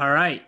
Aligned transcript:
All 0.00 0.12
right. 0.12 0.42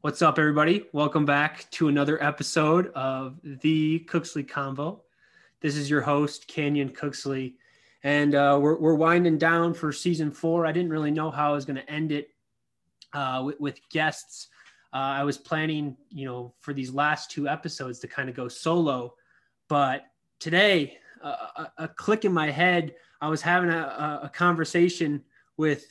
What's 0.00 0.22
up, 0.22 0.38
everybody? 0.38 0.86
Welcome 0.94 1.26
back 1.26 1.70
to 1.72 1.88
another 1.88 2.22
episode 2.24 2.86
of 2.94 3.38
the 3.42 4.06
Cooksley 4.08 4.48
Convo. 4.48 5.00
This 5.60 5.76
is 5.76 5.90
your 5.90 6.00
host, 6.00 6.48
Kanyon 6.48 6.88
Cooksley, 6.94 7.56
and 8.04 8.34
uh, 8.34 8.58
we're, 8.58 8.78
we're 8.78 8.94
winding 8.94 9.36
down 9.36 9.74
for 9.74 9.92
season 9.92 10.30
four. 10.30 10.64
I 10.64 10.72
didn't 10.72 10.88
really 10.88 11.10
know 11.10 11.30
how 11.30 11.50
I 11.50 11.54
was 11.54 11.66
going 11.66 11.76
to 11.76 11.90
end 11.90 12.10
it 12.10 12.30
uh, 13.12 13.42
with, 13.44 13.60
with, 13.60 13.80
guests. 13.90 14.48
Uh, 14.94 14.96
I 15.20 15.24
was 15.24 15.36
planning, 15.36 15.94
you 16.08 16.24
know, 16.24 16.54
for 16.60 16.72
these 16.72 16.90
last 16.90 17.30
two 17.30 17.48
episodes 17.48 17.98
to 17.98 18.08
kind 18.08 18.30
of 18.30 18.34
go 18.34 18.48
solo, 18.48 19.12
but 19.68 20.04
today, 20.38 20.96
a, 21.22 21.68
a, 21.76 21.88
click 21.88 22.24
in 22.24 22.32
my 22.32 22.50
head, 22.50 22.94
I 23.20 23.28
was 23.28 23.42
having 23.42 23.68
a, 23.68 24.20
a 24.22 24.30
conversation 24.32 25.22
with 25.58 25.84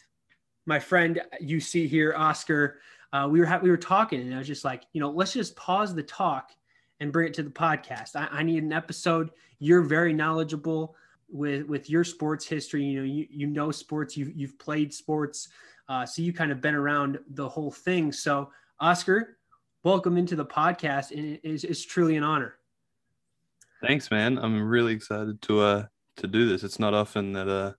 my 0.66 0.80
friend 0.80 1.22
you 1.40 1.60
see 1.60 1.88
here, 1.88 2.14
Oscar, 2.16 2.80
uh, 3.14 3.28
we 3.30 3.40
were 3.40 3.46
ha- 3.46 3.60
we 3.62 3.70
were 3.70 3.78
talking, 3.78 4.22
and 4.22 4.34
I 4.34 4.38
was 4.38 4.48
just 4.48 4.64
like, 4.64 4.84
you 4.94 5.02
know, 5.02 5.10
let's 5.10 5.34
just 5.34 5.56
pause 5.56 5.94
the 5.94 6.04
talk 6.04 6.52
and 7.00 7.12
bring 7.12 7.28
it 7.28 7.34
to 7.36 7.44
the 7.44 7.50
podcast. 7.50 8.16
I, 8.16 8.28
I 8.32 8.44
need 8.44 8.64
an 8.64 8.72
episode. 8.72 9.32
You're 9.60 9.82
very 9.82 10.14
knowledgeable 10.14 10.96
with 11.30 11.66
with 11.68 11.90
your 11.90 12.04
sports 12.04 12.46
history. 12.48 12.84
You 12.84 13.00
know, 13.00 13.06
you 13.06 13.28
you 13.30 13.48
know 13.48 13.72
sports. 13.72 14.16
You've 14.16 14.36
you've 14.36 14.58
played 14.60 14.94
sports, 14.94 15.50
uh, 15.90 16.06
so 16.06 16.22
you 16.22 16.32
kind 16.32 16.52
of 16.52 16.62
been 16.62 16.76
around 16.76 17.20
the 17.32 17.48
whole 17.48 17.72
thing. 17.72 18.12
So, 18.12 18.52
Oscar, 18.80 19.38
welcome 19.84 20.18
into 20.18 20.36
the 20.36 20.46
podcast, 20.46 21.12
and 21.12 21.26
it 21.26 21.42
is 21.44 21.64
it's 21.64 21.84
truly 21.84 22.16
an 22.16 22.24
honor. 22.24 22.56
Thanks, 23.82 24.12
man. 24.12 24.38
I'm 24.38 24.62
really 24.62 24.94
excited 24.94 25.42
to 25.44 25.60
uh 25.60 25.86
to 26.18 26.28
do 26.28 26.48
this. 26.48 26.64
It's 26.64 26.80
not 26.80 26.94
often 26.94 27.34
that 27.34 27.50
uh 27.50 27.74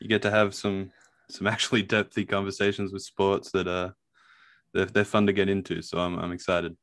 you 0.00 0.08
get 0.08 0.22
to 0.22 0.30
have 0.30 0.54
some 0.54 0.92
some 1.32 1.46
actually 1.46 1.82
depthy 1.84 2.28
conversations 2.28 2.92
with 2.92 3.02
sports 3.02 3.50
that 3.52 3.66
uh 3.66 3.90
they're, 4.74 4.86
they're 4.86 5.04
fun 5.04 5.26
to 5.26 5.32
get 5.32 5.48
into. 5.48 5.82
So 5.82 5.98
I'm 5.98 6.18
I'm 6.18 6.32
excited. 6.32 6.76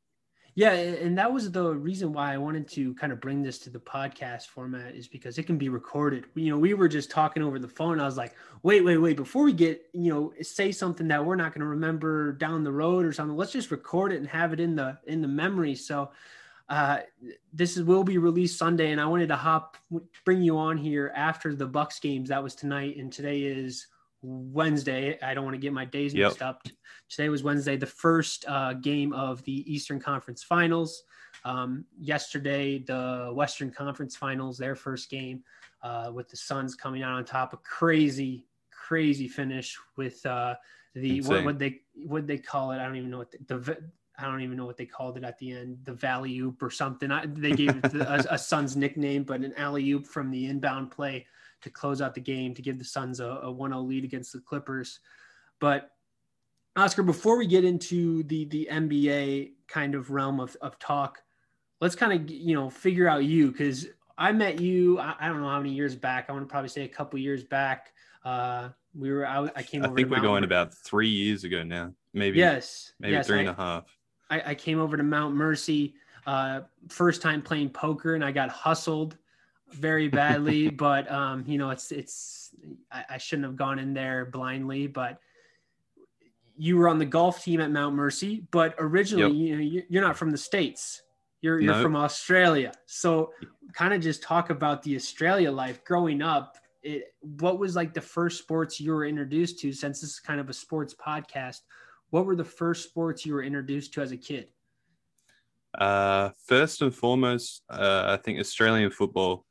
Yeah, 0.55 0.71
and 0.73 1.17
that 1.17 1.31
was 1.31 1.51
the 1.51 1.73
reason 1.73 2.11
why 2.11 2.33
I 2.33 2.37
wanted 2.37 2.67
to 2.69 2.93
kind 2.95 3.13
of 3.13 3.21
bring 3.21 3.41
this 3.41 3.59
to 3.59 3.69
the 3.69 3.79
podcast 3.79 4.47
format 4.47 4.93
is 4.93 5.07
because 5.07 5.37
it 5.37 5.43
can 5.43 5.57
be 5.57 5.69
recorded. 5.69 6.25
You 6.35 6.49
know, 6.51 6.57
we 6.57 6.73
were 6.73 6.89
just 6.89 7.09
talking 7.09 7.43
over 7.43 7.59
the 7.59 7.67
phone. 7.67 7.99
I 7.99 8.05
was 8.05 8.17
like, 8.17 8.35
wait, 8.63 8.83
wait, 8.83 8.97
wait, 8.97 9.15
before 9.15 9.43
we 9.43 9.53
get, 9.53 9.83
you 9.93 10.11
know, 10.11 10.33
say 10.41 10.73
something 10.73 11.07
that 11.07 11.23
we're 11.23 11.37
not 11.37 11.53
going 11.53 11.61
to 11.61 11.67
remember 11.67 12.33
down 12.33 12.63
the 12.63 12.71
road 12.73 13.05
or 13.05 13.13
something, 13.13 13.37
let's 13.37 13.53
just 13.53 13.71
record 13.71 14.11
it 14.11 14.17
and 14.17 14.27
have 14.27 14.51
it 14.51 14.59
in 14.59 14.75
the 14.75 14.97
in 15.05 15.21
the 15.21 15.27
memory. 15.27 15.75
So 15.75 16.11
uh, 16.67 16.99
this 17.53 17.77
is, 17.77 17.83
will 17.83 18.03
be 18.03 18.17
released 18.17 18.57
Sunday, 18.57 18.91
and 18.91 18.99
I 18.99 19.05
wanted 19.05 19.27
to 19.29 19.37
hop 19.37 19.77
bring 20.25 20.41
you 20.41 20.57
on 20.57 20.77
here 20.77 21.13
after 21.15 21.55
the 21.55 21.67
Bucks 21.67 21.99
games. 21.99 22.27
That 22.29 22.43
was 22.43 22.53
tonight, 22.55 22.97
and 22.97 23.13
today 23.13 23.43
is 23.43 23.87
Wednesday. 24.21 25.17
I 25.21 25.33
don't 25.33 25.43
want 25.43 25.55
to 25.55 25.59
get 25.59 25.73
my 25.73 25.85
days 25.85 26.13
mixed 26.13 26.41
up. 26.41 26.63
Today 27.09 27.29
was 27.29 27.43
Wednesday, 27.43 27.77
the 27.77 27.85
first 27.85 28.45
uh, 28.47 28.73
game 28.73 29.13
of 29.13 29.43
the 29.43 29.71
Eastern 29.71 29.99
Conference 29.99 30.43
Finals. 30.43 31.03
Um, 31.45 31.85
yesterday, 31.97 32.79
the 32.79 33.31
Western 33.33 33.71
Conference 33.71 34.15
Finals, 34.15 34.57
their 34.57 34.75
first 34.75 35.09
game, 35.09 35.43
uh, 35.83 36.11
with 36.13 36.29
the 36.29 36.37
Suns 36.37 36.75
coming 36.75 37.01
out 37.01 37.13
on 37.13 37.23
top. 37.23 37.53
A 37.53 37.57
crazy, 37.57 38.45
crazy 38.71 39.27
finish 39.27 39.77
with 39.95 40.25
uh, 40.25 40.55
the 40.95 41.21
what 41.21 41.45
would 41.45 41.59
they 41.59 41.81
what 42.05 42.27
they 42.27 42.37
call 42.37 42.71
it? 42.71 42.79
I 42.79 42.85
don't 42.85 42.97
even 42.97 43.09
know 43.09 43.19
what 43.19 43.31
the, 43.31 43.57
the 43.57 43.77
I 44.17 44.25
don't 44.25 44.41
even 44.41 44.57
know 44.57 44.65
what 44.65 44.75
they 44.75 44.85
called 44.85 45.17
it 45.17 45.23
at 45.23 45.37
the 45.37 45.53
end, 45.53 45.77
the 45.85 45.93
valley 45.93 46.37
oop 46.39 46.61
or 46.61 46.69
something. 46.69 47.09
I, 47.09 47.25
they 47.25 47.51
gave 47.51 47.69
it 47.83 47.93
a, 47.95 48.33
a 48.33 48.37
Suns 48.37 48.75
nickname, 48.75 49.23
but 49.23 49.41
an 49.41 49.53
alley 49.55 49.89
oop 49.91 50.05
from 50.05 50.29
the 50.29 50.47
inbound 50.47 50.91
play 50.91 51.25
to 51.61 51.69
close 51.69 52.01
out 52.01 52.13
the 52.13 52.21
game 52.21 52.53
to 52.53 52.61
give 52.61 52.79
the 52.79 52.85
Suns 52.85 53.19
a, 53.19 53.25
a 53.25 53.53
1-0 53.53 53.87
lead 53.87 54.03
against 54.03 54.33
the 54.33 54.39
Clippers. 54.39 54.99
But 55.59 55.91
Oscar, 56.75 57.03
before 57.03 57.37
we 57.37 57.47
get 57.47 57.65
into 57.65 58.23
the 58.23 58.45
the 58.45 58.67
NBA 58.71 59.51
kind 59.67 59.95
of 59.95 60.11
realm 60.11 60.39
of, 60.39 60.55
of 60.61 60.79
talk, 60.79 61.21
let's 61.81 61.95
kind 61.95 62.13
of 62.13 62.29
you 62.29 62.55
know 62.55 62.69
figure 62.69 63.07
out 63.07 63.25
you 63.25 63.51
because 63.51 63.87
I 64.17 64.31
met 64.31 64.59
you 64.59 64.99
I, 64.99 65.15
I, 65.19 65.27
don't 65.27 65.41
know 65.41 65.49
how 65.49 65.57
many 65.57 65.73
years 65.73 65.95
back. 65.95 66.25
I 66.29 66.31
want 66.33 66.47
to 66.47 66.51
probably 66.51 66.69
say 66.69 66.83
a 66.83 66.87
couple 66.87 67.19
years 67.19 67.43
back. 67.43 67.93
Uh, 68.23 68.69
we 68.93 69.11
were 69.11 69.25
I, 69.25 69.49
I 69.55 69.63
came. 69.63 69.83
I 69.83 69.89
think 69.89 70.09
we're 70.09 70.21
going 70.21 70.43
about 70.43 70.73
three 70.73 71.09
years 71.09 71.43
ago 71.43 71.63
now, 71.63 71.93
maybe. 72.13 72.39
Yes, 72.39 72.93
maybe 72.99 73.13
yes, 73.13 73.27
three 73.27 73.39
and 73.39 73.49
a 73.49 73.53
half. 73.53 73.85
I, 74.29 74.51
I 74.51 74.55
came 74.55 74.79
over 74.79 74.95
to 74.95 75.03
Mount 75.03 75.35
Mercy, 75.35 75.95
uh, 76.27 76.61
first 76.89 77.21
time 77.21 77.41
playing 77.41 77.69
poker, 77.69 78.15
and 78.15 78.23
I 78.23 78.31
got 78.31 78.49
hustled 78.49 79.17
very 79.71 80.07
badly. 80.07 80.69
but 80.85 81.09
um, 81.11 81.43
you 81.47 81.57
know, 81.57 81.69
it's 81.69 81.91
it's 81.91 82.49
I, 82.91 83.05
I, 83.11 83.17
shouldn't 83.17 83.45
have 83.45 83.55
gone 83.55 83.79
in 83.79 83.93
there 83.93 84.25
blindly. 84.25 84.87
But 84.87 85.19
you 86.57 86.77
were 86.77 86.89
on 86.89 86.99
the 86.99 87.05
golf 87.05 87.43
team 87.43 87.61
at 87.61 87.71
Mount 87.71 87.95
Mercy, 87.95 88.45
but 88.51 88.75
originally, 88.77 89.35
yep. 89.35 89.59
you 89.59 89.79
know, 89.79 89.83
you're 89.89 90.03
not 90.03 90.17
from 90.17 90.31
the 90.31 90.37
states. 90.37 91.01
You're 91.41 91.59
you're 91.59 91.81
from 91.81 91.95
Australia. 91.95 92.73
So, 92.85 93.31
kind 93.73 93.93
of 93.93 94.01
just 94.01 94.21
talk 94.21 94.49
about 94.49 94.83
the 94.83 94.95
Australia 94.95 95.51
life 95.51 95.83
growing 95.85 96.21
up. 96.21 96.57
It, 96.83 97.13
what 97.21 97.59
was 97.59 97.75
like 97.75 97.93
the 97.93 98.01
first 98.01 98.39
sports 98.39 98.79
you 98.79 98.91
were 98.91 99.05
introduced 99.05 99.59
to? 99.59 99.71
Since 99.71 100.01
this 100.01 100.11
is 100.11 100.19
kind 100.19 100.41
of 100.41 100.49
a 100.49 100.53
sports 100.53 100.93
podcast, 100.93 101.59
what 102.09 102.25
were 102.25 102.35
the 102.35 102.43
first 102.43 102.89
sports 102.89 103.25
you 103.25 103.33
were 103.33 103.43
introduced 103.43 103.93
to 103.93 104.01
as 104.01 104.11
a 104.11 104.17
kid? 104.17 104.47
Uh, 105.77 106.31
first 106.45 106.81
and 106.81 106.93
foremost, 106.93 107.63
uh, 107.69 108.03
I 108.07 108.17
think 108.17 108.39
Australian 108.39 108.89
football 108.91 109.45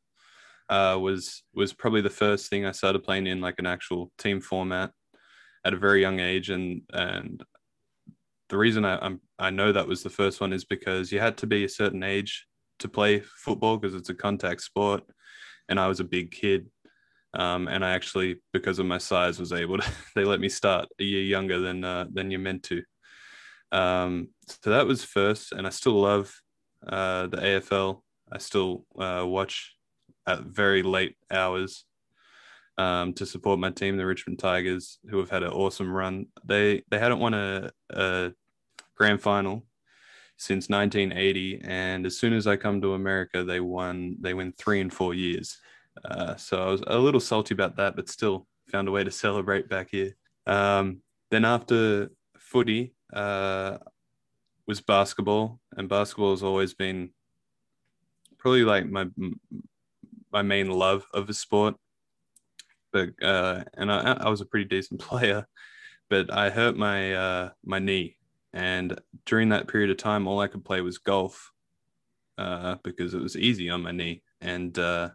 uh, 0.68 0.98
was 1.00 1.42
was 1.54 1.72
probably 1.72 2.00
the 2.00 2.10
first 2.10 2.50
thing 2.50 2.66
I 2.66 2.72
started 2.72 3.04
playing 3.04 3.26
in 3.26 3.40
like 3.40 3.56
an 3.58 3.66
actual 3.66 4.10
team 4.18 4.40
format 4.40 4.90
at 5.64 5.74
a 5.74 5.78
very 5.78 6.00
young 6.00 6.20
age, 6.20 6.50
and 6.50 6.82
and 6.92 7.42
the 8.48 8.58
reason 8.58 8.84
I 8.84 8.98
I'm, 8.98 9.20
I 9.38 9.50
know 9.50 9.72
that 9.72 9.88
was 9.88 10.02
the 10.02 10.10
first 10.10 10.40
one 10.40 10.52
is 10.52 10.64
because 10.64 11.10
you 11.12 11.20
had 11.20 11.36
to 11.38 11.46
be 11.46 11.64
a 11.64 11.68
certain 11.68 12.02
age 12.02 12.46
to 12.80 12.88
play 12.88 13.20
football 13.20 13.76
because 13.76 13.94
it's 13.94 14.10
a 14.10 14.14
contact 14.14 14.62
sport, 14.62 15.02
and 15.68 15.80
I 15.80 15.88
was 15.88 16.00
a 16.00 16.04
big 16.04 16.30
kid, 16.30 16.66
um, 17.34 17.68
and 17.68 17.84
I 17.84 17.92
actually, 17.92 18.36
because 18.52 18.78
of 18.78 18.86
my 18.86 18.98
size, 18.98 19.38
was 19.38 19.52
able 19.52 19.78
to. 19.78 19.92
they 20.14 20.24
let 20.24 20.40
me 20.40 20.48
start 20.48 20.88
a 21.00 21.04
year 21.04 21.22
younger 21.22 21.60
than 21.60 21.84
uh, 21.84 22.06
than 22.12 22.30
you're 22.30 22.40
meant 22.40 22.62
to. 22.64 22.82
Um, 23.72 24.28
so 24.46 24.70
that 24.70 24.86
was 24.86 25.04
first, 25.04 25.52
and 25.52 25.66
I 25.66 25.70
still 25.70 26.00
love 26.00 26.34
uh, 26.86 27.26
the 27.26 27.38
AFL. 27.38 28.02
I 28.30 28.38
still 28.38 28.84
uh, 28.98 29.24
watch 29.26 29.74
at 30.28 30.44
very 30.44 30.82
late 30.82 31.16
hours 31.30 31.84
um, 32.76 33.12
to 33.14 33.26
support 33.26 33.58
my 33.58 33.70
team, 33.70 33.96
the 33.96 34.06
Richmond 34.06 34.38
Tigers, 34.38 34.98
who 35.10 35.18
have 35.18 35.30
had 35.30 35.42
an 35.42 35.50
awesome 35.50 35.90
run. 35.90 36.26
They 36.44 36.82
they 36.90 36.98
hadn't 36.98 37.18
won 37.18 37.34
a, 37.34 37.70
a 37.90 38.32
grand 38.94 39.20
final 39.22 39.64
since 40.36 40.68
1980, 40.68 41.62
and 41.64 42.06
as 42.06 42.16
soon 42.16 42.34
as 42.34 42.46
I 42.46 42.56
come 42.56 42.80
to 42.82 42.92
America, 42.92 43.42
they 43.42 43.58
won. 43.60 44.16
They 44.20 44.34
win 44.34 44.52
three 44.52 44.80
and 44.80 44.92
four 44.92 45.14
years. 45.14 45.58
Uh, 46.04 46.36
so 46.36 46.62
I 46.62 46.70
was 46.70 46.82
a 46.86 46.98
little 46.98 47.20
salty 47.20 47.54
about 47.54 47.76
that, 47.76 47.96
but 47.96 48.08
still 48.08 48.46
found 48.70 48.86
a 48.86 48.92
way 48.92 49.02
to 49.02 49.10
celebrate 49.10 49.68
back 49.68 49.88
here. 49.90 50.14
Um, 50.46 51.02
then 51.30 51.44
after 51.44 52.10
footy 52.38 52.94
uh, 53.12 53.78
was 54.66 54.80
basketball, 54.80 55.58
and 55.76 55.88
basketball 55.88 56.30
has 56.30 56.42
always 56.44 56.74
been 56.74 57.10
probably 58.38 58.62
like 58.62 58.86
my 58.88 59.06
my 60.32 60.42
main 60.42 60.70
love 60.70 61.04
of 61.12 61.28
a 61.28 61.34
sport. 61.34 61.76
But 62.92 63.10
uh, 63.22 63.64
and 63.74 63.92
I, 63.92 64.12
I 64.12 64.28
was 64.28 64.40
a 64.40 64.46
pretty 64.46 64.66
decent 64.66 65.00
player, 65.08 65.46
but 66.08 66.32
I 66.32 66.50
hurt 66.50 66.76
my 66.76 67.14
uh, 67.14 67.50
my 67.64 67.78
knee, 67.78 68.16
and 68.52 68.98
during 69.26 69.50
that 69.50 69.68
period 69.68 69.90
of 69.90 69.96
time, 69.96 70.26
all 70.26 70.40
I 70.40 70.48
could 70.48 70.64
play 70.64 70.80
was 70.80 70.98
golf 70.98 71.52
uh, 72.38 72.76
because 72.82 73.14
it 73.14 73.20
was 73.20 73.36
easy 73.36 73.68
on 73.68 73.82
my 73.82 73.92
knee, 73.92 74.22
and 74.40 74.78
uh, 74.78 75.10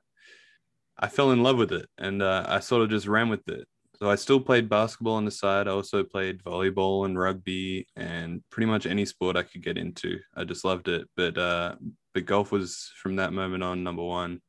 I 0.98 1.08
fell 1.08 1.32
in 1.32 1.44
love 1.44 1.58
with 1.58 1.72
it 1.72 1.88
and 1.98 2.22
uh, 2.22 2.46
I 2.48 2.60
sort 2.60 2.84
of 2.84 2.90
just 2.90 3.08
ran 3.08 3.30
with 3.30 3.48
it. 3.50 3.68
So 3.98 4.10
I 4.10 4.16
still 4.16 4.40
played 4.40 4.70
basketball 4.70 5.16
on 5.16 5.26
the 5.26 5.32
side. 5.32 5.68
I 5.68 5.72
also 5.72 6.04
played 6.04 6.44
volleyball 6.44 7.06
and 7.06 7.18
rugby 7.18 7.88
and 7.96 8.42
pretty 8.50 8.68
much 8.68 8.86
any 8.86 9.06
sport 9.06 9.38
I 9.38 9.44
could 9.44 9.64
get 9.64 9.78
into. 9.78 10.20
I 10.36 10.44
just 10.44 10.66
loved 10.66 10.88
it. 10.88 11.08
But 11.16 11.38
uh, 11.38 11.76
but 12.14 12.26
golf 12.26 12.52
was 12.52 12.92
from 13.02 13.16
that 13.18 13.34
moment 13.34 13.64
on 13.64 13.84
number 13.84 14.04
one. 14.04 14.42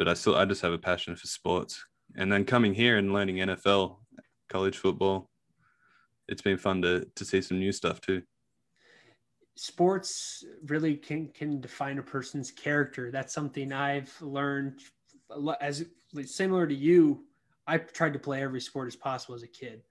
But 0.00 0.08
I 0.08 0.14
still 0.14 0.34
I 0.34 0.46
just 0.46 0.62
have 0.62 0.72
a 0.72 0.78
passion 0.78 1.14
for 1.14 1.26
sports. 1.26 1.84
And 2.16 2.32
then 2.32 2.44
coming 2.44 2.72
here 2.72 2.96
and 2.96 3.12
learning 3.12 3.36
NFL, 3.36 3.98
college 4.48 4.78
football, 4.78 5.28
it's 6.26 6.40
been 6.40 6.56
fun 6.56 6.80
to 6.80 7.06
to 7.14 7.24
see 7.24 7.42
some 7.42 7.58
new 7.58 7.70
stuff 7.70 8.00
too 8.00 8.22
sports 9.56 10.42
really 10.68 10.96
can 10.96 11.28
can 11.28 11.60
define 11.60 11.98
a 11.98 12.02
person's 12.02 12.50
character. 12.50 13.10
That's 13.10 13.34
something 13.34 13.74
I've 13.74 14.10
learned 14.22 14.80
as 15.60 15.84
similar 16.24 16.66
to 16.66 16.74
you, 16.74 17.24
I 17.66 17.78
tried 17.78 18.12
to 18.14 18.18
play 18.18 18.42
every 18.42 18.60
sport 18.60 18.88
as 18.88 18.96
possible 18.96 19.34
as 19.34 19.42
a 19.42 19.48
kid. 19.48 19.82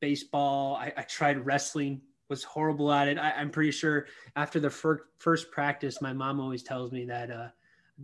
Baseball, 0.00 0.76
I, 0.76 0.92
I 0.96 1.02
tried 1.02 1.44
wrestling, 1.44 2.00
was 2.28 2.42
horrible 2.42 2.90
at 2.92 3.08
it. 3.08 3.18
I, 3.18 3.30
am 3.40 3.50
pretty 3.50 3.70
sure 3.70 4.06
after 4.36 4.58
the 4.58 4.70
fir- 4.70 5.06
first 5.18 5.50
practice, 5.50 6.00
my 6.00 6.12
mom 6.12 6.40
always 6.40 6.62
tells 6.62 6.90
me 6.90 7.04
that 7.04 7.30
uh, 7.30 7.48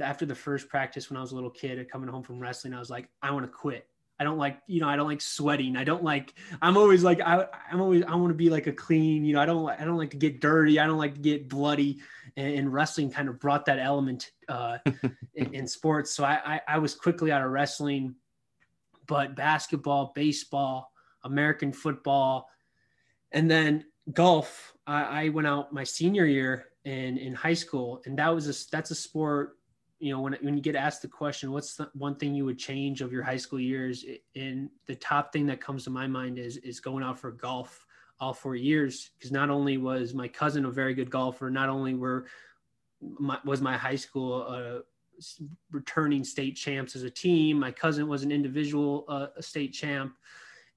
after 0.00 0.26
the 0.26 0.34
first 0.34 0.68
practice 0.68 1.10
when 1.10 1.16
I 1.16 1.20
was 1.20 1.32
a 1.32 1.34
little 1.34 1.50
kid 1.50 1.90
coming 1.90 2.08
home 2.08 2.22
from 2.22 2.38
wrestling, 2.38 2.74
I 2.74 2.78
was 2.78 2.90
like, 2.90 3.08
I 3.22 3.30
want 3.30 3.44
to 3.44 3.52
quit. 3.52 3.88
I 4.18 4.24
don't 4.24 4.38
like, 4.38 4.58
you 4.66 4.80
know, 4.80 4.88
I 4.88 4.96
don't 4.96 5.08
like 5.08 5.20
sweating. 5.20 5.76
I 5.76 5.84
don't 5.84 6.02
like, 6.02 6.32
I'm 6.62 6.78
always 6.78 7.04
like, 7.04 7.20
I, 7.20 7.46
I'm 7.70 7.82
always, 7.82 8.02
I 8.04 8.14
want 8.14 8.30
to 8.30 8.34
be 8.34 8.48
like 8.48 8.66
a 8.66 8.72
clean, 8.72 9.24
you 9.26 9.34
know, 9.34 9.40
I 9.40 9.46
don't, 9.46 9.68
I 9.68 9.84
don't 9.84 9.98
like 9.98 10.10
to 10.10 10.16
get 10.16 10.40
dirty. 10.40 10.80
I 10.80 10.86
don't 10.86 10.96
like 10.96 11.14
to 11.14 11.20
get 11.20 11.50
bloody 11.50 11.98
and, 12.36 12.54
and 12.54 12.72
wrestling 12.72 13.10
kind 13.10 13.28
of 13.28 13.38
brought 13.38 13.66
that 13.66 13.78
element 13.78 14.30
uh, 14.48 14.78
in, 15.34 15.54
in, 15.54 15.66
sports. 15.66 16.14
So 16.14 16.24
I, 16.24 16.40
I, 16.54 16.60
I 16.66 16.78
was 16.78 16.94
quickly 16.94 17.30
out 17.30 17.42
of 17.42 17.50
wrestling, 17.50 18.14
but 19.06 19.36
basketball, 19.36 20.12
baseball, 20.14 20.90
American 21.22 21.72
football, 21.72 22.48
and 23.32 23.50
then 23.50 23.84
golf. 24.14 24.72
I, 24.86 25.24
I 25.24 25.28
went 25.28 25.46
out 25.46 25.74
my 25.74 25.84
senior 25.84 26.24
year 26.24 26.68
in, 26.86 27.18
in 27.18 27.34
high 27.34 27.54
school 27.54 28.00
and 28.06 28.18
that 28.18 28.34
was 28.34 28.48
a, 28.48 28.70
that's 28.70 28.92
a 28.92 28.94
sport 28.94 29.56
you 29.98 30.12
know, 30.12 30.20
when, 30.20 30.36
when 30.42 30.56
you 30.56 30.62
get 30.62 30.76
asked 30.76 31.02
the 31.02 31.08
question, 31.08 31.52
what's 31.52 31.76
the 31.76 31.90
one 31.94 32.16
thing 32.16 32.34
you 32.34 32.44
would 32.44 32.58
change 32.58 33.00
of 33.00 33.12
your 33.12 33.22
high 33.22 33.36
school 33.36 33.60
years? 33.60 34.04
And 34.34 34.68
the 34.86 34.94
top 34.96 35.32
thing 35.32 35.46
that 35.46 35.60
comes 35.60 35.84
to 35.84 35.90
my 35.90 36.06
mind 36.06 36.38
is, 36.38 36.58
is 36.58 36.80
going 36.80 37.02
out 37.02 37.18
for 37.18 37.30
golf 37.30 37.86
all 38.20 38.34
four 38.34 38.56
years. 38.56 39.10
Cause 39.20 39.30
not 39.30 39.50
only 39.50 39.78
was 39.78 40.14
my 40.14 40.28
cousin 40.28 40.64
a 40.64 40.70
very 40.70 40.94
good 40.94 41.10
golfer, 41.10 41.50
not 41.50 41.68
only 41.68 41.94
were 41.94 42.26
my, 43.00 43.38
was 43.44 43.60
my 43.60 43.76
high 43.76 43.96
school, 43.96 44.46
uh, 44.48 44.80
returning 45.70 46.24
state 46.24 46.56
champs 46.56 46.96
as 46.96 47.02
a 47.02 47.10
team. 47.10 47.58
My 47.58 47.70
cousin 47.70 48.08
was 48.08 48.22
an 48.22 48.32
individual 48.32 49.04
uh, 49.08 49.28
state 49.40 49.72
champ, 49.72 50.14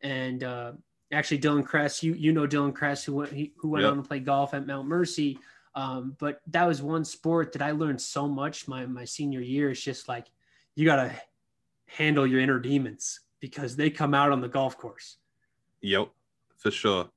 and 0.02 0.44
uh, 0.44 0.72
actually 1.12 1.40
Dylan 1.40 1.66
Kress, 1.66 2.04
you 2.04 2.14
you 2.14 2.32
know 2.32 2.48
Dylan 2.48 2.74
Kress 2.74 3.04
who 3.04 3.16
went 3.16 3.32
he, 3.32 3.54
who 3.58 3.70
went 3.70 3.84
yep. 3.84 3.92
on 3.92 3.98
to 4.02 4.08
play 4.08 4.20
golf 4.20 4.54
at 4.54 4.66
Mount 4.66 4.88
Mercy. 4.88 5.40
Um, 5.76 6.16
but 6.20 6.40
that 6.48 6.68
was 6.68 6.82
one 6.82 7.06
sport 7.06 7.54
that 7.54 7.62
I 7.62 7.72
learned 7.72 8.02
so 8.02 8.28
much 8.28 8.68
my 8.68 8.86
my 8.86 9.06
senior 9.06 9.42
year. 9.42 9.72
It's 9.72 9.82
just 9.82 10.08
like 10.08 10.28
you 10.76 10.86
gotta 10.86 11.14
handle 11.88 12.26
your 12.26 12.40
inner 12.40 12.60
demons 12.60 13.22
because 13.40 13.76
they 13.76 13.90
come 13.90 14.14
out 14.14 14.32
on 14.32 14.42
the 14.42 14.48
golf 14.48 14.78
course. 14.78 15.18
Yep, 15.82 16.10
for 16.58 16.72
sure. 16.72 17.10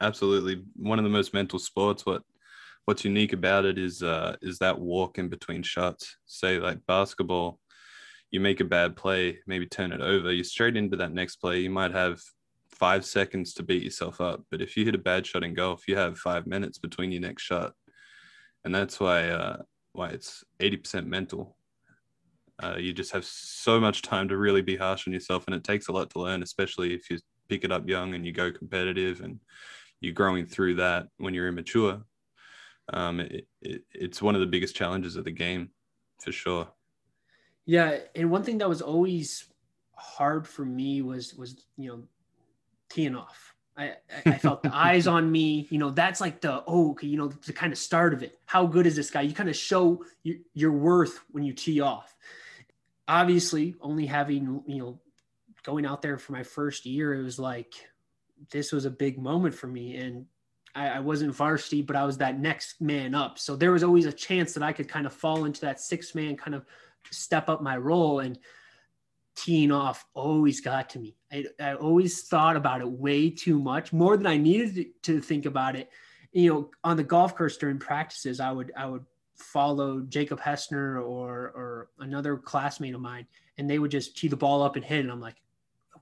Absolutely. 0.00 0.62
One 0.76 0.98
of 0.98 1.04
the 1.04 1.10
most 1.10 1.34
mental 1.34 1.58
sports. 1.58 2.06
What 2.06 2.22
what's 2.84 3.04
unique 3.04 3.32
about 3.32 3.64
it 3.64 3.78
is 3.78 4.02
uh 4.02 4.36
is 4.42 4.58
that 4.58 4.78
walk 4.78 5.18
in 5.18 5.28
between 5.28 5.62
shots. 5.62 6.16
Say 6.26 6.58
like 6.58 6.84
basketball, 6.86 7.58
you 8.30 8.40
make 8.40 8.60
a 8.60 8.64
bad 8.64 8.96
play, 8.96 9.38
maybe 9.46 9.66
turn 9.66 9.92
it 9.92 10.00
over, 10.00 10.32
you're 10.32 10.44
straight 10.44 10.76
into 10.76 10.96
that 10.98 11.12
next 11.12 11.36
play. 11.36 11.60
You 11.60 11.70
might 11.70 11.92
have 11.92 12.20
five 12.74 13.04
seconds 13.04 13.54
to 13.54 13.62
beat 13.62 13.82
yourself 13.82 14.20
up. 14.20 14.44
But 14.50 14.60
if 14.60 14.76
you 14.76 14.84
hit 14.84 14.94
a 14.94 14.98
bad 14.98 15.26
shot 15.26 15.44
in 15.44 15.54
golf, 15.54 15.88
you 15.88 15.96
have 15.96 16.18
five 16.18 16.46
minutes 16.46 16.78
between 16.78 17.12
your 17.12 17.22
next 17.22 17.42
shot, 17.42 17.72
and 18.64 18.74
that's 18.74 19.00
why 19.00 19.28
uh, 19.28 19.62
why 19.92 20.08
it's 20.10 20.44
eighty 20.60 20.76
percent 20.76 21.06
mental. 21.06 21.56
Uh, 22.62 22.76
you 22.78 22.92
just 22.92 23.12
have 23.12 23.24
so 23.24 23.80
much 23.80 24.02
time 24.02 24.28
to 24.28 24.36
really 24.36 24.62
be 24.62 24.76
harsh 24.76 25.06
on 25.06 25.12
yourself, 25.12 25.44
and 25.46 25.56
it 25.56 25.64
takes 25.64 25.88
a 25.88 25.92
lot 25.92 26.10
to 26.10 26.20
learn, 26.20 26.42
especially 26.42 26.94
if 26.94 27.10
you 27.10 27.18
pick 27.48 27.64
it 27.64 27.72
up 27.72 27.88
young 27.88 28.14
and 28.14 28.24
you 28.24 28.32
go 28.32 28.50
competitive 28.52 29.20
and 29.20 29.40
you're 30.00 30.14
growing 30.14 30.46
through 30.46 30.76
that 30.76 31.08
when 31.18 31.34
you're 31.34 31.48
immature. 31.48 32.02
Um, 32.92 33.20
it, 33.20 33.46
it, 33.62 33.82
it's 33.92 34.22
one 34.22 34.34
of 34.34 34.40
the 34.40 34.46
biggest 34.46 34.76
challenges 34.76 35.16
of 35.16 35.24
the 35.24 35.32
game, 35.32 35.70
for 36.22 36.32
sure. 36.32 36.68
Yeah, 37.66 37.98
and 38.14 38.30
one 38.30 38.42
thing 38.42 38.58
that 38.58 38.68
was 38.68 38.82
always 38.82 39.48
hard 39.96 40.46
for 40.46 40.64
me 40.64 41.02
was 41.02 41.34
was 41.34 41.64
you 41.76 41.88
know 41.88 42.02
teeing 42.88 43.14
off. 43.14 43.54
I, 43.76 43.94
I 44.24 44.38
felt 44.38 44.62
the 44.62 44.70
eyes 44.74 45.06
on 45.06 45.30
me. 45.30 45.66
You 45.70 45.78
know, 45.78 45.90
that's 45.90 46.20
like 46.20 46.40
the 46.40 46.62
oh, 46.66 46.92
okay, 46.92 47.06
you 47.06 47.16
know, 47.16 47.28
the 47.28 47.52
kind 47.52 47.72
of 47.72 47.78
start 47.78 48.14
of 48.14 48.22
it. 48.22 48.38
How 48.46 48.66
good 48.66 48.86
is 48.86 48.96
this 48.96 49.10
guy? 49.10 49.22
You 49.22 49.34
kind 49.34 49.48
of 49.48 49.56
show 49.56 50.04
your, 50.22 50.36
your 50.52 50.72
worth 50.72 51.20
when 51.30 51.44
you 51.44 51.52
tee 51.52 51.80
off. 51.80 52.14
Obviously, 53.08 53.74
only 53.80 54.06
having 54.06 54.62
you 54.66 54.78
know, 54.78 55.00
going 55.64 55.86
out 55.86 56.02
there 56.02 56.18
for 56.18 56.32
my 56.32 56.42
first 56.42 56.86
year, 56.86 57.14
it 57.14 57.22
was 57.22 57.38
like 57.38 57.74
this 58.50 58.72
was 58.72 58.84
a 58.84 58.90
big 58.90 59.18
moment 59.18 59.54
for 59.54 59.66
me, 59.66 59.96
and 59.96 60.26
I, 60.74 60.88
I 60.88 61.00
wasn't 61.00 61.34
varsity, 61.34 61.82
but 61.82 61.96
I 61.96 62.04
was 62.04 62.18
that 62.18 62.40
next 62.40 62.80
man 62.80 63.14
up. 63.14 63.38
So 63.38 63.56
there 63.56 63.72
was 63.72 63.84
always 63.84 64.06
a 64.06 64.12
chance 64.12 64.54
that 64.54 64.62
I 64.62 64.72
could 64.72 64.88
kind 64.88 65.06
of 65.06 65.12
fall 65.12 65.44
into 65.44 65.62
that 65.62 65.80
six 65.80 66.14
man 66.14 66.36
kind 66.36 66.54
of 66.54 66.64
step 67.10 67.48
up 67.48 67.62
my 67.62 67.76
role 67.76 68.20
and 68.20 68.38
teeing 69.34 69.72
off 69.72 70.04
always 70.14 70.60
got 70.60 70.90
to 70.90 70.98
me. 70.98 71.16
I, 71.32 71.44
I 71.60 71.74
always 71.74 72.22
thought 72.22 72.56
about 72.56 72.80
it 72.80 72.90
way 72.90 73.30
too 73.30 73.58
much, 73.58 73.92
more 73.92 74.16
than 74.16 74.26
I 74.26 74.36
needed 74.36 74.86
to, 75.02 75.20
think 75.20 75.46
about 75.46 75.76
it. 75.76 75.90
You 76.32 76.52
know, 76.52 76.70
on 76.82 76.96
the 76.96 77.04
golf 77.04 77.34
course 77.34 77.56
during 77.56 77.78
practices, 77.78 78.40
I 78.40 78.50
would 78.50 78.72
I 78.76 78.86
would 78.86 79.04
follow 79.36 80.00
Jacob 80.00 80.40
Hessner 80.40 81.02
or 81.02 81.52
or 81.54 81.88
another 81.98 82.36
classmate 82.36 82.94
of 82.94 83.00
mine, 83.00 83.26
and 83.58 83.68
they 83.68 83.78
would 83.78 83.90
just 83.90 84.16
tee 84.16 84.28
the 84.28 84.36
ball 84.36 84.62
up 84.62 84.76
and 84.76 84.84
hit, 84.84 85.00
and 85.00 85.12
I'm 85.12 85.20
like, 85.20 85.40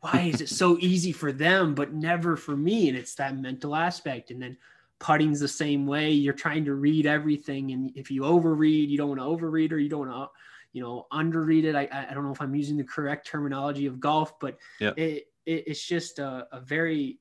why 0.00 0.30
is 0.32 0.40
it 0.40 0.48
so 0.48 0.78
easy 0.80 1.12
for 1.12 1.32
them 1.32 1.74
but 1.74 1.92
never 1.92 2.36
for 2.36 2.56
me? 2.56 2.88
And 2.88 2.96
it's 2.96 3.14
that 3.16 3.36
mental 3.36 3.76
aspect, 3.76 4.30
and 4.30 4.40
then 4.40 4.56
putting's 4.98 5.40
the 5.40 5.48
same 5.48 5.86
way. 5.86 6.10
You're 6.12 6.32
trying 6.32 6.64
to 6.64 6.74
read 6.74 7.06
everything, 7.06 7.72
and 7.72 7.90
if 7.94 8.10
you 8.10 8.22
overread, 8.22 8.88
you 8.88 8.96
don't 8.96 9.08
want 9.08 9.20
to 9.20 9.26
overread, 9.26 9.72
or 9.72 9.78
you 9.78 9.90
don't 9.90 10.08
want 10.08 10.12
to 10.12 10.38
you 10.72 10.82
know, 10.82 11.06
underrated. 11.12 11.74
I, 11.74 11.88
I 12.10 12.14
don't 12.14 12.24
know 12.24 12.32
if 12.32 12.40
I'm 12.40 12.54
using 12.54 12.76
the 12.76 12.84
correct 12.84 13.26
terminology 13.26 13.86
of 13.86 14.00
golf, 14.00 14.38
but 14.40 14.58
it, 14.96 15.26
it, 15.46 15.64
it's 15.66 15.84
just 15.84 16.18
a, 16.18 16.46
a 16.52 16.60
very 16.60 17.18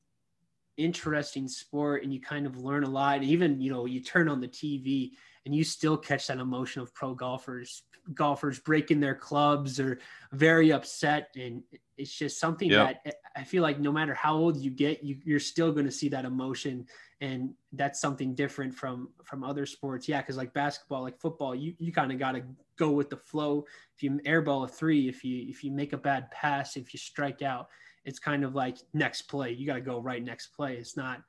interesting 0.77 1.47
sport 1.47 2.03
and 2.03 2.13
you 2.13 2.19
kind 2.19 2.45
of 2.45 2.57
learn 2.57 2.83
a 2.83 2.89
lot. 2.89 3.23
Even, 3.23 3.61
you 3.61 3.71
know, 3.71 3.85
you 3.85 4.01
turn 4.01 4.29
on 4.29 4.39
the 4.39 4.47
TV 4.47 5.11
and 5.45 5.55
you 5.55 5.63
still 5.63 5.97
catch 5.97 6.27
that 6.27 6.37
emotion 6.37 6.81
of 6.81 6.93
pro 6.93 7.13
golfers, 7.13 7.83
golfers 8.13 8.59
breaking 8.59 8.99
their 8.99 9.15
clubs 9.15 9.79
or 9.79 9.99
very 10.31 10.71
upset. 10.71 11.29
And 11.35 11.63
it's 12.01 12.13
just 12.13 12.39
something 12.39 12.69
yep. 12.69 13.03
that 13.05 13.15
I 13.35 13.43
feel 13.43 13.61
like 13.61 13.79
no 13.79 13.91
matter 13.91 14.15
how 14.15 14.35
old 14.35 14.57
you 14.57 14.71
get, 14.71 15.03
you, 15.03 15.17
you're 15.23 15.39
still 15.39 15.71
going 15.71 15.85
to 15.85 15.91
see 15.91 16.09
that 16.09 16.25
emotion 16.25 16.87
and 17.21 17.53
that's 17.73 18.01
something 18.01 18.33
different 18.33 18.73
from 18.73 19.09
from 19.23 19.43
other 19.43 19.67
sports. 19.67 20.09
Yeah 20.09 20.21
because 20.21 20.35
like 20.35 20.51
basketball 20.53 21.03
like 21.03 21.19
football 21.19 21.53
you 21.53 21.75
you 21.77 21.91
kind 21.93 22.11
of 22.11 22.17
got 22.17 22.31
to 22.31 22.43
go 22.77 22.89
with 22.89 23.11
the 23.11 23.17
flow. 23.17 23.65
If 23.95 24.01
you 24.01 24.19
airball 24.25 24.65
a 24.65 24.67
three 24.67 25.07
if 25.07 25.23
you 25.23 25.45
if 25.47 25.63
you 25.63 25.71
make 25.71 25.93
a 25.93 25.97
bad 25.97 26.31
pass 26.31 26.75
if 26.75 26.91
you 26.91 26.97
strike 26.97 27.43
out 27.43 27.67
it's 28.03 28.17
kind 28.17 28.43
of 28.43 28.55
like 28.55 28.77
next 28.93 29.23
play. 29.23 29.51
You 29.51 29.67
got 29.67 29.75
to 29.75 29.81
go 29.81 29.99
right 29.99 30.23
next 30.23 30.47
play. 30.47 30.75
It's 30.75 30.97
not 30.97 31.21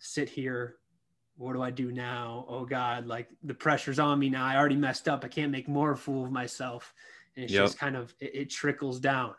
sit 0.00 0.28
here 0.28 0.76
what 1.38 1.52
do 1.52 1.62
i 1.62 1.70
do 1.70 1.92
now? 1.92 2.46
Oh 2.48 2.64
god 2.64 3.06
like 3.06 3.28
the 3.44 3.54
pressure's 3.54 4.00
on 4.00 4.18
me 4.18 4.28
now. 4.28 4.44
I 4.44 4.56
already 4.56 4.76
messed 4.76 5.08
up. 5.08 5.24
I 5.24 5.28
can't 5.28 5.52
make 5.52 5.68
more 5.68 5.94
fool 5.94 6.24
of 6.24 6.32
myself. 6.32 6.92
And 7.36 7.44
it's 7.44 7.52
yep. 7.52 7.64
just 7.64 7.78
kind 7.78 7.96
of 7.96 8.12
it, 8.18 8.34
it 8.34 8.50
trickles 8.50 8.98
down 8.98 9.34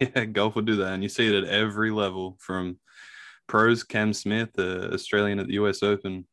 yeah 0.00 0.24
golf 0.24 0.54
will 0.54 0.62
do 0.62 0.76
that 0.76 0.92
and 0.92 1.02
you 1.02 1.08
see 1.08 1.28
it 1.28 1.44
at 1.44 1.50
every 1.50 1.90
level 1.90 2.36
from 2.40 2.78
pros, 3.48 3.82
Cam 3.82 4.12
Smith, 4.12 4.50
uh, 4.58 4.90
Australian 4.92 5.40
at 5.40 5.48
the 5.48 5.54
US 5.54 5.82
Open 5.82 6.24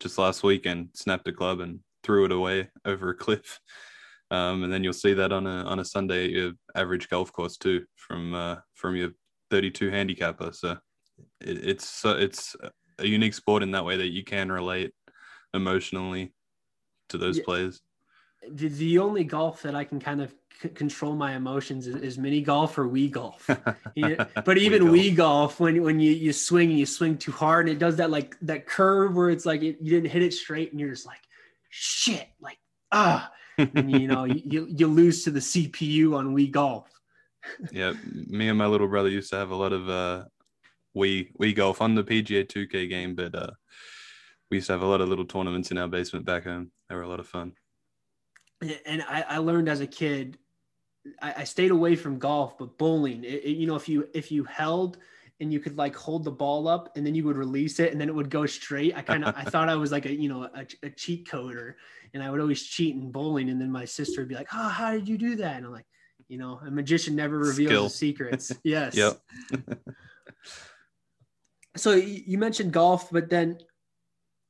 just 0.00 0.18
last 0.18 0.42
weekend, 0.42 0.90
snapped 0.92 1.26
a 1.28 1.32
club 1.32 1.60
and 1.60 1.80
threw 2.02 2.26
it 2.26 2.32
away 2.32 2.68
over 2.84 3.10
a 3.10 3.14
cliff. 3.14 3.58
Um, 4.30 4.62
and 4.62 4.70
then 4.70 4.84
you'll 4.84 4.92
see 4.92 5.14
that 5.14 5.32
on 5.32 5.46
a 5.46 5.64
on 5.64 5.78
a 5.78 5.84
Sunday 5.84 6.24
at 6.24 6.30
your 6.30 6.52
average 6.74 7.08
golf 7.08 7.32
course 7.32 7.56
too, 7.56 7.86
from 7.96 8.34
uh, 8.34 8.56
from 8.74 8.94
your 8.94 9.10
32 9.50 9.88
handicapper. 9.90 10.52
So 10.52 10.76
it, 11.40 11.66
it's 11.66 12.04
uh, 12.04 12.16
it's 12.18 12.54
a 12.98 13.06
unique 13.06 13.32
sport 13.32 13.62
in 13.62 13.70
that 13.70 13.86
way 13.86 13.96
that 13.96 14.08
you 14.08 14.22
can 14.22 14.52
relate 14.52 14.92
emotionally 15.54 16.34
to 17.08 17.16
those 17.16 17.38
yeah. 17.38 17.44
players. 17.44 17.80
The, 18.50 18.68
the 18.68 18.98
only 18.98 19.24
golf 19.24 19.62
that 19.62 19.74
I 19.74 19.84
can 19.84 19.98
kind 19.98 20.20
of 20.20 20.34
c- 20.60 20.68
control 20.70 21.14
my 21.14 21.34
emotions 21.34 21.86
is, 21.86 21.96
is, 21.96 22.18
mini 22.18 22.40
golf 22.40 22.78
or 22.78 22.88
Wii 22.88 23.10
golf. 23.10 23.46
but 23.46 24.58
even 24.58 24.82
Wii 24.82 24.84
golf. 24.84 24.94
Wii 24.94 25.16
golf, 25.16 25.60
when 25.60 25.82
when 25.82 26.00
you 26.00 26.12
you 26.12 26.32
swing 26.32 26.70
and 26.70 26.78
you 26.78 26.86
swing 26.86 27.16
too 27.16 27.32
hard 27.32 27.68
and 27.68 27.76
it 27.76 27.78
does 27.78 27.96
that 27.96 28.10
like 28.10 28.36
that 28.42 28.66
curve 28.66 29.14
where 29.14 29.30
it's 29.30 29.46
like 29.46 29.62
it, 29.62 29.78
you 29.80 29.90
didn't 29.90 30.10
hit 30.10 30.22
it 30.22 30.32
straight 30.32 30.72
and 30.72 30.80
you're 30.80 30.90
just 30.90 31.06
like 31.06 31.20
shit, 31.70 32.28
like 32.40 32.58
ah, 32.92 33.30
and 33.56 33.90
you 33.90 34.08
know 34.08 34.24
you 34.24 34.66
you 34.70 34.86
lose 34.86 35.24
to 35.24 35.30
the 35.30 35.40
CPU 35.40 36.16
on 36.16 36.34
Wii 36.34 36.50
golf. 36.50 36.90
yeah, 37.72 37.94
me 38.12 38.48
and 38.48 38.58
my 38.58 38.66
little 38.66 38.88
brother 38.88 39.08
used 39.08 39.30
to 39.30 39.36
have 39.36 39.50
a 39.50 39.56
lot 39.56 39.72
of 39.72 39.88
uh 39.88 40.24
Wii 40.96 41.32
Wii 41.40 41.54
golf 41.54 41.80
on 41.80 41.94
the 41.94 42.04
PGA 42.04 42.44
2K 42.44 42.88
game, 42.88 43.14
but 43.14 43.34
uh 43.34 43.50
we 44.50 44.56
used 44.56 44.68
to 44.68 44.72
have 44.72 44.82
a 44.82 44.86
lot 44.86 45.00
of 45.00 45.08
little 45.08 45.26
tournaments 45.26 45.70
in 45.70 45.78
our 45.78 45.88
basement 45.88 46.24
back 46.24 46.44
home. 46.44 46.70
They 46.88 46.94
were 46.94 47.02
a 47.02 47.08
lot 47.08 47.20
of 47.20 47.28
fun. 47.28 47.52
And 48.86 49.02
I, 49.02 49.24
I 49.28 49.38
learned 49.38 49.68
as 49.68 49.80
a 49.80 49.86
kid 49.86 50.38
I, 51.20 51.34
I 51.38 51.44
stayed 51.44 51.70
away 51.70 51.96
from 51.96 52.18
golf, 52.18 52.58
but 52.58 52.78
bowling, 52.78 53.24
it, 53.24 53.44
it, 53.44 53.56
you 53.56 53.66
know, 53.66 53.76
if 53.76 53.88
you 53.88 54.08
if 54.14 54.30
you 54.30 54.44
held 54.44 54.98
and 55.40 55.52
you 55.52 55.60
could 55.60 55.76
like 55.76 55.94
hold 55.94 56.24
the 56.24 56.30
ball 56.30 56.66
up 56.66 56.96
and 56.96 57.06
then 57.06 57.14
you 57.14 57.24
would 57.24 57.36
release 57.36 57.78
it 57.78 57.92
and 57.92 58.00
then 58.00 58.08
it 58.08 58.14
would 58.14 58.30
go 58.30 58.44
straight. 58.44 58.96
I 58.96 59.02
kind 59.02 59.24
of 59.24 59.34
I 59.36 59.44
thought 59.50 59.68
I 59.68 59.76
was 59.76 59.92
like 59.92 60.06
a 60.06 60.12
you 60.12 60.28
know 60.28 60.44
a, 60.44 60.66
a, 60.82 60.90
cheat 60.90 61.28
coder, 61.28 61.74
and 62.14 62.22
I 62.22 62.30
would 62.30 62.40
always 62.40 62.62
cheat 62.62 62.94
in 62.94 63.10
bowling. 63.10 63.50
And 63.50 63.60
then 63.60 63.70
my 63.70 63.84
sister 63.84 64.20
would 64.20 64.28
be 64.28 64.34
like, 64.34 64.48
"Oh, 64.52 64.68
how 64.68 64.92
did 64.92 65.08
you 65.08 65.18
do 65.18 65.36
that?" 65.36 65.56
And 65.56 65.66
I'm 65.66 65.72
like, 65.72 65.86
you 66.28 66.38
know, 66.38 66.60
a 66.66 66.70
magician 66.70 67.14
never 67.14 67.38
reveals 67.38 67.68
Skill. 67.70 67.88
secrets. 67.88 68.52
Yes. 68.64 68.94
yep. 68.94 69.20
so 71.76 71.92
you 71.92 72.38
mentioned 72.38 72.72
golf, 72.72 73.10
but 73.10 73.30
then 73.30 73.58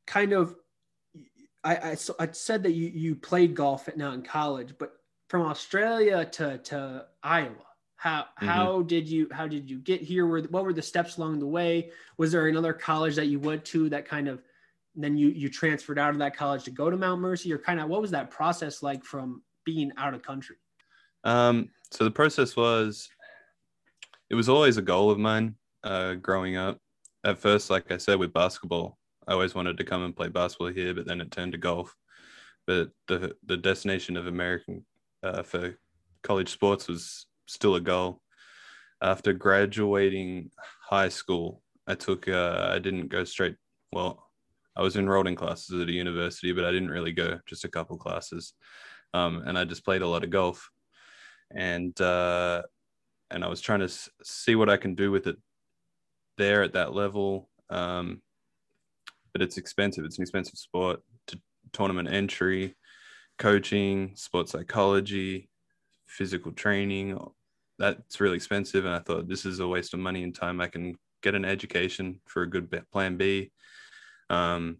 kind 0.07 0.33
of 0.33 0.57
I, 1.65 1.91
I, 1.91 1.95
so 1.95 2.15
I 2.19 2.29
said 2.33 2.63
that 2.63 2.73
you, 2.73 2.89
you 2.89 3.15
played 3.15 3.55
golf 3.55 3.89
at 3.89 3.97
now 3.97 4.13
in 4.13 4.23
college, 4.23 4.75
but 4.79 4.93
from 5.29 5.43
Australia 5.43 6.25
to, 6.25 6.59
to 6.59 7.07
Iowa, 7.23 7.55
How 7.97 8.21
mm-hmm. 8.21 8.47
how 8.47 8.83
did 8.83 9.09
you 9.09 9.29
how 9.31 9.47
did 9.47 9.69
you 9.69 9.79
get 9.79 10.01
here? 10.01 10.27
Were 10.27 10.43
what 10.43 10.65
were 10.65 10.73
the 10.73 10.83
steps 10.83 11.19
along 11.19 11.39
the 11.39 11.47
way? 11.47 11.91
Was 12.17 12.33
there 12.33 12.49
another 12.49 12.73
college 12.73 13.17
that 13.17 13.27
you 13.27 13.39
went 13.39 13.65
to 13.67 13.89
that 13.91 14.07
kind 14.07 14.29
of 14.29 14.43
then 14.95 15.17
you 15.17 15.29
you 15.29 15.49
transferred 15.49 15.99
out 15.99 16.11
of 16.11 16.19
that 16.19 16.37
college 16.37 16.65
to 16.65 16.71
go 16.71 16.91
to 16.91 16.97
Mount 16.97 17.21
Mercy, 17.21 17.53
or 17.53 17.59
kind 17.59 17.81
of 17.81 17.89
what 17.89 18.01
was 18.01 18.11
that 18.13 18.31
process 18.31 18.83
like 18.83 19.05
from 19.05 19.43
being 19.65 19.93
out 19.99 20.15
of 20.15 20.23
country? 20.23 20.57
Um, 21.25 21.69
so 21.91 22.05
the 22.05 22.11
process 22.11 22.57
was, 22.57 23.09
it 24.31 24.35
was 24.35 24.49
always 24.49 24.77
a 24.77 24.83
goal 24.83 25.11
of 25.11 25.19
mine 25.19 25.57
uh, 25.83 26.15
growing 26.15 26.57
up. 26.57 26.79
At 27.25 27.39
first, 27.39 27.69
like 27.69 27.91
I 27.91 27.97
said, 27.97 28.19
with 28.19 28.33
basketball, 28.33 28.97
I 29.27 29.33
always 29.33 29.55
wanted 29.55 29.77
to 29.77 29.85
come 29.85 30.05
and 30.05 30.17
play 30.17 30.29
basketball 30.29 30.69
here, 30.69 30.95
but 30.95 31.07
then 31.07 31.21
it 31.21 31.31
turned 31.31 31.53
to 31.53 31.59
golf. 31.59 31.95
But 32.67 32.91
the 33.09 33.35
the 33.45 33.57
destination 33.57 34.17
of 34.17 34.27
American 34.27 34.85
uh, 35.23 35.43
for 35.43 35.79
college 36.23 36.51
sports 36.51 36.89
was 36.89 37.27
still 37.47 37.75
a 37.75 37.81
goal. 37.81 38.21
After 39.01 39.33
graduating 39.33 40.51
high 40.89 41.09
school, 41.09 41.63
I 41.87 41.95
took 41.95 42.29
uh, 42.29 42.71
I 42.73 42.79
didn't 42.79 43.09
go 43.09 43.25
straight. 43.25 43.57
Well, 43.93 44.29
I 44.77 44.83
was 44.83 44.97
enrolled 44.97 45.29
in 45.29 45.37
classes 45.37 45.81
at 45.81 45.89
a 45.89 45.93
university, 45.93 46.53
but 46.53 46.65
I 46.65 46.73
didn't 46.73 46.91
really 46.91 47.13
go, 47.13 47.41
just 47.47 47.65
a 47.65 47.69
couple 47.69 47.97
classes. 47.97 48.55
Um, 49.15 49.43
and 49.47 49.59
I 49.59 49.65
just 49.65 49.85
played 49.85 50.03
a 50.03 50.09
lot 50.09 50.25
of 50.25 50.31
golf, 50.31 50.71
and 51.55 51.99
uh, 52.01 52.63
and 53.31 53.45
I 53.45 53.49
was 53.49 53.61
trying 53.61 53.81
to 53.81 53.93
see 54.23 54.55
what 54.55 54.69
I 54.69 54.77
can 54.77 54.95
do 54.95 55.11
with 55.11 55.27
it 55.27 55.37
there 56.37 56.63
at 56.63 56.75
that 56.75 56.95
level. 56.95 57.49
Um, 57.71 58.23
but 59.33 59.43
it's 59.43 59.59
expensive. 59.59 60.05
It's 60.05 60.19
an 60.19 60.23
expensive 60.23 60.59
sport. 60.59 61.01
To 61.29 61.41
tournament 61.73 62.11
entry, 62.11 62.75
coaching, 63.39 64.13
sports 64.15 64.53
psychology, 64.53 65.49
physical 66.07 66.53
training. 66.53 67.19
That's 67.79 68.21
really 68.21 68.37
expensive, 68.37 68.85
and 68.85 68.95
I 68.95 68.99
thought 68.99 69.29
this 69.29 69.47
is 69.47 69.61
a 69.61 69.69
waste 69.69 69.95
of 69.95 70.01
money 70.01 70.25
and 70.25 70.35
time. 70.35 70.61
I 70.61 70.67
can 70.67 70.97
get 71.23 71.35
an 71.35 71.45
education 71.45 72.21
for 72.27 72.43
a 72.43 72.51
good 72.51 72.71
plan 72.93 73.17
B 73.17 73.51
um, 74.31 74.79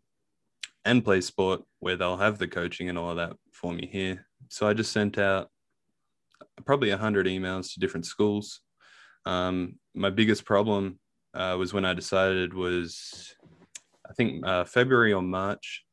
and 0.85 1.05
play 1.05 1.21
sport 1.21 1.63
where 1.81 1.97
they'll 1.97 2.17
have 2.17 2.39
the 2.39 2.49
coaching 2.49 2.89
and 2.89 2.99
all 2.99 3.11
of 3.11 3.17
that 3.17 3.35
for 3.53 3.73
me 3.73 3.89
here. 3.91 4.27
So 4.49 4.69
I 4.69 4.75
just 4.75 4.93
sent 4.93 5.19
out 5.19 5.49
probably 6.65 6.91
100 6.91 7.27
emails 7.27 7.73
to 7.73 7.81
different 7.81 8.07
schools. 8.07 8.61
Um, 9.27 9.77
my 9.95 10.11
biggest 10.11 10.45
problem 10.45 10.99
uh, 11.35 11.57
was 11.59 11.73
when 11.73 11.85
I 11.85 11.95
decided 11.95 12.55
was, 12.55 13.35
I 14.09 14.13
think, 14.15 14.47
uh, 14.47 14.65
February 14.65 15.13
or 15.13 15.23
March 15.23 15.85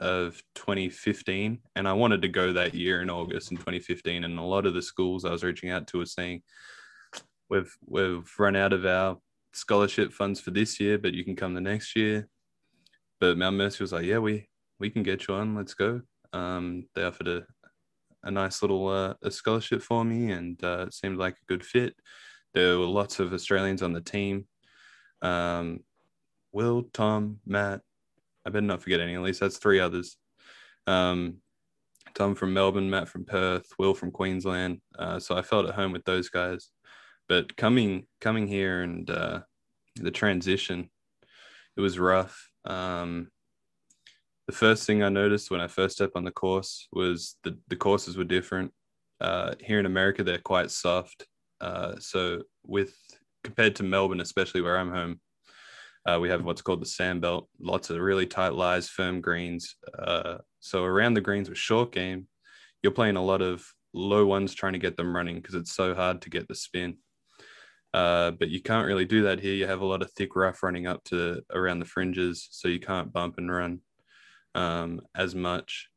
of 0.00 0.42
2015. 0.54 1.58
And 1.74 1.88
I 1.88 1.92
wanted 1.92 2.22
to 2.22 2.28
go 2.28 2.52
that 2.52 2.74
year 2.74 3.02
in 3.02 3.10
August 3.10 3.50
in 3.50 3.56
2015. 3.56 4.24
And 4.24 4.38
a 4.38 4.42
lot 4.42 4.66
of 4.66 4.74
the 4.74 4.82
schools 4.82 5.24
I 5.24 5.30
was 5.30 5.44
reaching 5.44 5.70
out 5.70 5.86
to 5.88 5.98
were 5.98 6.06
saying, 6.06 6.42
we've, 7.48 7.74
we've 7.86 8.30
run 8.38 8.56
out 8.56 8.72
of 8.72 8.84
our 8.86 9.18
scholarship 9.52 10.12
funds 10.12 10.40
for 10.40 10.50
this 10.50 10.78
year, 10.80 10.98
but 10.98 11.14
you 11.14 11.24
can 11.24 11.36
come 11.36 11.54
the 11.54 11.60
next 11.60 11.96
year 11.96 12.28
but 13.20 13.38
Mount 13.38 13.56
Mercy 13.56 13.82
was 13.82 13.92
like, 13.92 14.04
yeah, 14.04 14.18
we 14.18 14.48
we 14.78 14.90
can 14.90 15.02
get 15.02 15.26
you 15.26 15.34
on. 15.34 15.54
Let's 15.54 15.74
go. 15.74 16.02
Um, 16.32 16.86
they 16.94 17.04
offered 17.04 17.28
a 17.28 17.46
a 18.24 18.30
nice 18.30 18.62
little 18.62 18.88
uh, 18.88 19.14
a 19.22 19.30
scholarship 19.30 19.82
for 19.82 20.04
me, 20.04 20.32
and 20.32 20.62
uh, 20.62 20.86
it 20.88 20.94
seemed 20.94 21.18
like 21.18 21.34
a 21.34 21.46
good 21.46 21.64
fit. 21.64 21.94
There 22.54 22.78
were 22.78 22.86
lots 22.86 23.20
of 23.20 23.32
Australians 23.32 23.82
on 23.82 23.92
the 23.92 24.00
team. 24.00 24.46
Um, 25.22 25.80
Will, 26.52 26.84
Tom, 26.92 27.40
Matt. 27.46 27.82
I 28.46 28.50
better 28.50 28.62
not 28.62 28.82
forget 28.82 29.00
any. 29.00 29.14
At 29.14 29.22
least 29.22 29.40
that's 29.40 29.58
three 29.58 29.80
others. 29.80 30.16
Um, 30.86 31.38
Tom 32.14 32.34
from 32.34 32.54
Melbourne, 32.54 32.88
Matt 32.88 33.08
from 33.08 33.24
Perth, 33.24 33.66
Will 33.78 33.92
from 33.92 34.10
Queensland. 34.10 34.80
Uh, 34.98 35.18
so 35.18 35.36
I 35.36 35.42
felt 35.42 35.66
at 35.66 35.74
home 35.74 35.92
with 35.92 36.04
those 36.04 36.28
guys. 36.28 36.70
But 37.28 37.56
coming 37.56 38.06
coming 38.20 38.46
here 38.46 38.82
and 38.82 39.10
uh, 39.10 39.40
the 39.96 40.12
transition, 40.12 40.90
it 41.76 41.80
was 41.80 41.98
rough. 41.98 42.50
Um, 42.64 43.28
the 44.46 44.52
first 44.52 44.86
thing 44.86 45.02
I 45.02 45.08
noticed 45.08 45.50
when 45.50 45.60
I 45.60 45.66
first 45.66 45.96
stepped 45.96 46.14
on 46.14 46.24
the 46.24 46.30
course 46.30 46.86
was 46.92 47.36
the, 47.42 47.58
the 47.68 47.76
courses 47.76 48.16
were 48.16 48.24
different. 48.24 48.72
Uh, 49.20 49.54
here 49.60 49.80
in 49.80 49.86
America, 49.86 50.22
they're 50.22 50.38
quite 50.38 50.70
soft. 50.70 51.26
Uh, 51.60 51.96
so 51.98 52.42
with 52.64 52.94
compared 53.42 53.74
to 53.76 53.82
Melbourne, 53.82 54.20
especially 54.20 54.60
where 54.60 54.78
I'm 54.78 54.92
home, 54.92 55.20
uh, 56.06 56.18
we 56.20 56.28
have 56.28 56.44
what's 56.44 56.62
called 56.62 56.80
the 56.80 56.86
sand 56.86 57.20
belt, 57.20 57.48
lots 57.60 57.90
of 57.90 57.98
really 57.98 58.26
tight 58.26 58.54
lies, 58.54 58.88
firm 58.88 59.20
greens. 59.20 59.76
Uh, 59.98 60.38
so 60.60 60.84
around 60.84 61.14
the 61.14 61.20
greens 61.20 61.48
with 61.48 61.58
short 61.58 61.92
game, 61.92 62.26
you're 62.82 62.92
playing 62.92 63.16
a 63.16 63.24
lot 63.24 63.42
of 63.42 63.64
low 63.92 64.26
ones 64.26 64.54
trying 64.54 64.74
to 64.74 64.78
get 64.78 64.96
them 64.96 65.14
running 65.14 65.36
because 65.36 65.54
it's 65.54 65.74
so 65.74 65.94
hard 65.94 66.22
to 66.22 66.30
get 66.30 66.46
the 66.46 66.54
spin. 66.54 66.96
Uh, 67.92 68.30
but 68.32 68.50
you 68.50 68.60
can't 68.60 68.86
really 68.86 69.04
do 69.04 69.22
that 69.22 69.40
here. 69.40 69.54
You 69.54 69.66
have 69.66 69.80
a 69.80 69.86
lot 69.86 70.02
of 70.02 70.12
thick 70.12 70.36
rough 70.36 70.62
running 70.62 70.86
up 70.86 71.02
to 71.04 71.42
around 71.52 71.78
the 71.78 71.86
fringes, 71.86 72.46
so 72.50 72.68
you 72.68 72.78
can't 72.78 73.12
bump 73.12 73.38
and 73.38 73.50
run 73.50 73.80
um, 74.54 75.00
as 75.16 75.34
much. 75.34 75.88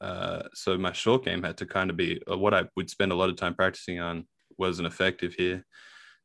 Uh, 0.00 0.42
so 0.52 0.76
my 0.76 0.92
short 0.92 1.24
game 1.24 1.42
had 1.42 1.56
to 1.58 1.66
kind 1.66 1.90
of 1.90 1.96
be 1.96 2.20
uh, 2.30 2.36
what 2.36 2.52
I 2.52 2.64
would 2.76 2.90
spend 2.90 3.12
a 3.12 3.14
lot 3.14 3.30
of 3.30 3.36
time 3.36 3.54
practicing 3.54 4.00
on 4.00 4.26
wasn't 4.58 4.88
effective 4.88 5.34
here. 5.34 5.64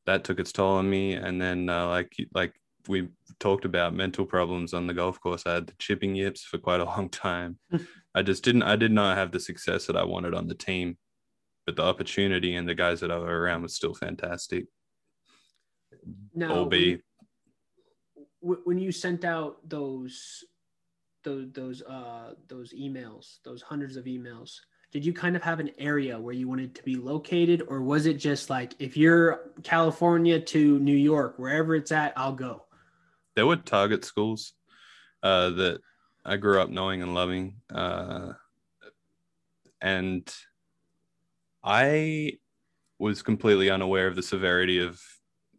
That 0.08 0.24
took 0.24 0.40
its 0.40 0.52
toll 0.52 0.78
on 0.78 0.90
me, 0.90 1.14
and 1.14 1.40
then 1.40 1.70
uh, 1.70 1.88
like 1.88 2.12
like 2.34 2.54
we 2.88 3.10
talked 3.40 3.66
about 3.66 3.94
mental 3.94 4.26
problems 4.26 4.74
on 4.74 4.88
the 4.88 4.94
golf 4.94 5.20
course. 5.20 5.44
I 5.46 5.56
had 5.56 5.68
the 5.68 5.74
chipping 5.80 6.16
yips 6.16 6.44
for 6.44 6.58
quite 6.58 6.80
a 6.80 6.86
long 6.86 7.10
time. 7.10 7.58
I 8.16 8.22
just 8.22 8.44
didn't. 8.44 8.64
I 8.64 8.76
did 8.76 8.92
not 8.92 9.18
have 9.18 9.32
the 9.32 9.40
success 9.40 9.88
that 9.88 9.96
I 9.96 10.04
wanted 10.04 10.34
on 10.34 10.48
the 10.48 10.56
team 10.56 10.98
but 11.66 11.76
the 11.76 11.84
opportunity 11.84 12.56
and 12.56 12.68
the 12.68 12.76
guys 12.76 13.00
that 13.02 13.12
I 13.12 13.18
were 13.18 13.42
around 13.42 13.62
was 13.62 13.76
still 13.76 13.94
fantastic. 13.94 14.66
No. 16.34 16.66
be 16.66 17.02
when 18.42 18.80
you 18.80 18.92
sent 18.92 19.24
out 19.24 19.58
those 19.70 20.44
those 21.24 21.52
those 21.54 21.82
uh 21.84 22.34
those 22.48 22.74
emails, 22.74 23.38
those 23.44 23.62
hundreds 23.62 23.98
of 23.98 24.06
emails, 24.06 24.56
did 24.92 25.06
you 25.06 25.14
kind 25.14 25.36
of 25.36 25.44
have 25.44 25.60
an 25.60 25.70
area 25.78 26.20
where 26.20 26.34
you 26.34 26.48
wanted 26.48 26.74
to 26.76 26.84
be 26.84 26.96
located, 26.96 27.64
or 27.68 27.82
was 27.82 28.08
it 28.08 28.16
just 28.16 28.50
like 28.50 28.74
if 28.80 28.98
you're 28.98 29.52
California 29.62 30.40
to 30.40 30.80
New 30.80 30.96
York, 30.96 31.38
wherever 31.38 31.76
it's 31.76 31.92
at, 31.92 32.14
I'll 32.18 32.34
go? 32.34 32.64
There 33.36 33.46
were 33.46 33.56
target 33.56 34.06
schools 34.06 34.54
uh, 35.24 35.52
that 35.52 35.82
I 36.26 36.38
grew 36.38 36.62
up 36.62 36.70
knowing 36.70 37.02
and 37.02 37.14
loving, 37.14 37.56
uh, 37.74 38.34
and 39.82 40.32
I 41.64 42.34
was 43.00 43.22
completely 43.22 43.70
unaware 43.70 44.08
of 44.08 44.16
the 44.16 44.24
severity 44.24 44.80
of 44.80 45.02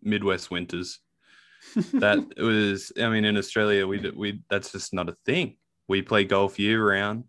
Midwest 0.03 0.51
winters. 0.51 1.01
that 1.95 2.19
was, 2.37 2.93
I 3.01 3.09
mean, 3.09 3.25
in 3.25 3.37
Australia, 3.37 3.87
we 3.87 4.11
we 4.11 4.43
that's 4.51 4.73
just 4.73 4.93
not 4.93 5.09
a 5.09 5.17
thing. 5.25 5.57
We 5.89 6.03
play 6.03 6.25
golf 6.25 6.59
year 6.59 6.87
round. 6.87 7.25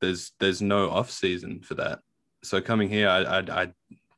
There's 0.00 0.32
there's 0.38 0.62
no 0.62 0.90
off 0.90 1.10
season 1.10 1.62
for 1.62 1.74
that. 1.74 2.00
So 2.42 2.60
coming 2.60 2.88
here, 2.88 3.08
I 3.08 3.22
I, 3.22 3.62
I 3.62 3.72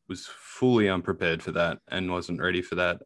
was 0.09 0.26
fully 0.26 0.88
unprepared 0.88 1.42
for 1.42 1.52
that 1.52 1.78
and 1.88 2.11
wasn't 2.11 2.40
ready 2.40 2.62
for 2.62 2.76
that. 2.76 3.02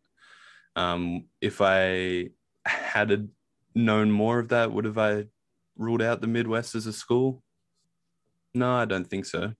Um, 0.80 1.24
if 1.40 1.60
I 1.60 2.30
had 2.64 3.28
known 3.74 4.10
more 4.10 4.38
of 4.38 4.48
that, 4.48 4.72
would 4.72 4.84
have 4.84 4.98
I 4.98 5.26
ruled 5.76 6.02
out 6.02 6.20
the 6.20 6.26
Midwest 6.26 6.74
as 6.74 6.86
a 6.86 6.92
school? 6.92 7.42
No, 8.54 8.72
I 8.72 8.84
don't 8.84 9.08
think 9.08 9.26
so. 9.26 9.52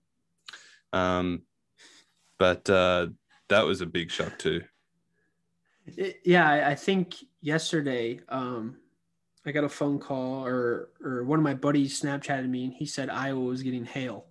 Um, 0.93 1.43
but 2.37 2.69
uh, 2.69 3.07
that 3.49 3.65
was 3.65 3.81
a 3.81 3.85
big 3.85 4.11
shock 4.11 4.37
too. 4.39 4.61
Yeah, 6.25 6.49
I, 6.49 6.71
I, 6.71 6.75
think 6.75 7.15
yesterday 7.41 8.19
um, 8.29 8.77
I 9.45 9.51
got 9.51 9.63
a 9.63 9.69
phone 9.69 9.99
call 9.99 10.45
or 10.45 10.89
or 11.03 11.23
one 11.23 11.39
of 11.39 11.43
my 11.43 11.55
buddies 11.55 11.99
Snapchatted 11.99 12.47
me 12.47 12.65
and 12.65 12.73
he 12.73 12.85
said 12.85 13.09
Iowa 13.09 13.39
was 13.39 13.63
getting 13.63 13.85
hail. 13.85 14.25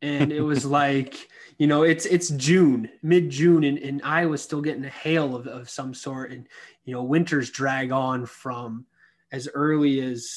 And 0.00 0.32
it 0.32 0.40
was 0.40 0.64
like, 0.64 1.28
you 1.58 1.66
know, 1.66 1.82
it's 1.82 2.06
it's 2.06 2.28
June, 2.30 2.88
mid 3.02 3.30
June, 3.30 3.64
and, 3.64 3.78
and 3.78 4.00
Iowa's 4.04 4.42
still 4.42 4.60
getting 4.60 4.84
a 4.84 4.90
hail 4.90 5.34
of, 5.34 5.46
of 5.46 5.68
some 5.68 5.92
sort. 5.92 6.30
And, 6.30 6.46
you 6.84 6.94
know, 6.94 7.02
winters 7.02 7.50
drag 7.50 7.90
on 7.90 8.26
from 8.26 8.86
as 9.32 9.48
early 9.52 10.00
as 10.00 10.32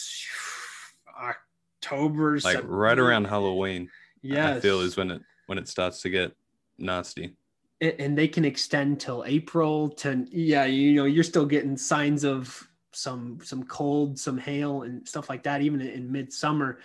October. 1.19 2.33
Like 2.33 2.41
September. 2.41 2.75
right 2.75 2.97
around 2.97 3.25
Halloween. 3.25 3.89
Yeah. 4.21 4.55
I 4.55 4.59
feel 4.59 4.81
is 4.81 4.97
when 4.97 5.11
it 5.11 5.21
when 5.45 5.57
it 5.57 5.67
starts 5.67 6.01
to 6.01 6.09
get 6.09 6.35
nasty. 6.77 7.35
And 7.81 8.15
they 8.15 8.27
can 8.27 8.45
extend 8.45 8.99
till 8.99 9.23
April 9.25 9.89
to 9.89 10.27
yeah, 10.31 10.65
you 10.65 10.93
know, 10.93 11.05
you're 11.05 11.23
still 11.23 11.45
getting 11.45 11.77
signs 11.77 12.23
of 12.23 12.67
some 12.93 13.39
some 13.43 13.63
cold, 13.63 14.19
some 14.19 14.37
hail 14.37 14.83
and 14.83 15.07
stuff 15.07 15.29
like 15.29 15.43
that, 15.43 15.61
even 15.61 15.81
in 15.81 16.11
midsummer. 16.11 16.79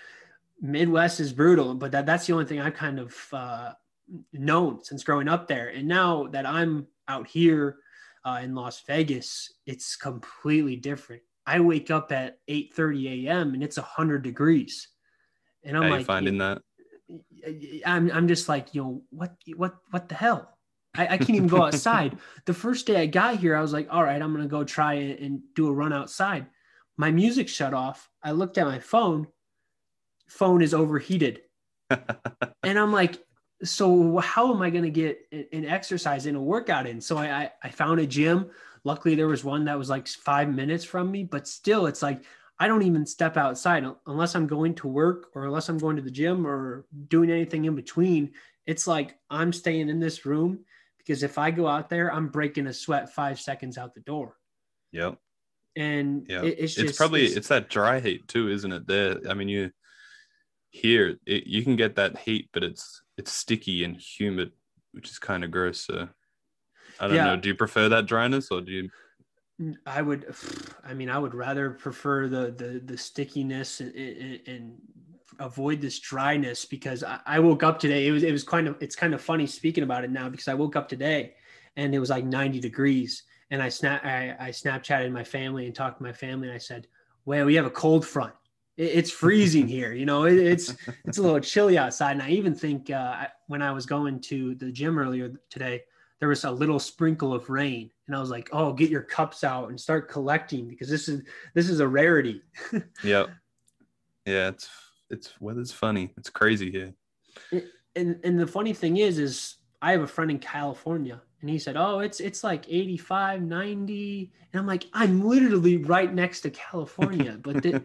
Midwest 0.60 1.20
is 1.20 1.32
brutal, 1.32 1.74
but 1.74 1.92
that, 1.92 2.06
that's 2.06 2.26
the 2.26 2.32
only 2.32 2.46
thing 2.46 2.60
I've 2.60 2.74
kind 2.74 2.98
of 2.98 3.14
uh, 3.32 3.72
known 4.32 4.82
since 4.82 5.04
growing 5.04 5.28
up 5.28 5.48
there. 5.48 5.68
And 5.68 5.86
now 5.86 6.26
that 6.28 6.46
I'm 6.46 6.86
out 7.08 7.26
here 7.26 7.76
uh, 8.24 8.40
in 8.42 8.54
Las 8.54 8.82
Vegas, 8.86 9.52
it's 9.66 9.96
completely 9.96 10.76
different. 10.76 11.22
I 11.46 11.60
wake 11.60 11.90
up 11.90 12.10
at 12.10 12.38
8 12.48 12.74
30 12.74 13.28
a.m. 13.28 13.54
and 13.54 13.62
it's 13.62 13.76
100 13.76 14.22
degrees. 14.22 14.88
And 15.62 15.76
I'm 15.76 15.84
How 15.84 15.90
like, 15.90 16.06
finding 16.06 16.38
that? 16.38 16.62
I'm 17.84 18.10
I'm 18.10 18.26
just 18.26 18.48
like, 18.48 18.74
you 18.74 18.82
know, 18.82 19.02
what 19.10 19.36
what 19.54 19.76
what 19.90 20.08
the 20.08 20.16
hell? 20.16 20.58
I, 20.96 21.06
I 21.06 21.18
can't 21.18 21.30
even 21.30 21.46
go 21.46 21.62
outside. 21.66 22.18
the 22.46 22.54
first 22.54 22.86
day 22.86 23.00
I 23.00 23.06
got 23.06 23.36
here, 23.36 23.54
I 23.54 23.60
was 23.60 23.72
like, 23.72 23.88
all 23.90 24.02
right, 24.02 24.20
I'm 24.20 24.32
gonna 24.32 24.48
go 24.48 24.64
try 24.64 24.94
and, 24.94 25.18
and 25.18 25.40
do 25.54 25.68
a 25.68 25.72
run 25.72 25.92
outside. 25.92 26.46
My 26.96 27.10
music 27.10 27.48
shut 27.48 27.74
off. 27.74 28.08
I 28.22 28.32
looked 28.32 28.58
at 28.58 28.66
my 28.66 28.78
phone. 28.78 29.28
Phone 30.28 30.62
is 30.62 30.74
overheated. 30.74 31.42
and 31.90 32.78
I'm 32.78 32.92
like, 32.92 33.18
so 33.62 34.18
how 34.18 34.52
am 34.52 34.60
I 34.60 34.70
going 34.70 34.84
to 34.84 34.90
get 34.90 35.18
an 35.52 35.64
exercise 35.64 36.26
and 36.26 36.36
a 36.36 36.40
workout 36.40 36.86
in? 36.86 37.00
So 37.00 37.16
I, 37.16 37.26
I, 37.26 37.52
I 37.64 37.70
found 37.70 38.00
a 38.00 38.06
gym. 38.06 38.50
Luckily, 38.84 39.14
there 39.14 39.28
was 39.28 39.44
one 39.44 39.64
that 39.64 39.78
was 39.78 39.88
like 39.88 40.06
five 40.06 40.52
minutes 40.52 40.84
from 40.84 41.10
me, 41.10 41.24
but 41.24 41.48
still, 41.48 41.86
it's 41.86 42.02
like 42.02 42.22
I 42.58 42.68
don't 42.68 42.82
even 42.82 43.04
step 43.04 43.36
outside 43.36 43.84
unless 44.06 44.34
I'm 44.34 44.46
going 44.46 44.74
to 44.76 44.88
work 44.88 45.30
or 45.34 45.44
unless 45.46 45.68
I'm 45.68 45.78
going 45.78 45.96
to 45.96 46.02
the 46.02 46.10
gym 46.10 46.46
or 46.46 46.86
doing 47.08 47.30
anything 47.30 47.64
in 47.64 47.74
between. 47.74 48.32
It's 48.66 48.86
like 48.86 49.16
I'm 49.30 49.52
staying 49.52 49.88
in 49.88 50.00
this 50.00 50.24
room 50.24 50.64
because 50.98 51.22
if 51.22 51.38
I 51.38 51.50
go 51.50 51.66
out 51.66 51.88
there, 51.88 52.12
I'm 52.12 52.28
breaking 52.28 52.66
a 52.66 52.72
sweat 52.72 53.14
five 53.14 53.40
seconds 53.40 53.78
out 53.78 53.94
the 53.94 54.00
door. 54.00 54.36
Yep. 54.92 55.18
And 55.76 56.26
yeah, 56.28 56.42
it, 56.42 56.56
it's 56.58 56.74
just, 56.74 56.88
it's 56.88 56.98
probably 56.98 57.26
it's, 57.26 57.36
it's 57.36 57.48
that 57.48 57.68
dry 57.68 58.00
heat 58.00 58.26
too, 58.28 58.48
isn't 58.48 58.72
it? 58.72 58.86
There, 58.86 59.18
I 59.28 59.34
mean, 59.34 59.48
you 59.48 59.70
here 60.76 61.16
it, 61.26 61.46
you 61.46 61.62
can 61.62 61.76
get 61.76 61.96
that 61.96 62.18
heat, 62.18 62.48
but 62.52 62.62
it's 62.62 63.02
it's 63.16 63.32
sticky 63.32 63.84
and 63.84 63.96
humid, 63.96 64.52
which 64.92 65.10
is 65.10 65.18
kind 65.18 65.44
of 65.44 65.50
gross. 65.50 65.80
So 65.80 66.08
I 67.00 67.08
don't 67.08 67.16
Yeah. 67.16 67.24
know. 67.24 67.36
Do 67.36 67.48
you 67.48 67.54
prefer 67.54 67.88
that 67.88 68.06
dryness 68.06 68.50
or 68.50 68.60
do 68.60 68.72
you? 68.72 68.90
Mm, 69.60 69.76
I 69.86 70.02
would, 70.02 70.34
I 70.84 70.94
mean, 70.94 71.10
I 71.10 71.18
would 71.18 71.34
rather 71.34 71.70
prefer 71.70 72.28
the 72.28 72.52
the 72.56 72.80
the 72.84 72.98
stickiness 72.98 73.80
and, 73.80 73.94
and, 73.94 74.40
and 74.46 74.74
avoid 75.38 75.80
this 75.80 75.98
dryness 75.98 76.64
because 76.64 77.02
I, 77.02 77.20
I 77.26 77.38
woke 77.40 77.62
up 77.62 77.78
today. 77.78 78.06
It 78.06 78.12
was 78.12 78.22
it 78.22 78.32
was 78.32 78.44
kind 78.44 78.68
of 78.68 78.76
it's 78.80 78.96
kind 78.96 79.14
of 79.14 79.20
funny 79.20 79.46
speaking 79.46 79.84
about 79.84 80.04
it 80.04 80.10
now 80.10 80.28
because 80.28 80.48
I 80.48 80.54
woke 80.54 80.76
up 80.76 80.88
today 80.88 81.34
and 81.76 81.94
it 81.94 81.98
was 81.98 82.10
like 82.10 82.24
90 82.24 82.60
degrees 82.60 83.22
and 83.50 83.62
I 83.62 83.68
snap 83.68 84.04
I, 84.04 84.34
I 84.38 84.50
Snapchatted 84.50 85.10
my 85.12 85.24
family 85.24 85.66
and 85.66 85.74
talked 85.74 85.98
to 85.98 86.04
my 86.04 86.12
family 86.12 86.48
and 86.48 86.54
I 86.54 86.58
said, 86.58 86.86
"Well, 87.24 87.46
we 87.46 87.54
have 87.54 87.66
a 87.66 87.70
cold 87.70 88.06
front. 88.06 88.34
It, 88.76 88.84
it's 88.84 89.10
freezing 89.10 89.68
here. 89.68 89.92
You 89.92 90.06
know, 90.06 90.24
it, 90.24 90.38
it's 90.38 90.74
it's 91.04 91.18
a 91.18 91.22
little 91.22 91.40
chilly 91.40 91.78
outside." 91.78 92.12
And 92.12 92.22
I 92.22 92.30
even 92.30 92.54
think 92.54 92.90
uh, 92.90 93.26
when 93.46 93.62
I 93.62 93.72
was 93.72 93.86
going 93.86 94.20
to 94.22 94.54
the 94.56 94.70
gym 94.70 94.98
earlier 94.98 95.32
today, 95.50 95.82
there 96.20 96.28
was 96.28 96.44
a 96.44 96.50
little 96.50 96.78
sprinkle 96.78 97.34
of 97.34 97.50
rain 97.50 97.90
and 98.06 98.16
i 98.16 98.20
was 98.20 98.30
like 98.30 98.48
oh 98.52 98.72
get 98.72 98.90
your 98.90 99.02
cups 99.02 99.44
out 99.44 99.68
and 99.68 99.78
start 99.80 100.08
collecting 100.08 100.68
because 100.68 100.88
this 100.88 101.08
is 101.08 101.22
this 101.54 101.68
is 101.68 101.80
a 101.80 101.86
rarity 101.86 102.42
Yep. 103.04 103.30
Yeah, 104.24 104.48
it's 104.48 104.68
it's 105.08 105.40
weather's 105.40 105.70
funny. 105.70 106.12
It's 106.16 106.30
crazy 106.30 106.70
here. 106.70 106.94
and 107.94 108.18
and 108.24 108.38
the 108.40 108.46
funny 108.46 108.72
thing 108.72 108.96
is 108.96 109.18
is 109.18 109.56
i 109.80 109.92
have 109.92 110.00
a 110.00 110.06
friend 110.06 110.30
in 110.32 110.38
california 110.38 111.20
and 111.40 111.50
he 111.50 111.58
said 111.58 111.76
oh 111.76 111.98
it's 112.00 112.20
it's 112.20 112.42
like 112.42 112.64
85 112.68 113.42
90 113.42 114.32
and 114.52 114.60
i'm 114.60 114.66
like 114.66 114.84
i'm 114.92 115.22
literally 115.24 115.76
right 115.78 116.12
next 116.12 116.40
to 116.42 116.50
california 116.50 117.38
but 117.42 117.62
the 117.62 117.82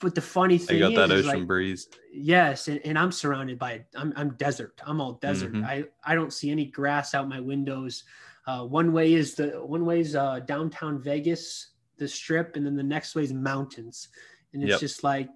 but 0.00 0.14
the 0.14 0.20
funny 0.20 0.60
I 0.68 0.72
you 0.72 0.80
got 0.80 0.92
is, 0.92 0.96
that 0.96 1.10
is 1.12 1.26
ocean 1.26 1.40
like, 1.40 1.46
breeze. 1.46 1.88
yes 2.12 2.68
and, 2.68 2.80
and 2.84 2.98
i'm 2.98 3.12
surrounded 3.12 3.58
by 3.58 3.84
I'm, 3.96 4.12
I'm 4.16 4.30
desert 4.36 4.80
i'm 4.86 5.00
all 5.00 5.14
desert 5.14 5.52
Mhm. 5.52 5.64
i 5.64 5.84
i 6.04 6.14
don't 6.14 6.32
see 6.32 6.50
any 6.50 6.66
grass 6.66 7.14
out 7.14 7.28
my 7.28 7.40
windows 7.40 8.04
uh, 8.46 8.64
one 8.64 8.92
way 8.92 9.12
is 9.14 9.34
the 9.36 9.50
one 9.64 9.84
way 9.84 10.00
is 10.00 10.16
uh, 10.16 10.40
downtown 10.40 11.00
vegas 11.00 11.68
the 11.98 12.08
strip 12.08 12.56
and 12.56 12.66
then 12.66 12.74
the 12.74 12.82
next 12.82 13.14
way 13.14 13.22
is 13.22 13.32
mountains 13.32 14.08
and 14.52 14.62
it's 14.64 14.72
Yep. 14.72 14.80
just 14.80 15.04
like 15.04 15.28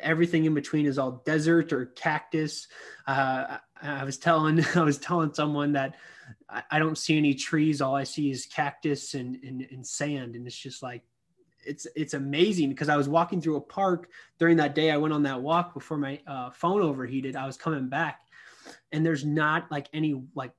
everything 0.00 0.44
in 0.44 0.54
between 0.54 0.86
is 0.86 0.98
all 0.98 1.22
desert 1.24 1.72
or 1.72 1.86
cactus 1.86 2.68
uh, 3.06 3.58
I, 3.80 4.04
was 4.04 4.18
telling 4.18 4.64
i 4.74 4.82
was 4.82 4.98
telling 4.98 5.34
someone 5.34 5.72
that 5.72 5.96
I, 6.48 6.62
I 6.72 6.78
don't 6.78 6.98
see 6.98 7.18
any 7.18 7.34
trees 7.34 7.80
all 7.80 7.94
i 7.94 8.04
see 8.04 8.30
is 8.30 8.46
cactus 8.46 9.14
and, 9.14 9.36
and, 9.44 9.66
and 9.70 9.86
sand 9.86 10.36
and 10.36 10.46
it's 10.46 10.56
just 10.56 10.82
like 10.82 11.02
it's 11.64 11.86
it's 11.94 12.14
amazing 12.14 12.68
because 12.68 12.88
I 12.88 12.96
was 12.96 13.08
walking 13.08 13.40
through 13.40 13.56
a 13.56 13.60
park 13.60 14.08
during 14.38 14.56
that 14.58 14.74
day. 14.74 14.90
I 14.90 14.96
went 14.96 15.14
on 15.14 15.22
that 15.24 15.40
walk 15.40 15.74
before 15.74 15.96
my 15.96 16.20
uh, 16.26 16.50
phone 16.50 16.82
overheated. 16.82 17.36
I 17.36 17.46
was 17.46 17.56
coming 17.56 17.88
back, 17.88 18.20
and 18.90 19.04
there's 19.04 19.24
not 19.24 19.70
like 19.70 19.88
any 19.92 20.22
like 20.34 20.52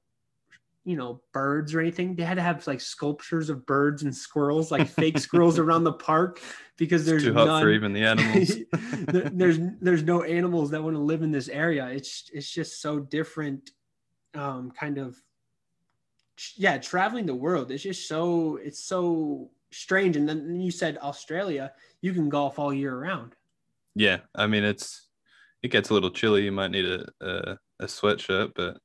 you 0.85 0.95
know 0.97 1.21
birds 1.31 1.73
or 1.73 1.79
anything. 1.79 2.15
They 2.15 2.23
had 2.23 2.35
to 2.35 2.41
have 2.43 2.65
like 2.67 2.81
sculptures 2.81 3.49
of 3.49 3.65
birds 3.65 4.03
and 4.03 4.15
squirrels, 4.15 4.71
like 4.71 4.87
fake 4.87 5.17
squirrels 5.17 5.57
around 5.63 5.83
the 5.85 5.93
park 5.93 6.41
because 6.77 7.05
there's 7.05 7.23
Too 7.23 7.33
hot 7.33 7.47
none. 7.47 7.61
for 7.63 7.69
even 7.71 7.93
the 7.93 8.03
animals. 8.11 8.55
There- 9.07 9.29
there's 9.29 9.59
there's 9.81 10.03
no 10.03 10.23
animals 10.23 10.71
that 10.71 10.83
want 10.83 10.95
to 10.95 11.01
live 11.01 11.21
in 11.23 11.31
this 11.31 11.47
area. 11.49 11.87
It's 11.87 12.29
it's 12.33 12.49
just 12.51 12.81
so 12.81 12.99
different, 12.99 13.71
um, 14.33 14.71
kind 14.71 14.97
of. 14.97 15.15
Yeah, 16.55 16.77
traveling 16.79 17.25
the 17.27 17.35
world. 17.35 17.71
It's 17.71 17.83
just 17.83 18.07
so 18.07 18.57
it's 18.61 18.83
so 18.83 19.51
strange. 19.71 20.17
And 20.17 20.27
then 20.27 20.59
you 20.59 20.71
said 20.71 20.97
Australia, 21.01 21.71
you 22.01 22.11
can 22.13 22.27
golf 22.29 22.57
all 22.59 22.73
year 22.73 22.97
round. 22.99 23.35
yeah, 23.95 24.17
I 24.35 24.47
mean 24.47 24.63
it's 24.63 25.09
it 25.61 25.69
gets 25.69 25.89
a 25.89 25.93
little 25.93 26.09
chilly. 26.11 26.43
You 26.43 26.51
might 26.51 26.71
need 26.71 26.85
a 26.85 27.05
a, 27.21 27.57
a 27.79 27.85
sweatshirt, 27.85 28.51
but 28.55 28.77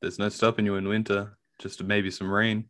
there's 0.00 0.18
no 0.18 0.28
stopping 0.28 0.66
you 0.66 0.76
in 0.76 0.88
winter. 0.88 1.36
Just 1.58 1.82
maybe 1.82 2.10
some 2.10 2.30
rain. 2.30 2.68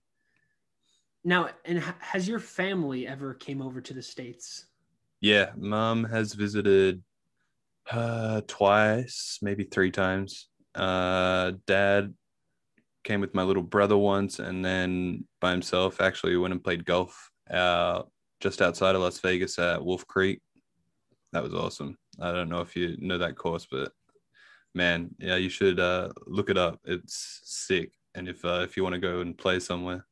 Now, 1.22 1.50
and 1.64 1.78
has 2.00 2.26
your 2.26 2.38
family 2.38 3.06
ever 3.06 3.34
came 3.34 3.60
over 3.60 3.80
to 3.80 3.94
the 3.94 4.02
states? 4.02 4.66
Yeah, 5.20 5.50
mom 5.56 6.04
has 6.04 6.32
visited 6.32 7.02
uh 7.90 8.40
twice, 8.46 9.38
maybe 9.42 9.64
three 9.64 9.90
times. 9.90 10.48
Uh 10.74 11.52
dad 11.66 12.14
came 13.04 13.20
with 13.20 13.34
my 13.34 13.42
little 13.42 13.62
brother 13.62 13.96
once 13.96 14.38
and 14.38 14.64
then 14.64 15.26
by 15.40 15.50
himself 15.50 16.00
actually 16.00 16.36
went 16.36 16.52
and 16.52 16.62
played 16.62 16.84
golf 16.84 17.30
uh 17.50 18.02
just 18.40 18.62
outside 18.62 18.94
of 18.94 19.00
Las 19.00 19.18
Vegas 19.20 19.58
at 19.58 19.84
Wolf 19.84 20.06
Creek. 20.06 20.40
That 21.32 21.42
was 21.42 21.54
awesome. 21.54 21.96
I 22.20 22.32
don't 22.32 22.48
know 22.48 22.60
if 22.60 22.74
you 22.76 22.96
know 22.98 23.18
that 23.18 23.36
course, 23.36 23.66
but 23.70 23.92
man, 24.74 25.10
yeah, 25.18 25.36
you 25.36 25.48
should 25.48 25.80
uh 25.80 26.10
look 26.26 26.50
it 26.50 26.58
up. 26.58 26.80
It's 26.84 27.40
sick. 27.44 27.92
And 28.14 28.28
if 28.28 28.44
uh, 28.44 28.60
if 28.64 28.76
you 28.76 28.82
want 28.82 28.94
to 28.94 29.00
go 29.00 29.20
and 29.20 29.36
play 29.36 29.60
somewhere, 29.60 30.06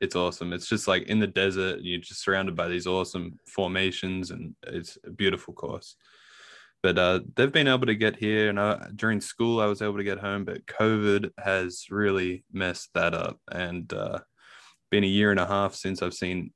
it's 0.00 0.16
awesome. 0.16 0.52
It's 0.52 0.68
just 0.68 0.88
like 0.88 1.04
in 1.04 1.20
the 1.20 1.26
desert, 1.26 1.80
you're 1.80 2.00
just 2.00 2.22
surrounded 2.22 2.54
by 2.54 2.68
these 2.68 2.86
awesome 2.86 3.38
formations, 3.46 4.30
and 4.30 4.54
it's 4.66 4.98
a 5.06 5.10
beautiful 5.10 5.54
course. 5.54 5.96
But 6.82 6.98
uh, 6.98 7.20
they've 7.34 7.52
been 7.52 7.68
able 7.68 7.86
to 7.86 7.94
get 7.94 8.16
here, 8.16 8.50
and 8.50 8.60
I, 8.60 8.88
during 8.94 9.20
school, 9.20 9.60
I 9.60 9.66
was 9.66 9.80
able 9.82 9.96
to 9.96 10.04
get 10.04 10.18
home, 10.18 10.44
but 10.44 10.66
COVID 10.66 11.30
has 11.38 11.86
really 11.90 12.44
messed 12.52 12.90
that 12.94 13.14
up, 13.14 13.40
and 13.50 13.90
uh, 13.92 14.18
been 14.90 15.04
a 15.04 15.08
year 15.08 15.30
and 15.30 15.40
a 15.40 15.46
half 15.46 15.74
since 15.74 16.02
I've 16.02 16.14
seen 16.14 16.52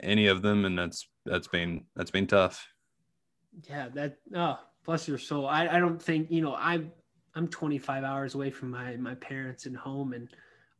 any 0.00 0.28
of 0.28 0.42
them, 0.42 0.64
and 0.64 0.78
that's 0.78 1.08
that's 1.26 1.48
been 1.48 1.84
that's 1.96 2.10
been 2.10 2.26
tough. 2.26 2.66
Yeah, 3.68 3.88
that 3.94 4.16
oh, 4.34 4.58
bless 4.84 5.08
your 5.08 5.18
soul. 5.18 5.46
I, 5.46 5.68
I 5.68 5.78
don't 5.78 6.00
think 6.00 6.30
you 6.30 6.42
know 6.42 6.54
I'm 6.54 6.92
I'm 7.34 7.48
25 7.48 8.04
hours 8.04 8.34
away 8.34 8.50
from 8.50 8.70
my 8.70 8.96
my 8.96 9.14
parents 9.16 9.66
and 9.66 9.76
home, 9.76 10.12
and 10.12 10.28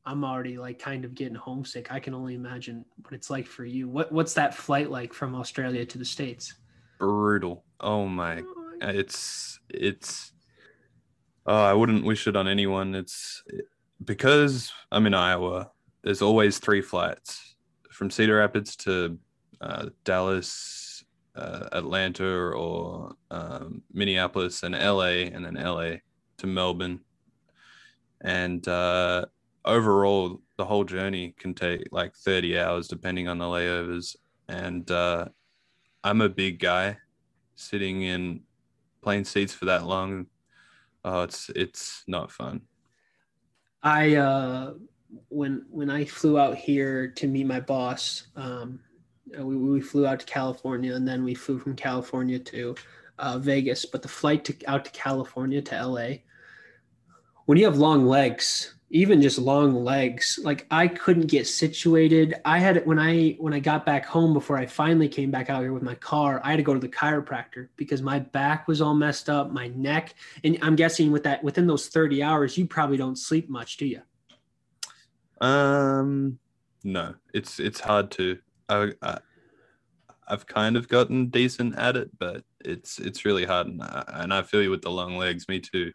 I'm 0.04 0.24
already 0.24 0.58
like 0.58 0.78
kind 0.78 1.04
of 1.04 1.14
getting 1.14 1.34
homesick. 1.34 1.92
I 1.92 2.00
can 2.00 2.14
only 2.14 2.34
imagine 2.34 2.84
what 3.02 3.14
it's 3.14 3.30
like 3.30 3.46
for 3.46 3.64
you. 3.64 3.88
What 3.88 4.12
what's 4.12 4.34
that 4.34 4.54
flight 4.54 4.90
like 4.90 5.12
from 5.12 5.34
Australia 5.34 5.84
to 5.86 5.98
the 5.98 6.04
states? 6.04 6.54
Brutal. 6.98 7.64
Oh 7.80 8.06
my 8.06 8.42
it's 8.82 9.60
it's 9.70 10.32
oh 11.46 11.64
i 11.64 11.72
wouldn't 11.72 12.04
wish 12.04 12.26
it 12.26 12.36
on 12.36 12.48
anyone 12.48 12.94
it's 12.94 13.42
because 14.04 14.72
i'm 14.90 15.06
in 15.06 15.14
iowa 15.14 15.70
there's 16.02 16.22
always 16.22 16.58
three 16.58 16.82
flights 16.82 17.54
from 17.90 18.10
cedar 18.10 18.36
rapids 18.38 18.76
to 18.76 19.18
uh, 19.60 19.86
dallas 20.04 20.81
uh, 21.34 21.68
atlanta 21.72 22.24
or 22.24 23.14
um, 23.30 23.82
minneapolis 23.92 24.62
and 24.62 24.74
la 24.74 25.06
and 25.06 25.44
then 25.44 25.54
la 25.54 25.94
to 26.38 26.46
melbourne. 26.46 27.00
And 28.20 28.66
uh, 28.68 29.26
overall 29.64 30.40
the 30.56 30.64
whole 30.64 30.84
journey 30.84 31.34
can 31.38 31.54
take 31.54 31.88
like 31.90 32.14
30 32.14 32.58
hours 32.58 32.88
depending 32.88 33.28
on 33.28 33.38
the 33.38 33.44
layovers. 33.44 34.16
And 34.48 34.90
uh, 34.90 35.26
i'm 36.04 36.20
a 36.20 36.28
big 36.28 36.58
guy 36.58 36.98
sitting 37.54 38.02
in 38.02 38.42
plane 39.02 39.24
seats 39.24 39.52
for 39.52 39.66
that 39.66 39.86
long. 39.86 40.26
Oh 41.04 41.22
it's 41.22 41.50
it's 41.50 42.04
not 42.06 42.30
fun. 42.30 42.62
I 43.82 44.14
uh, 44.14 44.74
when 45.28 45.64
when 45.68 45.90
I 45.90 46.04
flew 46.04 46.38
out 46.38 46.56
here 46.56 47.08
to 47.08 47.26
meet 47.26 47.46
my 47.46 47.60
boss, 47.60 48.28
um, 48.36 48.80
we, 49.38 49.56
we 49.56 49.80
flew 49.80 50.06
out 50.06 50.20
to 50.20 50.26
California 50.26 50.94
and 50.94 51.06
then 51.06 51.24
we 51.24 51.34
flew 51.34 51.58
from 51.58 51.76
California 51.76 52.38
to 52.38 52.74
uh, 53.18 53.38
Vegas. 53.38 53.84
But 53.84 54.02
the 54.02 54.08
flight 54.08 54.44
to 54.46 54.56
out 54.66 54.84
to 54.84 54.90
California 54.90 55.62
to 55.62 55.86
LA, 55.86 56.08
when 57.46 57.58
you 57.58 57.64
have 57.64 57.78
long 57.78 58.06
legs, 58.06 58.74
even 58.90 59.22
just 59.22 59.38
long 59.38 59.74
legs 59.74 60.38
like 60.44 60.66
i 60.70 60.86
couldn't 60.86 61.26
get 61.26 61.46
situated. 61.46 62.34
I 62.44 62.58
had 62.58 62.84
when 62.84 62.98
i 62.98 63.30
when 63.40 63.54
i 63.54 63.58
got 63.58 63.86
back 63.86 64.04
home 64.04 64.34
before 64.34 64.58
i 64.58 64.66
finally 64.66 65.08
came 65.08 65.30
back 65.30 65.48
out 65.48 65.62
here 65.62 65.72
with 65.72 65.82
my 65.82 65.94
car 65.94 66.42
i 66.44 66.50
had 66.50 66.56
to 66.56 66.62
go 66.62 66.74
to 66.74 66.78
the 66.78 66.90
chiropractor 66.90 67.68
because 67.76 68.02
my 68.02 68.18
back 68.18 68.68
was 68.68 68.82
all 68.82 68.94
messed 68.94 69.30
up 69.30 69.50
my 69.50 69.68
neck 69.68 70.14
and 70.44 70.58
i'm 70.60 70.76
guessing 70.76 71.10
with 71.10 71.22
that 71.22 71.42
within 71.42 71.66
those 71.66 71.88
30 71.88 72.22
hours 72.22 72.58
you 72.58 72.66
probably 72.66 72.98
don't 72.98 73.16
sleep 73.16 73.48
much 73.48 73.78
do 73.78 73.86
you 73.86 74.02
um 75.40 76.38
no. 76.84 77.14
It's 77.32 77.60
it's 77.60 77.80
hard 77.80 78.10
to 78.12 78.38
I, 78.72 78.92
I 79.02 79.18
i've 80.28 80.46
kind 80.46 80.76
of 80.76 80.88
gotten 80.88 81.28
decent 81.28 81.76
at 81.76 81.96
it 81.96 82.11
but 82.18 82.42
it's 82.64 82.98
it's 82.98 83.24
really 83.24 83.44
hard 83.44 83.66
and 83.66 83.82
I, 83.82 84.04
and 84.22 84.32
I 84.32 84.42
feel 84.42 84.62
you 84.62 84.70
with 84.70 84.82
the 84.82 84.90
long 84.90 85.16
legs 85.16 85.48
me 85.48 85.61
too 85.61 85.92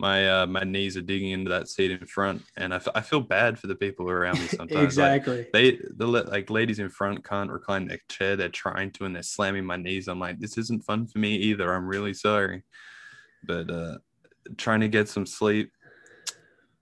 my 0.00 0.28
uh, 0.28 0.46
my 0.46 0.64
knees 0.64 0.96
are 0.96 1.02
digging 1.02 1.30
into 1.30 1.50
that 1.50 1.68
seat 1.68 1.90
in 1.90 2.04
front, 2.06 2.42
and 2.56 2.72
I, 2.72 2.76
f- 2.76 2.88
I 2.94 3.00
feel 3.00 3.20
bad 3.20 3.58
for 3.58 3.68
the 3.68 3.76
people 3.76 4.10
around 4.10 4.40
me 4.40 4.46
sometimes. 4.48 4.84
exactly. 4.84 5.38
Like, 5.38 5.46
they 5.52 5.78
the 5.96 6.06
like 6.06 6.50
ladies 6.50 6.80
in 6.80 6.88
front 6.88 7.24
can't 7.24 7.50
recline 7.50 7.86
their 7.86 8.00
chair. 8.08 8.36
They're 8.36 8.48
trying 8.48 8.90
to, 8.92 9.04
and 9.04 9.14
they're 9.14 9.22
slamming 9.22 9.64
my 9.64 9.76
knees. 9.76 10.08
I'm 10.08 10.18
like, 10.18 10.40
this 10.40 10.58
isn't 10.58 10.84
fun 10.84 11.06
for 11.06 11.18
me 11.18 11.36
either. 11.36 11.72
I'm 11.72 11.86
really 11.86 12.14
sorry, 12.14 12.64
but 13.44 13.70
uh, 13.70 13.98
trying 14.56 14.80
to 14.80 14.88
get 14.88 15.08
some 15.08 15.26
sleep. 15.26 15.70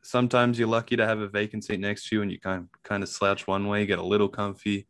Sometimes 0.04 0.58
you're 0.58 0.66
lucky 0.68 0.96
to 0.96 1.06
have 1.06 1.20
a 1.20 1.28
vacant 1.28 1.64
seat 1.64 1.80
next 1.80 2.08
to 2.08 2.16
you, 2.16 2.22
and 2.22 2.32
you 2.32 2.40
kind 2.40 2.62
of, 2.62 2.82
kind 2.82 3.02
of 3.02 3.08
slouch 3.08 3.46
one 3.46 3.68
way, 3.68 3.84
get 3.86 3.98
a 3.98 4.04
little 4.04 4.28
comfy, 4.28 4.88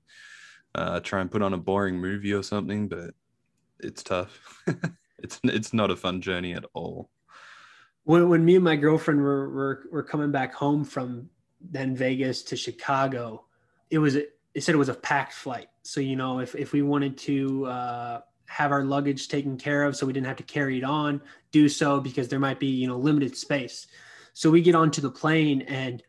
uh, 0.75 1.01
try 1.01 1.21
and 1.21 1.31
put 1.31 1.43
on 1.43 1.53
a 1.53 1.59
boring 1.59 1.99
movie 1.99 2.33
or 2.33 2.43
something, 2.43 2.89
but 2.89 3.15
it's 3.81 4.03
tough. 4.03 4.63
it's 5.19 5.41
it's 5.45 5.73
not 5.73 5.91
a 5.91 5.97
fun 5.97 6.21
journey 6.21 6.53
at 6.53 6.65
all 6.75 7.11
when, 8.05 8.29
when 8.29 8.45
me 8.45 8.57
and 8.57 8.65
my 8.65 8.77
girlfriend 8.77 9.21
were, 9.21 9.49
were, 9.51 9.83
were 9.91 10.03
coming 10.03 10.31
back 10.31 10.55
home 10.55 10.85
from 10.85 11.29
then 11.61 11.95
Vegas 11.95 12.43
to 12.45 12.57
Chicago, 12.57 13.45
it 13.91 13.99
was, 13.99 14.17
it 14.17 14.33
said 14.61 14.75
it 14.75 14.79
was 14.79 14.89
a 14.89 14.95
packed 14.95 15.33
flight. 15.33 15.69
So, 15.83 16.01
you 16.01 16.17
know, 16.17 16.41
if, 16.41 16.55
if 16.55 16.73
we 16.73 16.83
wanted 16.83 17.17
to 17.19 17.67
uh, 17.67 18.21
have 18.47 18.73
our 18.73 18.85
luggage 18.85 19.29
taken 19.29 19.57
care 19.57 19.85
of 19.85 19.97
so 19.97 20.07
we 20.07 20.13
didn't 20.13 20.27
have 20.27 20.37
to 20.39 20.43
carry 20.43 20.79
it 20.79 20.85
on, 20.85 21.21
do 21.53 21.69
so 21.69 22.01
because 22.01 22.29
there 22.29 22.41
might 22.41 22.59
be, 22.59 22.67
you 22.67 22.89
know, 22.89 22.97
limited 22.97 23.37
space. 23.37 23.87
So 24.33 24.51
we 24.51 24.63
get 24.63 24.75
onto 24.75 25.01
the 25.01 25.11
plane 25.11 25.63
and 25.63 26.03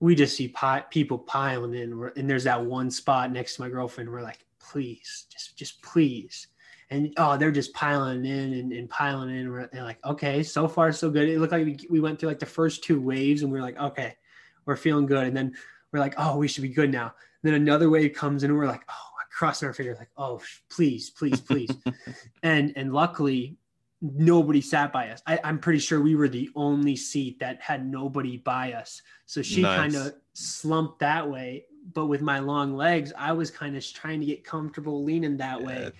we 0.00 0.14
just 0.14 0.36
see 0.36 0.48
pi- 0.48 0.84
people 0.90 1.18
piling 1.18 1.74
in 1.74 2.10
and 2.16 2.28
there's 2.28 2.44
that 2.44 2.64
one 2.64 2.90
spot 2.90 3.32
next 3.32 3.56
to 3.56 3.62
my 3.62 3.68
girlfriend. 3.68 4.10
We're 4.10 4.22
like, 4.22 4.44
please, 4.58 5.26
just, 5.30 5.56
just 5.56 5.82
please 5.82 6.48
and 6.90 7.12
oh, 7.16 7.36
they're 7.36 7.50
just 7.50 7.74
piling 7.74 8.24
in 8.24 8.52
and, 8.54 8.72
and 8.72 8.88
piling 8.88 9.34
in. 9.34 9.50
We're 9.50 9.68
like, 9.72 10.04
okay, 10.04 10.42
so 10.42 10.68
far 10.68 10.92
so 10.92 11.10
good. 11.10 11.28
It 11.28 11.40
looked 11.40 11.52
like 11.52 11.64
we, 11.64 11.78
we 11.90 12.00
went 12.00 12.18
through 12.18 12.28
like 12.28 12.38
the 12.38 12.46
first 12.46 12.84
two 12.84 13.00
waves, 13.00 13.42
and 13.42 13.50
we 13.50 13.58
are 13.58 13.62
like, 13.62 13.78
okay, 13.78 14.16
we're 14.64 14.76
feeling 14.76 15.06
good. 15.06 15.26
And 15.26 15.36
then 15.36 15.54
we're 15.92 16.00
like, 16.00 16.14
oh, 16.18 16.36
we 16.36 16.48
should 16.48 16.62
be 16.62 16.68
good 16.68 16.92
now. 16.92 17.06
And 17.06 17.52
then 17.52 17.54
another 17.54 17.90
wave 17.90 18.12
comes 18.12 18.44
in, 18.44 18.50
and 18.50 18.58
we're 18.58 18.66
like, 18.66 18.84
oh, 18.88 19.10
crossing 19.30 19.66
our 19.66 19.74
fingers, 19.74 19.98
like, 19.98 20.10
oh, 20.16 20.40
please, 20.70 21.10
please, 21.10 21.40
please. 21.40 21.70
and 22.42 22.72
and 22.76 22.92
luckily, 22.92 23.56
nobody 24.00 24.60
sat 24.60 24.92
by 24.92 25.10
us. 25.10 25.22
I, 25.26 25.38
am 25.44 25.58
pretty 25.58 25.78
sure 25.78 26.00
we 26.00 26.14
were 26.14 26.28
the 26.28 26.50
only 26.54 26.96
seat 26.96 27.38
that 27.40 27.60
had 27.60 27.86
nobody 27.86 28.36
by 28.36 28.72
us. 28.72 29.00
So 29.26 29.42
she 29.42 29.62
nice. 29.62 29.78
kind 29.78 29.94
of 29.96 30.14
slumped 30.32 30.98
that 31.00 31.28
way. 31.28 31.64
But 31.92 32.06
with 32.06 32.22
my 32.22 32.38
long 32.38 32.74
legs, 32.74 33.12
I 33.16 33.32
was 33.32 33.50
kind 33.50 33.76
of 33.76 33.92
trying 33.92 34.20
to 34.20 34.26
get 34.26 34.44
comfortable 34.44 35.04
leaning 35.04 35.36
that 35.38 35.60
yeah. 35.60 35.66
way 35.66 35.92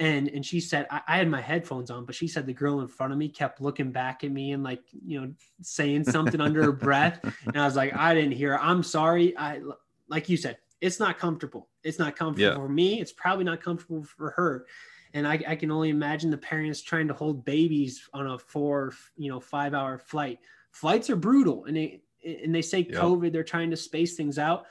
and 0.00 0.28
and 0.28 0.44
she 0.44 0.60
said 0.60 0.86
I, 0.90 1.00
I, 1.08 1.16
had 1.16 1.28
my 1.28 1.40
headphones 1.40 1.90
on 1.90 2.04
but 2.04 2.14
she 2.14 2.28
said 2.28 2.46
the 2.46 2.52
girl 2.52 2.80
in 2.80 2.88
front 2.88 3.12
of 3.12 3.18
me 3.18 3.28
kept 3.28 3.60
looking 3.60 3.90
back 3.90 4.24
at 4.24 4.30
me 4.30 4.52
and 4.52 4.62
like 4.62 4.82
you 5.04 5.20
know 5.20 5.32
saying 5.60 6.04
something 6.04 6.40
under 6.40 6.62
her 6.62 6.72
breath 6.72 7.20
and 7.46 7.56
i 7.56 7.64
was 7.64 7.76
like 7.76 7.94
i 7.96 8.14
didn't 8.14 8.32
hear 8.32 8.56
i'm 8.60 8.82
sorry 8.82 9.36
i 9.36 9.60
like 10.08 10.28
you 10.28 10.36
said 10.36 10.58
it's 10.80 11.00
not 11.00 11.18
comfortable 11.18 11.68
it's 11.82 11.98
not 11.98 12.16
comfortable 12.16 12.50
yeah. 12.50 12.54
for 12.54 12.68
me 12.68 13.00
it's 13.00 13.12
probably 13.12 13.44
not 13.44 13.60
comfortable 13.60 14.04
for 14.04 14.30
her 14.30 14.66
and 15.14 15.26
I, 15.26 15.42
I 15.46 15.56
can 15.56 15.70
only 15.70 15.90
imagine 15.90 16.30
the 16.30 16.38
parents 16.38 16.82
trying 16.82 17.08
to 17.08 17.14
hold 17.14 17.44
babies 17.44 18.08
on 18.12 18.26
a 18.26 18.38
four 18.38 18.92
you 19.16 19.30
know 19.30 19.40
five 19.40 19.74
hour 19.74 19.98
flight 19.98 20.38
flights 20.70 21.10
are 21.10 21.16
brutal 21.16 21.64
and 21.64 21.76
they 21.76 22.02
and 22.24 22.54
they 22.54 22.62
say 22.62 22.80
yep. 22.80 23.00
covid 23.00 23.32
they're 23.32 23.44
trying 23.44 23.70
to 23.70 23.76
space 23.76 24.16
things 24.16 24.38
out 24.38 24.66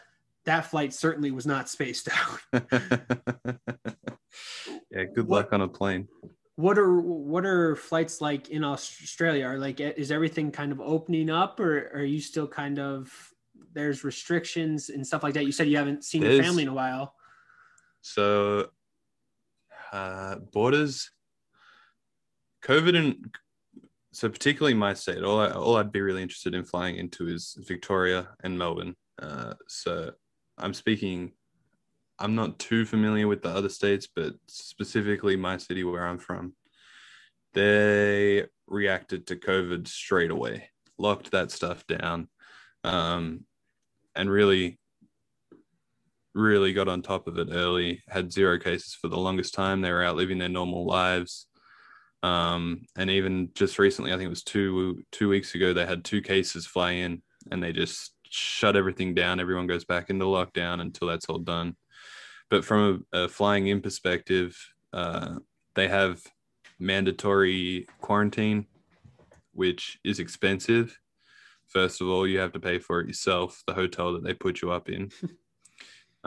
that 0.45 0.65
flight 0.65 0.93
certainly 0.93 1.31
was 1.31 1.45
not 1.45 1.69
spaced 1.69 2.09
out 2.53 2.65
yeah, 4.91 5.03
good 5.03 5.27
what, 5.27 5.45
luck 5.45 5.53
on 5.53 5.61
a 5.61 5.67
plane. 5.67 6.07
What 6.55 6.77
are 6.77 6.99
what 6.99 7.45
are 7.45 7.75
flights 7.75 8.19
like 8.19 8.49
in 8.49 8.63
Australia? 8.63 9.45
Are 9.45 9.57
like 9.57 9.79
is 9.79 10.11
everything 10.11 10.51
kind 10.51 10.71
of 10.71 10.81
opening 10.81 11.29
up, 11.29 11.59
or 11.59 11.91
are 11.93 12.03
you 12.03 12.19
still 12.19 12.47
kind 12.47 12.79
of 12.79 13.11
there's 13.73 14.03
restrictions 14.03 14.89
and 14.89 15.05
stuff 15.05 15.23
like 15.23 15.35
that? 15.35 15.45
You 15.45 15.51
said 15.51 15.67
you 15.67 15.77
haven't 15.77 16.03
seen 16.03 16.23
your 16.23 16.41
family 16.41 16.63
in 16.63 16.69
a 16.69 16.73
while. 16.73 17.13
So, 18.01 18.69
uh, 19.91 20.35
borders, 20.53 21.11
COVID 22.63 22.97
and 22.97 23.35
so 24.11 24.29
particularly 24.29 24.73
my 24.73 24.93
state, 24.93 25.23
all 25.23 25.39
I, 25.39 25.51
all 25.51 25.77
I'd 25.77 25.91
be 25.91 26.01
really 26.01 26.23
interested 26.23 26.55
in 26.55 26.63
flying 26.63 26.97
into 26.97 27.27
is 27.27 27.55
Victoria 27.67 28.29
and 28.43 28.57
Melbourne. 28.57 28.95
Uh, 29.21 29.53
so 29.67 30.11
I'm 30.57 30.73
speaking 30.73 31.33
I'm 32.19 32.35
not 32.35 32.57
too 32.57 32.85
familiar 32.85 33.27
with 33.27 33.43
the 33.43 33.49
other 33.49 33.69
states, 33.69 34.07
but 34.13 34.33
specifically 34.47 35.35
my 35.35 35.57
city 35.57 35.83
where 35.83 36.05
I'm 36.05 36.17
from, 36.17 36.53
they 37.53 38.45
reacted 38.65 39.27
to 39.27 39.35
COVID 39.35 39.87
straight 39.87 40.31
away, 40.31 40.69
locked 40.97 41.31
that 41.31 41.51
stuff 41.51 41.85
down, 41.85 42.27
um, 42.83 43.45
and 44.15 44.29
really, 44.31 44.79
really 46.37 46.71
got 46.71 46.87
on 46.87 47.01
top 47.01 47.27
of 47.27 47.37
it 47.37 47.49
early. 47.51 48.03
Had 48.07 48.31
zero 48.31 48.59
cases 48.59 48.93
for 48.93 49.07
the 49.07 49.17
longest 49.17 49.53
time. 49.53 49.81
They 49.81 49.91
were 49.91 50.03
out 50.03 50.15
living 50.15 50.37
their 50.37 50.49
normal 50.49 50.85
lives. 50.85 51.47
Um, 52.23 52.85
and 52.95 53.09
even 53.09 53.49
just 53.55 53.79
recently, 53.79 54.11
I 54.11 54.15
think 54.15 54.27
it 54.27 54.29
was 54.29 54.43
two 54.43 55.01
two 55.11 55.29
weeks 55.29 55.55
ago, 55.55 55.73
they 55.73 55.85
had 55.85 56.03
two 56.03 56.21
cases 56.21 56.65
fly 56.65 56.91
in, 56.91 57.21
and 57.51 57.61
they 57.61 57.71
just 57.71 58.13
shut 58.29 58.75
everything 58.75 59.13
down. 59.13 59.39
Everyone 59.39 59.67
goes 59.67 59.85
back 59.85 60.09
into 60.09 60.25
lockdown 60.25 60.81
until 60.81 61.07
that's 61.07 61.25
all 61.25 61.39
done. 61.39 61.75
But 62.49 62.63
from 62.63 63.05
a, 63.13 63.23
a 63.23 63.27
flying 63.27 63.67
in 63.67 63.81
perspective, 63.81 64.57
uh, 64.93 65.35
they 65.75 65.87
have 65.87 66.21
mandatory 66.79 67.87
quarantine, 67.99 68.67
which 69.53 69.99
is 70.03 70.19
expensive. 70.19 70.97
First 71.67 71.99
of 72.01 72.07
all, 72.07 72.25
you 72.25 72.39
have 72.39 72.53
to 72.53 72.59
pay 72.59 72.79
for 72.79 73.01
it 73.01 73.07
yourself, 73.07 73.63
the 73.67 73.73
hotel 73.73 74.13
that 74.13 74.23
they 74.23 74.33
put 74.33 74.61
you 74.61 74.71
up 74.71 74.89
in. 74.89 75.11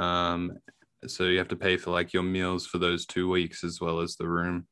um, 0.01 0.59
so 1.07 1.25
you 1.25 1.39
have 1.39 1.49
to 1.49 1.57
pay 1.57 1.77
for 1.77 1.91
like 1.91 2.13
your 2.13 2.23
meals 2.23 2.67
for 2.67 2.79
those 2.79 3.05
two 3.07 3.29
weeks 3.29 3.65
as 3.65 3.81
well 3.81 4.01
as 4.01 4.17
the 4.17 4.29
room. 4.29 4.67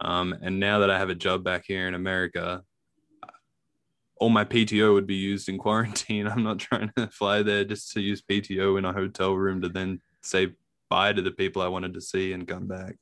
Um, 0.00 0.34
and 0.42 0.58
now 0.58 0.78
that 0.78 0.90
I 0.90 0.98
have 0.98 1.10
a 1.10 1.14
job 1.14 1.44
back 1.44 1.64
here 1.66 1.86
in 1.86 1.94
America, 1.94 2.62
all 4.16 4.30
my 4.30 4.44
PTO 4.44 4.94
would 4.94 5.06
be 5.06 5.16
used 5.16 5.48
in 5.48 5.58
quarantine. 5.58 6.26
I'm 6.28 6.42
not 6.42 6.58
trying 6.58 6.90
to 6.96 7.08
fly 7.08 7.42
there 7.42 7.64
just 7.64 7.92
to 7.92 8.00
use 8.00 8.22
PTO 8.22 8.78
in 8.78 8.84
a 8.84 8.92
hotel 8.92 9.34
room 9.34 9.60
to 9.62 9.68
then 9.68 10.00
say 10.22 10.52
bye 10.88 11.12
to 11.12 11.22
the 11.22 11.30
people 11.30 11.60
I 11.60 11.68
wanted 11.68 11.94
to 11.94 12.00
see 12.00 12.32
and 12.32 12.48
come 12.48 12.66
back. 12.66 12.96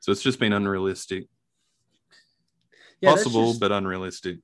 So 0.00 0.12
it's 0.12 0.22
just 0.22 0.38
been 0.38 0.52
unrealistic. 0.52 1.26
Yeah, 3.00 3.10
Possible, 3.10 3.48
just, 3.48 3.60
but 3.60 3.72
unrealistic. 3.72 4.38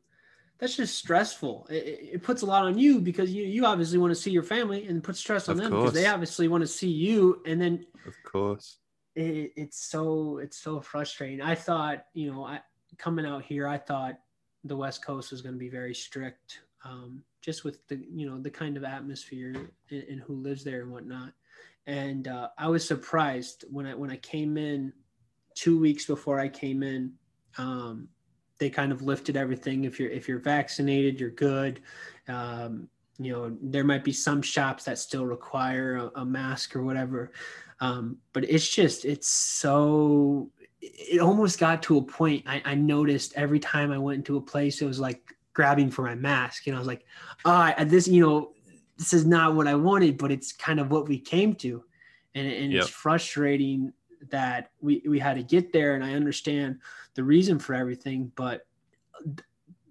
That's 0.62 0.76
just 0.76 0.96
stressful. 0.96 1.66
It, 1.70 2.12
it, 2.14 2.22
puts 2.22 2.42
a 2.42 2.46
lot 2.46 2.66
on 2.66 2.78
you 2.78 3.00
because 3.00 3.32
you, 3.32 3.42
you 3.42 3.66
obviously 3.66 3.98
want 3.98 4.12
to 4.12 4.14
see 4.14 4.30
your 4.30 4.44
family 4.44 4.86
and 4.86 5.02
put 5.02 5.16
stress 5.16 5.48
on 5.48 5.56
of 5.56 5.62
them 5.62 5.72
because 5.72 5.92
they 5.92 6.06
obviously 6.06 6.46
want 6.46 6.62
to 6.62 6.68
see 6.68 6.88
you. 6.88 7.42
And 7.44 7.60
then, 7.60 7.84
of 8.06 8.14
course, 8.22 8.78
it, 9.16 9.52
it's 9.56 9.84
so 9.84 10.38
it's 10.38 10.56
so 10.56 10.80
frustrating. 10.80 11.42
I 11.42 11.56
thought, 11.56 12.06
you 12.14 12.32
know, 12.32 12.46
I 12.46 12.60
coming 12.96 13.26
out 13.26 13.42
here, 13.42 13.66
I 13.66 13.76
thought 13.76 14.20
the 14.62 14.76
West 14.76 15.04
Coast 15.04 15.32
was 15.32 15.42
going 15.42 15.56
to 15.56 15.58
be 15.58 15.68
very 15.68 15.96
strict, 15.96 16.60
um, 16.84 17.24
just 17.40 17.64
with 17.64 17.84
the 17.88 17.96
you 18.14 18.30
know 18.30 18.38
the 18.38 18.48
kind 18.48 18.76
of 18.76 18.84
atmosphere 18.84 19.68
and, 19.90 20.02
and 20.04 20.20
who 20.20 20.34
lives 20.34 20.62
there 20.62 20.82
and 20.82 20.92
whatnot 20.92 21.32
and 21.86 22.28
uh, 22.28 22.48
I 22.56 22.68
was 22.68 22.86
surprised 22.86 23.64
when 23.70 23.86
I 23.86 23.94
when 23.94 24.10
I 24.10 24.16
came 24.16 24.56
in 24.56 24.92
two 25.54 25.78
weeks 25.78 26.06
before 26.06 26.38
I 26.38 26.48
came 26.48 26.82
in. 26.82 27.14
Um, 27.58 28.08
they 28.62 28.70
kind 28.70 28.92
of 28.92 29.02
lifted 29.02 29.36
everything. 29.36 29.84
If 29.84 29.98
you're 29.98 30.10
if 30.10 30.28
you're 30.28 30.38
vaccinated, 30.38 31.18
you're 31.18 31.30
good. 31.30 31.80
Um, 32.28 32.88
you 33.18 33.32
know, 33.32 33.56
there 33.60 33.82
might 33.82 34.04
be 34.04 34.12
some 34.12 34.40
shops 34.40 34.84
that 34.84 34.98
still 34.98 35.26
require 35.26 35.96
a, 35.96 36.20
a 36.20 36.24
mask 36.24 36.76
or 36.76 36.84
whatever, 36.84 37.32
um, 37.80 38.18
but 38.32 38.48
it's 38.48 38.68
just 38.68 39.04
it's 39.04 39.28
so. 39.28 40.48
It 40.80 41.20
almost 41.20 41.58
got 41.58 41.82
to 41.84 41.98
a 41.98 42.02
point. 42.02 42.44
I, 42.46 42.62
I 42.64 42.74
noticed 42.74 43.34
every 43.36 43.58
time 43.58 43.90
I 43.92 43.98
went 43.98 44.18
into 44.18 44.36
a 44.36 44.40
place, 44.40 44.80
it 44.80 44.86
was 44.86 45.00
like 45.00 45.20
grabbing 45.54 45.90
for 45.90 46.02
my 46.02 46.14
mask, 46.14 46.68
and 46.68 46.76
I 46.76 46.78
was 46.78 46.88
like, 46.88 47.04
"Ah, 47.44 47.74
oh, 47.76 47.84
this, 47.84 48.06
you 48.06 48.24
know, 48.24 48.52
this 48.96 49.12
is 49.12 49.26
not 49.26 49.56
what 49.56 49.66
I 49.66 49.74
wanted, 49.74 50.18
but 50.18 50.30
it's 50.30 50.52
kind 50.52 50.78
of 50.78 50.92
what 50.92 51.08
we 51.08 51.18
came 51.18 51.54
to. 51.56 51.82
And, 52.34 52.46
and 52.46 52.72
yep. 52.72 52.82
it's 52.82 52.90
frustrating 52.90 53.92
that 54.30 54.70
we, 54.80 55.02
we 55.06 55.18
had 55.18 55.34
to 55.34 55.42
get 55.42 55.72
there. 55.72 55.94
And 55.94 56.04
I 56.04 56.14
understand 56.14 56.78
the 57.14 57.24
reason 57.24 57.58
for 57.58 57.74
everything, 57.74 58.32
but 58.36 58.66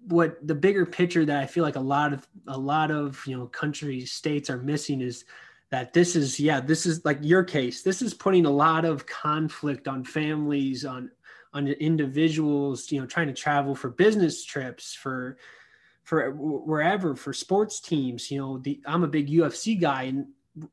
what 0.08 0.44
the 0.46 0.54
bigger 0.54 0.84
picture 0.84 1.24
that 1.24 1.42
I 1.42 1.46
feel 1.46 1.64
like 1.64 1.76
a 1.76 1.80
lot 1.80 2.12
of 2.12 2.26
a 2.48 2.58
lot 2.58 2.90
of 2.90 3.22
you 3.26 3.36
know 3.36 3.46
countries 3.46 4.12
states 4.12 4.50
are 4.50 4.58
missing 4.58 5.00
is 5.00 5.24
that 5.70 5.92
this 5.92 6.16
is 6.16 6.40
yeah 6.40 6.60
this 6.60 6.86
is 6.86 7.04
like 7.04 7.18
your 7.22 7.44
case 7.44 7.82
this 7.82 8.02
is 8.02 8.12
putting 8.12 8.44
a 8.44 8.50
lot 8.50 8.84
of 8.84 9.06
conflict 9.06 9.86
on 9.86 10.04
families 10.04 10.84
on 10.84 11.10
on 11.54 11.68
individuals 11.68 12.90
you 12.90 13.00
know 13.00 13.06
trying 13.06 13.28
to 13.28 13.32
travel 13.32 13.74
for 13.74 13.90
business 13.90 14.44
trips 14.44 14.92
for 14.92 15.38
for 16.02 16.32
wherever 16.32 17.14
for 17.14 17.32
sports 17.32 17.80
teams 17.80 18.30
you 18.30 18.38
know 18.38 18.58
the 18.58 18.80
i'm 18.86 19.04
a 19.04 19.08
big 19.08 19.28
ufc 19.28 19.80
guy 19.80 20.04
and 20.04 20.26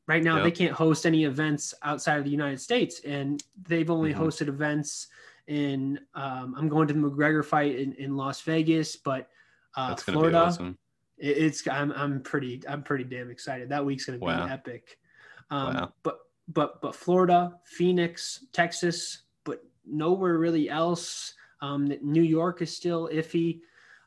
right 0.06 0.22
now 0.22 0.36
yep. 0.36 0.44
they 0.44 0.50
can't 0.50 0.72
host 0.72 1.06
any 1.06 1.24
events 1.24 1.72
outside 1.82 2.18
of 2.18 2.24
the 2.24 2.30
united 2.30 2.60
states 2.60 3.00
and 3.00 3.42
they've 3.66 3.90
only 3.90 4.12
mm-hmm. 4.12 4.22
hosted 4.22 4.48
events 4.48 5.08
in 5.46 5.98
um, 6.14 6.54
i'm 6.56 6.68
going 6.68 6.86
to 6.86 6.94
the 6.94 7.00
mcgregor 7.00 7.44
fight 7.44 7.76
in, 7.76 7.92
in 7.94 8.16
las 8.16 8.40
vegas 8.42 8.96
but 8.96 9.28
uh, 9.76 9.96
florida 9.96 10.38
awesome. 10.38 10.76
it, 11.18 11.36
it's 11.36 11.66
I'm, 11.66 11.92
I'm 11.92 12.20
pretty 12.20 12.62
i'm 12.68 12.82
pretty 12.82 13.04
damn 13.04 13.30
excited 13.30 13.68
that 13.70 13.84
week's 13.84 14.04
going 14.04 14.18
to 14.18 14.24
wow. 14.24 14.46
be 14.46 14.52
epic 14.52 14.98
um, 15.50 15.74
wow. 15.74 15.92
but 16.02 16.18
but 16.48 16.80
but 16.82 16.94
florida 16.94 17.54
phoenix 17.64 18.44
texas 18.52 19.22
but 19.44 19.64
nowhere 19.86 20.38
really 20.38 20.68
else 20.68 21.34
um, 21.62 21.92
new 22.02 22.22
york 22.22 22.60
is 22.60 22.74
still 22.74 23.08
iffy 23.12 23.60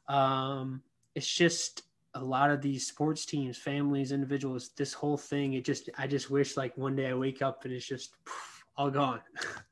um, 0.08 0.82
it's 1.16 1.28
just 1.28 1.84
a 2.16 2.24
lot 2.24 2.52
of 2.52 2.62
these 2.62 2.88
sports 2.88 3.26
teams, 3.26 3.58
families, 3.58 4.12
individuals, 4.12 4.72
this 4.78 4.94
whole 4.94 5.18
thing, 5.18 5.54
it 5.54 5.66
just, 5.66 5.90
I 5.98 6.08
just 6.08 6.30
wish 6.30 6.58
like 6.58 6.78
one 6.78 6.96
day 6.96 7.10
I 7.10 7.14
wake 7.14 7.42
up 7.42 7.66
and 7.66 7.74
it's 7.74 7.88
just 7.88 8.14
poof, 8.26 8.66
all 8.78 8.92
gone. 8.92 9.22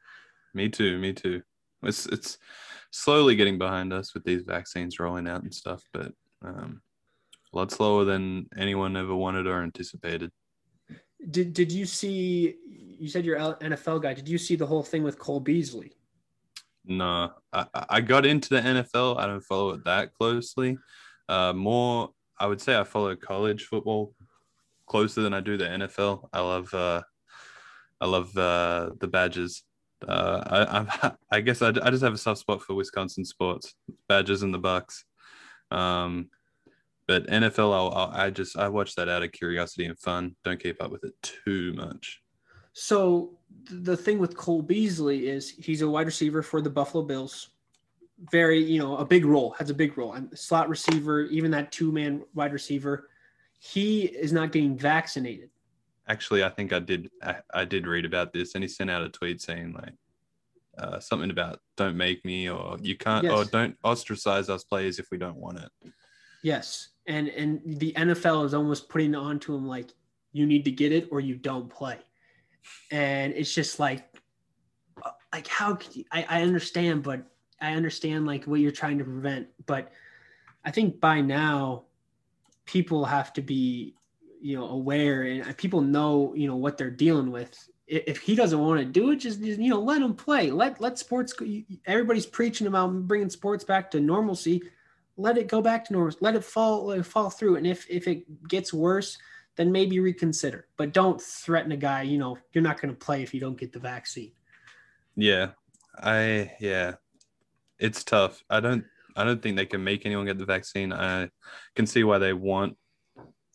me 0.54 0.69
too. 0.69 0.97
Me 0.97 1.13
too. 1.13 1.41
It's, 1.84 2.06
it's 2.08 2.38
slowly 2.91 3.36
getting 3.36 3.58
behind 3.58 3.93
us 3.93 4.13
with 4.13 4.23
these 4.23 4.43
vaccines 4.43 4.99
rolling 4.99 5.27
out 5.27 5.43
and 5.43 5.54
stuff, 5.54 5.84
but 5.93 6.12
um, 6.43 6.82
a 7.54 7.58
lot 7.58 7.71
slower 7.71 8.06
than 8.06 8.47
anyone 8.58 8.97
ever 8.97 9.15
wanted 9.15 9.47
or 9.47 9.62
anticipated. 9.62 10.32
Did, 11.30 11.54
did 11.54 11.71
you 11.71 11.86
see, 11.86 12.56
you 12.67 13.08
said 13.08 13.25
you're 13.25 13.38
NFL 13.38 14.01
guy. 14.01 14.13
Did 14.13 14.27
you 14.27 14.38
see 14.38 14.56
the 14.56 14.65
whole 14.65 14.84
thing 14.84 15.04
with 15.04 15.19
Cole 15.19 15.39
Beasley? 15.39 15.93
No, 16.86 17.32
I, 17.54 17.65
I 17.73 18.01
got 18.01 18.25
into 18.25 18.49
the 18.49 18.62
NFL. 18.62 19.19
I 19.19 19.27
don't 19.27 19.41
follow 19.41 19.71
it 19.71 19.84
that 19.86 20.13
closely. 20.13 20.77
Uh, 21.30 21.54
more, 21.54 22.10
I 22.41 22.47
would 22.47 22.60
say 22.60 22.75
I 22.75 22.84
follow 22.84 23.15
college 23.15 23.65
football 23.65 24.15
closer 24.88 25.21
than 25.21 25.32
I 25.32 25.41
do 25.41 25.58
the 25.58 25.65
NFL. 25.65 26.27
I 26.34 26.39
love, 26.39 26.73
uh, 26.73 27.04
I 28.01 28.08
love 28.08 28.36
uh, 28.36 28.89
the 28.99 29.08
Badgers. 29.08 29.63
Uh, 30.08 30.41
I, 30.47 30.80
I, 30.80 31.12
I 31.38 31.41
guess 31.41 31.62
I, 31.62 31.69
I 31.69 31.91
just 31.91 32.04
have 32.04 32.15
a 32.15 32.17
soft 32.17 32.39
spot 32.39 32.63
for 32.63 32.73
Wisconsin 32.73 33.25
sports, 33.25 33.75
Badgers 34.10 34.41
and 34.41 34.51
the 34.51 34.58
Bucks. 34.58 35.06
Um, 35.69 36.30
but 37.08 37.27
NFL, 37.27 37.73
I'll, 37.75 37.91
I'll, 37.93 38.12
i 38.12 38.32
just 38.32 38.58
I 38.58 38.69
watch 38.69 38.95
that 38.95 39.08
out 39.08 39.21
of 39.21 39.32
curiosity 39.32 39.86
and 39.86 39.99
fun. 39.99 40.36
Don't 40.43 40.60
keep 40.60 40.82
up 40.82 40.91
with 40.91 41.04
it 41.04 41.13
too 41.21 41.73
much. 41.73 42.23
So 42.73 43.38
the 43.69 43.95
thing 43.95 44.17
with 44.17 44.36
Cole 44.36 44.63
Beasley 44.63 45.27
is 45.27 45.51
he's 45.51 45.84
a 45.84 45.89
wide 45.89 46.08
receiver 46.08 46.41
for 46.41 46.60
the 46.60 46.71
Buffalo 46.71 47.04
Bills 47.04 47.50
very, 48.29 48.63
you 48.63 48.79
know, 48.79 48.97
a 48.97 49.05
big 49.05 49.25
role, 49.25 49.51
has 49.57 49.69
a 49.69 49.73
big 49.73 49.97
role. 49.97 50.13
And 50.13 50.38
slot 50.38 50.69
receiver, 50.69 51.23
even 51.23 51.51
that 51.51 51.71
two 51.71 51.91
man 51.91 52.23
wide 52.36 52.53
receiver, 52.53 53.10
he 53.60 54.03
is 54.03 54.31
not 54.31 54.51
getting 54.51 54.77
vaccinated. 54.77 55.49
Actually, 56.07 56.43
I 56.43 56.49
think 56.49 56.73
I 56.73 56.79
did. 56.79 57.10
I, 57.23 57.38
I 57.53 57.65
did 57.65 57.88
read 57.88 58.05
about 58.05 58.34
this, 58.34 58.55
and 58.55 58.63
he 58.63 58.67
sent 58.67 58.89
out 58.89 59.03
a 59.03 59.10
tweet 59.10 59.41
saying 59.41 59.73
like 59.73 59.93
uh, 60.77 60.99
something 60.99 61.29
about 61.29 61.60
"don't 61.77 61.95
make 61.95 62.25
me" 62.25 62.49
or 62.49 62.77
"you 62.81 62.97
can't" 62.97 63.23
yes. 63.23 63.34
or 63.34 63.45
"don't 63.45 63.77
ostracize 63.84 64.49
us 64.49 64.63
players 64.63 64.99
if 64.99 65.07
we 65.12 65.17
don't 65.17 65.38
want 65.38 65.60
it." 65.60 65.69
Yes, 66.43 66.89
and 67.07 67.29
and 67.29 67.62
the 67.63 67.93
NFL 67.93 68.45
is 68.45 68.53
almost 68.53 68.89
putting 68.89 69.13
it 69.13 69.17
onto 69.17 69.55
him 69.55 69.67
like 69.67 69.91
you 70.34 70.45
need 70.45 70.65
to 70.65 70.71
get 70.71 70.91
it 70.91 71.07
or 71.12 71.19
you 71.19 71.36
don't 71.36 71.69
play, 71.69 71.99
and 72.91 73.31
it's 73.34 73.53
just 73.53 73.79
like 73.79 74.03
uh, 75.05 75.12
like 75.31 75.47
how 75.47 75.77
you, 75.91 76.03
I, 76.12 76.25
I 76.27 76.41
understand, 76.41 77.03
but 77.03 77.31
I 77.62 77.74
understand 77.74 78.26
like 78.26 78.45
what 78.45 78.60
you're 78.60 78.71
trying 78.71 78.97
to 78.97 79.04
prevent, 79.04 79.47
but 79.67 79.91
I 80.65 80.71
think 80.71 81.00
by 81.00 81.21
now 81.21 81.84
people 82.65 83.06
have 83.06 83.32
to 83.34 83.41
be, 83.41 83.95
you 84.41 84.58
know, 84.58 84.67
aware 84.67 85.24
and 85.24 85.43
uh, 85.43 85.54
people 85.56 85.82
know, 85.82 86.34
you 86.36 86.47
know, 86.47 86.56
what 86.56 86.78
they're 86.78 86.89
dealing 86.89 87.32
with. 87.32 87.69
If 87.88 88.19
he 88.19 88.36
doesn't 88.36 88.60
want 88.60 88.80
to 88.80 88.86
do 88.86 89.12
it, 89.12 89.17
just 89.17 89.39
you 89.41 89.69
know, 89.69 89.82
let 89.82 90.02
him 90.02 90.15
play. 90.15 90.50
Let 90.50 90.80
let 90.80 90.97
sports. 90.97 91.34
Everybody's 91.86 92.26
preaching 92.26 92.67
about 92.67 93.08
bringing 93.08 93.30
sports 93.30 93.65
back 93.65 93.91
to 93.91 94.00
normalcy. 94.00 94.63
Let 95.17 95.38
it 95.38 95.50
go 95.50 95.62
back 95.62 95.86
to 95.86 95.93
normal. 95.93 96.15
Let 96.21 96.36
it 96.36 96.43
fall 96.43 96.86
let 96.86 97.00
it 97.00 97.06
fall 97.06 97.30
through. 97.30 97.58
And 97.58 97.67
if 97.67 97.86
if 97.89 98.08
it 98.08 98.47
gets 98.47 98.74
worse, 98.74 99.17
then 99.58 99.74
maybe 99.74 100.00
reconsider. 100.00 100.67
But 100.78 100.93
don't 100.93 101.21
threaten 101.21 101.74
a 101.74 101.78
guy. 101.78 102.04
You 102.04 102.17
know, 102.17 102.38
you're 102.54 102.63
not 102.63 102.80
going 102.82 102.93
to 102.93 102.97
play 102.97 103.24
if 103.24 103.34
you 103.34 103.41
don't 103.41 103.60
get 103.60 103.74
the 103.74 103.80
vaccine. 103.80 104.32
Yeah, 105.17 105.50
I 106.02 106.54
yeah 106.62 106.95
it's 107.82 108.04
tough. 108.04 108.44
I 108.50 108.60
don't 108.62 108.86
I 109.15 109.26
don't 109.26 109.41
think 109.41 109.58
they 109.58 109.65
can 109.65 109.84
make 109.84 110.06
anyone 110.06 110.26
get 110.26 110.38
the 110.38 110.46
vaccine. 110.46 110.94
I 110.94 111.30
can 111.76 111.86
see 111.86 112.04
why 112.04 112.20
they 112.20 112.34
want 112.34 112.78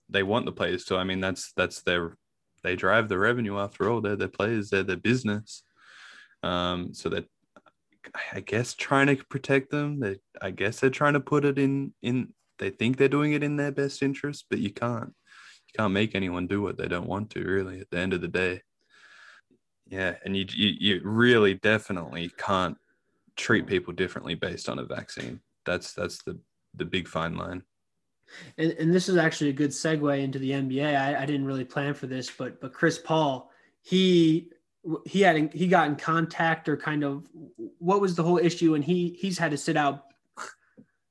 they 0.09 0.23
want 0.23 0.45
the 0.45 0.53
players 0.53 0.85
to. 0.87 0.97
I 0.97 1.05
mean, 1.05 1.21
that's 1.21 1.53
that's 1.57 1.83
their 1.83 2.17
they 2.63 2.77
drive 2.77 3.09
the 3.09 3.19
revenue 3.19 3.59
after 3.59 3.89
all. 3.89 4.01
They're 4.01 4.17
their 4.17 4.29
players. 4.29 4.71
They're 4.71 4.83
their 4.83 4.97
business. 4.97 5.63
Um, 6.43 6.93
so 6.93 7.09
that 7.11 7.27
I 8.33 8.41
guess 8.41 8.75
trying 8.75 9.07
to 9.07 9.17
protect 9.25 9.71
them. 9.71 10.01
They 10.01 10.17
I 10.43 10.51
guess 10.51 10.81
they're 10.81 10.91
trying 10.91 11.15
to 11.15 11.21
put 11.21 11.45
it 11.45 11.59
in 11.59 11.95
in. 12.03 12.35
They 12.59 12.71
think 12.71 12.97
they're 12.97 13.09
doing 13.09 13.33
it 13.33 13.43
in 13.43 13.57
their 13.57 13.73
best 13.73 14.03
interest, 14.03 14.47
but 14.51 14.59
you 14.59 14.73
can't. 14.73 15.09
You 15.09 15.79
can't 15.79 15.93
make 15.93 16.15
anyone 16.15 16.47
do 16.47 16.63
what 16.63 16.79
they 16.79 16.89
don't 16.89 17.09
want 17.09 17.31
to. 17.31 17.45
Really, 17.45 17.81
at 17.81 17.91
the 17.91 17.99
end 17.99 18.13
of 18.13 18.21
the 18.21 18.29
day. 18.29 18.63
Yeah, 19.89 20.17
and 20.25 20.37
you 20.37 20.47
you, 20.53 20.75
you 20.79 21.01
really 21.05 21.55
definitely 21.55 22.31
can't 22.37 22.77
treat 23.37 23.67
people 23.67 23.93
differently 23.93 24.35
based 24.35 24.69
on 24.69 24.79
a 24.79 24.85
vaccine. 24.85 25.41
That's 25.65 25.93
that's 25.93 26.23
the 26.23 26.39
the 26.75 26.85
big 26.85 27.09
fine 27.09 27.37
line. 27.37 27.63
And, 28.59 28.73
and 28.73 28.95
this 28.95 29.09
is 29.09 29.17
actually 29.17 29.51
a 29.51 29.55
good 29.55 29.71
segue 29.71 30.21
into 30.21 30.39
the 30.39 30.51
NBA. 30.51 30.97
I, 30.97 31.23
I 31.23 31.27
didn't 31.27 31.47
really 31.47 31.65
plan 31.65 31.95
for 31.95 32.07
this, 32.07 32.31
but 32.31 32.61
but 32.61 32.73
Chris 32.73 32.99
Paul, 32.99 33.51
he 33.83 34.51
he 35.05 35.21
had 35.21 35.53
he 35.53 35.67
got 35.67 35.89
in 35.89 35.97
contact 35.97 36.69
or 36.69 36.77
kind 36.77 37.05
of 37.05 37.29
what 37.79 38.01
was 38.01 38.15
the 38.15 38.23
whole 38.23 38.39
issue, 38.39 38.75
and 38.75 38.85
he 38.85 39.17
he's 39.21 39.39
had 39.39 39.51
to 39.51 39.59
sit 39.59 39.77
out. 39.77 40.05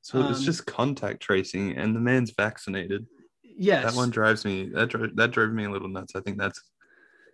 So 0.02 0.20
it 0.20 0.28
was 0.28 0.40
um, 0.40 0.44
just 0.44 0.66
contact 0.66 1.22
tracing, 1.22 1.76
and 1.78 1.96
the 1.96 2.00
man's 2.00 2.32
vaccinated. 2.32 3.08
Yes, 3.44 3.86
that 3.86 3.98
one 3.98 4.10
drives 4.10 4.46
me. 4.46 4.70
That 4.70 4.92
that 5.16 5.32
drove 5.32 5.52
me 5.52 5.66
a 5.66 5.72
little 5.72 5.88
nuts. 5.88 6.16
I 6.16 6.22
think 6.22 6.38
that's 6.38 6.62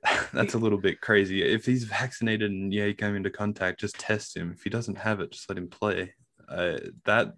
that's 0.33 0.53
a 0.53 0.57
little 0.57 0.77
bit 0.77 1.01
crazy. 1.01 1.43
If 1.43 1.65
he's 1.65 1.83
vaccinated 1.83 2.49
and 2.49 2.73
yeah, 2.73 2.87
he 2.87 2.93
came 2.93 3.15
into 3.15 3.29
contact, 3.29 3.79
just 3.79 3.99
test 3.99 4.35
him. 4.35 4.51
If 4.55 4.63
he 4.63 4.69
doesn't 4.69 4.97
have 4.97 5.19
it, 5.19 5.31
just 5.31 5.49
let 5.49 5.57
him 5.57 5.67
play. 5.67 6.13
Uh, 6.49 6.77
that, 7.05 7.35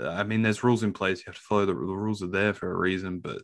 I 0.00 0.22
mean, 0.22 0.42
there's 0.42 0.62
rules 0.62 0.82
in 0.82 0.92
place. 0.92 1.20
You 1.20 1.24
have 1.26 1.36
to 1.36 1.40
follow 1.40 1.66
the, 1.66 1.72
the 1.72 1.78
rules 1.78 2.22
are 2.22 2.28
there 2.28 2.52
for 2.52 2.70
a 2.70 2.76
reason, 2.76 3.20
but 3.20 3.42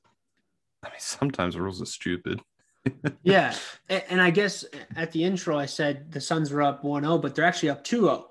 I 0.85 0.89
mean, 0.89 0.99
sometimes 0.99 1.55
the 1.55 1.63
rules 1.63 1.81
are 1.81 1.87
stupid. 1.87 2.41
yeah, 3.25 3.53
and, 3.89 4.21
I 4.23 4.31
guess 4.31 4.65
at 4.95 5.11
the 5.11 5.25
intro 5.25 5.59
I 5.59 5.67
said 5.67 6.13
the 6.13 6.21
Suns 6.21 6.53
were 6.53 6.63
up 6.63 6.85
1-0, 6.85 7.21
but 7.21 7.35
they're 7.35 7.45
actually 7.45 7.71
up 7.71 7.83
2-0. 7.83 8.25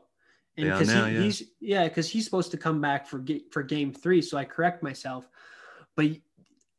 And 0.58 0.71
because 0.71 0.89
he, 0.89 0.95
yeah. 0.95 1.10
he's 1.10 1.43
yeah, 1.60 1.84
because 1.84 2.10
he's 2.10 2.23
supposed 2.23 2.51
to 2.51 2.58
come 2.58 2.80
back 2.80 3.08
for 3.08 3.21
for 3.51 3.62
game 3.62 3.91
three, 3.91 4.21
so 4.21 4.38
I 4.38 4.45
correct 4.45 4.82
myself. 4.82 5.28
But 5.97 6.12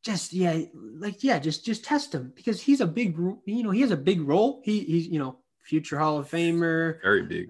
just 0.07 0.33
yeah, 0.33 0.61
like 0.99 1.25
yeah, 1.25 1.41
just 1.41 1.67
just 1.67 1.85
test 1.85 2.15
him 2.15 2.33
because 2.37 2.63
he's 2.63 2.81
a 2.81 2.87
big 2.87 3.19
you 3.45 3.63
know 3.65 3.71
he 3.71 3.81
has 3.81 3.91
a 3.91 3.97
big 3.97 4.21
role. 4.21 4.63
He 4.65 4.81
he's 4.81 5.09
you 5.09 5.19
know 5.19 5.39
future 5.63 5.99
Hall 5.99 6.17
of 6.17 6.31
Famer, 6.31 7.03
very 7.03 7.25
big, 7.25 7.49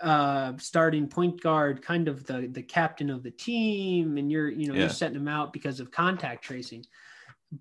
uh, 0.00 0.52
starting 0.56 1.08
point 1.08 1.42
guard, 1.42 1.82
kind 1.82 2.06
of 2.06 2.24
the 2.24 2.46
the 2.46 2.62
captain 2.62 3.10
of 3.10 3.24
the 3.24 3.32
team, 3.32 4.18
and 4.18 4.30
you're 4.30 4.48
you 4.48 4.68
know 4.68 4.74
yeah. 4.74 4.82
you're 4.82 4.88
setting 4.88 5.16
him 5.16 5.26
out 5.26 5.52
because 5.52 5.80
of 5.80 5.90
contact 5.90 6.44
tracing. 6.44 6.86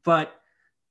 But 0.04 0.32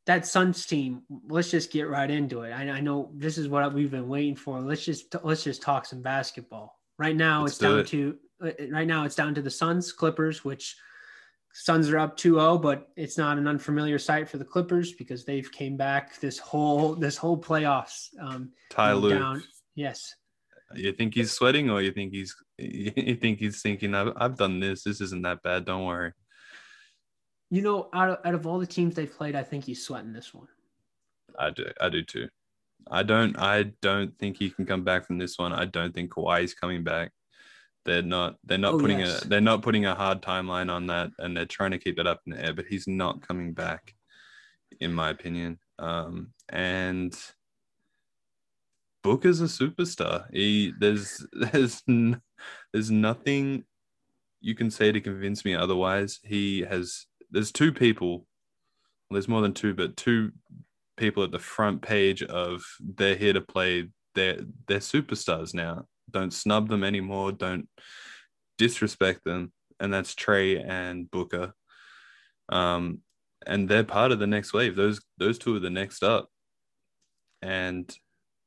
that 0.07 0.27
Suns 0.27 0.67
team, 0.67 1.03
let's 1.29 1.53
just 1.53 1.71
get 1.71 1.89
right 1.89 2.11
into 2.11 2.43
it. 2.43 2.51
I, 2.51 2.69
I 2.69 2.81
know 2.81 3.11
this 3.15 3.39
is 3.39 3.49
what 3.49 3.73
we've 3.73 3.91
been 3.91 4.09
waiting 4.09 4.35
for. 4.35 4.61
Let's 4.61 4.85
just 4.85 5.15
let's 5.23 5.45
just 5.45 5.63
talk 5.63 5.87
some 5.87 6.03
basketball. 6.03 6.81
Right 6.99 7.15
now, 7.15 7.43
let's 7.43 7.53
it's 7.53 7.61
down 7.61 7.79
it. 7.79 7.87
to 7.89 8.17
uh, 8.43 8.51
right 8.73 8.87
now 8.87 9.05
it's 9.05 9.15
down 9.15 9.33
to 9.37 9.43
the 9.43 9.51
Suns 9.51 9.93
Clippers, 9.93 10.45
which 10.45 10.77
Suns 11.57 11.89
are 11.89 11.99
up 11.99 12.17
2-0, 12.17 12.61
but 12.61 12.89
it's 12.97 13.17
not 13.17 13.39
an 13.39 13.47
unfamiliar 13.47 13.97
sight 13.97 14.29
for 14.29 14.39
the 14.39 14.45
Clippers 14.45 14.93
because 14.93 15.25
they've 15.25 15.51
came 15.53 15.77
back 15.77 16.19
this 16.19 16.37
whole 16.37 16.97
this 16.97 17.17
whole 17.17 17.39
playoffs. 17.39 18.09
Um, 18.21 18.51
Ty 18.71 18.95
Lue. 18.95 19.41
Yes. 19.77 20.17
You 20.75 20.93
think 20.93 21.15
he's 21.15 21.31
sweating, 21.31 21.71
or 21.71 21.81
you 21.81 21.93
think 21.93 22.13
he's 22.13 22.35
you 22.59 23.15
think 23.15 23.39
he's 23.39 23.63
thinking, 23.63 23.95
"I've, 23.95 24.13
I've 24.17 24.37
done 24.37 24.59
this. 24.59 24.83
This 24.83 25.01
isn't 25.01 25.23
that 25.23 25.45
bad. 25.45 25.65
Don't 25.65 25.85
worry." 25.85 26.13
You 27.51 27.63
know, 27.63 27.89
out 27.93 28.11
of, 28.11 28.19
out 28.25 28.35
of 28.35 28.49
all 28.49 28.59
the 28.59 28.67
teams 28.67 28.97
they've 28.97 29.17
played, 29.17 29.37
I 29.37 29.45
think 29.45 29.63
he's 29.63 29.85
sweating 29.87 30.13
this 30.13 30.35
one. 30.35 30.49
I 31.39 31.51
do. 31.51 31.67
I 31.81 31.89
do 31.89 32.03
too. 32.03 32.29
I 32.91 33.05
don't. 33.05 33.39
I 33.39 33.71
don't 33.81 34.19
think 34.19 34.39
he 34.39 34.51
can 34.51 34.67
come 34.67 34.83
back 34.83 35.07
from 35.07 35.19
this 35.19 35.39
one. 35.39 35.53
I 35.53 35.67
don't 35.67 35.95
think 35.95 36.11
Kawhi 36.11 36.43
is 36.43 36.53
coming 36.53 36.83
back. 36.83 37.13
They're 37.85 38.03
not. 38.03 38.37
They're 38.45 38.59
not 38.59 38.75
Oh, 38.75 38.79
putting 38.79 39.01
yes. 39.01 39.25
a. 39.25 39.29
They're 39.29 39.41
not 39.41 39.63
putting 39.63 39.85
a 39.87 39.95
hard 39.95 40.23
timeline 40.23 40.71
on 40.71 40.87
that, 40.87 41.11
and 41.19 41.37
they're 41.37 41.45
trying 41.47 41.73
to 41.73 41.79
keep 41.79 41.99
it 41.99 42.07
up 42.07 42.21
in 42.27 42.33
the 42.33 42.45
air. 42.45 42.53
But 42.55 42.67
he's 42.67 42.87
not 42.89 43.27
coming 43.27 43.53
back, 43.53 43.95
in 44.81 44.93
my 44.93 45.11
opinion. 45.11 45.59
Um, 45.79 46.33
and 46.49 47.15
Booker's 49.03 49.41
a 49.41 49.45
superstar. 49.45 50.27
He 50.33 50.73
there's 50.79 51.27
there's 51.33 51.83
n- 51.89 52.21
there's 52.73 52.91
nothing 52.91 53.65
you 54.41 54.55
can 54.55 54.71
say 54.71 54.93
to 54.93 55.01
convince 55.01 55.45
me 55.45 55.55
otherwise. 55.55 56.21
He 56.23 56.61
has. 56.63 57.07
There's 57.31 57.53
two 57.53 57.73
people. 57.73 58.27
Well, 59.11 59.17
there's 59.17 59.29
more 59.29 59.43
than 59.43 59.53
two, 59.53 59.75
but 59.75 59.97
two 59.97 60.33
people 60.97 61.23
at 61.25 61.33
the 61.33 61.39
front 61.39 61.83
page 61.83 62.23
of 62.23 62.63
they're 62.81 63.17
here 63.17 63.33
to 63.35 63.41
play. 63.43 63.89
They're 64.15 64.39
they're 64.69 64.79
superstars 64.79 65.53
now. 65.53 65.87
Don't 66.15 66.33
snub 66.33 66.69
them 66.69 66.85
anymore. 66.85 67.33
Don't 67.33 67.69
disrespect 68.57 69.25
them. 69.25 69.53
And 69.79 69.93
that's 69.93 70.15
Trae 70.15 70.65
and 70.67 71.11
Booker. 71.11 71.53
Um, 72.49 73.01
and 73.47 73.69
they're 73.69 73.85
part 73.85 74.13
of 74.13 74.21
the 74.21 74.27
next 74.27 74.55
wave. 74.55 74.77
Those 74.77 75.01
those 75.19 75.39
two 75.39 75.57
are 75.57 75.61
the 75.61 75.69
next 75.69 76.03
up. 76.03 76.29
And 77.43 77.95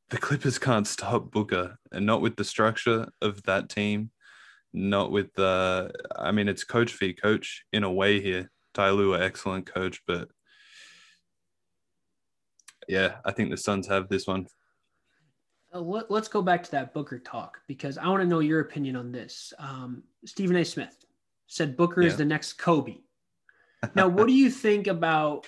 the 0.10 0.18
Clippers 0.18 0.58
can't 0.58 0.88
stop 0.88 1.30
Booker, 1.32 1.78
and 1.92 2.06
not 2.06 2.22
with 2.22 2.38
the 2.38 2.44
structure 2.44 3.08
of 3.22 3.44
that 3.44 3.70
team, 3.70 4.12
not 4.74 5.12
with 5.12 5.34
the. 5.36 5.92
I 6.16 6.32
mean, 6.32 6.48
it's 6.48 6.64
coach 6.64 6.94
v 6.98 7.14
coach 7.14 7.66
in 7.74 7.84
a 7.84 7.92
way 7.92 8.22
here. 8.22 8.50
Ty 8.74 8.92
Lue, 8.92 9.16
excellent 9.16 9.66
coach, 9.66 10.02
but 10.08 10.30
yeah, 12.88 13.16
I 13.26 13.32
think 13.32 13.50
the 13.50 13.58
Suns 13.58 13.88
have 13.88 14.08
this 14.08 14.26
one. 14.26 14.48
Uh, 15.74 15.82
let, 15.82 16.10
us 16.10 16.28
go 16.28 16.42
back 16.42 16.64
to 16.64 16.72
that 16.72 16.94
Booker 16.94 17.20
talk 17.20 17.60
because 17.68 17.98
I 17.98 18.08
want 18.08 18.22
to 18.22 18.28
know 18.28 18.40
your 18.40 18.62
opinion 18.62 18.96
on 18.96 19.12
this. 19.12 19.54
Um, 19.60 20.04
Stephen 20.26 20.56
A. 20.56 20.64
Smith 20.64 21.06
said 21.48 21.76
Booker 21.76 22.02
Yeah. 22.02 22.10
is 22.10 22.18
the 22.18 22.26
next 22.26 22.54
Kobe. 22.54 22.98
Now, 23.96 24.08
what 24.08 24.28
do 24.28 24.34
you 24.34 24.50
think 24.66 24.88
about 24.88 25.48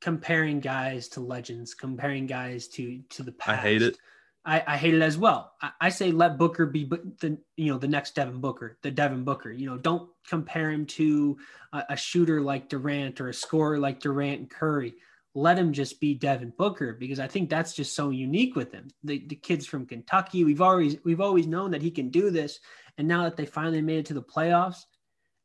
comparing 0.00 0.60
guys 0.60 1.08
to 1.08 1.20
legends, 1.20 1.74
comparing 1.74 2.26
guys 2.26 2.68
to 2.68 3.00
to 3.10 3.22
the 3.22 3.32
past? 3.32 3.58
I 3.58 3.62
hate 3.62 3.82
it. 3.82 3.98
I, 4.44 4.62
I 4.64 4.76
hate 4.76 4.94
it 4.94 5.02
as 5.02 5.18
well. 5.18 5.54
I, 5.60 5.70
I 5.80 5.88
say 5.88 6.12
let 6.12 6.38
Booker 6.38 6.66
be 6.66 6.84
the 6.84 7.36
you 7.56 7.72
know 7.72 7.78
the 7.78 7.88
next 7.88 8.14
Devin 8.14 8.40
Booker, 8.40 8.78
the 8.82 8.90
Devin 8.92 9.24
Booker. 9.24 9.50
You 9.50 9.66
know, 9.66 9.76
don't 9.76 10.08
compare 10.28 10.70
him 10.70 10.86
to 10.86 11.36
a, 11.72 11.82
a 11.90 11.96
shooter 11.96 12.40
like 12.40 12.68
Durant 12.68 13.20
or 13.20 13.28
a 13.28 13.34
scorer 13.34 13.78
like 13.78 13.98
Durant 13.98 14.40
and 14.40 14.50
Curry. 14.50 14.94
Let 15.36 15.58
him 15.58 15.74
just 15.74 16.00
be 16.00 16.14
Devin 16.14 16.54
Booker 16.56 16.94
because 16.94 17.20
I 17.20 17.28
think 17.28 17.50
that's 17.50 17.74
just 17.74 17.94
so 17.94 18.08
unique 18.08 18.56
with 18.56 18.72
him. 18.72 18.88
The 19.04 19.22
the 19.26 19.34
kid's 19.34 19.66
from 19.66 19.84
Kentucky. 19.84 20.44
We've 20.44 20.62
always 20.62 20.96
we've 21.04 21.20
always 21.20 21.46
known 21.46 21.72
that 21.72 21.82
he 21.82 21.90
can 21.90 22.08
do 22.08 22.30
this, 22.30 22.58
and 22.96 23.06
now 23.06 23.24
that 23.24 23.36
they 23.36 23.44
finally 23.44 23.82
made 23.82 23.98
it 23.98 24.06
to 24.06 24.14
the 24.14 24.22
playoffs, 24.22 24.86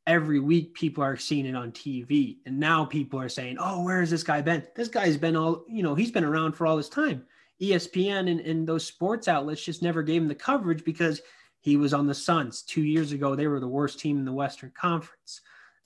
every 0.07 0.39
week 0.39 0.73
people 0.75 1.03
are 1.03 1.17
seeing 1.17 1.45
it 1.45 1.57
on 1.57 1.73
TV, 1.73 2.37
and 2.45 2.57
now 2.57 2.85
people 2.85 3.19
are 3.19 3.27
saying, 3.27 3.57
"Oh, 3.59 3.83
where 3.83 3.99
has 3.99 4.09
this 4.09 4.23
guy 4.23 4.39
been? 4.39 4.65
This 4.77 4.87
guy's 4.87 5.17
been 5.17 5.35
all 5.35 5.65
you 5.67 5.83
know. 5.83 5.93
He's 5.93 6.11
been 6.11 6.23
around 6.23 6.53
for 6.53 6.65
all 6.65 6.77
this 6.77 6.87
time." 6.87 7.25
ESPN 7.61 8.31
and, 8.31 8.39
and 8.39 8.65
those 8.65 8.85
sports 8.85 9.27
outlets 9.27 9.61
just 9.61 9.81
never 9.81 10.03
gave 10.03 10.21
him 10.21 10.29
the 10.29 10.35
coverage 10.35 10.85
because 10.85 11.21
he 11.59 11.75
was 11.75 11.93
on 11.93 12.07
the 12.07 12.13
Suns 12.13 12.61
two 12.61 12.81
years 12.81 13.11
ago. 13.11 13.35
They 13.35 13.47
were 13.47 13.59
the 13.59 13.67
worst 13.67 13.99
team 13.99 14.17
in 14.17 14.23
the 14.23 14.31
Western 14.31 14.71
Conference. 14.71 15.41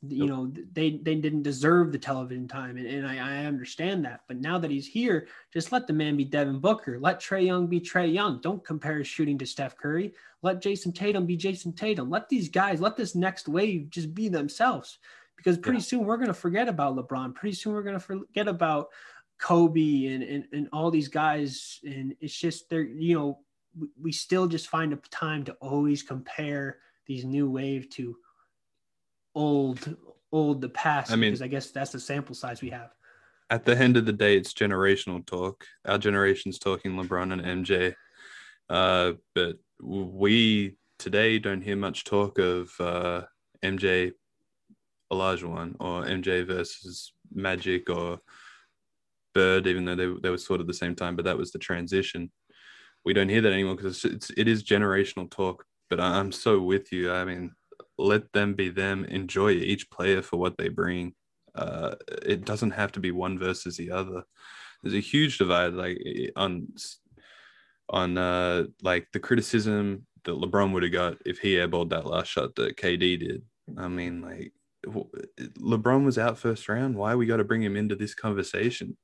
You 0.09 0.27
know, 0.27 0.51
they 0.73 0.97
they 1.03 1.15
didn't 1.15 1.43
deserve 1.43 1.91
the 1.91 1.97
television 1.99 2.47
time, 2.47 2.77
and, 2.77 2.87
and 2.87 3.07
I, 3.07 3.17
I 3.17 3.45
understand 3.45 4.03
that. 4.05 4.21
But 4.27 4.37
now 4.37 4.57
that 4.59 4.71
he's 4.71 4.87
here, 4.87 5.27
just 5.53 5.71
let 5.71 5.87
the 5.87 5.93
man 5.93 6.17
be 6.17 6.25
Devin 6.25 6.59
Booker. 6.59 6.99
Let 6.99 7.19
Trae 7.19 7.45
Young 7.45 7.67
be 7.67 7.79
Trae 7.79 8.13
Young. 8.13 8.39
Don't 8.41 8.63
compare 8.63 8.97
his 8.97 9.07
shooting 9.07 9.37
to 9.39 9.45
Steph 9.45 9.77
Curry. 9.77 10.13
Let 10.41 10.61
Jayson 10.61 10.91
Tatum 10.93 11.25
be 11.25 11.37
Jayson 11.37 11.73
Tatum. 11.73 12.09
Let 12.09 12.29
these 12.29 12.49
guys, 12.49 12.79
let 12.81 12.95
this 12.95 13.15
next 13.15 13.47
wave 13.47 13.89
just 13.89 14.13
be 14.13 14.29
themselves. 14.29 14.99
Because 15.37 15.57
pretty 15.57 15.79
Yeah. 15.79 15.83
soon 15.83 16.05
we're 16.05 16.17
going 16.17 16.27
to 16.27 16.33
forget 16.33 16.69
about 16.69 16.95
LeBron. 16.95 17.33
Pretty 17.35 17.55
soon 17.55 17.73
we're 17.73 17.83
going 17.83 17.95
to 17.95 17.99
forget 17.99 18.47
about 18.47 18.89
Kobe 19.37 20.05
and, 20.05 20.23
and, 20.23 20.45
and 20.53 20.69
all 20.71 20.91
these 20.91 21.07
guys. 21.07 21.79
And 21.83 22.15
it's 22.21 22.37
just 22.37 22.69
they're, 22.69 22.83
you 22.83 23.15
know, 23.17 23.39
we, 23.77 23.87
we 24.01 24.11
still 24.11 24.47
just 24.47 24.69
find 24.69 24.93
a 24.93 24.97
time 25.09 25.43
to 25.45 25.53
always 25.55 26.03
compare 26.03 26.77
these 27.05 27.25
new 27.25 27.49
wave 27.49 27.89
to 27.91 28.15
old, 29.35 29.95
old 30.31 30.61
the 30.61 30.69
past. 30.69 31.11
I 31.11 31.15
mean- 31.15 31.31
because 31.31 31.41
I 31.41 31.47
guess 31.47 31.71
that's 31.71 31.91
the 31.91 31.99
sample 31.99 32.35
size 32.35 32.61
we 32.61 32.69
have. 32.71 32.91
At 33.51 33.63
the 33.65 33.77
end 33.77 33.95
of 33.95 34.05
the 34.07 34.13
day, 34.13 34.35
it's 34.37 34.53
generational 34.53 35.23
talk. 35.25 35.65
Our 35.85 35.99
generation's 35.99 36.57
talking 36.57 36.93
LeBron 36.93 37.31
and 37.31 37.65
MJ, 37.65 37.93
uh, 38.69 39.13
but 39.35 39.57
we 39.79 40.77
today 40.97 41.37
don't 41.37 41.61
hear 41.61 41.75
much 41.75 42.05
talk 42.05 42.39
of 42.39 42.71
uh, 42.79 43.21
MJ 43.63 44.13
Olajuwon 45.13 45.75
or 45.79 46.03
MJ 46.05 46.45
versus 46.47 47.13
Magic 47.31 47.87
or 47.89 48.19
Bird, 49.35 49.67
even 49.67 49.85
though 49.85 49.95
they, 49.95 50.07
they 50.23 50.29
were 50.31 50.37
sort 50.39 50.61
of 50.61 50.65
the 50.67 50.73
same 50.73 50.95
time, 50.95 51.15
but 51.15 51.25
that 51.25 51.37
was 51.37 51.51
the 51.51 51.59
transition. 51.59 52.31
We 53.03 53.13
don't 53.13 53.29
hear 53.29 53.41
that 53.41 53.53
anymore 53.53 53.75
because 53.75 54.03
it's, 54.03 54.13
it's 54.15 54.31
it 54.37 54.47
is 54.47 54.63
generational 54.63 55.29
talk. 55.29 55.65
But 55.91 55.99
I- 55.99 56.17
I'm 56.17 56.31
so 56.31 56.59
with 56.61 56.91
you. 56.91 57.11
I 57.11 57.25
mean, 57.25 57.51
let 57.97 58.31
them 58.33 58.53
be 58.53 58.69
them. 58.69 59.05
Enjoy 59.05 59.51
each 59.51 59.89
player 59.89 60.21
for 60.21 60.37
what 60.37 60.57
they 60.57 60.69
bring. 60.69 61.13
Uh, 61.53 61.95
it 62.23 62.45
doesn't 62.45 62.71
have 62.71 62.91
to 62.93 62.99
be 62.99 63.11
one 63.11 63.39
versus 63.39 63.77
the 63.77 63.91
other. 63.91 64.23
There's 64.83 64.95
a 64.95 64.99
huge 64.99 65.37
divide, 65.37 65.73
like 65.73 65.97
on 66.35 66.67
on 67.89 68.17
uh 68.17 68.63
like 68.81 69.07
the 69.13 69.19
criticism 69.19 70.07
that 70.23 70.35
LeBron 70.35 70.73
would 70.73 70.83
have 70.83 70.91
got 70.91 71.17
if 71.25 71.37
he 71.39 71.53
airballed 71.53 71.89
that 71.91 72.05
last 72.05 72.27
shot 72.27 72.55
that 72.55 72.77
KD 72.77 73.19
did. 73.19 73.43
I 73.77 73.87
mean, 73.87 74.21
like 74.21 74.51
LeBron 74.85 76.03
was 76.05 76.17
out 76.17 76.37
first 76.37 76.67
round. 76.67 76.95
Why 76.95 77.15
we 77.15 77.25
got 77.25 77.37
to 77.37 77.43
bring 77.43 77.63
him 77.63 77.75
into 77.75 77.95
this 77.95 78.13
conversation? 78.13 78.97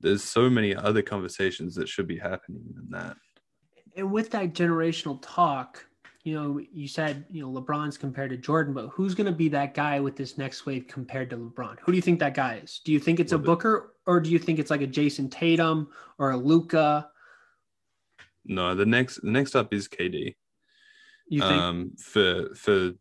There's 0.00 0.24
so 0.24 0.50
many 0.50 0.74
other 0.74 1.02
conversations 1.02 1.74
that 1.76 1.88
should 1.88 2.08
be 2.08 2.18
happening 2.18 2.64
than 2.74 2.90
that. 2.90 3.16
and 3.96 4.10
with 4.10 4.30
that 4.32 4.52
generational 4.52 5.18
talk, 5.22 5.86
you 6.24 6.34
know, 6.34 6.60
you 6.72 6.86
said, 6.86 7.24
you 7.28 7.42
know, 7.42 7.60
LeBron's 7.60 7.98
compared 7.98 8.30
to 8.30 8.36
Jordan, 8.36 8.72
but 8.72 8.88
who's 8.88 9.14
going 9.14 9.26
to 9.26 9.32
be 9.32 9.48
that 9.48 9.74
guy 9.74 9.98
with 9.98 10.14
this 10.16 10.38
next 10.38 10.66
wave 10.66 10.86
compared 10.86 11.28
to 11.30 11.36
LeBron? 11.36 11.78
Who 11.80 11.90
do 11.90 11.96
you 11.96 12.02
think 12.02 12.20
that 12.20 12.34
guy 12.34 12.60
is? 12.62 12.80
Do 12.84 12.92
you 12.92 13.00
think 13.00 13.18
it's 13.18 13.32
a 13.32 13.38
Booker 13.38 13.94
or 14.06 14.20
do 14.20 14.30
you 14.30 14.38
think 14.38 14.58
it's 14.58 14.70
like 14.70 14.82
a 14.82 14.86
Jayson 14.86 15.28
Tatum 15.30 15.88
or 16.18 16.30
a 16.30 16.36
Luka? 16.36 17.08
No, 18.44 18.74
the 18.74 18.86
next 18.86 19.20
the 19.22 19.30
next 19.30 19.56
up 19.56 19.74
is 19.74 19.88
KD. 19.88 20.36
You 21.28 21.40
think? 21.40 21.52
um 21.52 21.92
for 21.98 22.54
for 22.54 22.92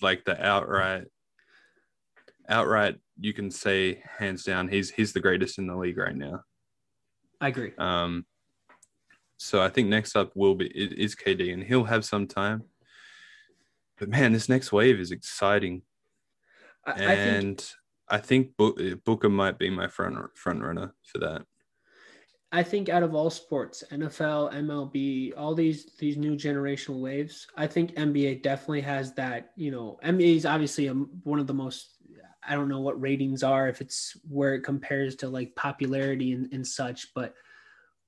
like 0.00 0.24
the 0.24 0.42
outright 0.46 1.06
outright 2.48 2.96
you 3.18 3.32
can 3.32 3.50
say 3.50 4.02
hands 4.18 4.44
down 4.44 4.68
he's 4.68 4.90
he's 4.90 5.12
the 5.12 5.20
greatest 5.20 5.58
in 5.58 5.66
the 5.66 5.76
league 5.76 5.98
right 5.98 6.16
now 6.16 6.42
I 7.40 7.48
agree. 7.48 7.72
um 7.78 8.24
so 9.40 9.62
i 9.62 9.68
think 9.70 9.88
next 9.88 10.16
up 10.16 10.30
will 10.34 10.54
be 10.54 10.66
is 10.66 11.16
kd 11.16 11.52
and 11.52 11.64
he'll 11.64 11.84
have 11.84 12.04
some 12.04 12.26
time 12.26 12.62
but 13.98 14.08
man 14.08 14.32
this 14.32 14.48
next 14.48 14.70
wave 14.70 15.00
is 15.00 15.12
exciting 15.12 15.80
I, 16.84 16.92
I 16.92 16.94
think 16.94 17.44
and 17.44 17.72
i 18.08 18.18
think 18.18 18.50
uh, 18.60 18.70
booker 19.04 19.30
might 19.30 19.58
be 19.58 19.70
my 19.70 19.88
front 19.88 20.36
front 20.36 20.62
runner 20.62 20.94
for 21.04 21.18
that 21.20 21.42
I 22.52 22.64
think 22.64 22.88
out 22.88 23.04
of 23.04 23.14
all 23.14 23.30
sports, 23.30 23.84
NFL, 23.92 24.52
MLB, 24.52 25.34
all 25.36 25.54
these 25.54 25.92
these 26.00 26.16
new 26.16 26.34
generational 26.34 27.00
waves, 27.00 27.46
I 27.56 27.68
think 27.68 27.94
NBA 27.94 28.42
definitely 28.42 28.80
has 28.80 29.14
that. 29.14 29.52
You 29.54 29.70
know, 29.70 30.00
NBA 30.02 30.34
is 30.34 30.46
obviously 30.46 30.88
a, 30.88 30.94
one 30.94 31.38
of 31.38 31.46
the 31.46 31.54
most. 31.54 31.94
I 32.42 32.56
don't 32.56 32.68
know 32.68 32.80
what 32.80 33.00
ratings 33.00 33.44
are 33.44 33.68
if 33.68 33.80
it's 33.80 34.16
where 34.28 34.54
it 34.54 34.62
compares 34.62 35.14
to 35.16 35.28
like 35.28 35.54
popularity 35.54 36.32
and, 36.32 36.52
and 36.52 36.66
such, 36.66 37.14
but 37.14 37.34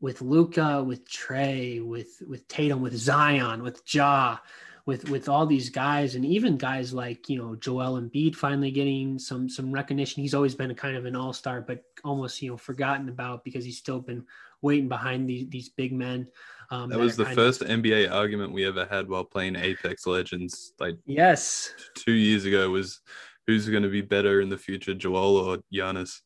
with 0.03 0.21
Luka, 0.21 0.83
with 0.83 1.09
Trae, 1.09 1.83
with 1.83 2.23
with 2.29 2.47
Tatum, 2.49 2.83
with 2.83 2.95
Zion, 2.95 3.63
with 3.63 3.81
Ja, 3.87 4.37
with 4.85 5.09
with 5.09 5.29
all 5.29 5.47
these 5.47 5.71
guys, 5.71 6.17
and 6.17 6.27
even 6.27 6.59
guys 6.59 6.93
like 6.93 7.31
you 7.31 7.39
know 7.39 7.55
Joel 7.55 8.01
Embiid 8.01 8.35
finally 8.35 8.73
getting 8.73 9.19
some 9.19 9.49
some 9.49 9.73
recognition. 9.73 10.21
He's 10.21 10.35
always 10.35 10.57
been 10.57 10.73
a 10.73 10.75
kind 10.75 10.97
of 10.97 11.07
an 11.07 11.17
all 11.17 11.33
star, 11.33 11.61
but 11.63 11.85
almost 12.05 12.43
you 12.43 12.51
know 12.51 12.57
forgotten 12.57 13.09
about 13.09 13.45
because 13.45 13.65
he's 13.65 13.79
still 13.79 14.01
been 14.01 14.27
waiting 14.61 14.89
behind 14.89 15.31
these 15.31 15.49
these 15.49 15.69
big 15.69 15.93
men. 15.93 16.27
Um, 16.71 16.91
that 16.91 16.99
was 16.99 17.17
the 17.17 17.25
kind 17.25 17.39
of- 17.39 17.45
first 17.45 17.61
nba 17.61 18.11
argument 18.11 18.53
we 18.53 18.65
ever 18.65 18.87
had 18.87 19.09
while 19.09 19.25
playing 19.25 19.57
apex 19.57 20.07
legends 20.07 20.73
like 20.81 20.97
yes, 21.07 21.73
two 21.95 22.13
years 22.13 22.45
ago 22.45 22.69
was 22.71 23.01
who's 23.47 23.69
going 23.69 23.83
to 23.85 23.89
be 23.89 24.01
better 24.01 24.41
in 24.41 24.49
the 24.49 24.59
future, 24.59 24.95
Joel 24.95 25.37
or 25.37 25.59
Giannis. 25.73 26.23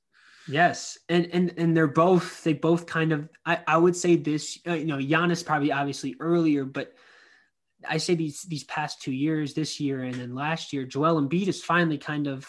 Yes, 0.49 0.99
and 1.09 1.27
and 1.33 1.55
and 1.57 1.77
they're 1.77 1.87
both 1.87 2.43
they 2.45 2.53
both 2.53 2.87
kind 2.87 3.13
of 3.13 3.29
I 3.45 3.61
I 3.67 3.77
would 3.77 3.97
say 3.97 4.17
this 4.17 4.59
uh, 4.67 4.75
you 4.75 4.87
know 4.87 4.99
Giannis 4.99 5.45
probably 5.45 5.73
obviously 5.73 6.17
earlier, 6.21 6.65
but 6.65 6.93
I 7.89 7.99
say 7.99 8.15
these 8.15 8.43
these 8.43 8.65
past 8.65 9.03
two 9.03 9.13
years, 9.13 9.55
this 9.55 9.81
year 9.81 10.03
and 10.03 10.15
then 10.15 10.35
last 10.35 10.73
year, 10.73 10.85
Joel 10.85 11.21
Embiid 11.23 11.47
has 11.47 11.63
finally 11.63 11.99
kind 11.99 12.27
of 12.27 12.47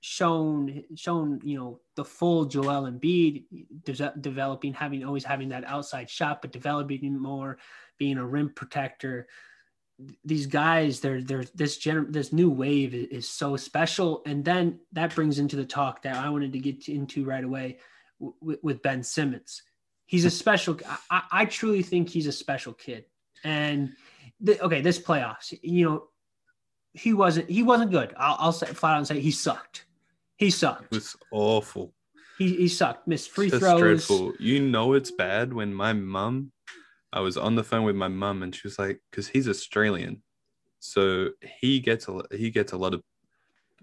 shown 0.00 0.84
shown 0.94 1.40
you 1.42 1.58
know 1.58 1.80
the 1.96 2.04
full 2.04 2.44
Joel 2.44 2.90
Embiid 2.90 3.44
de- 3.84 4.14
developing 4.20 4.72
having 4.72 5.04
always 5.04 5.24
having 5.24 5.48
that 5.48 5.64
outside 5.64 6.08
shot 6.08 6.42
but 6.42 6.52
developing 6.52 7.18
more 7.18 7.58
being 7.98 8.18
a 8.18 8.26
rim 8.26 8.50
protector 8.54 9.26
these 10.24 10.46
guys, 10.46 11.00
they're 11.00 11.22
they're 11.22 11.44
this 11.54 11.78
gener- 11.78 12.12
this 12.12 12.32
new 12.32 12.50
wave 12.50 12.94
is, 12.94 13.08
is, 13.08 13.28
so 13.28 13.56
special, 13.56 14.22
and 14.26 14.44
then 14.44 14.78
that 14.92 15.14
brings 15.14 15.38
into 15.38 15.56
the 15.56 15.64
talk 15.64 16.02
that 16.02 16.16
I 16.16 16.28
wanted 16.28 16.52
to 16.52 16.58
get 16.58 16.88
into 16.88 17.24
right 17.24 17.44
away 17.44 17.78
w- 18.20 18.58
with 18.62 18.82
Ben 18.82 19.02
Simmons. 19.02 19.62
He's 20.04 20.24
a 20.26 20.30
special. 20.30 20.78
I, 21.10 21.22
I 21.32 21.44
truly 21.46 21.82
think 21.82 22.10
he's 22.10 22.26
a 22.26 22.32
special 22.32 22.74
kid, 22.74 23.06
and 23.42 23.92
the, 24.40 24.60
okay, 24.60 24.82
this 24.82 24.98
playoffs, 24.98 25.58
you 25.62 25.86
know, 25.86 26.08
he 26.92 27.14
wasn't 27.14 27.48
he 27.48 27.62
wasn't 27.62 27.90
good. 27.90 28.14
I'll, 28.18 28.36
I'll 28.38 28.52
say 28.52 28.66
flat 28.66 28.92
out 28.92 28.98
and 28.98 29.06
say 29.06 29.20
he 29.20 29.30
sucked. 29.30 29.86
He 30.36 30.50
sucked. 30.50 30.84
It 30.84 30.90
was 30.96 31.16
awful. 31.30 31.94
He, 32.36 32.54
he 32.54 32.68
sucked. 32.68 33.08
Missed 33.08 33.30
free 33.30 33.48
Just 33.48 33.60
throws. 33.60 33.80
Dreadful. 33.80 34.34
You 34.38 34.60
know 34.60 34.92
it's 34.92 35.10
bad 35.10 35.54
when 35.54 35.72
my 35.72 35.94
mom 35.94 36.52
I 37.12 37.20
was 37.20 37.36
on 37.36 37.54
the 37.54 37.64
phone 37.64 37.84
with 37.84 37.96
my 37.96 38.08
mum 38.08 38.42
and 38.42 38.54
she 38.54 38.62
was 38.64 38.78
like, 38.78 39.00
because 39.10 39.28
he's 39.28 39.48
Australian, 39.48 40.22
so 40.80 41.30
he 41.60 41.80
gets 41.80 42.08
a 42.08 42.22
he 42.30 42.50
gets 42.50 42.72
a 42.72 42.76
lot 42.76 42.94
of 42.94 43.02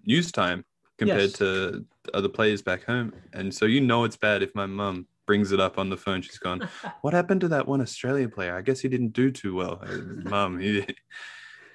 news 0.05 0.31
time 0.31 0.65
compared 0.97 1.21
yes. 1.21 1.33
to 1.33 1.85
other 2.13 2.29
players 2.29 2.61
back 2.61 2.83
home, 2.85 3.13
and 3.33 3.53
so 3.53 3.65
you 3.65 3.81
know 3.81 4.03
it's 4.03 4.17
bad 4.17 4.43
if 4.43 4.53
my 4.55 4.65
mum 4.65 5.07
brings 5.25 5.51
it 5.51 5.59
up 5.59 5.77
on 5.77 5.89
the 5.89 5.97
phone. 5.97 6.21
She's 6.21 6.37
gone, 6.37 6.67
"What 7.01 7.13
happened 7.13 7.41
to 7.41 7.47
that 7.49 7.67
one 7.67 7.81
Australian 7.81 8.31
player? 8.31 8.55
I 8.55 8.61
guess 8.61 8.79
he 8.79 8.89
didn't 8.89 9.13
do 9.13 9.31
too 9.31 9.55
well." 9.55 9.81
Mum, 10.23 10.59
he 10.59 10.85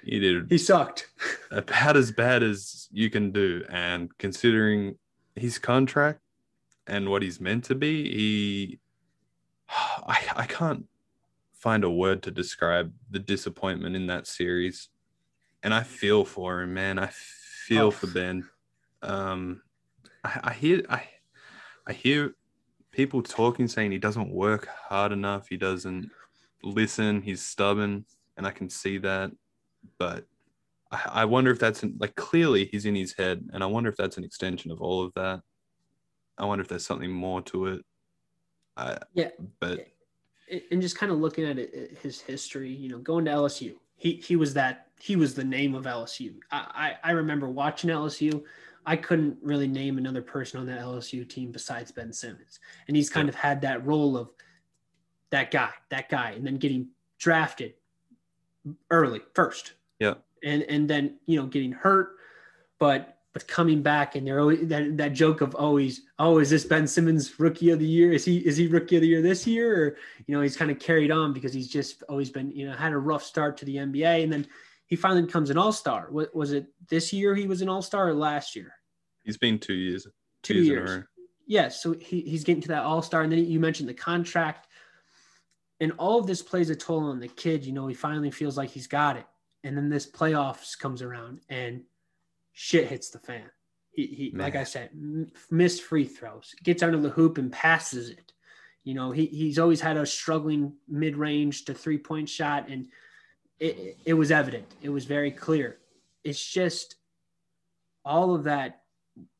he 0.03 0.19
did. 0.19 0.47
He 0.49 0.57
sucked. 0.57 1.09
About 1.51 1.97
as 1.97 2.11
bad 2.11 2.43
as 2.43 2.87
you 2.91 3.09
can 3.09 3.31
do, 3.31 3.63
and 3.69 4.15
considering 4.17 4.97
his 5.35 5.59
contract 5.59 6.21
and 6.87 7.09
what 7.09 7.21
he's 7.21 7.39
meant 7.39 7.65
to 7.65 7.75
be, 7.75 8.03
he 8.09 8.79
I 9.69 10.19
I 10.35 10.45
can't 10.45 10.85
find 11.59 11.83
a 11.83 11.89
word 11.89 12.23
to 12.23 12.31
describe 12.31 12.91
the 13.11 13.19
disappointment 13.19 13.95
in 13.95 14.07
that 14.07 14.27
series. 14.27 14.89
And 15.61 15.73
I 15.73 15.83
feel 15.83 16.25
for 16.25 16.61
him, 16.61 16.73
man. 16.73 16.97
I 16.97 17.09
feel 17.11 17.87
oh. 17.87 17.91
for 17.91 18.07
Ben. 18.07 18.47
Um, 19.01 19.61
I, 20.23 20.39
I 20.45 20.53
hear 20.53 20.83
I 20.89 21.03
I 21.85 21.93
hear 21.93 22.35
people 22.91 23.21
talking 23.21 23.67
saying 23.67 23.91
he 23.91 23.97
doesn't 23.97 24.31
work 24.31 24.67
hard 24.67 25.11
enough, 25.11 25.47
he 25.49 25.57
doesn't 25.57 26.09
listen, 26.63 27.21
he's 27.21 27.41
stubborn, 27.41 28.05
and 28.37 28.47
I 28.47 28.51
can 28.51 28.69
see 28.69 28.97
that. 28.99 29.31
But 29.97 30.25
I, 30.91 31.01
I 31.11 31.25
wonder 31.25 31.51
if 31.51 31.59
that's 31.59 31.83
like 31.99 32.15
clearly 32.15 32.65
he's 32.65 32.85
in 32.85 32.95
his 32.95 33.13
head, 33.13 33.47
and 33.53 33.63
I 33.63 33.67
wonder 33.67 33.89
if 33.89 33.97
that's 33.97 34.17
an 34.17 34.23
extension 34.23 34.71
of 34.71 34.81
all 34.81 35.03
of 35.03 35.13
that. 35.15 35.41
I 36.37 36.45
wonder 36.45 36.61
if 36.61 36.69
there's 36.69 36.85
something 36.85 37.11
more 37.11 37.41
to 37.43 37.65
it. 37.67 37.85
I, 38.77 38.97
yeah, 39.13 39.29
but 39.59 39.87
and 40.71 40.81
just 40.81 40.97
kind 40.97 41.11
of 41.11 41.19
looking 41.19 41.45
at 41.45 41.57
it, 41.57 41.97
his 42.01 42.21
history, 42.21 42.71
you 42.71 42.89
know, 42.89 42.97
going 42.99 43.25
to 43.25 43.31
LSU, 43.31 43.75
he 43.95 44.13
he 44.15 44.35
was 44.35 44.53
that 44.55 44.87
he 44.99 45.15
was 45.15 45.35
the 45.35 45.43
name 45.43 45.75
of 45.75 45.85
LSU. 45.85 46.35
I, 46.51 46.95
I, 47.03 47.09
I 47.09 47.11
remember 47.11 47.49
watching 47.49 47.89
LSU. 47.89 48.43
I 48.85 48.95
couldn't 48.95 49.37
really 49.41 49.67
name 49.67 49.97
another 49.97 50.21
person 50.21 50.59
on 50.59 50.65
that 50.67 50.79
LSU 50.79 51.27
team 51.27 51.51
besides 51.51 51.91
Ben 51.91 52.11
Simmons, 52.11 52.59
and 52.87 52.97
he's 52.97 53.09
kind 53.09 53.29
of 53.29 53.35
had 53.35 53.61
that 53.61 53.85
role 53.85 54.17
of 54.17 54.29
that 55.29 55.51
guy, 55.51 55.69
that 55.89 56.09
guy, 56.09 56.31
and 56.31 56.45
then 56.45 56.57
getting 56.57 56.87
drafted 57.17 57.73
early 58.89 59.21
first. 59.35 59.73
Yeah, 59.99 60.15
and 60.43 60.63
and 60.63 60.89
then 60.89 61.19
you 61.25 61.39
know 61.39 61.45
getting 61.45 61.71
hurt, 61.71 62.15
but 62.79 63.18
but 63.33 63.47
coming 63.47 63.81
back 63.81 64.15
and 64.15 64.25
they're 64.25 64.39
always 64.39 64.67
that, 64.67 64.97
that 64.97 65.13
joke 65.13 65.41
of 65.41 65.53
always 65.55 66.01
oh 66.17 66.39
is 66.39 66.49
this 66.49 66.65
Ben 66.65 66.87
Simmons 66.87 67.39
rookie 67.39 67.69
of 67.69 67.79
the 67.79 67.85
year? 67.85 68.11
Is 68.11 68.25
he 68.25 68.37
is 68.39 68.57
he 68.57 68.67
rookie 68.67 68.95
of 68.95 69.01
the 69.01 69.07
year 69.07 69.21
this 69.21 69.45
year? 69.45 69.83
Or 69.83 69.97
you 70.25 70.35
know 70.35 70.41
he's 70.41 70.57
kind 70.57 70.71
of 70.71 70.79
carried 70.79 71.11
on 71.11 71.33
because 71.33 71.53
he's 71.53 71.69
just 71.69 72.03
always 72.09 72.29
been 72.29 72.51
you 72.51 72.67
know 72.67 72.75
had 72.75 72.91
a 72.91 72.97
rough 72.97 73.23
start 73.23 73.57
to 73.57 73.65
the 73.65 73.75
NBA 73.75 74.23
and 74.23 74.33
then 74.33 74.47
he 74.87 74.95
finally 74.95 75.21
becomes 75.21 75.51
an 75.51 75.57
all 75.57 75.71
star 75.71 76.09
was, 76.11 76.51
it 76.51 76.65
this 76.89 77.13
year 77.13 77.35
he 77.35 77.45
was 77.45 77.61
an 77.61 77.69
all 77.69 77.81
star 77.81 78.09
or 78.09 78.13
last 78.13 78.55
year? 78.55 78.73
He's 79.23 79.37
been 79.37 79.59
two 79.59 79.75
years. 79.75 80.07
Two, 80.41 80.53
two 80.53 80.63
years, 80.63 80.89
years. 80.89 81.05
yeah 81.47 81.67
so 81.67 81.93
he, 81.93 82.21
he's 82.21 82.43
getting 82.43 82.61
to 82.61 82.69
that 82.69 82.83
all 82.83 83.01
star 83.01 83.21
and 83.21 83.31
then 83.31 83.45
you 83.45 83.59
mentioned 83.59 83.89
the 83.89 83.93
contract. 83.93 84.67
And 85.81 85.93
all 85.97 86.19
of 86.19 86.27
this 86.27 86.41
plays 86.41 86.69
a 86.69 86.75
toll 86.75 87.05
on 87.05 87.21
the 87.21 87.27
kid. 87.27 87.65
You 87.65 87.73
know 87.73 87.87
he 87.87 87.93
finally 87.93 88.31
feels 88.31 88.57
like 88.57 88.69
he's 88.69 88.87
got 88.87 89.15
it. 89.15 89.25
And 89.63 89.77
then 89.77 89.89
this 89.89 90.09
playoffs 90.09 90.77
comes 90.77 91.01
around 91.01 91.41
and 91.49 91.83
shit 92.61 92.89
hits 92.89 93.09
the 93.09 93.19
fan. 93.19 93.49
He, 93.91 94.05
he 94.07 94.31
like 94.35 94.57
I 94.57 94.65
said, 94.65 94.89
missed 95.49 95.81
free 95.81 96.03
throws, 96.03 96.53
gets 96.61 96.83
under 96.83 96.99
the 96.99 97.09
hoop 97.09 97.37
and 97.37 97.49
passes 97.49 98.09
it. 98.09 98.33
You 98.83 98.95
know, 98.95 99.11
he, 99.11 99.27
he's 99.27 99.57
always 99.57 99.79
had 99.79 99.95
a 99.95 100.05
struggling 100.05 100.73
mid 100.89 101.15
range 101.15 101.63
to 101.65 101.73
three 101.73 101.97
point 101.97 102.27
shot, 102.27 102.67
and 102.67 102.87
it, 103.61 103.97
it 104.03 104.13
was 104.13 104.29
evident. 104.29 104.65
It 104.81 104.89
was 104.89 105.05
very 105.05 105.31
clear. 105.31 105.77
It's 106.25 106.45
just 106.45 106.95
all 108.03 108.35
of 108.35 108.43
that 108.43 108.81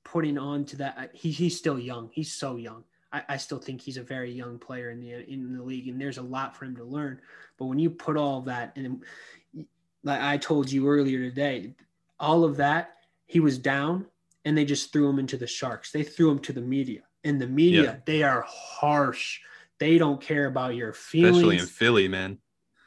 putting 0.05 0.37
on 0.37 0.63
to 0.65 0.77
that. 0.77 0.95
Uh, 0.97 1.07
he, 1.13 1.29
he's 1.29 1.57
still 1.57 1.77
young. 1.77 2.09
He's 2.13 2.31
so 2.31 2.55
young. 2.55 2.85
I, 3.11 3.23
I 3.27 3.37
still 3.37 3.59
think 3.59 3.81
he's 3.81 3.97
a 3.97 4.03
very 4.03 4.31
young 4.31 4.59
player 4.59 4.91
in 4.91 5.01
the 5.01 5.29
in 5.29 5.57
the 5.57 5.61
league, 5.61 5.89
and 5.89 5.99
there's 5.99 6.19
a 6.19 6.23
lot 6.23 6.55
for 6.55 6.63
him 6.63 6.77
to 6.77 6.85
learn. 6.85 7.19
But 7.57 7.65
when 7.65 7.79
you 7.79 7.89
put 7.89 8.15
all 8.15 8.39
of 8.39 8.45
that, 8.45 8.71
and 8.77 9.03
like 10.05 10.21
I 10.21 10.37
told 10.37 10.71
you 10.71 10.87
earlier 10.87 11.19
today, 11.19 11.73
all 12.17 12.45
of 12.45 12.55
that 12.57 12.95
he 13.29 13.39
was 13.39 13.59
down 13.59 14.07
and 14.43 14.57
they 14.57 14.65
just 14.65 14.91
threw 14.91 15.07
him 15.07 15.19
into 15.19 15.37
the 15.37 15.45
sharks. 15.45 15.91
They 15.91 16.01
threw 16.01 16.31
him 16.31 16.39
to 16.39 16.51
the 16.51 16.61
media. 16.61 17.01
And 17.23 17.39
the 17.39 17.45
media, 17.45 17.83
yeah. 17.83 17.95
they 18.05 18.23
are 18.23 18.43
harsh. 18.47 19.39
They 19.77 19.99
don't 19.99 20.19
care 20.19 20.47
about 20.47 20.73
your 20.73 20.93
feelings. 20.93 21.37
Especially 21.37 21.59
in 21.59 21.65
Philly, 21.67 22.07
man. 22.07 22.39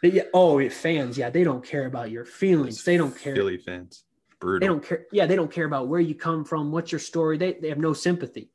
yeah, 0.03 0.25
oh, 0.35 0.69
fans, 0.69 1.17
yeah, 1.17 1.31
they 1.31 1.45
don't 1.45 1.65
care 1.65 1.87
about 1.87 2.11
your 2.11 2.25
feelings. 2.25 2.83
They 2.83 2.97
don't 2.97 3.17
care. 3.17 3.37
Philly 3.37 3.57
fans, 3.57 4.03
brutal. 4.41 4.61
They 4.61 4.67
don't 4.67 4.85
care. 4.85 5.07
Yeah, 5.13 5.27
they 5.27 5.37
don't 5.37 5.51
care 5.51 5.65
about 5.65 5.87
where 5.87 6.01
you 6.01 6.17
come 6.17 6.45
from, 6.45 6.73
what's 6.73 6.91
your 6.91 6.99
story. 6.99 7.39
They, 7.39 7.53
they 7.53 7.69
have 7.69 7.79
no 7.79 7.93
sympathy. 7.93 8.51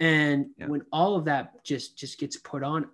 And 0.00 0.46
yeah. 0.58 0.66
when 0.66 0.82
all 0.90 1.14
of 1.14 1.26
that 1.26 1.64
just 1.64 1.96
just 1.96 2.18
gets 2.18 2.36
put 2.36 2.64
on, 2.64 2.88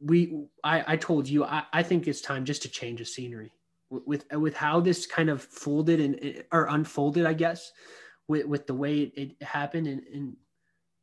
we 0.00 0.44
I, 0.62 0.84
I 0.86 0.96
told 0.96 1.28
you 1.28 1.44
I, 1.44 1.64
I 1.72 1.82
think 1.82 2.06
it's 2.06 2.20
time 2.20 2.44
just 2.44 2.62
to 2.62 2.68
change 2.68 2.98
the 2.98 3.06
scenery 3.06 3.52
with 3.90 4.24
with 4.32 4.56
how 4.56 4.80
this 4.80 5.06
kind 5.06 5.28
of 5.28 5.42
folded 5.42 6.00
and 6.00 6.36
uh, 6.38 6.42
or 6.52 6.66
unfolded, 6.66 7.26
I 7.26 7.34
guess, 7.34 7.72
with 8.28 8.46
with 8.46 8.66
the 8.66 8.74
way 8.74 9.00
it, 9.00 9.12
it 9.16 9.42
happened 9.42 9.86
and, 9.86 10.02
and 10.12 10.36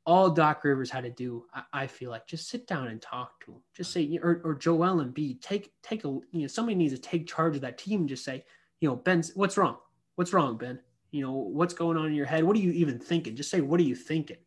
all 0.08 0.30
Doc 0.30 0.64
Rivers 0.64 0.90
had 0.90 1.04
to 1.04 1.10
do, 1.10 1.44
I, 1.54 1.64
I, 1.74 1.88
feel 1.88 2.12
like, 2.12 2.26
just 2.26 2.48
sit 2.50 2.66
down 2.66 2.88
and 2.88 3.02
talk 3.02 3.44
to 3.44 3.52
him. 3.52 3.62
Just 3.76 3.92
say, 3.92 4.18
or, 4.24 4.42
or 4.46 4.56
Joel 4.56 5.04
Embiid, 5.04 5.42
take 5.42 5.74
take 5.84 6.06
a 6.06 6.08
you 6.08 6.42
know 6.42 6.48
somebody 6.48 6.76
needs 6.76 6.94
to 6.94 7.00
take 7.00 7.28
charge 7.28 7.56
of 7.58 7.62
that 7.62 7.78
team. 7.78 8.00
And 8.00 8.10
just 8.10 8.24
say, 8.24 8.46
you 8.80 8.88
know, 8.88 8.96
Ben, 8.96 9.22
what's 9.36 9.58
wrong? 9.58 9.78
What's 10.16 10.32
wrong, 10.32 10.58
Ben? 10.58 10.80
You 11.12 11.24
know, 11.24 11.34
what's 11.34 11.74
going 11.74 11.98
on 11.98 12.08
in 12.08 12.14
your 12.14 12.26
head? 12.26 12.46
What 12.46 12.56
are 12.56 12.60
you 12.60 12.72
even 12.72 13.00
thinking? 13.00 13.36
Just 13.36 13.52
say, 13.52 13.60
what 13.60 13.82
are 13.82 13.84
you 13.84 13.96
thinking? 13.96 14.38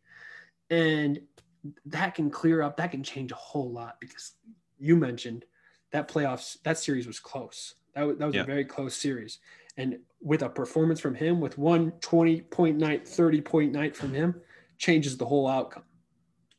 And 0.71 1.21
that 1.85 2.15
can 2.15 2.31
clear 2.31 2.63
up. 2.63 2.77
That 2.77 2.89
can 2.89 3.03
change 3.03 3.31
a 3.31 3.35
whole 3.35 3.71
lot 3.71 3.97
because 3.99 4.33
you 4.79 4.95
mentioned 4.95 5.45
that 5.91 6.07
playoffs 6.07 6.57
that 6.63 6.79
series 6.79 7.05
was 7.05 7.19
close. 7.19 7.75
That, 7.95 8.03
was, 8.03 8.17
that 8.17 8.25
was 8.25 8.35
yeah. 8.35 8.41
a 8.41 8.45
very 8.45 8.65
close 8.65 8.95
series. 8.95 9.39
And 9.77 9.99
with 10.21 10.43
a 10.43 10.49
performance 10.49 10.99
from 10.99 11.15
him, 11.15 11.39
with 11.39 11.57
one 11.57 11.91
20 12.01 12.41
point 12.41 12.77
night, 12.77 13.07
30 13.07 13.41
point 13.41 13.71
night 13.71 13.95
from 13.95 14.13
him, 14.13 14.41
changes 14.77 15.17
the 15.17 15.25
whole 15.25 15.47
outcome. 15.47 15.83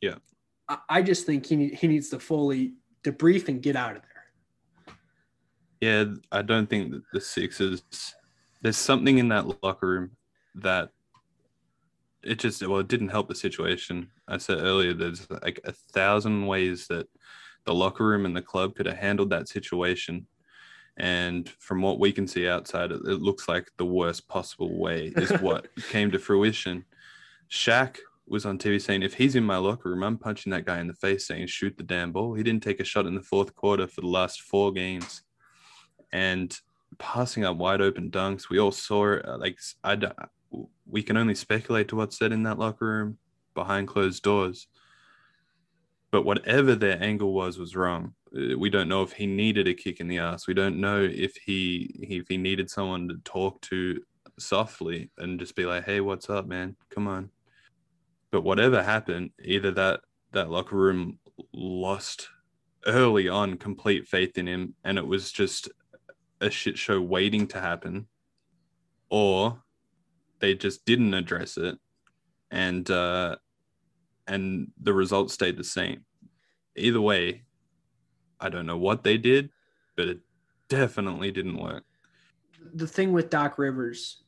Yeah. 0.01 0.17
I, 0.69 0.79
I 0.89 1.03
just 1.03 1.27
think 1.27 1.47
he, 1.47 1.69
he 1.69 1.89
needs 1.89 2.09
to 2.11 2.19
fully 2.19 2.75
debrief 3.05 3.49
and 3.49 3.63
get 3.63 3.77
out 3.77 3.97
of 3.97 4.03
there. 4.03 4.09
Yeah, 5.81 6.15
I 6.31 6.43
don't 6.43 6.71
think 6.71 6.93
that 6.93 7.03
the 7.13 7.21
Sixers, 7.21 7.83
there's 8.61 8.77
something 8.77 9.19
in 9.19 9.29
that 9.29 9.63
locker 9.63 9.89
room 9.89 10.11
that 10.55 10.91
it 12.23 12.39
just, 12.39 12.65
well, 12.67 12.79
it 12.79 12.89
didn't 12.89 13.09
help 13.09 13.29
the 13.29 13.35
situation. 13.35 14.09
I 14.29 14.39
said 14.39 14.59
earlier, 14.59 14.95
there's 14.95 15.29
like 15.31 15.61
a 15.65 15.73
thousand 15.73 16.47
ways 16.47 16.87
that 16.87 17.09
the 17.65 17.75
locker 17.75 18.07
room 18.07 18.27
and 18.27 18.37
the 18.37 18.43
club 18.43 18.77
could 18.77 18.87
have 18.87 18.97
handled 18.97 19.31
that 19.31 19.49
situation 19.49 20.27
and 20.99 21.49
from 21.59 21.81
what 21.81 21.99
we 21.99 22.13
can 22.13 22.27
see 22.27 22.49
outside, 22.49 22.93
it, 22.93 23.01
it 23.05 23.23
looks 23.23 23.49
like 23.49 23.71
the 23.77 23.85
worst 23.85 24.29
possible 24.29 24.79
way 24.79 25.13
is 25.17 25.31
what 25.41 25.69
came 25.89 26.11
to 26.11 26.19
fruition. 26.19 26.85
Shaq 27.51 27.99
was 28.27 28.47
on 28.47 28.59
TV 28.59 28.81
saying, 28.81 29.03
if 29.03 29.15
he's 29.15 29.37
in 29.37 29.45
my 29.45 29.57
locker 29.57 29.91
room, 29.91 30.03
I'm 30.03 30.19
punching 30.19 30.51
that 30.53 30.67
guy 30.67 30.81
in 30.81 30.87
the 30.87 30.95
face 30.95 31.27
saying, 31.27 31.47
shoot 31.47 31.77
the 31.77 31.83
damn 31.83 32.13
ball. 32.13 32.35
He 32.35 32.43
didn't 32.43 32.63
take 32.63 32.81
a 32.81 32.85
shot 32.85 33.07
in 33.07 33.15
the 33.15 33.23
fourth 33.23 33.55
quarter 33.55 33.87
for 33.87 34.01
the 34.01 34.07
last 34.07 34.43
four 34.43 34.73
games. 34.73 35.23
And 36.13 36.57
passing 36.99 37.45
up 37.45 37.57
wide 37.57 37.81
open 37.81 38.11
dunks, 38.11 38.49
we 38.49 38.59
all 38.59 38.73
saw 38.73 39.13
it. 39.13 39.27
Uh, 39.27 39.39
like, 39.39 39.59
I, 39.83 39.99
we 40.87 41.03
can 41.03 41.17
only 41.17 41.35
speculate 41.35 41.89
to 41.89 41.97
what's 41.97 42.19
said 42.19 42.33
in 42.33 42.43
that 42.45 42.59
locker 42.59 42.87
room 42.87 43.19
behind 43.55 43.89
closed 43.89 44.23
doors. 44.23 44.67
But 46.11 46.25
whatever 46.25 46.75
their 46.75 47.03
angle 47.03 47.33
was, 47.33 47.59
was 47.59 47.75
wrong. 47.75 48.15
Uh, 48.37 48.57
we 48.59 48.71
don't 48.71 48.89
know 48.89 49.03
if 49.03 49.13
he 49.13 49.27
needed 49.27 49.69
a 49.69 49.75
kick 49.75 50.01
in 50.01 50.09
the 50.09 50.19
ass. 50.19 50.47
We 50.47 50.55
don't 50.55 50.81
know 50.81 51.03
if 51.03 51.37
he 51.37 51.95
if 52.01 52.29
he 52.29 52.37
needed 52.37 52.71
someone 52.71 53.09
to 53.09 53.17
talk 53.25 53.61
to 53.63 54.01
softly 54.39 55.11
and 55.19 55.39
just 55.39 55.55
be 55.55 55.67
like, 55.67 55.85
"Hey, 55.85 56.01
what's 56.01 56.31
up, 56.31 56.47
man? 56.47 56.77
Come 56.91 57.09
on." 57.09 57.31
But 58.31 58.43
whatever 58.43 58.83
happened, 58.83 59.31
either 59.43 59.71
that 59.73 60.01
that 60.33 60.51
locker 60.51 60.77
room 60.77 61.19
lost 61.53 62.29
early 62.87 63.29
on 63.29 63.59
complete 63.59 64.09
faith 64.09 64.39
in 64.39 64.47
him, 64.47 64.75
and 64.85 64.99
it 64.99 65.07
was 65.07 65.31
just 65.31 65.69
a 66.41 66.51
shit 66.51 66.79
show 66.79 67.01
waiting 67.01 67.47
to 67.49 67.61
happen, 67.61 68.07
or 69.11 69.63
they 70.41 70.55
just 70.55 70.85
didn't 70.85 71.15
address 71.15 71.57
it, 71.57 71.79
and 72.51 72.91
uh, 72.91 73.37
and 74.27 74.69
the 74.81 74.93
results 74.93 75.35
stayed 75.35 75.59
the 75.59 75.65
same. 75.65 76.05
Either 76.77 77.01
way, 77.01 77.43
I 78.43 78.49
don't 78.49 78.67
know 78.67 78.77
what 78.77 79.05
they 79.05 79.17
did, 79.17 79.51
but 79.97 80.09
it 80.09 80.21
definitely 80.69 81.31
didn't 81.31 81.57
work. 81.57 81.85
The 82.75 82.87
thing 82.87 83.13
with 83.13 83.31
Doc 83.31 83.57
Rivers, 83.57 84.23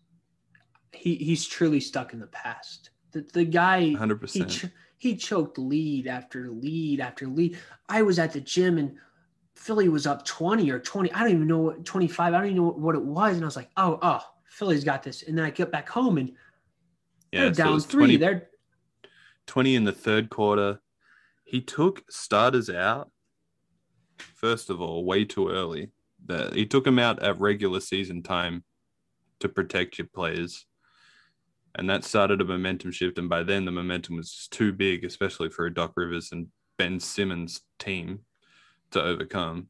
he 0.93 1.17
he's 1.17 1.47
truly 1.47 1.81
stuck 1.81 2.13
in 2.13 2.21
the 2.21 2.29
past. 2.29 2.91
The 3.11 3.27
the 3.33 3.45
guy, 3.45 3.93
hundred 3.95 4.17
he 4.17 4.21
percent. 4.21 4.51
ch- 4.51 4.67
he 4.99 5.17
choked 5.17 5.59
lead 5.59 6.07
after 6.07 6.51
lead 6.51 7.01
after 7.01 7.27
lead. 7.27 7.59
I 7.89 8.03
was 8.03 8.19
at 8.19 8.33
the 8.33 8.41
gym 8.41 8.79
and 8.79 8.97
Philly 9.55 9.89
was 9.89 10.07
up 10.07 10.25
20 10.25 10.71
or 10.71 10.79
20. 10.79 11.13
I 11.13 11.21
don't 11.21 11.31
even 11.31 11.47
know 11.47 11.59
what 11.59 11.85
25. 11.85 12.33
I 12.33 12.37
don't 12.39 12.47
even 12.47 12.57
know 12.57 12.71
what 12.71 12.95
it 12.95 13.05
was. 13.05 13.37
And 13.37 13.45
I 13.45 13.47
was 13.47 13.57
like, 13.57 13.71
oh, 13.77 13.99
oh, 14.03 14.21
Philly's 14.47 14.85
got 14.85 15.03
this. 15.03 15.23
And 15.23 15.37
then 15.37 15.45
I 15.45 15.51
get 15.51 15.71
back 15.71 15.89
home 15.89 16.19
and 16.19 16.33
Yeah, 17.33 17.43
they're 17.43 17.51
down 17.51 17.81
three. 17.81 18.17
20, 18.17 18.17
They're 18.17 18.49
20 19.47 19.77
in 19.77 19.85
the 19.85 19.93
third 19.93 20.31
quarter. 20.31 20.81
He 21.45 21.61
took 21.61 22.05
starters 22.11 22.71
out, 22.71 23.11
first 24.35 24.71
of 24.71 24.81
all, 24.81 25.05
way 25.05 25.25
too 25.25 25.49
early. 25.49 25.91
The, 26.27 26.51
he 26.55 26.67
took 26.67 26.87
him 26.87 26.99
out 26.99 27.23
at 27.23 27.41
regular 27.41 27.81
season 27.81 28.23
time 28.23 28.65
to 29.41 29.49
protect 29.49 29.99
your 29.99 30.09
players. 30.13 30.67
And 31.77 31.91
that 31.91 32.05
started 32.05 32.41
a 32.41 32.45
momentum 32.45 32.93
shift. 32.93 33.19
And 33.19 33.29
by 33.29 33.43
then, 33.43 33.65
the 33.65 33.73
momentum 33.73 34.17
was 34.17 34.31
just 34.31 34.53
too 34.53 34.73
big, 34.73 35.05
especially 35.05 35.51
for 35.51 35.67
a 35.67 35.75
Doc 35.75 35.93
Rivers 35.97 36.31
and 36.33 36.47
Ben 36.79 37.01
Simmons 37.01 37.63
team 37.79 38.21
to 38.93 39.03
overcome. 39.03 39.69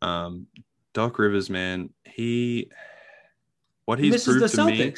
Um, 0.00 0.46
Doc 0.94 1.18
Rivers, 1.18 1.50
man, 1.50 1.90
he, 2.04 2.70
what 3.84 3.98
he's 3.98 4.24
proved 4.24 4.54
to 4.54 4.64
me 4.66 4.94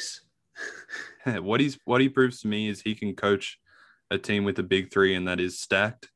what 1.39 1.59
he's 1.59 1.77
what 1.85 2.01
he 2.01 2.09
proves 2.09 2.41
to 2.41 2.47
me 2.47 2.67
is 2.67 2.81
he 2.81 2.95
can 2.95 3.15
coach 3.15 3.59
a 4.09 4.17
team 4.17 4.43
with 4.43 4.59
a 4.59 4.63
big 4.63 4.91
three 4.91 5.15
and 5.15 5.27
that 5.27 5.39
is 5.39 5.59
stacked 5.59 6.09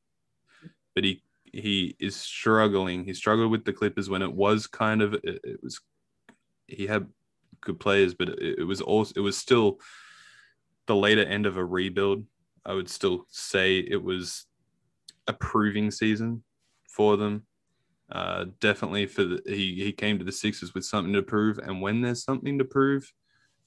but 0.94 1.04
he 1.04 1.22
he 1.56 1.96
is 2.00 2.16
struggling 2.16 3.06
he 3.06 3.14
struggled 3.14 3.52
with 3.52 3.66
the 3.66 3.74
clippers 3.74 4.10
when 4.10 4.22
it 4.22 4.32
was 4.32 4.68
kind 4.68 5.02
of 5.02 5.14
it, 5.24 5.60
was 5.64 5.80
he 6.68 6.88
had 6.88 7.08
good 7.62 7.80
players 7.80 8.14
but 8.14 8.30
it, 8.30 8.60
it 8.60 8.64
was 8.64 8.82
also 8.82 9.14
it 9.16 9.22
was 9.22 9.38
still 9.38 9.80
the 10.88 10.96
later 10.96 11.24
end 11.24 11.46
of 11.46 11.58
a 11.58 11.66
rebuild 11.66 12.26
i 12.66 12.74
would 12.74 12.90
still 12.90 13.26
say 13.30 13.78
it 13.78 14.02
was 14.02 14.46
a 15.28 15.34
proving 15.34 15.90
season 15.90 16.44
for 16.90 17.18
them 17.18 17.44
uh 18.12 18.46
definitely 18.60 19.08
for 19.08 19.24
the 19.24 19.42
he 19.48 19.76
he 19.84 19.92
came 19.92 20.20
to 20.20 20.26
the 20.26 20.32
sixers 20.32 20.74
with 20.74 20.86
something 20.86 21.14
to 21.14 21.24
prove 21.24 21.58
and 21.58 21.82
when 21.82 22.02
there's 22.02 22.24
something 22.24 22.58
to 22.60 22.66
prove 22.66 23.12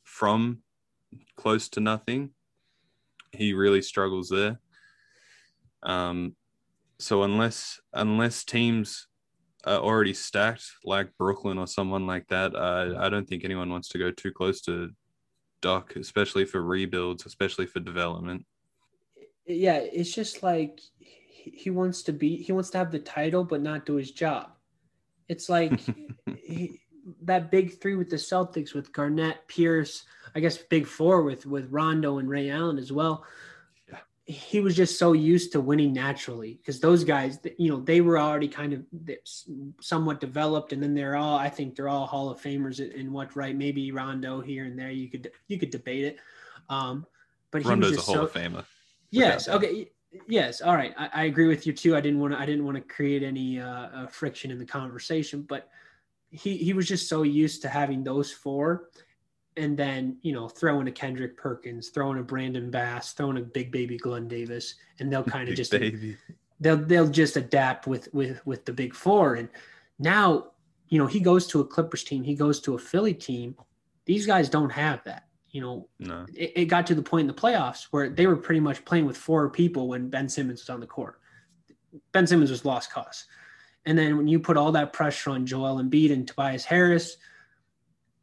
from 0.04 0.62
close 1.36 1.68
to 1.70 1.80
nothing, 1.80 2.30
he 3.32 3.52
really 3.52 3.82
struggles 3.82 4.28
there. 4.28 4.58
Um, 5.82 6.34
so 6.98 7.22
unless 7.22 7.80
unless 7.92 8.44
teams 8.44 9.06
are 9.64 9.78
already 9.78 10.14
stacked 10.14 10.64
like 10.84 11.16
Brooklyn 11.18 11.58
or 11.58 11.66
someone 11.66 12.06
like 12.06 12.26
that, 12.28 12.54
uh, 12.54 12.94
I 12.98 13.08
don't 13.08 13.28
think 13.28 13.44
anyone 13.44 13.70
wants 13.70 13.88
to 13.90 13.98
go 13.98 14.10
too 14.10 14.32
close 14.32 14.60
to 14.62 14.90
Doc, 15.60 15.96
especially 15.96 16.44
for 16.44 16.62
rebuilds, 16.62 17.26
especially 17.26 17.66
for 17.66 17.80
development. 17.80 18.44
Yeah, 19.46 19.78
it's 19.78 20.14
just 20.14 20.42
like 20.42 20.80
he 20.98 21.50
he 21.50 21.70
wants 21.70 22.02
to 22.02 22.12
be, 22.12 22.36
he 22.36 22.52
wants 22.52 22.70
to 22.70 22.78
have 22.78 22.92
the 22.92 22.98
title, 22.98 23.44
but 23.44 23.62
not 23.62 23.86
do 23.86 23.94
his 23.94 24.10
job. 24.10 24.50
It's 25.28 25.48
like 25.48 25.80
he, 26.36 26.80
that 27.22 27.50
big 27.50 27.80
three 27.80 27.94
with 27.94 28.10
the 28.10 28.16
Celtics 28.16 28.74
with 28.74 28.92
Garnett, 28.92 29.46
Pierce, 29.48 30.04
I 30.34 30.40
guess 30.40 30.58
big 30.58 30.86
four 30.86 31.22
with 31.22 31.46
with 31.46 31.70
Rondo 31.70 32.18
and 32.18 32.28
Ray 32.28 32.50
Allen 32.50 32.78
as 32.78 32.92
well. 32.92 33.24
He 34.30 34.60
was 34.60 34.76
just 34.76 34.98
so 34.98 35.14
used 35.14 35.52
to 35.52 35.60
winning 35.60 35.94
naturally 35.94 36.54
because 36.60 36.80
those 36.80 37.02
guys, 37.02 37.38
you 37.56 37.70
know, 37.70 37.80
they 37.80 38.02
were 38.02 38.18
already 38.18 38.46
kind 38.46 38.74
of 38.74 38.84
somewhat 39.80 40.20
developed, 40.20 40.74
and 40.74 40.82
then 40.82 40.94
they're 40.94 41.16
all, 41.16 41.38
I 41.38 41.48
think, 41.48 41.74
they're 41.74 41.88
all 41.88 42.06
Hall 42.06 42.28
of 42.28 42.38
Famers 42.38 42.78
in 42.78 43.10
what 43.10 43.34
right. 43.34 43.56
Maybe 43.56 43.90
Rondo 43.90 44.42
here 44.42 44.66
and 44.66 44.78
there, 44.78 44.90
you 44.90 45.08
could 45.08 45.30
you 45.48 45.58
could 45.58 45.70
debate 45.70 46.04
it, 46.04 46.18
um, 46.68 47.06
but 47.50 47.62
he 47.62 47.68
Rondo's 47.68 47.92
was 47.92 48.00
a 48.00 48.02
Hall 48.02 48.14
so, 48.16 48.22
of 48.24 48.32
Famer. 48.32 48.64
Yes. 49.10 49.48
Okay. 49.48 49.90
Yes. 50.26 50.60
All 50.60 50.74
right. 50.74 50.94
I, 50.98 51.08
I 51.12 51.24
agree 51.24 51.46
with 51.46 51.66
you 51.66 51.72
too. 51.72 51.96
I 51.96 52.02
didn't 52.02 52.20
want 52.20 52.34
to. 52.34 52.38
I 52.38 52.44
didn't 52.44 52.66
want 52.66 52.76
to 52.76 52.82
create 52.82 53.22
any 53.22 53.60
uh, 53.60 53.66
uh, 53.66 54.06
friction 54.08 54.50
in 54.50 54.58
the 54.58 54.66
conversation, 54.66 55.42
but 55.42 55.70
he 56.30 56.56
he 56.56 56.74
was 56.74 56.86
just 56.86 57.08
so 57.08 57.22
used 57.22 57.62
to 57.62 57.68
having 57.68 58.04
those 58.04 58.30
four, 58.30 58.90
and 59.58 59.76
then 59.76 60.16
you 60.22 60.32
know 60.32 60.48
throwing 60.48 60.88
a 60.88 60.92
Kendrick 60.92 61.36
Perkins, 61.36 61.88
throwing 61.90 62.18
a 62.18 62.22
Brandon 62.22 62.70
Bass, 62.70 63.12
throwing 63.12 63.36
a 63.36 63.42
big 63.42 63.70
baby 63.70 63.98
Glenn 63.98 64.28
Davis, 64.28 64.74
and 65.00 65.12
they'll 65.12 65.24
kind 65.36 65.48
of 65.48 65.54
just 65.56 65.72
baby. 65.72 66.16
they'll 66.60 66.76
they'll 66.76 67.08
just 67.08 67.36
adapt 67.36 67.86
with 67.86 68.08
with 68.14 68.44
with 68.46 68.64
the 68.64 68.72
big 68.72 68.94
four. 68.94 69.34
And 69.34 69.48
now 69.98 70.52
you 70.88 70.98
know 70.98 71.06
he 71.06 71.20
goes 71.20 71.46
to 71.48 71.60
a 71.60 71.64
Clippers 71.66 72.04
team, 72.04 72.22
he 72.22 72.34
goes 72.34 72.60
to 72.60 72.74
a 72.74 72.78
Philly 72.78 73.14
team. 73.14 73.56
These 74.06 74.26
guys 74.26 74.48
don't 74.48 74.70
have 74.70 75.04
that. 75.04 75.24
You 75.50 75.60
know, 75.62 75.88
No. 75.98 76.26
it, 76.34 76.52
it 76.56 76.64
got 76.66 76.86
to 76.88 76.94
the 76.94 77.02
point 77.02 77.22
in 77.22 77.26
the 77.26 77.40
playoffs 77.42 77.84
where 77.90 78.08
they 78.10 78.26
were 78.26 78.36
pretty 78.36 78.60
much 78.60 78.84
playing 78.84 79.06
with 79.06 79.16
four 79.16 79.48
people 79.50 79.88
when 79.88 80.08
Ben 80.08 80.28
Simmons 80.28 80.60
was 80.62 80.70
on 80.70 80.80
the 80.80 80.86
court. 80.86 81.20
Ben 82.12 82.26
Simmons 82.26 82.50
was 82.50 82.64
lost 82.66 82.92
cause. 82.92 83.24
And 83.86 83.96
then 83.98 84.18
when 84.18 84.28
you 84.28 84.38
put 84.40 84.58
all 84.58 84.72
that 84.72 84.92
pressure 84.92 85.30
on 85.30 85.46
Joel 85.46 85.82
Embiid 85.82 86.12
and 86.12 86.28
Tobias 86.28 86.64
Harris, 86.66 87.16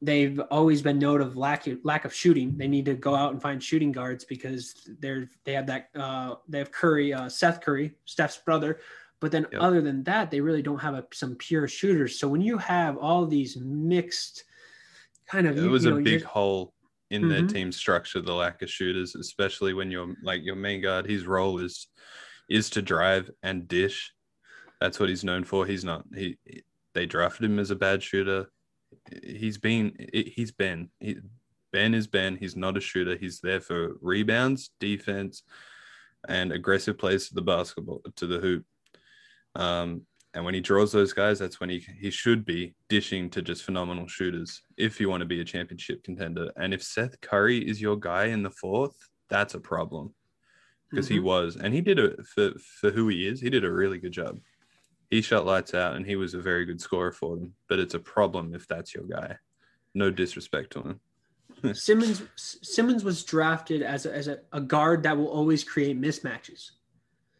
they've 0.02 0.40
always 0.52 0.82
been 0.82 1.00
note 1.00 1.22
of 1.22 1.36
lack 1.38 1.68
of, 1.68 1.80
lack 1.84 2.06
of 2.06 2.14
shooting. 2.14 2.58
They 2.58 2.68
need 2.68 2.86
to 2.86 2.94
go 2.96 3.16
out 3.16 3.32
and 3.34 3.42
find 3.42 3.62
shooting 3.64 3.92
guards 3.92 4.24
because 4.26 4.90
they're 5.00 5.30
they 5.44 5.54
have 5.54 5.68
that 5.68 5.90
uh, 5.96 6.36
they 6.48 6.60
have 6.60 6.72
Curry, 6.72 7.14
uh, 7.14 7.30
Seth 7.30 7.62
Curry, 7.62 7.96
Steph's 8.06 8.38
brother. 8.38 8.80
But 9.22 9.32
then 9.32 9.48
Yep. 9.52 9.62
other 9.62 9.82
than 9.82 10.04
that, 10.04 10.30
they 10.30 10.42
really 10.42 10.62
don't 10.62 10.78
have 10.80 10.94
a, 10.94 11.06
some 11.14 11.36
pure 11.36 11.68
shooters. 11.68 12.20
So 12.20 12.28
when 12.28 12.42
you 12.42 12.58
have 12.58 12.98
all 12.98 13.26
these 13.26 13.58
mixed 13.58 14.44
kind 15.26 15.48
of, 15.48 15.58
It 15.58 15.64
you- 15.64 15.70
was 15.70 15.86
you 15.86 15.98
a 15.98 16.02
big 16.02 16.24
hole 16.24 16.74
in 17.10 17.28
their 17.30 17.42
Mhm. 17.42 17.50
team 17.50 17.72
structure, 17.72 18.20
the 18.22 18.34
lack 18.34 18.62
of 18.62 18.70
shooters, 18.70 19.16
especially 19.16 19.74
when 19.74 19.90
you're 19.90 20.14
like 20.22 20.44
your 20.44 20.56
main 20.56 20.82
guard, 20.82 21.06
his 21.10 21.26
role 21.26 21.60
is 21.60 21.88
is 22.50 22.70
to 22.72 22.82
drive 22.82 23.32
and 23.42 23.68
dish. 23.68 24.12
That's 24.80 25.00
what 25.00 25.10
he's 25.10 25.24
known 25.24 25.44
for. 25.46 25.66
He's 25.66 25.84
not 25.86 26.04
he 26.14 26.38
they 26.94 27.06
drafted 27.06 27.46
him 27.46 27.58
as 27.58 27.72
a 27.72 27.76
bad 27.76 28.04
shooter. 28.04 28.48
He's 29.24 29.58
been 29.58 29.94
he's 30.14 30.52
Ben. 30.52 30.90
He, 31.00 31.18
ben 31.72 31.94
is 31.94 32.08
Ben. 32.08 32.38
He's 32.38 32.56
not 32.56 32.78
a 32.78 32.82
shooter. 32.82 33.16
He's 33.18 33.40
there 33.40 33.62
for 33.62 33.96
rebounds, 34.02 34.72
defense, 34.80 35.44
and 36.28 36.52
aggressive 36.52 36.98
plays 36.98 37.28
to 37.28 37.36
the 37.36 37.42
basketball 37.42 38.02
to 38.16 38.28
the 38.28 38.40
hoop. 38.40 38.66
Um, 39.56 40.02
and 40.34 40.44
when 40.44 40.54
he 40.54 40.60
draws 40.60 40.92
those 40.92 41.14
guys, 41.14 41.40
that's 41.40 41.60
when 41.60 41.70
he 41.70 41.86
he 42.00 42.10
should 42.12 42.46
be 42.46 42.76
dishing 42.90 43.30
to 43.32 43.42
just 43.42 43.64
phenomenal 43.64 44.08
shooters 44.08 44.62
if 44.78 45.00
you 45.00 45.10
want 45.10 45.22
to 45.22 45.26
be 45.28 45.40
a 45.42 45.46
championship 45.46 46.04
contender. 46.04 46.52
And 46.58 46.74
if 46.74 46.84
Seth 46.84 47.20
Curry 47.22 47.60
is 47.60 47.82
your 47.82 47.98
guy 47.98 48.26
in 48.26 48.44
the 48.44 48.52
fourth, 48.52 48.96
that's 49.30 49.54
a 49.54 49.60
problem 49.60 50.14
because 50.90 51.08
he 51.08 51.20
Mhm. 51.20 51.24
was, 51.24 51.56
and 51.56 51.74
he 51.74 51.82
did 51.82 52.00
it 52.00 52.26
for 52.26 52.52
for 52.80 52.92
who 52.92 53.08
he 53.08 53.28
is. 53.28 53.40
He 53.40 53.50
did 53.50 53.64
a 53.64 53.72
really 53.72 53.98
good 53.98 54.12
job. 54.12 54.40
He 55.10 55.22
shot 55.22 55.46
lights 55.46 55.74
out, 55.74 55.96
and 55.96 56.06
he 56.06 56.16
was 56.16 56.34
a 56.34 56.40
very 56.40 56.66
good 56.66 56.82
scorer 56.82 57.12
for 57.12 57.36
them. 57.36 57.54
But 57.68 57.80
it's 57.80 57.94
a 57.94 58.00
problem 58.00 58.56
if 58.56 58.68
that's 58.68 58.94
your 58.94 59.06
guy. 59.06 59.38
No 59.94 60.10
disrespect 60.12 60.74
to 60.74 60.82
him. 60.82 61.00
Simmons 61.74 62.24
Simmons 62.36 63.04
was 63.04 63.24
drafted 63.24 63.82
as 63.82 64.06
a, 64.06 64.14
as 64.14 64.28
a, 64.28 64.40
a 64.52 64.62
guard 64.62 65.04
that 65.04 65.18
will 65.18 65.28
always 65.28 65.64
create 65.64 66.00
mismatches. 66.00 66.72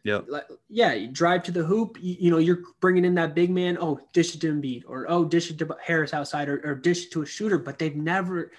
Yep. 0.04 0.26
Like, 0.28 0.46
yeah, 0.68 0.92
you 0.92 1.08
drive 1.08 1.42
to 1.44 1.50
the 1.50 1.64
hoop. 1.64 1.98
You, 2.00 2.16
you 2.20 2.30
know, 2.30 2.38
you're 2.38 2.62
bringing 2.80 3.04
in 3.04 3.16
that 3.16 3.34
big 3.34 3.50
man. 3.50 3.76
Oh, 3.80 3.98
dish 4.12 4.36
it 4.36 4.40
to 4.42 4.52
Embiid, 4.52 4.84
or 4.86 5.06
oh, 5.08 5.24
dish 5.24 5.50
it 5.50 5.58
to 5.58 5.76
Harris 5.84 6.14
outside, 6.14 6.48
or, 6.48 6.60
or 6.64 6.76
dish 6.76 7.06
it 7.06 7.12
to 7.12 7.22
a 7.22 7.26
shooter. 7.26 7.58
But 7.58 7.80
they've 7.80 7.96
never, 7.96 8.52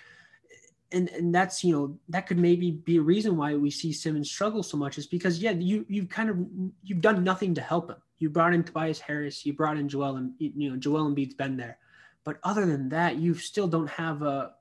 and 0.92 1.08
and 1.10 1.34
that's 1.34 1.64
you 1.64 1.74
know 1.74 1.98
that 2.10 2.28
could 2.28 2.38
maybe 2.38 2.72
be 2.72 2.98
a 2.98 3.02
reason 3.02 3.38
why 3.38 3.56
we 3.56 3.72
see 3.72 3.94
Simmons 3.94 4.30
struggle 4.30 4.62
so 4.62 4.76
much 4.76 4.98
is 4.98 5.08
because 5.08 5.40
yeah, 5.40 5.52
you 5.52 5.86
you've 5.88 6.10
kind 6.10 6.30
of 6.30 6.38
you've 6.84 7.02
done 7.02 7.24
nothing 7.24 7.56
to 7.56 7.62
help 7.62 7.90
him. 7.90 7.98
You 8.20 8.30
brought 8.30 8.54
in 8.54 8.64
Tobias 8.64 9.00
Harris, 9.00 9.46
you 9.46 9.54
brought 9.54 9.78
in 9.78 9.90
Joel, 9.90 10.18
and 10.18 10.34
you 10.40 10.70
know 10.70 10.78
Joel 10.78 11.10
Embiid's 11.10 11.36
been 11.36 11.58
there, 11.58 11.78
but 12.24 12.40
other 12.44 12.66
than 12.66 12.90
that, 12.90 13.18
you 13.18 13.36
still 13.36 13.68
don't 13.68 13.90
have 13.90 14.22
a 14.22 14.54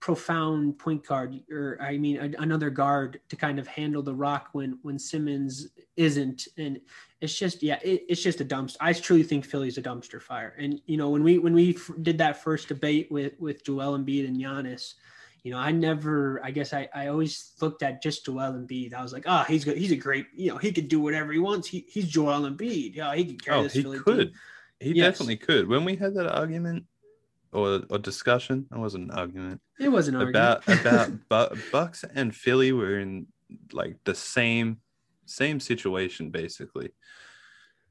profound 0.00 0.78
point 0.78 1.06
guard 1.06 1.38
or 1.50 1.76
I 1.78 1.98
mean 1.98 2.16
a, 2.16 2.42
another 2.42 2.70
guard 2.70 3.20
to 3.28 3.36
kind 3.36 3.58
of 3.58 3.66
handle 3.66 4.02
the 4.02 4.14
rock 4.14 4.48
when 4.52 4.78
when 4.82 4.98
Simmons 4.98 5.68
isn't. 5.96 6.48
And 6.56 6.80
it's 7.20 7.38
just 7.38 7.62
yeah 7.62 7.78
it, 7.82 8.04
it's 8.08 8.22
just 8.22 8.40
a 8.40 8.44
dumpster. 8.44 8.76
I 8.80 8.94
truly 8.94 9.22
think 9.22 9.44
Philly's 9.44 9.76
a 9.76 9.82
dumpster 9.82 10.20
fire. 10.20 10.54
And 10.58 10.80
you 10.86 10.96
know 10.96 11.10
when 11.10 11.22
we 11.22 11.38
when 11.38 11.52
we 11.52 11.78
did 12.00 12.16
that 12.18 12.42
first 12.42 12.68
debate 12.68 13.12
with 13.12 13.34
with 13.38 13.62
Joel 13.64 13.98
Embiid 13.98 14.26
and 14.26 14.36
Giannis 14.36 14.94
you 15.42 15.50
know 15.52 15.58
I 15.58 15.72
never 15.72 16.40
I 16.44 16.50
guess 16.50 16.72
I, 16.72 16.88
I 16.94 17.06
always 17.08 17.52
looked 17.60 17.82
at 17.82 18.02
just 18.02 18.24
Joel 18.26 18.52
Embiid 18.52 18.94
I 18.94 19.02
was 19.02 19.12
like 19.12 19.24
ah 19.26 19.42
oh, 19.42 19.50
he's 19.52 19.64
good 19.64 19.76
he's 19.76 19.92
a 19.92 19.96
great 19.96 20.26
you 20.34 20.50
know 20.50 20.58
he 20.58 20.72
could 20.72 20.88
do 20.88 21.00
whatever 21.00 21.32
he 21.32 21.38
wants 21.38 21.68
he, 21.68 21.86
he's 21.88 22.08
Joel 22.08 22.42
Embiid 22.42 22.94
yeah 22.94 23.14
he 23.14 23.24
could 23.24 23.42
carry 23.44 23.58
Oh, 23.58 23.62
this 23.64 23.72
he 23.72 23.82
Philly 23.82 23.98
team. 23.98 24.04
could. 24.04 24.32
he 24.80 24.92
Yes. 24.92 25.12
definitely 25.18 25.36
could. 25.36 25.68
When 25.68 25.84
we 25.84 25.96
had 25.96 26.14
that 26.14 26.30
argument 26.34 26.84
or 27.52 27.82
or 27.90 27.98
discussion, 27.98 28.66
it 28.72 28.78
wasn't 28.78 29.10
an 29.10 29.18
argument 29.18 29.60
It 29.78 29.88
was 29.88 30.08
an 30.08 30.16
argument. 30.16 30.62
about 30.68 30.68
about 30.68 31.28
Bu- 31.28 31.62
Bucks 31.72 32.04
and 32.14 32.34
Philly 32.34 32.72
were 32.72 32.98
in 32.98 33.26
like 33.72 33.96
the 34.04 34.14
same 34.14 34.78
same 35.26 35.60
situation 35.60 36.30
basically. 36.30 36.90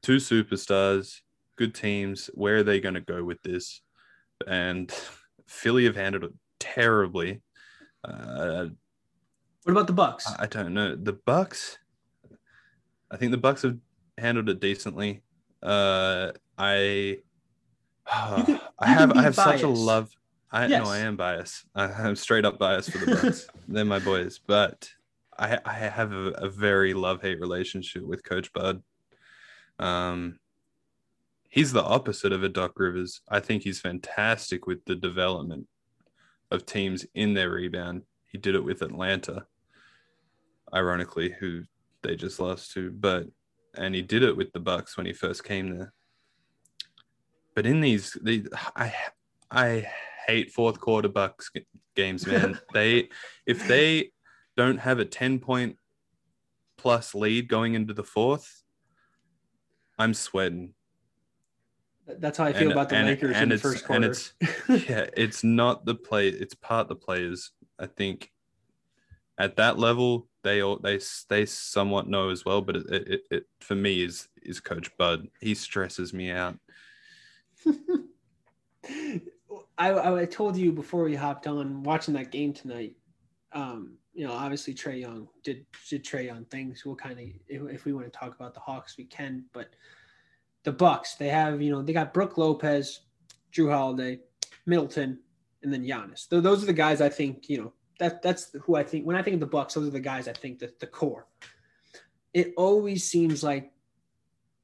Two 0.02 0.18
superstars, 0.18 1.20
good 1.58 1.76
teams. 1.76 2.30
Where 2.34 2.58
are 2.58 2.64
they 2.64 2.80
going 2.80 2.96
to 2.96 3.02
go 3.02 3.24
with 3.24 3.42
this? 3.44 3.82
And 4.48 4.90
Philly 5.48 5.86
have 5.86 5.96
handled 5.98 6.24
it 6.24 6.34
terribly. 6.60 7.42
Uh, 8.04 8.68
what 9.64 9.72
about 9.72 9.88
the 9.88 9.94
Bucks? 9.94 10.26
I 10.38 10.46
don't 10.46 10.74
know. 10.74 10.96
The 10.96 11.14
Bucks. 11.14 11.78
I 13.12 13.18
think 13.18 13.32
the 13.32 13.38
Bucks 13.38 13.64
have 13.64 13.78
handled 14.18 14.50
it 14.50 14.60
decently. 14.60 15.22
Uh, 15.62 16.32
I. 16.58 17.20
Can- 18.46 18.60
I 18.80 18.88
have 18.88 19.12
I 19.18 19.22
have 19.24 19.36
such 19.36 19.62
a 19.64 19.68
love. 19.68 20.10
I 20.52 20.66
Yes. 20.68 20.84
no, 20.84 20.90
I 20.92 21.00
am 21.00 21.16
biased. 21.16 21.66
I, 21.76 21.86
I'm 21.86 22.16
straight 22.16 22.46
up 22.46 22.58
biased 22.58 22.92
for 22.92 22.98
the 23.00 23.16
Bucks. 23.16 23.48
They're 23.68 23.86
my 23.86 24.00
boys, 24.00 24.40
but 24.48 24.90
I 25.38 25.60
I 25.64 25.74
have 25.74 26.12
a, 26.12 26.30
a 26.38 26.50
very 26.50 26.94
love 26.94 27.22
hate 27.22 27.40
relationship 27.40 28.04
with 28.04 28.24
Coach 28.24 28.52
Bud. 28.54 28.82
Um, 29.78 30.40
he's 31.50 31.72
the 31.72 31.84
opposite 31.84 32.32
of 32.32 32.44
a 32.44 32.50
Doc 32.50 32.80
Rivers. 32.80 33.22
I 33.30 33.42
think 33.42 33.64
he's 33.64 33.80
fantastic 33.80 34.66
with 34.66 34.84
the 34.86 34.96
development 34.96 35.68
of 36.52 36.66
teams 36.66 37.06
in 37.14 37.34
their 37.34 37.50
rebound. 37.50 38.04
He 38.26 38.38
did 38.38 38.56
it 38.56 38.64
with 38.64 38.82
Atlanta, 38.82 39.46
ironically, 40.74 41.36
who 41.40 41.64
they 42.02 42.16
just 42.16 42.40
lost 42.40 42.72
to, 42.74 42.92
but 42.92 43.28
and 43.76 43.94
he 43.94 44.02
did 44.02 44.24
it 44.24 44.36
with 44.36 44.52
the 44.52 44.60
Bucks 44.60 44.98
when 44.98 45.06
he 45.06 45.14
first 45.14 45.44
came 45.44 45.78
there. 45.78 45.94
But 47.56 47.66
in 47.66 47.82
these, 47.82 48.18
the 48.22 48.48
I 48.76 48.94
I 49.52 49.88
hate 50.28 50.52
fourth 50.52 50.80
quarter 50.80 51.10
Bucks 51.10 51.52
games, 51.96 52.26
man. 52.26 52.60
they 52.74 53.10
if 53.46 53.68
they 53.68 54.12
don't 54.58 54.80
have 54.80 55.00
a 55.00 55.06
ten 55.06 55.40
point 55.40 55.78
plus 56.78 57.14
lead 57.14 57.48
going 57.48 57.74
into 57.74 57.94
the 57.94 58.04
fourth, 58.04 58.64
I'm 59.98 60.14
sweating. 60.14 60.74
That's 62.18 62.38
how 62.38 62.46
I 62.46 62.54
feel 62.54 62.64
And- 62.64 62.72
about 62.72 62.90
the 62.90 62.96
and- 62.96 63.08
Lakers 63.08 63.36
and 63.36 63.44
in 63.44 63.50
the 63.50 63.56
it's- 63.56 63.62
first 63.74 63.86
and 63.90 64.04
quarter. 64.68 64.84
yeah, 64.90 65.10
it's 65.16 65.44
not 65.44 65.86
the 65.86 65.96
play. 65.96 66.28
It's 66.30 66.56
part 66.56 66.88
the 66.88 66.96
players. 66.96 67.52
I 67.78 67.86
think 67.88 68.32
at 69.38 69.56
that 69.58 69.78
level, 69.80 70.28
they 70.44 70.62
all 70.62 70.78
they 70.78 71.00
they 71.30 71.46
somewhat 71.46 72.08
know 72.08 72.30
as 72.30 72.46
well. 72.46 72.62
But 72.62 72.78
it, 72.78 72.86
it, 72.90 73.22
it 73.32 73.44
for 73.62 73.76
me 73.76 74.02
is 74.04 74.28
is 74.42 74.60
Coach 74.60 74.90
Bud. 74.98 75.28
He 75.40 75.54
stresses 75.56 76.14
me 76.14 76.32
out. 76.32 76.58
I, 79.78 80.22
I 80.22 80.26
told 80.26 80.58
you 80.58 80.72
before 80.72 81.04
we 81.04 81.16
hopped 81.16 81.48
on 81.48 81.84
watching 81.84 82.14
that 82.16 82.32
game 82.32 82.54
tonight. 82.54 82.96
Um, 83.54 83.94
you 84.14 84.26
know, 84.28 84.34
obviously 84.34 84.74
Trae 84.74 85.00
Young 85.02 85.28
did 85.44 85.66
did 85.90 86.04
Trae 86.04 86.26
Young 86.26 86.46
things. 86.46 86.84
We'll 86.86 86.96
kind 86.96 87.20
of 87.20 87.26
if, 87.48 87.62
if 87.74 87.86
we 87.86 87.94
want 87.94 88.12
to 88.12 88.18
talk 88.20 88.36
about 88.36 88.54
the 88.54 88.60
Hawks, 88.60 88.98
we 88.98 89.06
can. 89.06 89.46
But 89.54 89.70
the 90.64 90.72
Bucks, 90.72 91.16
they 91.16 91.30
have 91.30 91.62
you 91.62 91.72
know 91.72 91.82
they 91.82 91.94
got 91.94 92.14
Brook 92.14 92.38
Lopez, 92.38 93.02
Jrue 93.54 93.72
Holiday, 93.72 94.20
Middleton, 94.66 95.20
and 95.64 95.74
then 95.74 95.86
Giannis. 95.86 96.30
Th- 96.30 96.44
those 96.44 96.64
are 96.64 96.68
the 96.68 96.74
guys 96.74 97.02
I 97.02 97.10
think 97.10 97.50
you 97.50 97.58
know 97.58 97.74
that 98.00 98.22
that's 98.22 98.56
who 98.64 98.76
I 98.76 98.84
think 98.84 99.06
when 99.06 99.16
I 99.16 99.22
think 99.22 99.36
of 99.36 99.40
the 99.40 99.46
Bucks. 99.46 99.74
Those 99.74 99.88
are 99.88 99.92
the 99.92 100.00
guys 100.00 100.28
I 100.28 100.34
think 100.34 100.60
that 100.60 100.80
the 100.80 100.88
core. 100.88 101.28
It 102.34 102.54
always 102.58 103.10
seems 103.10 103.44
like 103.44 103.72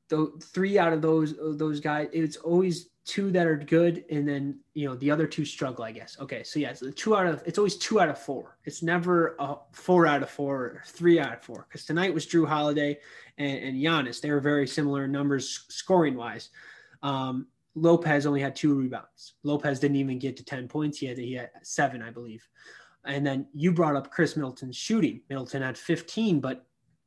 the 0.10 0.32
three 0.54 0.78
out 0.78 0.94
of 0.94 1.02
those 1.02 1.36
those 1.58 1.80
guys, 1.80 2.10
it's 2.14 2.38
always 2.38 2.90
two 3.06 3.32
that 3.32 3.46
are 3.48 3.56
good, 3.56 4.04
and 4.10 4.28
then 4.28 4.60
you 4.74 4.88
know 4.88 4.96
the 4.96 5.12
other 5.12 5.28
two 5.28 5.46
struggle. 5.46 5.86
I 5.86 5.92
guess. 5.92 6.18
Okay, 6.20 6.44
so 6.44 6.60
yeah, 6.60 6.74
so 6.74 6.90
two 6.92 7.16
out 7.16 7.28
of 7.28 7.44
it's 7.46 7.58
always 7.58 7.78
two 7.78 8.02
out 8.02 8.10
of 8.10 8.20
four. 8.20 8.58
It's 8.66 8.82
never 8.82 9.36
a 9.40 9.56
four 9.72 10.08
out 10.08 10.24
of 10.24 10.30
four 10.30 10.56
or 10.56 10.84
three 10.88 11.20
out 11.20 11.34
of 11.34 11.44
four. 11.44 11.68
Because 11.70 11.86
tonight 11.86 12.14
was 12.14 12.26
Jrue 12.26 12.48
Holiday 12.48 13.00
and, 13.38 13.58
and 13.60 13.78
Giannis. 13.78 14.20
They 14.20 14.32
were 14.32 14.40
very 14.40 14.68
similar 14.68 15.08
numbers 15.08 15.66
scoring 15.70 16.16
wise. 16.16 16.50
Um, 17.04 17.48
Lopez 17.76 18.26
only 18.26 18.42
had 18.42 18.56
two 18.56 18.74
rebounds. 18.74 19.34
Lopez 19.44 19.80
didn't 19.80 19.98
even 19.98 20.20
get 20.20 20.36
to 20.38 20.44
ten 20.44 20.68
points. 20.68 20.98
He 20.98 21.06
had 21.06 21.18
he 21.18 21.34
had 21.34 21.52
seven, 21.62 22.02
I 22.02 22.10
believe. 22.10 22.48
And 23.06 23.26
then 23.26 23.46
you 23.54 23.72
brought 23.72 23.96
up 23.96 24.12
Khris 24.12 24.36
Middleton's 24.36 24.76
shooting. 24.76 25.22
Middleton 25.30 25.62
had 25.62 25.78
15, 25.78 26.40
but 26.40 26.66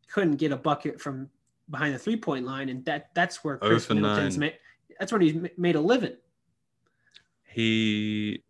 couldn't 0.09 0.37
get 0.37 0.53
a 0.53 0.57
bucket 0.57 1.01
from 1.01 1.29
behind 1.71 1.93
the 1.93 1.99
three 1.99 2.17
point 2.17 2.47
line, 2.47 2.69
and 2.69 2.85
that 2.85 3.11
that's 3.15 3.43
where 3.43 3.59
Oh 3.63 3.69
Khris 3.69 3.89
Middleton's 3.91 4.39
made. 4.39 4.55
That's 4.99 5.13
where 5.13 5.21
he's 5.21 5.37
made 5.57 5.77
a 5.77 5.81
living. 5.81 6.17
He 7.45 8.43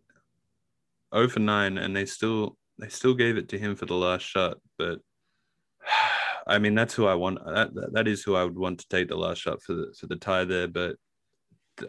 oh 1.11 1.21
over 1.23 1.39
9 1.39 1.77
and 1.77 1.95
they 1.95 2.05
still 2.05 2.57
they 2.77 2.89
still 2.89 3.13
gave 3.13 3.37
it 3.37 3.49
to 3.49 3.59
him 3.59 3.75
for 3.75 3.85
the 3.85 3.95
last 3.95 4.21
shot, 4.23 4.57
but 4.77 4.99
I 6.47 6.59
mean 6.59 6.75
that's 6.75 6.93
who 6.93 7.07
I 7.07 7.15
want 7.15 7.39
that, 7.45 7.73
that 7.75 7.93
that 7.93 8.07
is 8.07 8.23
who 8.23 8.35
I 8.35 8.43
would 8.43 8.57
want 8.57 8.79
to 8.79 8.87
take 8.89 9.07
the 9.07 9.17
last 9.17 9.39
shot 9.39 9.61
for 9.61 9.73
the 9.73 9.93
for 9.99 10.07
the 10.07 10.15
tie 10.15 10.45
there, 10.45 10.67
but 10.67 10.95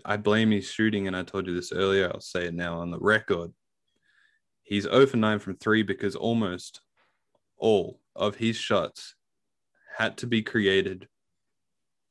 I 0.04 0.16
blame 0.16 0.50
his 0.50 0.70
shooting 0.70 1.06
and 1.06 1.16
I 1.16 1.22
told 1.22 1.46
you 1.46 1.54
this 1.54 1.72
earlier, 1.72 2.10
I'll 2.12 2.20
say 2.20 2.46
it 2.46 2.54
now 2.54 2.78
on 2.78 2.90
the 2.90 2.98
record. 2.98 3.52
He's 4.62 4.84
0 4.84 5.06
for 5.06 5.16
9 5.16 5.38
from 5.40 5.56
3 5.56 5.82
because 5.82 6.14
almost 6.14 6.80
all 7.58 8.00
of 8.14 8.36
his 8.36 8.56
shots 8.56 9.16
had 9.96 10.16
to 10.18 10.26
be 10.26 10.42
created 10.42 11.08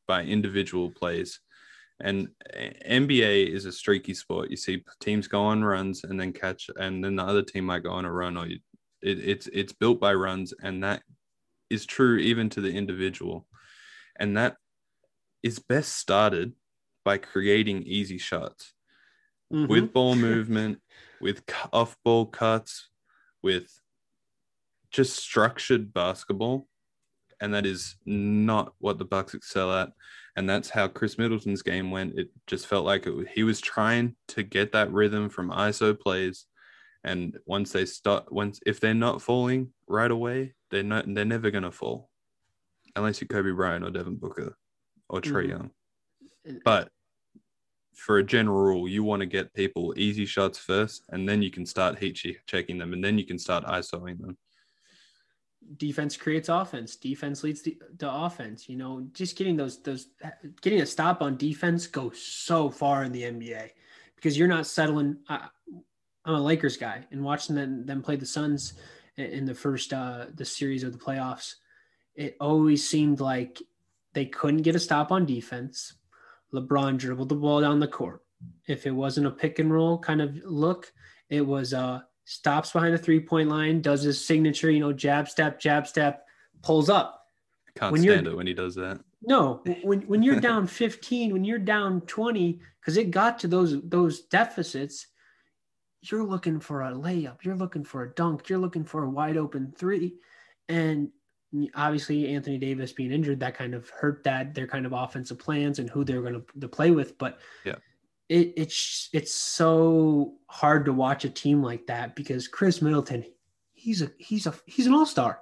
by 0.07 0.23
individual 0.23 0.89
plays. 0.89 1.39
And 2.01 2.29
NBA 2.85 3.47
is 3.47 3.65
a 3.65 3.71
streaky 3.71 4.13
sport. 4.13 4.49
You 4.49 4.55
see 4.57 4.83
teams 5.01 5.27
go 5.27 5.41
on 5.41 5.63
runs 5.63 6.03
and 6.05 6.19
then 6.19 6.31
catch, 6.31 6.69
and 6.77 7.03
then 7.03 7.15
the 7.15 7.23
other 7.23 7.43
team 7.43 7.65
might 7.65 7.83
go 7.83 7.91
on 7.91 8.05
a 8.05 8.11
run, 8.11 8.37
or 8.37 8.47
you, 8.47 8.59
it, 9.01 9.19
it's 9.19 9.47
it's 9.47 9.73
built 9.73 9.99
by 9.99 10.13
runs, 10.13 10.53
and 10.63 10.83
that 10.83 11.03
is 11.69 11.85
true 11.85 12.17
even 12.17 12.49
to 12.51 12.61
the 12.61 12.71
individual, 12.71 13.47
and 14.17 14.37
that 14.37 14.55
is 15.43 15.59
best 15.59 15.93
started 15.97 16.53
by 17.03 17.17
creating 17.17 17.83
easy 17.83 18.17
shots 18.17 18.73
Mhm. 19.51 19.67
with 19.67 19.93
ball 19.93 20.15
movement, 20.15 20.81
with 21.19 21.43
off 21.73 21.97
ball 22.03 22.25
cuts, 22.27 22.89
with 23.41 23.69
just 24.91 25.17
structured 25.17 25.93
basketball. 25.93 26.67
And 27.41 27.53
that 27.53 27.65
is 27.65 27.95
not 28.05 28.73
what 28.79 28.97
the 28.97 29.05
Bucks 29.05 29.33
excel 29.33 29.73
at. 29.73 29.91
And 30.35 30.49
that's 30.49 30.69
how 30.69 30.87
Khris 30.87 31.17
Middleton's 31.17 31.61
game 31.61 31.91
went. 31.91 32.17
It 32.17 32.29
just 32.47 32.67
felt 32.67 32.85
like 32.85 33.07
it, 33.07 33.27
he 33.29 33.43
was 33.43 33.59
trying 33.59 34.15
to 34.29 34.43
get 34.43 34.71
that 34.71 34.91
rhythm 34.91 35.29
from 35.29 35.51
ISO 35.51 35.99
plays. 35.99 36.45
And 37.03 37.37
once 37.45 37.71
they 37.71 37.85
start, 37.85 38.31
once 38.31 38.59
if 38.65 38.79
they're 38.79 38.93
not 38.93 39.21
falling 39.21 39.73
right 39.87 40.11
away, 40.11 40.53
they're 40.69 40.83
not. 40.83 41.05
They're 41.07 41.25
never 41.25 41.49
gonna 41.49 41.71
fall, 41.71 42.09
unless 42.95 43.21
you're 43.21 43.27
Kobe 43.27 43.51
Bryant 43.51 43.85
or 43.85 43.89
Devin 43.89 44.17
Booker 44.17 44.57
or 45.07 45.21
Trae 45.21 45.45
Mhm. 45.45 45.49
Young. 45.49 45.71
But 46.63 46.91
for 47.95 48.17
a 48.17 48.23
general 48.23 48.61
rule, 48.61 48.87
you 48.87 49.03
want 49.03 49.21
to 49.21 49.25
get 49.25 49.53
people 49.53 49.93
easy 49.97 50.25
shots 50.25 50.57
first, 50.57 51.03
and 51.09 51.27
then 51.27 51.41
you 51.41 51.51
can 51.51 51.65
start 51.65 51.99
heat 51.99 52.19
checking 52.45 52.77
them, 52.77 52.93
and 52.93 53.03
then 53.03 53.17
you 53.17 53.25
can 53.25 53.39
start 53.39 53.65
ISOing 53.65 54.19
them. 54.19 54.37
Defense 55.77 56.17
creates 56.17 56.49
offense. 56.49 56.95
Defense 56.95 57.43
leads 57.43 57.61
to, 57.61 57.75
offense. 58.01 58.67
You 58.67 58.77
know, 58.77 59.07
just 59.13 59.37
getting 59.37 59.55
those 59.55 59.81
those 59.81 60.07
getting 60.61 60.81
a 60.81 60.85
stop 60.85 61.21
on 61.21 61.37
defense 61.37 61.87
goes 61.87 62.21
so 62.21 62.69
far 62.69 63.03
in 63.03 63.11
the 63.11 63.23
NBA 63.23 63.69
because 64.15 64.37
you're 64.37 64.47
not 64.47 64.67
settling. 64.67 65.17
I, 65.27 65.47
I'm 66.25 66.35
a 66.35 66.41
Lakers 66.41 66.77
guy, 66.77 67.05
and 67.11 67.23
watching 67.23 67.55
them, 67.55 67.85
them 67.85 68.01
play 68.01 68.15
the 68.15 68.25
Suns 68.25 68.73
in 69.17 69.45
the 69.45 69.55
first 69.55 69.93
uh, 69.93 70.25
the 70.35 70.45
series 70.45 70.83
of 70.83 70.93
the 70.93 70.99
playoffs, 70.99 71.55
it 72.15 72.35
always 72.39 72.87
seemed 72.87 73.19
like 73.19 73.61
they 74.13 74.25
couldn't 74.25 74.63
get 74.63 74.75
a 74.75 74.79
stop 74.79 75.11
on 75.11 75.25
defense. 75.25 75.93
LeBron 76.53 76.97
dribbled 76.97 77.29
the 77.29 77.35
ball 77.35 77.61
down 77.61 77.79
the 77.79 77.87
court. 77.87 78.23
If 78.67 78.85
it 78.85 78.91
wasn't 78.91 79.27
a 79.27 79.31
pick 79.31 79.59
and 79.59 79.71
roll 79.71 79.99
kind 79.99 80.21
of 80.21 80.35
look, 80.43 80.91
it 81.29 81.41
was 81.41 81.73
uh 81.73 82.01
stops 82.29 82.71
behind 82.71 82.93
the 82.93 82.97
three 82.97 83.19
point 83.19 83.49
line, 83.49 83.81
does 83.81 84.03
his 84.03 84.23
signature, 84.23 84.69
you 84.69 84.79
know, 84.79 84.93
jab 84.93 85.27
step, 85.27 85.59
jab 85.59 85.87
step, 85.87 86.27
pulls 86.61 86.87
up. 86.87 87.25
Can't 87.75 87.91
When 87.91 88.03
stand 88.03 88.27
it 88.27 88.35
when 88.35 88.45
he 88.45 88.53
does 88.53 88.75
that. 88.75 88.99
No, 89.23 89.63
when 89.83 90.01
when 90.03 90.21
you're 90.21 90.39
down 90.39 90.67
15, 90.67 91.33
when 91.33 91.43
you're 91.43 91.57
down 91.57 92.01
20, 92.01 92.59
because 92.79 92.97
it 92.97 93.09
got 93.09 93.39
to 93.39 93.47
those 93.47 93.81
those 93.81 94.21
deficits, 94.21 95.07
you're 96.03 96.23
looking 96.23 96.59
for 96.59 96.83
a 96.83 96.91
layup, 96.91 97.43
you're 97.43 97.55
looking 97.55 97.83
for 97.83 98.03
a 98.03 98.13
dunk, 98.13 98.47
you're 98.47 98.59
looking 98.59 98.83
for 98.83 99.03
a 99.03 99.09
wide 99.09 99.35
open 99.35 99.73
three, 99.75 100.13
and 100.67 101.09
obviously 101.73 102.35
Anthony 102.35 102.59
Davis 102.59 102.91
being 102.91 103.11
injured 103.11 103.39
that 103.39 103.55
kind 103.55 103.73
of 103.73 103.89
hurt 103.89 104.23
that 104.23 104.53
their 104.53 104.67
kind 104.67 104.85
of 104.85 104.93
offensive 104.93 105.39
plans 105.39 105.79
and 105.79 105.89
who 105.89 106.03
they're 106.03 106.21
going 106.21 106.35
to, 106.35 106.59
to 106.59 106.67
play 106.67 106.91
with. 106.91 107.17
But 107.17 107.39
Yeah. 107.65 107.77
It, 108.29 108.53
it's 108.55 109.09
it's 109.11 109.33
so 109.33 110.35
hard 110.47 110.85
to 110.85 110.93
watch 110.93 111.25
a 111.25 111.29
team 111.29 111.63
like 111.63 111.87
that 111.87 112.15
because 112.15 112.47
Khris 112.47 112.81
Middleton, 112.81 113.25
he's 113.73 114.01
a 114.01 114.11
he's 114.17 114.45
a 114.45 114.53
he's 114.65 114.87
an 114.87 114.93
all 114.93 115.05
star. 115.05 115.41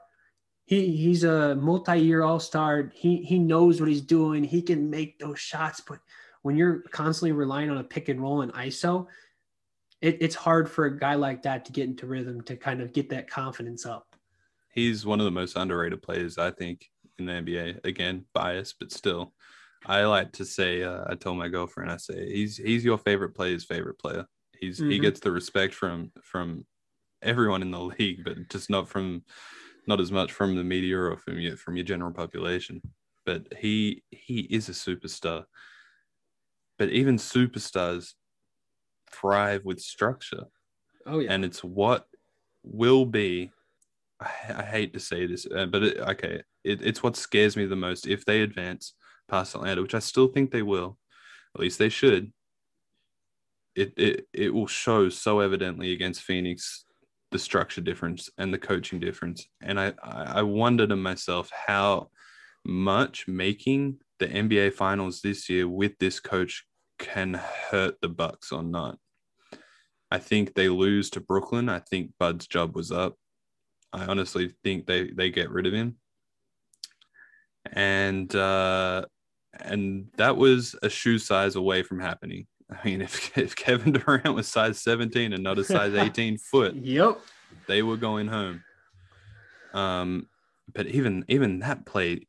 He 0.66 0.96
he's 0.98 1.24
a 1.24 1.56
multi-year 1.56 2.24
all-star. 2.24 2.92
He 2.94 3.24
he 3.24 3.40
knows 3.40 3.80
what 3.80 3.90
he's 3.90 4.02
doing. 4.02 4.44
He 4.44 4.62
can 4.62 4.90
make 4.90 5.18
those 5.18 5.40
shots, 5.40 5.82
but 5.82 6.00
when 6.42 6.56
you're 6.56 6.80
constantly 6.92 7.32
relying 7.32 7.70
on 7.70 7.78
a 7.78 7.84
pick 7.84 8.10
and 8.10 8.22
roll 8.22 8.42
and 8.42 8.54
ISO, 8.54 9.08
it, 10.02 10.18
it's 10.22 10.36
hard 10.36 10.70
for 10.70 10.86
a 10.86 11.00
guy 11.00 11.16
like 11.16 11.44
that 11.44 11.66
to 11.66 11.72
get 11.72 11.86
into 11.88 12.06
rhythm 12.06 12.42
to 12.44 12.56
kind 12.56 12.82
of 12.82 12.94
get 12.94 13.10
that 13.10 13.30
confidence 13.30 13.86
up. 13.86 14.16
He's 14.74 15.06
one 15.06 15.20
of 15.20 15.26
the 15.26 15.32
most 15.32 15.56
underrated 15.56 16.02
players, 16.02 16.38
I 16.38 16.52
think, 16.52 16.90
in 17.18 17.26
the 17.26 17.34
NBA. 17.34 17.84
Again, 17.86 18.26
bias, 18.34 18.74
but 18.78 18.92
still, 18.92 19.34
I 19.86 20.04
like 20.06 20.32
to 20.34 20.46
say. 20.46 20.84
Uh, 20.84 21.04
I 21.08 21.16
told 21.16 21.38
my 21.38 21.48
girlfriend, 21.48 21.92
I 21.92 21.98
say 21.98 22.32
he's 22.32 22.58
he's 22.58 22.84
your 22.84 22.98
favorite 22.98 23.36
player's 23.36 23.66
favorite 23.66 24.00
player. 24.00 24.26
He's 24.60 24.80
mm-hmm. 24.80 24.90
he 24.90 25.00
gets 25.00 25.20
the 25.20 25.32
respect 25.32 25.74
from 25.74 26.12
from 26.24 26.66
everyone 27.22 27.62
in 27.62 27.72
the 27.72 27.80
league, 28.00 28.24
but 28.24 28.50
just 28.50 28.70
not 28.70 28.88
from 28.90 29.24
not 29.88 30.02
as 30.02 30.12
much 30.12 30.32
from 30.32 30.56
the 30.56 30.64
media 30.64 30.98
or 30.98 31.18
from 31.18 31.40
your 31.40 31.58
from 31.58 31.76
your 31.78 31.86
general 31.86 32.12
population. 32.12 32.82
But 33.26 33.54
he 33.58 34.04
he 34.10 34.42
is 34.42 34.70
a 34.70 34.74
superstar. 34.74 35.46
But 36.78 36.90
even 36.90 37.18
superstars 37.18 38.14
thrive 39.12 39.66
with 39.66 39.80
structure. 39.80 40.46
Oh 41.06 41.20
yeah, 41.20 41.34
and 41.34 41.46
it's 41.46 41.64
what 41.64 42.08
will 42.64 43.06
be. 43.06 43.52
I, 44.20 44.30
I 44.58 44.64
hate 44.64 44.94
to 44.94 45.00
say 45.00 45.28
this, 45.28 45.46
uh, 45.46 45.68
but 45.68 45.84
it, 45.84 45.98
okay, 46.00 46.42
it, 46.64 46.82
it's 46.82 47.04
what 47.04 47.16
scares 47.16 47.56
me 47.56 47.66
the 47.66 47.76
most 47.76 48.08
if 48.08 48.26
they 48.26 48.42
advance 48.42 48.94
past 49.28 49.56
Atlanta, 49.56 49.82
which 49.82 49.96
I 49.96 50.00
still 50.00 50.28
think 50.28 50.52
they 50.52 50.62
will. 50.62 50.98
At 51.56 51.62
least 51.62 51.80
they 51.80 51.90
should. 51.90 52.32
It 53.76 53.94
it 53.98 54.28
it 54.34 54.54
will 54.54 54.68
show 54.68 55.10
so 55.10 55.40
evidently 55.40 55.94
against 55.94 56.22
Phoenix 56.22 56.86
the 57.32 57.40
structure 57.40 57.82
difference 57.82 58.30
and 58.38 58.54
the 58.54 58.58
coaching 58.58 59.00
difference. 59.00 59.48
And 59.62 59.80
I 59.80 59.94
I 60.04 60.42
wonder 60.42 60.88
to 60.88 60.96
myself 60.96 61.52
how 61.68 62.10
much 62.66 63.28
making 63.28 63.98
the 64.20 64.28
NBA 64.28 64.74
finals 64.74 65.22
this 65.22 65.50
year 65.50 65.68
with 65.68 65.98
this 66.00 66.20
coach 66.20 66.66
can 67.00 67.36
hurt 67.70 67.96
the 68.02 68.10
Bucks 68.10 68.52
or 68.52 68.64
not. 68.64 68.98
I 70.10 70.20
think 70.20 70.54
they 70.54 70.70
lose 70.70 71.10
to 71.12 71.20
Brooklyn. 71.20 71.70
I 71.70 71.80
think 71.80 72.12
Bud's 72.18 72.48
job 72.48 72.76
was 72.76 72.92
up. 72.92 73.16
I 73.94 74.06
honestly 74.06 74.54
think 74.64 74.86
they 74.86 75.12
they 75.12 75.30
get 75.30 75.50
rid 75.50 75.66
of 75.66 75.74
him. 75.74 75.98
And 77.72 78.34
uh 78.36 79.06
and 79.62 80.08
that 80.18 80.38
was 80.38 80.76
a 80.82 80.90
shoe 80.90 81.20
size 81.20 81.56
away 81.56 81.84
from 81.84 82.00
happening. 82.00 82.48
I 82.72 82.78
mean, 82.86 83.02
if, 83.02 83.38
if 83.38 83.56
Kevin 83.56 83.94
Durant 83.94 84.34
was 84.34 84.48
size 84.48 84.82
17 84.82 85.34
and 85.34 85.44
not 85.44 85.60
a 85.60 85.64
size 85.64 85.94
18 85.96 86.38
foot, 86.38 86.76
yep, 86.76 87.20
they 87.68 87.82
were 87.82 87.98
going 87.98 88.28
home. 88.28 88.64
Um, 89.74 90.28
but 90.74 90.88
even 90.88 91.24
even 91.28 91.60
that 91.60 91.86
play, 91.86 92.28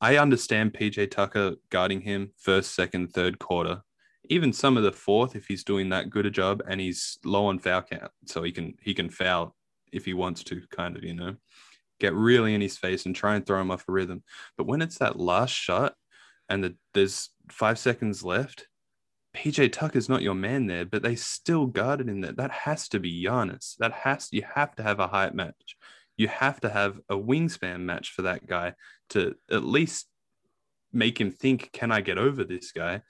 I 0.00 0.16
understand 0.16 0.74
PJ 0.74 1.10
Tucker 1.10 1.54
guarding 1.70 2.00
him 2.00 2.32
first, 2.36 2.74
second, 2.74 3.12
third 3.12 3.38
quarter, 3.38 3.82
even 4.28 4.52
some 4.52 4.76
of 4.76 4.82
the 4.82 4.92
fourth 4.92 5.36
if 5.36 5.46
he's 5.46 5.64
doing 5.64 5.90
that 5.90 6.10
good 6.10 6.26
a 6.26 6.30
job 6.30 6.62
and 6.66 6.80
he's 6.80 7.18
low 7.24 7.46
on 7.46 7.58
foul 7.58 7.82
count, 7.82 8.10
so 8.26 8.42
he 8.42 8.52
can 8.52 8.74
he 8.80 8.94
can 8.94 9.10
foul 9.10 9.54
if 9.92 10.04
he 10.04 10.14
wants 10.14 10.42
to, 10.44 10.62
kind 10.70 10.96
of 10.96 11.04
you 11.04 11.14
know, 11.14 11.36
get 12.00 12.14
really 12.14 12.54
in 12.54 12.60
his 12.60 12.76
face 12.76 13.06
and 13.06 13.14
try 13.14 13.36
and 13.36 13.46
throw 13.46 13.60
him 13.60 13.70
off 13.70 13.88
a 13.88 13.92
rhythm. 13.92 14.22
But 14.56 14.66
when 14.66 14.82
it's 14.82 14.98
that 14.98 15.18
last 15.18 15.52
shot 15.52 15.94
and 16.52 16.64
the, 16.64 16.74
there's 16.94 17.30
five 17.50 17.78
seconds 17.78 18.22
left, 18.22 18.68
PJ 19.34 19.72
Tucker's 19.72 20.08
not 20.08 20.22
your 20.22 20.34
man 20.34 20.66
there, 20.66 20.84
but 20.84 21.02
they 21.02 21.16
still 21.16 21.66
guarded 21.66 22.08
him 22.08 22.20
there. 22.20 22.32
That 22.32 22.50
has 22.50 22.88
to 22.90 23.00
be 23.00 23.24
Giannis. 23.24 23.76
That 23.78 23.92
has 23.92 24.28
you 24.30 24.42
have 24.54 24.76
to 24.76 24.82
have 24.82 25.00
a 25.00 25.08
height 25.08 25.34
match 25.34 25.76
you 26.16 26.28
have 26.28 26.60
to 26.60 26.70
have 26.70 27.00
a 27.08 27.14
wingspan 27.14 27.80
match 27.80 28.10
for 28.10 28.22
that 28.22 28.46
guy 28.46 28.74
to 29.10 29.34
at 29.50 29.64
least 29.64 30.06
make 30.92 31.20
him 31.20 31.30
think, 31.30 31.70
can 31.72 31.90
I 31.90 32.00
get 32.00 32.18
over 32.18 32.44
this 32.44 32.72
guy? 32.72 33.02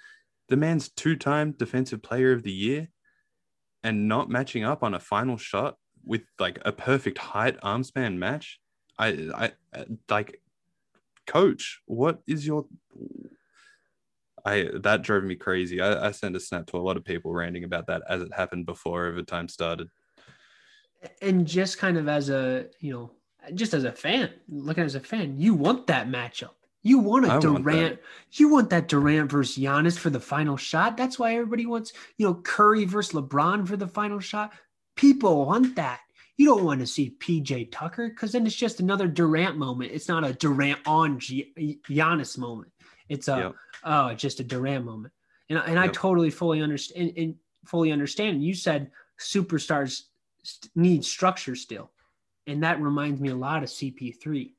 The 0.48 0.56
man's 0.56 0.88
two 0.88 1.16
time 1.16 1.52
defensive 1.52 2.02
player 2.02 2.32
of 2.32 2.42
the 2.42 2.52
year 2.52 2.88
and 3.82 4.08
not 4.08 4.30
matching 4.30 4.64
up 4.64 4.82
on 4.82 4.94
a 4.94 5.00
final 5.00 5.36
shot 5.36 5.76
with 6.04 6.22
like 6.38 6.60
a 6.64 6.72
perfect 6.72 7.18
height 7.18 7.56
arm 7.62 7.82
span 7.82 8.18
match. 8.18 8.60
I, 8.98 9.52
I, 9.74 9.84
like, 10.08 10.40
coach, 11.26 11.80
what 11.86 12.20
is 12.26 12.46
your. 12.46 12.66
I 14.44 14.68
that 14.80 15.02
drove 15.02 15.24
me 15.24 15.36
crazy. 15.36 15.80
I, 15.80 16.08
I 16.08 16.10
sent 16.10 16.36
a 16.36 16.40
snap 16.40 16.66
to 16.68 16.76
a 16.76 16.78
lot 16.82 16.96
of 16.96 17.04
people 17.04 17.32
ranting 17.32 17.64
about 17.64 17.86
that 17.86 18.02
as 18.08 18.22
it 18.22 18.34
happened 18.34 18.66
before 18.66 19.06
overtime 19.06 19.48
started. 19.48 19.88
And 21.20 21.46
just 21.46 21.78
kind 21.78 21.96
of 21.96 22.08
as 22.08 22.28
a 22.28 22.66
you 22.80 22.92
know 22.92 23.10
just 23.54 23.74
as 23.74 23.84
a 23.84 23.92
fan 23.92 24.30
looking 24.48 24.84
as 24.84 24.94
a 24.94 25.00
fan 25.00 25.38
you 25.38 25.54
want 25.54 25.86
that 25.88 26.08
matchup. 26.08 26.50
You 26.84 26.98
want 26.98 27.26
a 27.26 27.34
I 27.34 27.38
Durant 27.38 27.64
want 27.64 27.98
you 28.32 28.48
want 28.48 28.70
that 28.70 28.88
Durant 28.88 29.30
versus 29.30 29.62
Giannis 29.62 29.96
for 29.96 30.10
the 30.10 30.20
final 30.20 30.56
shot. 30.56 30.96
That's 30.96 31.18
why 31.18 31.34
everybody 31.34 31.66
wants 31.66 31.92
you 32.18 32.26
know 32.26 32.34
Curry 32.34 32.84
versus 32.84 33.14
LeBron 33.14 33.68
for 33.68 33.76
the 33.76 33.86
final 33.86 34.18
shot. 34.18 34.52
People 34.96 35.46
want 35.46 35.76
that 35.76 36.00
you 36.36 36.46
don't 36.46 36.64
want 36.64 36.80
to 36.80 36.86
see 36.86 37.16
PJ 37.18 37.70
Tucker 37.70 38.08
because 38.08 38.32
then 38.32 38.46
it's 38.46 38.56
just 38.56 38.80
another 38.80 39.08
Durant 39.08 39.56
moment 39.56 39.92
it's 39.92 40.08
not 40.08 40.24
a 40.24 40.32
Durant 40.32 40.80
on 40.86 41.18
G- 41.18 41.80
Giannis 41.88 42.38
moment 42.38 42.72
it's 43.08 43.28
a 43.28 43.36
yep. 43.36 43.54
oh 43.84 44.14
just 44.14 44.40
a 44.40 44.44
Durant 44.44 44.84
moment 44.84 45.12
and, 45.48 45.58
and 45.58 45.74
yep. 45.74 45.84
I 45.84 45.88
totally 45.88 46.30
fully 46.30 46.62
understand 46.62 47.08
and, 47.08 47.18
and 47.18 47.34
fully 47.66 47.92
understand 47.92 48.42
you 48.42 48.54
said 48.54 48.90
superstars 49.18 50.02
need 50.74 51.04
structure 51.04 51.56
still. 51.56 51.90
And 52.46 52.62
that 52.64 52.80
reminds 52.80 53.20
me 53.20 53.30
a 53.30 53.36
lot 53.36 53.62
of 53.62 53.68
CP3 53.68 54.52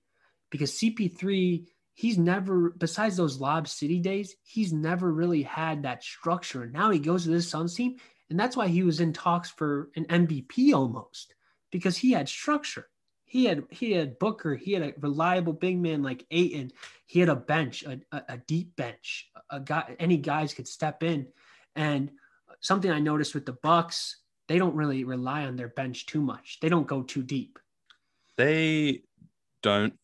because 0.49 0.71
CP3, 0.71 1.65
he's 1.93 2.17
never, 2.17 2.69
besides 2.71 3.17
those 3.17 3.39
Lob 3.39 3.67
City 3.67 3.99
days, 3.99 4.35
he's 4.43 4.71
never 4.71 5.11
really 5.11 5.43
had 5.43 5.83
that 5.83 6.03
structure. 6.03 6.63
And 6.63 6.73
now 6.73 6.89
he 6.91 6.99
goes 6.99 7.23
to 7.23 7.29
this 7.29 7.49
Suns 7.49 7.75
team. 7.75 7.97
And 8.29 8.39
that's 8.39 8.55
why 8.55 8.67
he 8.67 8.83
was 8.83 8.99
in 8.99 9.13
talks 9.13 9.51
for 9.51 9.89
an 9.95 10.05
MVP 10.05 10.73
almost 10.73 11.33
because 11.73 11.97
he 11.97 12.11
had 12.11 12.29
structure. 12.29 12.87
He 13.25 13.45
had 13.45 13.63
he 13.71 13.91
had 13.91 14.19
Booker. 14.19 14.55
He 14.55 14.73
had 14.73 14.83
a 14.83 14.93
reliable 15.01 15.53
big 15.53 15.79
man 15.79 16.03
like 16.03 16.23
Ayton. 16.29 16.71
He 17.07 17.19
had 17.19 17.29
a 17.29 17.35
bench, 17.35 17.83
a, 17.83 17.99
a, 18.11 18.23
a 18.29 18.37
deep 18.37 18.75
bench. 18.75 19.31
A 19.49 19.59
guy, 19.59 19.95
any 19.99 20.17
guys 20.17 20.53
could 20.53 20.67
step 20.67 21.01
in. 21.01 21.27
And 21.75 22.11
something 22.61 22.91
I 22.91 22.99
noticed 22.99 23.33
with 23.33 23.47
the 23.47 23.57
Bucks, 23.63 24.17
they 24.47 24.59
don't 24.59 24.75
really 24.75 25.03
rely 25.03 25.45
on 25.45 25.55
their 25.55 25.69
bench 25.69 26.05
too 26.05 26.21
much. 26.21 26.59
They 26.61 26.69
don't 26.69 26.85
go 26.85 27.01
too 27.01 27.23
deep. 27.23 27.57
They 28.37 29.01
don't 29.63 29.95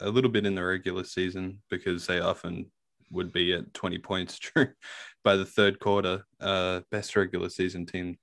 a 0.00 0.10
little 0.10 0.30
bit 0.30 0.44
in 0.44 0.54
the 0.54 0.62
regular 0.62 1.04
season 1.04 1.60
because 1.70 2.06
they 2.06 2.20
often 2.20 2.66
would 3.10 3.32
be 3.32 3.54
at 3.54 3.72
20 3.72 3.98
points 3.98 4.38
by 5.24 5.36
the 5.36 5.46
third 5.46 5.80
quarter. 5.80 6.26
Uh, 6.38 6.80
best 6.90 7.16
regular 7.16 7.48
season 7.48 7.86
team 7.86 8.18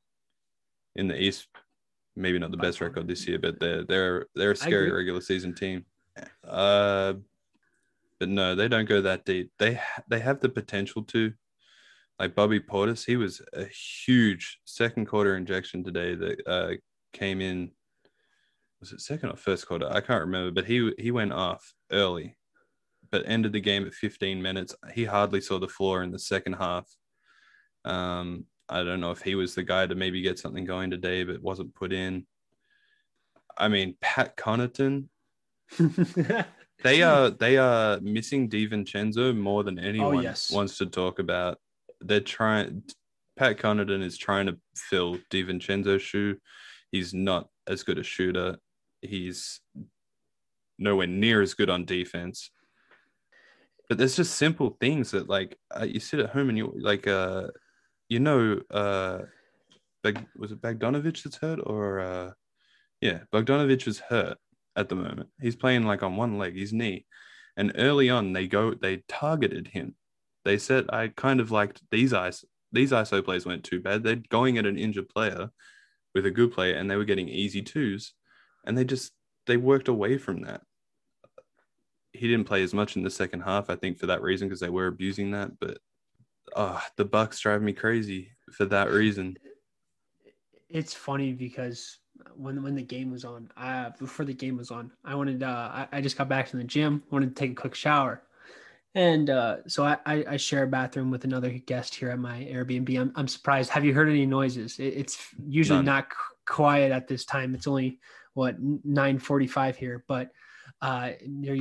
in 0.95 1.07
the 1.07 1.19
East. 1.19 1.47
Maybe 2.16 2.39
not 2.39 2.51
the 2.51 2.57
best 2.57 2.82
record 2.82 3.07
this 3.07 3.28
year, 3.28 3.39
but 3.39 3.59
they're 3.59 3.84
they're 3.84 4.26
they're 4.36 4.51
a 4.51 4.55
scary 4.55 4.91
regular 4.91 5.22
season 5.22 5.53
team. 5.53 5.86
Uh, 6.47 7.13
but 8.20 8.30
no, 8.30 8.55
they 8.55 8.68
don't 8.68 8.88
go 8.88 9.01
that 9.01 9.26
deep. 9.26 9.51
They 9.59 9.80
they 10.09 10.20
have 10.20 10.39
the 10.39 10.49
potential 10.49 11.03
to, 11.03 11.34
like 12.20 12.36
Bobby 12.36 12.59
Portis, 12.59 13.05
he 13.05 13.18
was 13.18 13.41
a 13.53 13.66
huge 13.66 14.59
second 14.63 15.07
quarter 15.07 15.36
injection 15.36 15.84
today 15.84 16.16
that 16.16 16.47
uh, 16.47 16.72
came 17.13 17.41
in. 17.41 17.72
Was 18.80 18.93
it 18.93 19.01
second 19.01 19.30
or 19.30 19.36
first 19.36 19.68
quarter? 19.68 19.88
I 19.89 20.01
can't 20.01 20.22
remember, 20.22 20.51
but 20.51 20.66
he 20.66 20.91
he 20.97 21.11
went 21.11 21.34
off 21.34 21.74
early, 21.91 22.38
but 23.11 23.24
ended 23.26 23.51
the 23.53 23.59
game 23.59 23.86
at 23.86 23.93
15 23.93 24.41
minutes. 24.41 24.76
He 24.93 25.05
hardly 25.05 25.41
saw 25.41 25.59
the 25.59 25.68
floor 25.68 26.03
in 26.03 26.11
the 26.11 26.20
second 26.20 26.53
half. 26.53 26.86
Um, 27.84 28.45
I 28.68 28.84
don't 28.84 28.99
know 28.99 29.11
if 29.11 29.22
he 29.22 29.36
was 29.36 29.55
the 29.55 29.63
guy 29.63 29.86
to 29.86 29.95
maybe 29.95 30.22
get 30.22 30.39
something 30.39 30.66
going 30.66 30.89
today, 30.89 31.24
but 31.24 31.41
wasn't 31.41 31.76
put 31.76 31.93
in. 31.93 32.26
I 33.57 33.68
mean, 33.68 33.95
Pat 34.01 34.36
Connaughton. 34.38 35.05
they 36.84 37.01
are 37.01 37.30
they 37.30 37.57
are 37.57 37.99
missing 38.01 38.49
DiVincenzo 38.49 39.36
more 39.36 39.63
than 39.63 39.80
oh, 39.80 39.84
anyone 39.84 40.18
oh, 40.18 40.22
yes. 40.22 40.51
wants 40.51 40.78
to 40.78 40.86
talk 40.86 41.20
about 41.20 41.59
they're 42.01 42.20
trying. 42.20 42.84
Pat 43.38 43.57
Connaughton 43.57 44.01
is 44.01 44.18
trying 44.18 44.45
to 44.47 44.57
fill 44.76 45.18
DiVincenzo's 45.30 46.01
shoe. 46.01 46.38
He's 46.91 47.13
not 47.13 47.49
as 47.68 47.84
good 47.84 47.97
a 47.97 48.03
shooter. 48.03 48.57
He's 49.01 49.59
nowhere 50.80 51.07
near 51.07 51.41
as 51.41 51.53
good 51.53 51.70
on 51.70 51.86
defense. 51.86 52.51
But 53.89 53.97
there's 53.97 54.16
just 54.16 54.36
simple 54.36 54.78
things 54.80 55.11
that 55.11 55.30
like 55.30 55.57
uh, 55.78 55.84
you 55.84 55.99
sit 55.99 56.20
at 56.20 56.32
home 56.32 56.49
and 56.49 56.57
you 56.57 56.74
like 56.78 57.07
uh 57.07 57.47
you 58.10 58.20
know 58.20 58.60
uh 58.72 59.20
Bag, 60.03 60.24
was 60.38 60.51
it 60.51 60.62
Bogdanovich 60.62 61.24
that's 61.24 61.38
hurt 61.38 61.60
or 61.64 61.99
uh 61.99 62.32
yeah 63.01 63.20
Bogdanovich 63.34 63.88
is 63.88 63.99
hurt 63.99 64.38
at 64.76 64.89
the 64.89 64.95
moment. 64.95 65.30
He's 65.41 65.56
playing 65.56 65.86
like 65.86 66.03
on 66.03 66.16
one 66.16 66.38
leg, 66.38 66.56
his 66.56 66.74
knee, 66.74 67.06
and 67.58 67.72
early 67.76 68.10
on 68.10 68.34
they 68.34 68.47
go 68.47 68.74
they 68.74 69.03
targeted 69.08 69.70
him 69.70 69.95
they 70.43 70.58
said 70.58 70.86
I 70.89 71.08
kind 71.10 71.39
of 71.39 71.51
liked 71.51 71.82
these 71.91 72.14
ice 72.14 72.45
these 72.72 72.91
ISO 72.91 73.24
plays 73.24 73.45
weren't 73.45 73.64
too 73.64 73.80
bad. 73.80 74.03
They're 74.03 74.22
going 74.30 74.58
at 74.58 74.66
an 74.66 74.78
injured 74.78 75.10
player 75.10 75.49
with 76.14 76.26
a 76.26 76.32
good 76.32 76.51
player, 76.51 76.76
and 76.76 76.91
they 76.91 76.97
were 76.97 77.06
getting 77.06 77.30
easy 77.30 77.62
twos, 77.62 78.14
and 78.66 78.78
they 78.78 78.84
just 78.84 79.14
they 79.47 79.58
worked 79.58 79.88
away 79.88 80.18
from 80.18 80.41
that. 80.41 80.62
He 82.12 82.28
didn't 82.28 82.47
play 82.47 82.64
as 82.64 82.74
much 82.74 82.95
in 82.95 83.03
the 83.03 83.10
second 83.10 83.41
half, 83.41 83.70
I 83.70 83.76
think, 83.76 83.97
for 83.97 84.08
that 84.08 84.22
reason 84.22 84.47
because 84.47 84.60
they 84.60 84.70
were 84.70 84.88
abusing 84.88 85.32
that. 85.32 85.51
But 85.60 85.78
oh, 86.56 86.82
the 86.95 87.06
Bucks 87.06 87.39
drive 87.39 87.62
me 87.62 87.74
crazy 87.74 88.32
for 88.51 88.66
that 88.66 88.91
reason. 88.91 89.38
It's 90.70 90.93
funny 90.93 91.34
because 91.34 91.99
when 92.36 92.64
when 92.64 92.76
the 92.76 92.84
game 92.84 93.12
was 93.12 93.26
on, 93.26 93.51
uh, 93.58 93.91
before 93.99 94.26
the 94.26 94.34
game 94.34 94.58
was 94.58 94.72
on, 94.72 94.91
I 95.03 95.16
wanted 95.16 95.43
uh, 95.43 95.70
I, 95.72 95.88
I 95.91 96.01
just 96.01 96.18
got 96.18 96.30
back 96.30 96.47
from 96.47 96.60
the 96.60 96.66
gym, 96.66 97.03
wanted 97.12 97.36
to 97.36 97.39
take 97.39 97.51
a 97.51 97.56
quick 97.56 97.76
shower, 97.76 98.24
and 98.95 99.30
uh, 99.30 99.58
so 99.68 99.86
I, 99.86 99.97
I, 100.06 100.26
I 100.32 100.38
share 100.38 100.64
a 100.64 100.68
bathroom 100.68 101.12
with 101.12 101.24
another 101.24 101.49
guest 101.51 101.93
here 101.93 102.10
at 102.10 102.20
my 102.20 102.47
Airbnb. 102.51 102.99
I'm, 102.99 103.12
I'm 103.16 103.28
surprised. 103.28 103.70
Have 103.70 103.86
you 103.86 103.93
heard 103.93 104.10
any 104.10 104.26
noises? 104.26 104.80
It, 104.80 104.93
it's 104.95 105.28
usually 105.45 105.80
None. 105.80 105.86
not 105.86 106.08
quiet 106.45 106.91
at 106.91 107.08
this 107.08 107.26
time. 107.26 107.53
It's 107.53 107.68
only 107.68 107.99
what 108.34 108.62
9:45 108.62 109.76
here, 109.76 110.03
but 110.08 110.32
uh, 110.82 111.12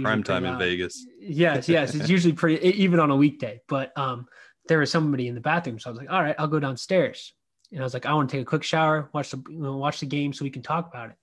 prime 0.02 0.22
time 0.22 0.44
in 0.44 0.58
Vegas. 0.58 1.06
Yes, 1.20 1.68
yes, 1.68 1.94
it's 1.94 2.08
usually 2.16 2.32
pretty 2.32 2.66
even 2.66 3.00
on 3.00 3.10
a 3.10 3.16
weekday. 3.16 3.60
But 3.68 3.96
um, 3.98 4.26
there 4.68 4.78
was 4.78 4.90
somebody 4.90 5.28
in 5.28 5.34
the 5.34 5.40
bathroom, 5.40 5.78
so 5.78 5.90
I 5.90 5.92
was 5.92 5.98
like, 5.98 6.10
all 6.10 6.22
right, 6.22 6.36
I'll 6.38 6.46
go 6.48 6.60
downstairs. 6.60 7.32
And 7.70 7.80
I 7.80 7.84
was 7.84 7.94
like, 7.94 8.06
I 8.06 8.14
want 8.14 8.30
to 8.30 8.36
take 8.36 8.42
a 8.42 8.48
quick 8.48 8.62
shower, 8.62 9.10
watch 9.12 9.30
the 9.30 9.42
watch 9.48 10.00
the 10.00 10.06
game 10.06 10.32
so 10.32 10.44
we 10.44 10.50
can 10.50 10.62
talk 10.62 10.88
about 10.88 11.10
it. 11.10 11.16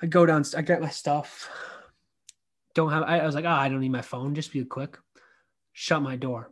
I 0.00 0.06
go 0.06 0.24
down, 0.26 0.44
I 0.56 0.62
get 0.62 0.80
my 0.80 0.88
stuff. 0.88 1.50
Don't 2.74 2.92
have. 2.92 3.02
I, 3.02 3.20
I 3.20 3.26
was 3.26 3.34
like, 3.34 3.44
oh, 3.44 3.50
I 3.50 3.68
don't 3.68 3.80
need 3.80 3.90
my 3.90 4.02
phone. 4.02 4.34
Just 4.34 4.52
be 4.52 4.64
quick. 4.64 4.96
Shut 5.72 6.02
my 6.02 6.16
door. 6.16 6.50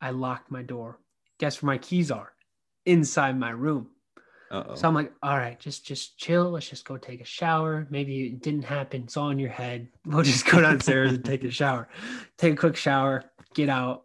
I 0.00 0.10
locked 0.10 0.50
my 0.50 0.62
door. 0.62 0.98
Guess 1.38 1.62
where 1.62 1.74
my 1.74 1.78
keys 1.78 2.10
are? 2.10 2.32
Inside 2.86 3.38
my 3.38 3.50
room. 3.50 3.88
Uh-oh. 4.50 4.74
So 4.74 4.88
I'm 4.88 4.94
like, 4.94 5.12
all 5.22 5.36
right, 5.36 5.58
just 5.60 5.84
just 5.86 6.18
chill. 6.18 6.50
Let's 6.50 6.68
just 6.68 6.84
go 6.84 6.96
take 6.96 7.20
a 7.20 7.24
shower. 7.24 7.86
Maybe 7.90 8.26
it 8.26 8.42
didn't 8.42 8.64
happen. 8.64 9.02
It's 9.04 9.16
all 9.16 9.30
in 9.30 9.38
your 9.38 9.50
head. 9.50 9.88
We'll 10.04 10.22
just 10.22 10.46
go 10.46 10.60
downstairs 10.60 11.12
and 11.12 11.24
take 11.24 11.44
a 11.44 11.50
shower. 11.50 11.88
Take 12.38 12.54
a 12.54 12.56
quick 12.56 12.76
shower, 12.76 13.24
get 13.54 13.68
out. 13.68 14.04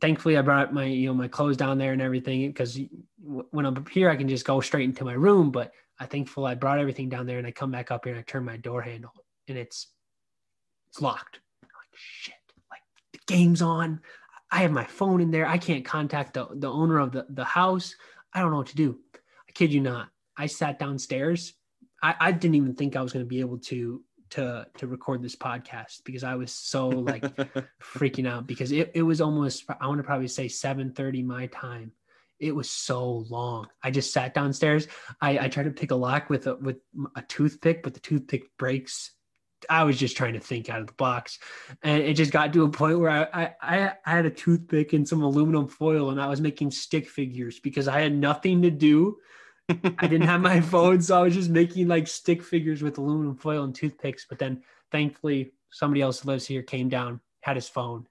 Thankfully, 0.00 0.38
I 0.38 0.42
brought 0.42 0.72
my 0.72 0.84
you 0.84 1.08
know 1.08 1.14
my 1.14 1.28
clothes 1.28 1.56
down 1.56 1.78
there 1.78 1.92
and 1.92 2.02
everything 2.02 2.48
because 2.48 2.78
when 3.22 3.66
I'm 3.66 3.84
here, 3.86 4.10
I 4.10 4.16
can 4.16 4.28
just 4.28 4.46
go 4.46 4.60
straight 4.60 4.84
into 4.84 5.04
my 5.04 5.12
room. 5.12 5.50
But 5.50 5.72
I 5.98 6.06
thankful 6.06 6.46
I 6.46 6.54
brought 6.54 6.78
everything 6.78 7.08
down 7.08 7.26
there 7.26 7.38
and 7.38 7.46
I 7.46 7.50
come 7.50 7.70
back 7.70 7.90
up 7.90 8.04
here 8.04 8.14
and 8.14 8.20
I 8.20 8.22
turn 8.22 8.44
my 8.44 8.56
door 8.56 8.82
handle 8.82 9.12
and 9.48 9.58
it's 9.58 9.88
it's 10.88 11.00
locked. 11.00 11.40
I'm 11.62 11.68
like 11.68 11.98
shit, 11.98 12.34
like 12.70 12.80
the 13.12 13.20
game's 13.26 13.62
on. 13.62 14.00
I 14.50 14.58
have 14.58 14.72
my 14.72 14.84
phone 14.84 15.20
in 15.20 15.30
there. 15.30 15.46
I 15.46 15.58
can't 15.58 15.84
contact 15.84 16.34
the, 16.34 16.48
the 16.54 16.70
owner 16.70 16.98
of 16.98 17.12
the, 17.12 17.26
the 17.30 17.44
house. 17.44 17.94
I 18.32 18.40
don't 18.40 18.50
know 18.50 18.58
what 18.58 18.66
to 18.68 18.76
do. 18.76 18.98
I 19.14 19.52
kid 19.52 19.72
you 19.72 19.80
not. 19.80 20.08
I 20.36 20.46
sat 20.46 20.78
downstairs. 20.78 21.54
I, 22.02 22.14
I 22.18 22.32
didn't 22.32 22.56
even 22.56 22.74
think 22.74 22.96
I 22.96 23.02
was 23.02 23.12
going 23.12 23.24
to 23.24 23.28
be 23.28 23.40
able 23.40 23.58
to 23.58 24.02
to 24.30 24.66
to 24.78 24.86
record 24.86 25.22
this 25.22 25.36
podcast 25.36 26.04
because 26.04 26.24
I 26.24 26.34
was 26.34 26.52
so 26.52 26.88
like 26.88 27.22
freaking 27.82 28.28
out 28.28 28.46
because 28.46 28.72
it, 28.72 28.92
it 28.94 29.02
was 29.02 29.20
almost 29.20 29.64
I 29.80 29.86
want 29.86 29.98
to 29.98 30.04
probably 30.04 30.28
say 30.28 30.46
7:30 30.46 31.24
my 31.24 31.46
time. 31.46 31.92
It 32.38 32.54
was 32.54 32.70
so 32.70 33.26
long. 33.28 33.68
I 33.82 33.90
just 33.90 34.14
sat 34.14 34.32
downstairs. 34.32 34.88
I, 35.20 35.38
I 35.38 35.48
tried 35.48 35.64
to 35.64 35.70
pick 35.72 35.90
a 35.90 35.94
lock 35.94 36.30
with 36.30 36.46
a 36.46 36.56
with 36.56 36.78
a 37.14 37.22
toothpick, 37.22 37.82
but 37.82 37.94
the 37.94 38.00
toothpick 38.00 38.56
breaks. 38.56 39.12
I 39.68 39.84
was 39.84 39.98
just 39.98 40.16
trying 40.16 40.32
to 40.32 40.40
think 40.40 40.70
out 40.70 40.80
of 40.80 40.86
the 40.86 40.94
box, 40.94 41.38
and 41.82 42.02
it 42.02 42.14
just 42.14 42.32
got 42.32 42.54
to 42.54 42.64
a 42.64 42.70
point 42.70 42.98
where 42.98 43.10
I 43.10 43.54
I, 43.60 43.92
I 44.04 44.10
had 44.10 44.24
a 44.24 44.30
toothpick 44.30 44.94
and 44.94 45.06
some 45.06 45.22
aluminum 45.22 45.68
foil, 45.68 46.10
and 46.10 46.20
I 46.20 46.28
was 46.28 46.40
making 46.40 46.70
stick 46.70 47.08
figures 47.08 47.60
because 47.60 47.88
I 47.88 48.00
had 48.00 48.16
nothing 48.16 48.62
to 48.62 48.70
do 48.70 49.18
I 49.70 50.06
didn't 50.06 50.26
have 50.26 50.40
my 50.40 50.60
phone, 50.60 51.00
so 51.00 51.18
I 51.18 51.22
was 51.22 51.34
just 51.34 51.50
making 51.50 51.88
like 51.88 52.08
stick 52.08 52.42
figures 52.42 52.82
with 52.82 52.98
aluminum 52.98 53.36
foil 53.36 53.64
and 53.64 53.74
toothpicks. 53.74 54.26
But 54.28 54.38
then 54.38 54.62
thankfully, 54.90 55.52
somebody 55.70 56.02
else 56.02 56.20
who 56.20 56.28
lives 56.28 56.46
here 56.46 56.62
came 56.62 56.88
down, 56.88 57.20
had 57.40 57.56
his 57.56 57.68
phone. 57.68 58.06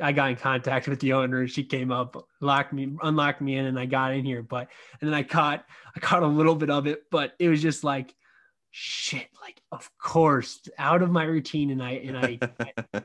I 0.00 0.10
got 0.12 0.30
in 0.30 0.36
contact 0.36 0.88
with 0.88 0.98
the 1.00 1.12
owner. 1.12 1.40
And 1.40 1.50
she 1.50 1.62
came 1.62 1.92
up, 1.92 2.16
locked 2.40 2.72
me, 2.72 2.96
unlocked 3.02 3.40
me 3.40 3.56
in, 3.56 3.66
and 3.66 3.78
I 3.78 3.86
got 3.86 4.12
in 4.12 4.24
here. 4.24 4.42
But 4.42 4.68
and 5.00 5.08
then 5.08 5.14
I 5.14 5.22
caught, 5.22 5.64
I 5.94 6.00
caught 6.00 6.22
a 6.22 6.26
little 6.26 6.56
bit 6.56 6.70
of 6.70 6.86
it, 6.86 7.04
but 7.10 7.34
it 7.38 7.48
was 7.48 7.62
just 7.62 7.84
like, 7.84 8.14
shit. 8.70 9.28
Like, 9.40 9.60
of 9.70 9.88
course, 9.98 10.60
out 10.78 11.02
of 11.02 11.10
my 11.10 11.24
routine, 11.24 11.70
and 11.70 11.82
I 11.82 11.90
and 11.90 12.18
I, 12.18 12.38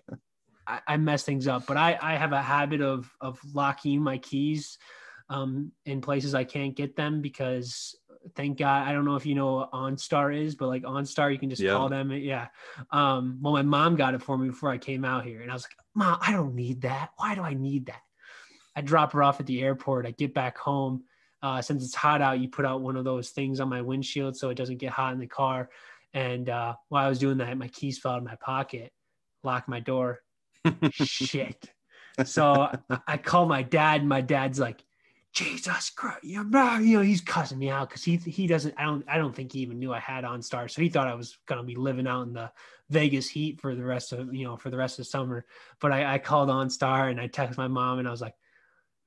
I, 0.68 0.80
I 0.88 0.98
mess 0.98 1.24
things 1.24 1.48
up. 1.48 1.68
But 1.68 1.78
I, 1.78 1.98
I 2.02 2.16
have 2.16 2.34
a 2.34 2.42
habit 2.42 2.82
of 2.82 3.12
of 3.22 3.40
locking 3.54 4.02
my 4.02 4.18
keys 4.18 4.80
um, 5.30 5.72
in 5.86 6.02
places 6.02 6.34
I 6.34 6.44
can't 6.44 6.76
get 6.76 6.96
them 6.96 7.22
because 7.22 7.96
thank 8.36 8.58
God 8.58 8.88
I 8.88 8.92
don't 8.92 9.06
know 9.06 9.16
if 9.16 9.26
you 9.26 9.36
know 9.36 9.56
what 9.56 9.72
OnStar 9.72 10.36
is, 10.36 10.56
but 10.56 10.68
like 10.68 10.84
OnStar, 10.84 11.32
you 11.32 11.40
can 11.40 11.50
just 11.50 11.62
yeah. 11.62 11.74
call 11.74 11.90
them. 11.90 12.12
Yeah. 12.12 12.48
Um, 12.92 13.40
well, 13.42 13.54
my 13.54 13.62
mom 13.62 13.96
got 13.96 14.14
it 14.14 14.22
for 14.22 14.38
me 14.38 14.50
before 14.50 14.70
I 14.70 14.78
came 14.78 15.06
out 15.06 15.26
here, 15.26 15.42
and 15.42 15.50
I 15.50 15.54
was 15.54 15.64
like, 15.64 15.76
Mom, 15.96 16.18
I 16.22 16.32
don't 16.32 16.56
need 16.56 16.82
that. 16.82 17.12
Why 17.18 17.36
do 17.36 17.42
I 17.42 17.54
need 17.54 17.88
that? 17.88 18.02
I 18.76 18.82
drop 18.82 19.14
her 19.14 19.24
off 19.24 19.40
at 19.40 19.46
the 19.46 19.62
airport. 19.62 20.06
I 20.06 20.12
get 20.12 20.34
back 20.34 20.58
home. 20.58 21.04
Uh, 21.42 21.62
since 21.62 21.84
it's 21.84 21.96
hot 21.96 22.22
out, 22.22 22.40
you 22.40 22.50
put 22.50 22.66
out 22.66 22.82
one 22.82 22.98
of 22.98 23.06
those 23.06 23.30
things 23.30 23.60
on 23.60 23.70
my 23.70 23.82
windshield 23.82 24.36
so 24.36 24.50
it 24.50 24.56
doesn't 24.56 24.78
get 24.78 24.92
hot 24.92 25.14
in 25.14 25.20
the 25.20 25.28
car. 25.28 25.70
And 26.14 26.50
uh, 26.50 26.76
while 26.90 27.06
I 27.06 27.10
was 27.10 27.20
doing 27.20 27.38
that, 27.38 27.58
my 27.58 27.70
keys 27.70 27.98
fell 27.98 28.14
out 28.14 28.18
of 28.18 28.24
my 28.24 28.36
pocket, 28.36 28.92
locked 29.44 29.70
my 29.70 29.80
door. 29.80 30.20
Shit. 30.92 31.72
So 32.26 32.78
I, 33.08 33.18
call 33.18 33.46
my 33.46 33.64
dad, 33.64 34.02
and 34.02 34.10
my 34.10 34.22
dad's 34.22 34.60
like, 34.60 34.84
Jesus 35.34 35.92
Christ, 35.92 36.24
you 36.24 36.44
know, 36.44 37.02
he's 37.02 37.22
cussing 37.22 37.60
me 37.60 37.70
out 37.70 37.90
because 37.90 38.04
he 38.04 38.18
he 38.18 38.48
doesn't. 38.48 38.74
I 38.78 38.84
don't. 38.84 39.06
I 39.08 39.18
don't 39.18 39.36
think 39.36 39.54
he 39.54 39.60
even 39.60 39.78
knew 39.78 39.94
I 39.94 40.00
had 40.00 40.24
on 40.24 40.40
OnStar, 40.40 40.70
so 40.70 40.82
he 40.82 40.90
thought 40.90 41.08
I 41.08 41.14
was 41.14 41.38
gonna 41.46 41.64
be 41.64 41.76
living 41.76 42.08
out 42.08 42.24
in 42.24 42.34
the 42.34 42.52
Vegas 42.90 43.30
heat 43.30 43.62
for 43.62 43.76
the 43.76 43.84
rest 43.84 44.12
of 44.12 44.34
you 44.34 44.46
know 44.46 44.58
for 44.58 44.72
the 44.72 44.78
rest 44.78 44.98
of 44.98 45.06
summer. 45.06 45.46
But 45.80 45.92
I, 45.92 46.16
I 46.16 46.18
called 46.18 46.50
OnStar 46.50 47.12
and 47.12 47.22
I 47.22 47.28
texted 47.28 47.58
my 47.58 47.68
mom 47.68 48.00
and 48.00 48.08
I 48.08 48.12
was 48.12 48.22
like, 48.22 48.34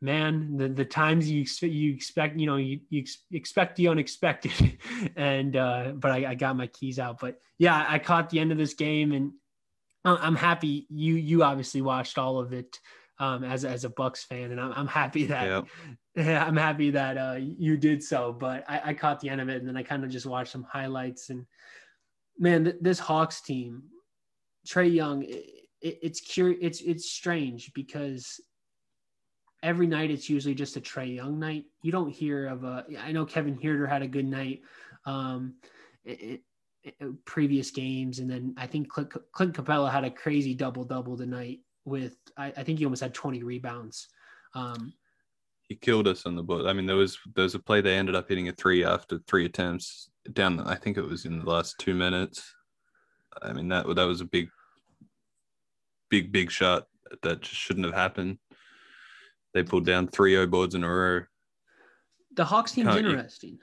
man, 0.01 0.57
the 0.57 0.69
the 0.69 0.85
times 0.85 1.29
you 1.29 1.45
you 1.69 1.93
expect 1.93 2.39
you 2.39 2.47
know 2.47 2.57
you 2.57 2.81
you 2.89 3.01
ex- 3.01 3.25
expect 3.33 3.75
the 3.75 3.89
unexpected, 3.89 4.79
and 5.17 5.57
uh, 5.57 5.93
but 5.97 6.13
I, 6.13 6.31
I 6.31 6.35
got 6.37 6.57
my 6.57 6.69
keys 6.69 7.01
out. 7.01 7.19
But 7.19 7.41
yeah, 7.59 7.85
I 7.89 7.99
caught 7.99 8.31
the 8.31 8.39
end 8.39 8.53
of 8.53 8.59
this 8.59 8.75
game 8.75 9.13
and 9.13 9.33
I'm 10.05 10.35
happy 10.35 10.87
you 10.91 11.15
you 11.15 11.45
obviously 11.45 11.81
watched 11.81 12.19
all 12.19 12.39
of 12.39 12.53
it 12.53 12.81
um, 13.23 13.45
as 13.45 13.65
as 13.65 13.85
a 13.85 13.89
Bucks 13.89 14.25
fan, 14.25 14.51
and 14.51 14.61
I'm, 14.61 14.73
I'm 14.73 14.87
happy 14.89 15.27
that 15.27 15.47
yep. 15.47 15.67
I'm 16.47 16.57
happy 16.57 16.91
that 16.91 17.17
uh, 17.17 17.37
you 17.39 17.77
did 17.77 18.03
so. 18.03 18.33
But 18.33 18.65
I, 18.69 18.81
I, 18.87 18.95
caught 18.95 19.21
the 19.21 19.31
end 19.31 19.41
of 19.41 19.49
it, 19.49 19.59
and 19.59 19.69
then 19.69 19.77
I 19.77 19.85
kind 19.85 20.03
of 20.03 20.11
just 20.11 20.27
watched 20.27 20.51
some 20.51 20.65
highlights. 20.65 21.31
And 21.31 21.47
man, 22.37 22.65
th- 22.65 22.77
this 22.81 22.99
Hawks 22.99 23.41
team, 23.41 23.85
Trae 24.67 24.93
Young, 24.93 25.23
it, 25.23 25.47
it, 25.81 25.99
it's 26.03 26.21
curious. 26.21 26.59
It's 26.61 26.81
it's 26.81 27.11
strange 27.11 27.73
because 27.75 28.41
every 29.63 29.87
night 29.87 30.11
it's 30.11 30.29
usually 30.29 30.57
just 30.57 30.77
a 30.77 30.81
Trae 30.81 31.15
Young 31.15 31.39
night. 31.39 31.65
You 31.83 31.93
don't 31.93 32.11
hear 32.11 32.49
of 32.49 32.65
a. 32.65 32.85
I 33.01 33.13
know 33.13 33.25
Kevin 33.25 33.57
Huerter 33.57 33.89
had 33.89 34.03
a 34.03 34.09
good 34.09 34.27
night. 34.27 34.63
Um, 35.07 35.55
it, 36.05 36.41
previous 37.25 37.71
games, 37.71 38.19
and 38.19 38.29
then 38.29 38.57
I 38.59 38.67
think 38.67 38.89
Clint, 38.89 39.13
Clint 39.31 39.55
Capela 39.55 39.93
had 39.93 40.03
a 40.03 40.11
crazy 40.11 40.55
double 40.55 40.85
double 40.85 41.17
tonight 41.17 41.61
with 41.85 42.17
I, 42.37 42.47
I, 42.57 42.63
think 42.63 42.79
he 42.79 42.85
almost 42.85 43.03
had 43.03 43.15
20 43.15 43.43
rebounds. 43.43 44.09
Um, 44.55 44.93
he 45.69 45.77
killed 45.77 46.07
us 46.07 46.27
on 46.27 46.37
the 46.37 46.43
board. 46.43 46.67
I 46.67 46.73
mean, 46.73 46.87
there 46.87 46.97
was 46.97 47.19
there 47.35 47.45
was 47.45 47.55
a 47.55 47.59
play 47.59 47.81
they 47.81 47.97
ended 47.97 48.15
up 48.15 48.29
hitting 48.29 48.49
a 48.49 48.53
three 48.53 48.85
after 48.85 49.19
three 49.27 49.47
attempts 49.47 50.11
down. 50.33 50.61
I 50.61 50.75
think 50.75 50.97
it 50.97 51.07
was 51.07 51.25
in 51.25 51.39
the 51.39 51.51
last 51.51 51.79
two 51.79 51.95
minutes. 51.95 52.55
I 53.41 53.53
mean 53.53 53.69
that 53.69 53.87
that 53.95 54.05
was 54.05 54.21
a 54.21 54.27
big, 54.27 54.49
big 56.11 56.31
big 56.31 56.51
shot 56.51 56.87
that 57.23 57.41
just 57.41 57.57
shouldn't 57.57 57.87
have 57.87 57.95
happened. 57.95 58.39
They 59.55 59.63
pulled 59.63 59.87
down 59.87 60.09
three 60.09 60.37
O 60.37 60.47
boards 60.47 60.75
in 60.75 60.85
a 60.85 60.89
row. 60.89 61.23
The 62.35 62.45
Hawks 62.45 62.73
team's 62.73 62.89
Can't 62.89 63.07
interesting. 63.07 63.51
You? 63.51 63.59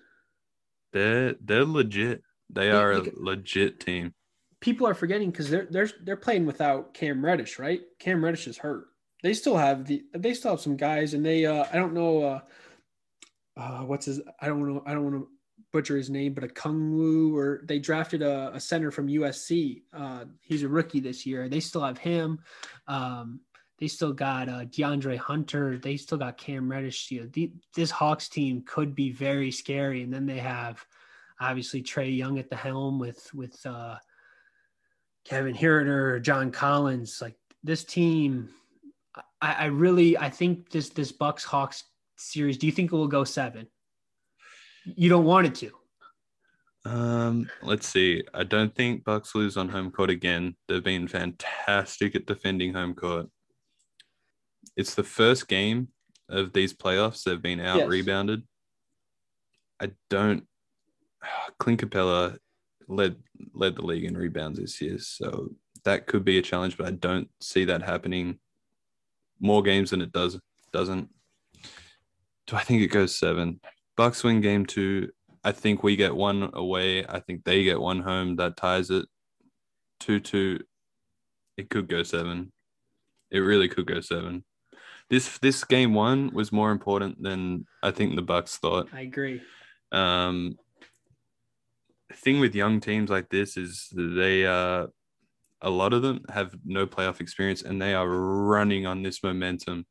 They're 0.93 1.35
they're 1.41 1.65
legit. 1.65 2.23
They 2.49 2.71
are 2.71 2.93
a 2.93 3.03
legit 3.15 3.79
team 3.79 4.13
people 4.61 4.87
are 4.87 4.93
forgetting 4.93 5.31
because 5.31 5.49
they're 5.49 5.67
they're 5.69 5.89
they're 6.03 6.17
playing 6.17 6.45
without 6.45 6.93
Cam 6.93 7.23
Reddish, 7.23 7.59
right? 7.59 7.81
Cam 7.99 8.23
Reddish 8.23 8.47
is 8.47 8.57
hurt. 8.57 8.85
They 9.23 9.33
still 9.33 9.57
have 9.57 9.85
the 9.85 10.03
they 10.13 10.33
still 10.33 10.51
have 10.51 10.61
some 10.61 10.77
guys, 10.77 11.13
and 11.13 11.25
they 11.25 11.45
uh 11.45 11.65
I 11.71 11.75
don't 11.77 11.93
know 11.93 12.23
uh, 12.23 12.39
uh 13.57 13.79
what's 13.81 14.05
his 14.05 14.21
I 14.41 14.47
don't 14.47 14.63
to 14.65 14.83
I 14.85 14.93
don't 14.93 15.03
want 15.03 15.15
to 15.15 15.27
butcher 15.71 15.97
his 15.97 16.09
name, 16.09 16.33
but 16.33 16.43
Okongwu 16.43 17.35
or 17.35 17.61
they 17.65 17.79
drafted 17.79 18.21
a, 18.21 18.51
a 18.53 18.59
center 18.59 18.91
from 18.91 19.07
USC. 19.07 19.83
Uh, 19.93 20.25
he's 20.41 20.63
a 20.63 20.69
rookie 20.69 20.99
this 20.99 21.25
year. 21.25 21.47
They 21.47 21.59
still 21.59 21.83
have 21.83 21.97
him. 21.97 22.39
Um, 22.87 23.41
they 23.79 23.87
still 23.87 24.11
got 24.11 24.49
uh, 24.49 24.65
DeAndre 24.65 25.17
Hunter. 25.17 25.77
They 25.77 25.95
still 25.95 26.17
got 26.17 26.37
Cam 26.37 26.69
Reddish. 26.69 27.11
You 27.11 27.21
know, 27.21 27.29
the, 27.31 27.53
this 27.75 27.91
Hawks 27.91 28.27
team 28.27 28.63
could 28.65 28.93
be 28.93 29.11
very 29.11 29.51
scary. 29.51 30.01
And 30.01 30.13
then 30.13 30.25
they 30.25 30.39
have 30.39 30.83
obviously 31.39 31.81
Trae 31.81 32.15
Young 32.15 32.39
at 32.39 32.49
the 32.49 32.55
helm 32.55 32.99
with 32.99 33.33
with 33.33 33.65
uh, 33.65 33.95
Kevin 35.29 35.53
Huerter, 35.53 36.19
John 36.21 36.51
Collins, 36.51 37.21
like 37.21 37.35
this 37.63 37.83
team, 37.83 38.49
I, 39.41 39.53
I 39.53 39.65
really 39.65 40.17
I 40.17 40.29
think 40.29 40.71
this 40.71 40.89
this 40.89 41.11
Bucks 41.11 41.43
Hawks 41.43 41.83
series. 42.17 42.57
Do 42.57 42.65
you 42.65 42.71
think 42.71 42.91
it 42.91 42.95
will 42.95 43.07
go 43.07 43.23
seven? 43.23 43.67
You 44.85 45.07
don't 45.07 45.25
want 45.25 45.45
it 45.45 45.55
to. 45.55 45.71
Um, 46.89 47.47
let's 47.61 47.87
see. 47.87 48.23
I 48.33 48.43
don't 48.43 48.73
think 48.73 49.03
Bucks 49.03 49.35
lose 49.35 49.55
on 49.55 49.69
home 49.69 49.91
court 49.91 50.09
again. 50.09 50.55
They've 50.67 50.83
been 50.83 51.07
fantastic 51.07 52.15
at 52.15 52.25
defending 52.25 52.73
home 52.73 52.95
court. 52.95 53.27
it's 54.75 54.95
the 54.95 55.03
first 55.03 55.47
game 55.47 55.89
of 56.29 56.53
these 56.53 56.73
playoffs 56.73 57.23
they've 57.23 57.41
been 57.41 57.59
out 57.59 57.77
Yes. 57.79 57.87
rebounded. 57.87 58.43
I 59.79 59.91
don't. 60.09 60.47
Clint 61.59 61.79
Capella 61.79 62.37
led 62.89 63.15
led 63.53 63.75
the 63.75 63.85
league 63.85 64.03
in 64.03 64.17
rebounds 64.17 64.59
this 64.59 64.81
year, 64.81 64.97
so 64.99 65.49
that 65.85 66.07
could 66.07 66.25
be 66.25 66.37
a 66.39 66.41
challenge. 66.41 66.77
But 66.77 66.87
I 66.87 66.91
don't 66.91 67.29
see 67.39 67.65
that 67.65 67.81
happening 67.81 68.39
more 69.39 69.61
games 69.63 69.91
than 69.91 70.01
it 70.01 70.11
does 70.11 70.37
doesn't. 70.73 71.09
Do 72.47 72.55
I 72.55 72.63
think 72.63 72.81
it 72.81 72.87
goes 72.87 73.17
seven? 73.17 73.59
Bucks 73.95 74.23
win 74.23 74.41
game 74.41 74.65
two. 74.65 75.09
I 75.43 75.51
think 75.51 75.83
we 75.83 75.95
get 75.95 76.15
one 76.15 76.49
away. 76.53 77.05
I 77.05 77.19
think 77.19 77.43
they 77.43 77.63
get 77.63 77.79
one 77.79 78.01
home. 78.01 78.35
That 78.37 78.57
ties 78.57 78.89
it. 78.89 79.05
Two 79.99 80.19
two. 80.19 80.59
It 81.57 81.69
could 81.69 81.87
go 81.87 82.03
seven. 82.03 82.51
It 83.31 83.39
really 83.39 83.67
could 83.67 83.85
go 83.85 84.01
seven. 84.01 84.43
This 85.09 85.37
this 85.39 85.63
game 85.63 85.93
one 85.93 86.31
was 86.33 86.51
more 86.51 86.71
important 86.71 87.21
than 87.21 87.65
I 87.81 87.91
think 87.91 88.15
the 88.15 88.21
Bucks 88.21 88.57
thought. 88.57 88.89
I 88.93 89.01
agree. 89.01 89.41
Um, 89.91 90.57
the 92.09 92.15
thing 92.15 92.39
with 92.39 92.55
young 92.55 92.79
teams 92.79 93.09
like 93.09 93.29
this 93.29 93.55
is 93.57 93.89
they 93.95 94.45
uh, 94.45 94.87
a 95.61 95.69
lot 95.69 95.93
of 95.93 96.01
them 96.01 96.21
have 96.29 96.55
no 96.65 96.87
playoff 96.87 97.19
experience 97.21 97.61
and 97.61 97.81
they 97.81 97.93
are 97.93 98.07
running 98.07 98.85
on 98.85 99.03
this 99.03 99.23
momentum. 99.23 99.85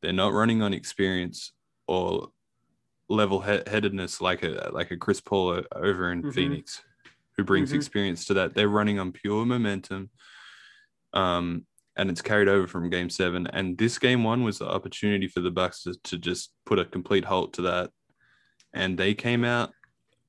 They're 0.00 0.12
not 0.12 0.32
running 0.32 0.62
on 0.62 0.74
experience 0.74 1.52
or 1.86 2.28
level 3.08 3.40
headedness 3.40 4.20
like 4.20 4.42
a 4.42 4.70
like 4.72 4.90
a 4.90 4.96
Chris 4.96 5.20
Paul 5.20 5.62
over 5.74 6.10
in 6.12 6.22
Mhm. 6.22 6.34
Phoenix, 6.34 6.82
who 7.36 7.44
brings 7.44 7.72
Mhm. 7.72 7.76
experience 7.76 8.24
to 8.26 8.34
that. 8.34 8.54
They're 8.54 8.68
running 8.68 8.98
on 8.98 9.12
pure 9.12 9.44
momentum. 9.44 10.10
Um, 11.12 11.66
and 11.94 12.08
it's 12.08 12.22
carried 12.22 12.48
over 12.48 12.66
from 12.66 12.88
game 12.88 13.10
seven. 13.10 13.46
And 13.48 13.76
this 13.76 13.98
game 13.98 14.24
one 14.24 14.42
was 14.44 14.58
the 14.58 14.66
opportunity 14.68 15.28
for 15.28 15.40
the 15.40 15.50
Bucks 15.50 15.82
to, 15.82 15.94
to 16.04 16.18
just 16.18 16.54
put 16.64 16.78
a 16.78 16.86
complete 16.86 17.26
halt 17.26 17.52
to 17.54 17.62
that. 17.62 17.90
And 18.72 18.98
they 18.98 19.12
came 19.14 19.44
out 19.44 19.72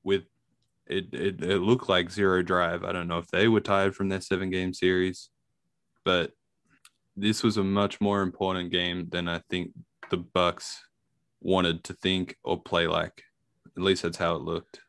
with 0.02 0.24
it, 0.86 1.06
it 1.12 1.42
it 1.42 1.58
looked 1.58 1.88
like 1.88 2.10
zero 2.10 2.42
drive. 2.42 2.84
I 2.84 2.92
don't 2.92 3.08
know 3.08 3.18
if 3.18 3.28
they 3.28 3.48
were 3.48 3.60
tired 3.60 3.94
from 3.94 4.08
their 4.08 4.20
seven 4.20 4.50
game 4.50 4.74
series, 4.74 5.30
but 6.04 6.32
this 7.16 7.42
was 7.42 7.56
a 7.56 7.64
much 7.64 8.00
more 8.00 8.22
important 8.22 8.70
game 8.70 9.08
than 9.10 9.28
I 9.28 9.40
think 9.50 9.70
the 10.10 10.16
Bucks 10.18 10.82
wanted 11.40 11.84
to 11.84 11.94
think 11.94 12.36
or 12.44 12.60
play 12.60 12.86
like. 12.86 13.22
At 13.76 13.82
least 13.82 14.02
that's 14.02 14.18
how 14.18 14.36
it 14.36 14.42
looked. 14.42 14.80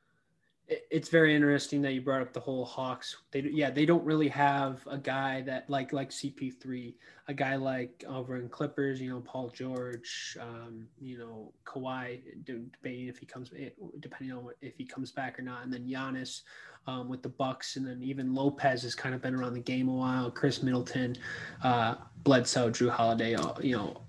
It- 0.68 0.88
It's 0.89 1.09
very 1.09 1.36
interesting 1.36 1.82
that 1.84 1.93
you 1.93 2.01
brought 2.01 2.22
up 2.22 2.34
the 2.34 2.39
whole 2.39 2.66
Hawks. 2.66 3.16
They 3.32 3.41
yeah, 3.41 3.70
they 3.70 3.86
don't 3.86 4.03
really 4.03 4.28
have 4.30 4.86
a 4.88 4.97
guy 4.97 5.41
that 5.41 5.70
like 5.70 5.93
like 5.93 6.09
CP3, 6.09 6.95
a 7.28 7.34
guy 7.34 7.55
like 7.55 8.03
over 8.07 8.38
in 8.38 8.49
Clippers, 8.49 8.99
you 8.99 9.09
know, 9.11 9.22
Paul 9.22 9.49
George, 9.49 10.38
um, 10.41 10.88
you 10.99 11.18
know, 11.20 11.53
Kawhi, 11.66 12.22
debating 12.45 13.07
if 13.07 13.18
he 13.20 13.26
comes, 13.28 13.51
eh, 13.57 13.70
depending 13.99 14.36
on 14.36 14.43
what, 14.45 14.55
if 14.61 14.76
he 14.78 14.86
comes 14.86 15.11
back 15.11 15.38
or 15.38 15.43
not, 15.43 15.63
and 15.63 15.72
then 15.72 15.88
Giannis 15.88 16.41
um, 16.88 17.09
with 17.09 17.22
the 17.24 17.30
Bucks, 17.30 17.76
and 17.78 17.86
then 17.86 18.01
even 18.01 18.34
Lopez 18.34 18.82
has 18.84 18.95
kind 18.95 19.13
of 19.16 19.22
been 19.22 19.36
around 19.36 19.53
the 19.53 19.59
game 19.59 19.88
a 19.88 19.93
while. 19.93 20.32
Khris 20.32 20.63
Middleton, 20.63 21.16
uh, 21.63 21.95
Bledsoe, 22.24 22.70
Jrue 22.72 22.89
Holiday, 22.89 23.36
uh, 23.36 23.53
you 23.61 23.76
know. 23.78 24.01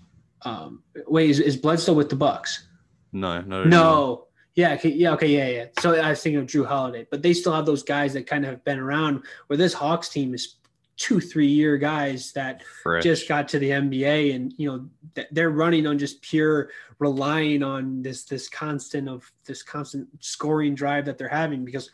Um, 0.42 0.82
wait, 1.06 1.30
is, 1.30 1.40
is 1.40 1.56
Bledsoe 1.56 1.92
with 1.94 2.08
the 2.10 2.16
Bucks? 2.16 2.68
No, 3.12 3.40
no, 3.42 3.64
No. 3.64 4.22
Yeah, 4.56 4.72
okay, 4.74 4.88
yeah, 4.88 5.12
okay, 5.12 5.28
yeah, 5.28 5.48
yeah. 5.48 5.66
So 5.80 5.94
I 5.94 6.10
was 6.10 6.22
thinking 6.22 6.40
of 6.40 6.46
Jrue 6.46 6.66
Holiday, 6.66 7.06
but 7.10 7.22
they 7.22 7.34
still 7.34 7.52
have 7.52 7.66
those 7.66 7.82
guys 7.82 8.14
that 8.14 8.26
kind 8.26 8.44
of 8.44 8.50
have 8.50 8.64
been 8.64 8.78
around. 8.78 9.22
Where 9.48 9.56
this 9.58 9.74
Hawks 9.74 10.08
team 10.08 10.34
is 10.34 10.56
two, 10.96 11.20
three 11.20 11.46
year 11.46 11.76
guys 11.76 12.32
that 12.32 12.62
Fresh. 12.82 13.02
just 13.02 13.28
got 13.28 13.48
to 13.48 13.58
the 13.58 13.68
NBA, 13.70 14.34
and 14.34 14.54
you 14.56 14.66
know 15.14 15.24
they're 15.30 15.50
running 15.50 15.86
on 15.86 15.98
just 15.98 16.22
pure 16.22 16.70
relying 16.98 17.62
on 17.62 18.00
this 18.00 18.24
this 18.24 18.48
constant 18.48 19.08
of 19.10 19.30
this 19.44 19.62
constant 19.62 20.08
scoring 20.20 20.74
drive 20.74 21.04
that 21.04 21.18
they're 21.18 21.28
having. 21.28 21.62
Because 21.64 21.90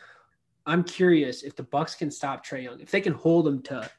I'm 0.65 0.85
curious 0.85 1.43
if 1.43 1.57
the 1.57 1.65
Bucks 1.65 1.97
can 1.97 2.13
stop 2.13 2.47
Trae 2.47 2.63
Young, 2.63 2.81
if 2.81 2.93
they 2.93 3.01
can 3.01 3.13
hold 3.15 3.49
him 3.49 3.61
to 3.63 3.91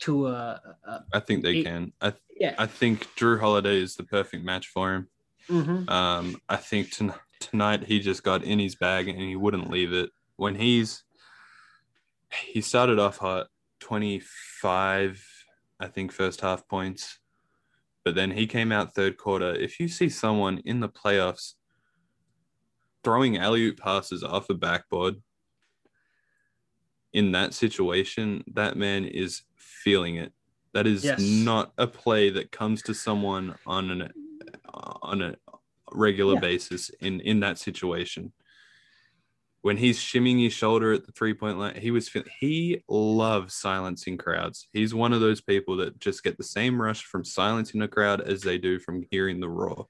to 0.00 0.28
a, 0.28 0.60
a 0.86 1.00
I 1.12 1.18
think 1.18 1.42
they 1.42 1.56
Eight- 1.56 1.64
can. 1.66 1.92
I 2.00 2.12
yeah. 2.38 2.54
I 2.56 2.66
think 2.66 3.08
Jrue 3.16 3.40
Holiday 3.40 3.80
is 3.82 3.96
the 3.96 4.04
perfect 4.04 4.44
match 4.44 4.68
for 4.68 4.94
him. 4.94 5.08
Mhm. 5.48 5.90
Um, 5.90 6.36
I 6.48 6.54
think 6.56 6.92
ton- 6.96 7.14
tonight 7.42 7.84
he 7.84 8.00
just 8.00 8.22
got 8.22 8.42
in 8.44 8.58
his 8.58 8.74
bag 8.76 9.08
and 9.08 9.18
he 9.18 9.36
wouldn't 9.36 9.70
leave 9.70 9.92
it. 9.92 10.10
When 10.36 10.54
he's 10.54 11.04
he 12.50 12.60
started 12.60 12.98
off 12.98 13.18
hot, 13.18 13.48
twenty 13.80 14.20
five, 14.60 15.22
I 15.78 15.86
think 15.88 16.12
first 16.12 16.40
half 16.40 16.66
points, 16.66 17.18
but 18.04 18.14
then 18.14 18.30
he 18.30 18.46
came 18.46 18.72
out 18.72 18.94
third 18.94 19.16
quarter. 19.16 19.54
If 19.54 19.78
you 19.80 19.88
see 19.88 20.08
someone 20.08 20.58
in 20.64 20.80
the 20.80 20.88
playoffs 20.88 21.54
throwing 23.04 23.36
alley 23.36 23.64
oop 23.66 23.78
passes 23.78 24.22
off 24.22 24.48
a 24.48 24.54
backboard 24.54 25.16
in 27.12 27.32
that 27.32 27.52
situation, 27.52 28.44
that 28.54 28.76
man 28.76 29.04
is 29.04 29.42
feeling 29.56 30.16
it. 30.16 30.32
That 30.72 30.86
is 30.86 31.04
Yes. 31.04 31.20
not 31.20 31.72
a 31.76 31.86
play 31.86 32.30
that 32.30 32.50
comes 32.50 32.80
to 32.82 32.94
someone 32.94 33.56
on 33.66 33.90
an 33.90 34.12
on 35.02 35.20
a 35.20 35.36
regular 35.94 36.34
Yeah. 36.34 36.40
basis 36.40 36.90
in 37.00 37.20
in 37.20 37.40
that 37.40 37.58
situation. 37.58 38.32
When 39.60 39.76
he's 39.76 40.00
shimming 40.00 40.40
his 40.40 40.52
shoulder 40.52 40.92
at 40.92 41.06
the 41.06 41.12
three 41.12 41.34
point 41.34 41.58
line, 41.58 41.76
he 41.76 41.90
was 41.92 42.10
he 42.40 42.82
loves 42.88 43.54
silencing 43.54 44.18
crowds. 44.18 44.68
He's 44.72 44.92
one 44.92 45.12
of 45.12 45.20
those 45.20 45.40
people 45.40 45.76
that 45.76 46.00
just 46.00 46.24
get 46.24 46.36
the 46.36 46.42
same 46.44 46.82
rush 46.82 47.04
from 47.04 47.24
silencing 47.24 47.80
a 47.82 47.88
crowd 47.88 48.20
as 48.20 48.42
they 48.42 48.58
do 48.58 48.78
from 48.80 49.04
hearing 49.10 49.38
the 49.38 49.48
roar. 49.48 49.86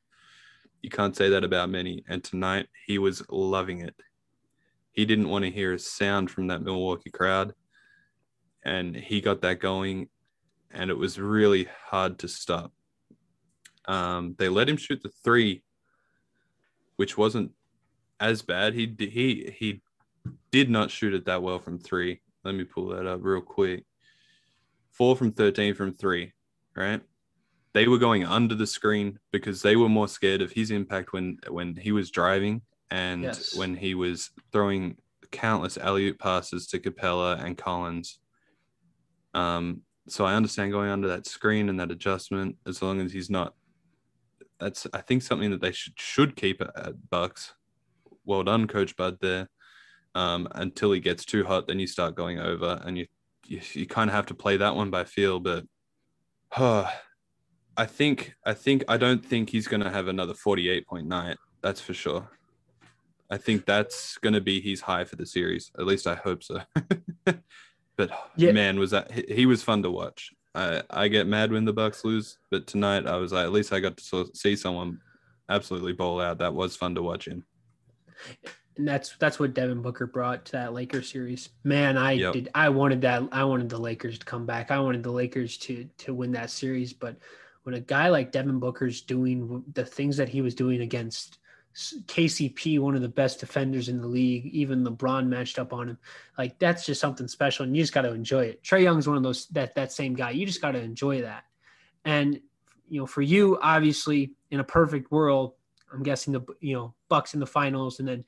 You 0.82 0.90
can't 0.90 1.16
say 1.16 1.30
that 1.30 1.44
about 1.44 1.70
many. 1.70 2.04
And 2.08 2.22
tonight 2.22 2.66
he 2.86 2.98
was 2.98 3.22
loving 3.30 3.80
it. 3.80 3.94
He 4.90 5.06
didn't 5.06 5.30
want 5.30 5.44
to 5.44 5.50
hear 5.50 5.72
a 5.72 5.78
sound 5.78 6.30
from 6.30 6.48
that 6.48 6.62
Milwaukee 6.62 7.10
crowd. 7.10 7.54
And 8.64 8.94
he 8.94 9.20
got 9.22 9.40
that 9.42 9.60
going. 9.60 10.08
And 10.70 10.90
it 10.90 10.98
was 10.98 11.18
really 11.18 11.68
hard 11.86 12.18
to 12.18 12.28
stop. 12.28 12.72
Um, 13.86 14.34
they 14.38 14.48
let 14.48 14.68
him 14.68 14.76
shoot 14.76 15.02
the 15.02 15.12
three, 15.24 15.62
which 17.02 17.18
wasn't 17.18 17.50
as 18.20 18.42
bad. 18.42 18.74
He 18.74 18.94
he 18.96 19.52
he 19.58 19.80
did 20.52 20.70
not 20.70 20.88
shoot 20.88 21.14
it 21.14 21.24
that 21.24 21.42
well 21.42 21.58
from 21.58 21.80
three. 21.80 22.20
Let 22.44 22.54
me 22.54 22.62
pull 22.62 22.86
that 22.90 23.08
up 23.08 23.18
real 23.24 23.40
quick. 23.40 23.84
Four 24.92 25.16
from 25.16 25.32
thirteen 25.32 25.74
from 25.74 25.94
three, 25.94 26.32
right? 26.76 27.00
They 27.72 27.88
were 27.88 27.98
going 27.98 28.24
under 28.24 28.54
the 28.54 28.68
screen 28.68 29.18
because 29.32 29.62
they 29.62 29.74
were 29.74 29.88
more 29.88 30.06
scared 30.06 30.42
of 30.42 30.52
his 30.52 30.70
impact 30.70 31.12
when 31.12 31.38
when 31.48 31.74
he 31.74 31.90
was 31.90 32.08
driving 32.12 32.62
and 32.92 33.24
Yes. 33.24 33.56
when 33.56 33.74
he 33.74 33.96
was 33.96 34.30
throwing 34.52 34.96
countless 35.32 35.76
alley 35.78 36.06
oop 36.06 36.20
passes 36.20 36.68
to 36.68 36.78
Capela 36.78 37.42
and 37.44 37.58
Collins. 37.58 38.20
Um, 39.34 39.82
so 40.06 40.24
I 40.24 40.34
understand 40.34 40.70
going 40.70 40.90
under 40.90 41.08
that 41.08 41.26
screen 41.26 41.68
and 41.68 41.80
that 41.80 41.90
adjustment 41.90 42.58
as 42.64 42.80
long 42.80 43.00
as 43.00 43.12
he's 43.12 43.28
not. 43.28 43.54
That's 44.62 44.86
I 44.92 45.00
think 45.00 45.22
something 45.22 45.50
that 45.50 45.60
they 45.60 45.72
should 45.72 45.94
should 45.98 46.36
keep 46.36 46.60
at, 46.60 47.10
Bucks. 47.10 47.54
Well 48.24 48.44
done, 48.44 48.68
Coach 48.68 48.96
Bud. 48.96 49.18
There, 49.20 49.48
um, 50.14 50.46
until 50.52 50.92
he 50.92 51.00
gets 51.00 51.24
too 51.24 51.44
hot, 51.44 51.66
then 51.66 51.80
you 51.80 51.88
start 51.88 52.14
going 52.14 52.38
over, 52.38 52.80
and 52.84 52.96
you 52.96 53.06
you, 53.46 53.60
you 53.72 53.86
kind 53.86 54.08
of 54.08 54.14
have 54.14 54.26
to 54.26 54.34
play 54.34 54.56
that 54.58 54.76
one 54.76 54.90
by 54.90 55.02
feel. 55.02 55.40
But, 55.40 55.64
I 57.76 57.86
think 57.86 58.34
I 58.46 58.54
think 58.54 58.84
I 58.86 58.96
don't 58.98 59.24
think 59.24 59.50
he's 59.50 59.66
going 59.66 59.82
to 59.82 59.90
have 59.90 60.06
another 60.06 60.34
forty-eight 60.34 60.86
point 60.86 61.08
night. 61.08 61.38
That's 61.60 61.80
for 61.80 61.94
sure. 61.94 62.28
I 63.30 63.38
think 63.38 63.64
that's 63.66 64.18
going 64.18 64.34
to 64.34 64.40
be 64.42 64.60
his 64.60 64.82
high 64.82 65.04
for 65.04 65.16
the 65.16 65.26
series. 65.26 65.72
At 65.78 65.86
least 65.86 66.06
I 66.06 66.14
hope 66.16 66.42
so. 66.44 66.60
but 67.96 68.10
Yeah. 68.36 68.52
man, 68.52 68.78
was 68.78 68.90
that 68.90 69.10
he 69.10 69.46
was 69.46 69.62
fun 69.62 69.82
to 69.82 69.90
watch. 69.90 70.30
I 70.54 70.82
I 70.90 71.08
get 71.08 71.26
mad 71.26 71.52
when 71.52 71.64
the 71.64 71.72
Bucks 71.72 72.04
lose, 72.04 72.38
but 72.50 72.66
tonight 72.66 73.06
I 73.06 73.16
was 73.16 73.32
like, 73.32 73.44
at 73.44 73.52
least 73.52 73.72
I 73.72 73.80
got 73.80 73.96
to 73.96 74.30
see 74.34 74.56
someone 74.56 75.00
absolutely 75.48 75.92
bowl 75.92 76.20
out. 76.20 76.38
That 76.38 76.54
was 76.54 76.76
fun 76.76 76.94
to 76.94 77.02
watch 77.02 77.26
him. 77.26 77.44
and 78.76 78.86
that's 78.86 79.16
that's 79.18 79.38
what 79.38 79.54
Devin 79.54 79.82
Booker 79.82 80.06
brought 80.06 80.44
to 80.46 80.52
that 80.52 80.72
Lakers 80.74 81.10
series. 81.10 81.50
Man, 81.64 81.96
I 81.96 82.12
Yep. 82.12 82.32
did. 82.32 82.48
I 82.54 82.68
wanted 82.68 83.00
that. 83.02 83.22
I 83.32 83.44
wanted 83.44 83.68
the 83.68 83.78
Lakers 83.78 84.18
to 84.18 84.26
come 84.26 84.46
back. 84.46 84.70
I 84.70 84.78
wanted 84.80 85.02
the 85.02 85.10
Lakers 85.12 85.56
to 85.58 85.88
to 85.98 86.14
win 86.14 86.32
that 86.32 86.50
series. 86.50 86.92
But 86.92 87.16
when 87.64 87.74
a 87.74 87.80
guy 87.80 88.08
like 88.08 88.32
Devin 88.32 88.58
Booker's 88.58 89.02
doing 89.02 89.62
the 89.72 89.84
things 89.84 90.16
that 90.16 90.28
he 90.28 90.42
was 90.42 90.54
doing 90.54 90.80
against 90.82 91.38
KCP, 91.74 92.78
one 92.78 92.94
of 92.94 93.02
the 93.02 93.08
best 93.08 93.40
defenders 93.40 93.88
in 93.88 94.00
the 94.00 94.06
league, 94.06 94.46
even 94.46 94.84
LeBron 94.84 95.26
matched 95.26 95.58
up 95.58 95.72
on 95.72 95.88
him. 95.88 95.98
Like 96.36 96.58
that's 96.58 96.84
just 96.84 97.00
something 97.00 97.26
special, 97.28 97.64
and 97.64 97.76
you 97.76 97.82
just 97.82 97.94
got 97.94 98.02
to 98.02 98.12
enjoy 98.12 98.44
it. 98.44 98.62
Trae 98.62 98.82
Young's 98.82 99.08
one 99.08 99.16
of 99.16 99.22
those 99.22 99.46
that 99.48 99.74
that 99.74 99.92
same 99.92 100.14
guy. 100.14 100.30
You 100.30 100.44
just 100.46 100.60
got 100.60 100.72
to 100.72 100.80
enjoy 100.80 101.22
that. 101.22 101.44
And 102.04 102.40
you 102.88 103.00
know, 103.00 103.06
for 103.06 103.22
you, 103.22 103.58
obviously, 103.62 104.32
in 104.50 104.60
a 104.60 104.64
perfect 104.64 105.10
world, 105.10 105.54
I'm 105.92 106.02
guessing 106.02 106.32
the 106.32 106.42
you 106.60 106.74
know 106.74 106.94
Bucks 107.08 107.34
in 107.34 107.40
the 107.40 107.46
finals, 107.46 108.00
and 108.00 108.08
then 108.08 108.24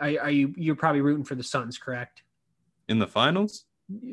are, 0.00 0.22
are 0.22 0.30
you 0.30 0.54
you're 0.56 0.76
probably 0.76 1.02
rooting 1.02 1.24
for 1.24 1.34
the 1.34 1.42
Suns, 1.42 1.76
correct? 1.76 2.22
In 2.88 2.98
the 2.98 3.06
finals? 3.06 3.64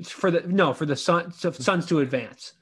For 0.06 0.30
the 0.30 0.42
no, 0.42 0.74
for 0.74 0.86
the 0.86 0.96
Sun, 0.96 1.32
so 1.32 1.52
Suns 1.52 1.86
to 1.88 2.00
advance. 2.00 2.54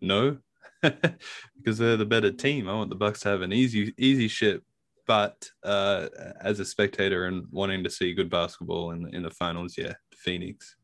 No. 0.00 0.38
because 0.82 1.78
they're 1.78 1.96
the 1.96 2.04
better 2.04 2.30
team. 2.30 2.68
I 2.68 2.74
want 2.74 2.90
the 2.90 2.96
Bucks 2.96 3.20
to 3.20 3.30
have 3.30 3.42
an 3.42 3.52
easy 3.52 3.92
easy 3.98 4.28
ship. 4.28 4.62
But 5.06 5.48
uh, 5.62 6.08
as 6.40 6.60
a 6.60 6.64
spectator 6.64 7.26
and 7.26 7.46
wanting 7.50 7.84
to 7.84 7.90
see 7.90 8.14
good 8.14 8.30
basketball 8.30 8.92
in 8.92 9.14
in 9.14 9.22
the 9.22 9.30
finals, 9.30 9.76
yeah, 9.76 9.92
Phoenix. 10.16 10.76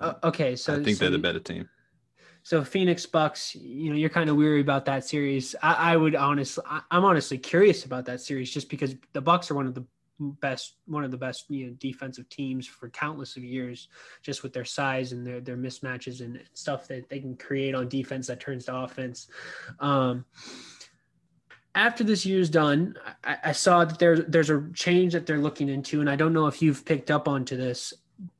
Uh, 0.00 0.14
okay, 0.24 0.56
so 0.56 0.74
I 0.74 0.84
think 0.84 0.96
so 0.96 1.04
they're 1.04 1.10
the 1.10 1.18
better 1.18 1.40
team. 1.40 1.68
So 2.42 2.62
Phoenix 2.62 3.04
Bucks, 3.06 3.56
you 3.56 3.90
know, 3.90 3.96
you're 3.96 4.08
kind 4.08 4.30
of 4.30 4.36
weary 4.36 4.60
about 4.60 4.84
that 4.84 5.04
series. 5.04 5.56
I, 5.62 5.94
I 5.94 5.96
would 5.96 6.14
honestly, 6.14 6.62
I, 6.64 6.80
I'm 6.92 7.04
honestly 7.04 7.38
curious 7.38 7.84
about 7.84 8.04
that 8.04 8.20
series 8.20 8.52
just 8.52 8.68
because 8.68 8.94
the 9.14 9.20
Bucks 9.20 9.50
are 9.50 9.54
one 9.54 9.66
of 9.66 9.74
the 9.74 9.84
best, 10.20 10.76
one 10.86 11.02
of 11.02 11.10
the 11.10 11.16
best, 11.16 11.50
you 11.50 11.66
know, 11.66 11.72
defensive 11.78 12.28
teams 12.28 12.64
for 12.64 12.88
countless 12.90 13.36
of 13.36 13.42
years, 13.42 13.88
just 14.22 14.44
with 14.44 14.52
their 14.52 14.64
size 14.64 15.10
and 15.10 15.26
their 15.26 15.40
their 15.40 15.56
mismatches 15.56 16.20
and 16.20 16.40
stuff 16.54 16.86
that 16.86 17.08
they 17.08 17.18
can 17.18 17.36
create 17.36 17.74
on 17.74 17.88
defense 17.88 18.28
that 18.28 18.38
turns 18.38 18.66
to 18.66 18.76
offense. 18.76 19.28
Um, 19.80 20.24
after 21.76 22.02
this 22.02 22.26
year's 22.26 22.48
done, 22.48 22.96
I, 23.22 23.36
I 23.44 23.52
saw 23.52 23.84
that 23.84 23.98
there's 23.98 24.20
there's 24.26 24.50
a 24.50 24.68
change 24.74 25.12
that 25.12 25.26
they're 25.26 25.38
looking 25.38 25.68
into, 25.68 26.00
and 26.00 26.10
I 26.10 26.16
don't 26.16 26.32
know 26.32 26.46
if 26.46 26.60
you've 26.60 26.84
picked 26.84 27.10
up 27.10 27.28
onto 27.28 27.56
this, 27.56 27.92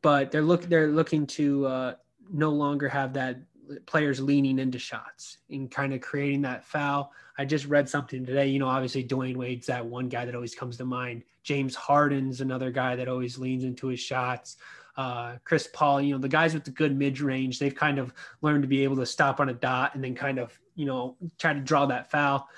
but 0.03 0.33
they're 0.33 0.43
look 0.43 0.63
they're 0.63 0.89
looking 0.89 1.27
to 1.29 1.67
uh, 1.67 1.95
no 2.33 2.51
longer 2.51 2.89
have 2.89 3.13
that 3.13 3.39
players 3.85 4.21
leaning 4.21 4.59
into 4.59 4.79
shots 4.79 5.39
and 5.51 5.71
kind 5.71 5.93
of 5.93 6.01
creating 6.01 6.43
that 6.43 6.65
foul. 6.65 7.13
I 7.39 7.45
just 7.45 7.67
read 7.67 7.89
something 7.89 8.25
today. 8.25 8.47
You 8.47 8.59
know, 8.59 8.69
obviously 8.69 9.05
Dwyane 9.05 9.37
Wade's 9.37 9.67
that 9.67 9.85
one 9.85 10.09
guy 10.09 10.25
that 10.25 10.35
always 10.35 10.55
comes 10.55 10.77
to 10.79 10.85
mind. 10.85 11.23
James 11.43 11.75
Harden's 11.75 12.41
another 12.41 12.71
guy 12.71 12.97
that 12.97 13.09
always 13.09 13.39
leans 13.39 13.65
into 13.65 13.89
his 13.89 14.01
shots. 14.01 14.57
Uh, 14.97 15.37
Chris 15.45 15.69
Paul, 15.73 16.01
you 16.01 16.15
know, 16.15 16.21
the 16.21 16.29
guys 16.29 16.55
with 16.55 16.65
the 16.65 16.71
good 16.71 16.97
mid 16.97 17.21
range, 17.21 17.59
they've 17.59 17.75
kind 17.75 17.99
of 17.99 18.15
learned 18.41 18.63
to 18.63 18.69
be 18.69 18.83
able 18.83 18.97
to 18.97 19.05
stop 19.05 19.41
on 19.41 19.51
a 19.51 19.53
dot 19.53 19.95
and 19.95 20.03
then 20.03 20.15
kind 20.15 20.39
of, 20.39 20.59
you 20.75 20.87
know, 20.87 21.17
try 21.39 21.53
to 21.53 21.61
draw 21.61 21.85
that 21.87 22.11
foul. 22.11 22.49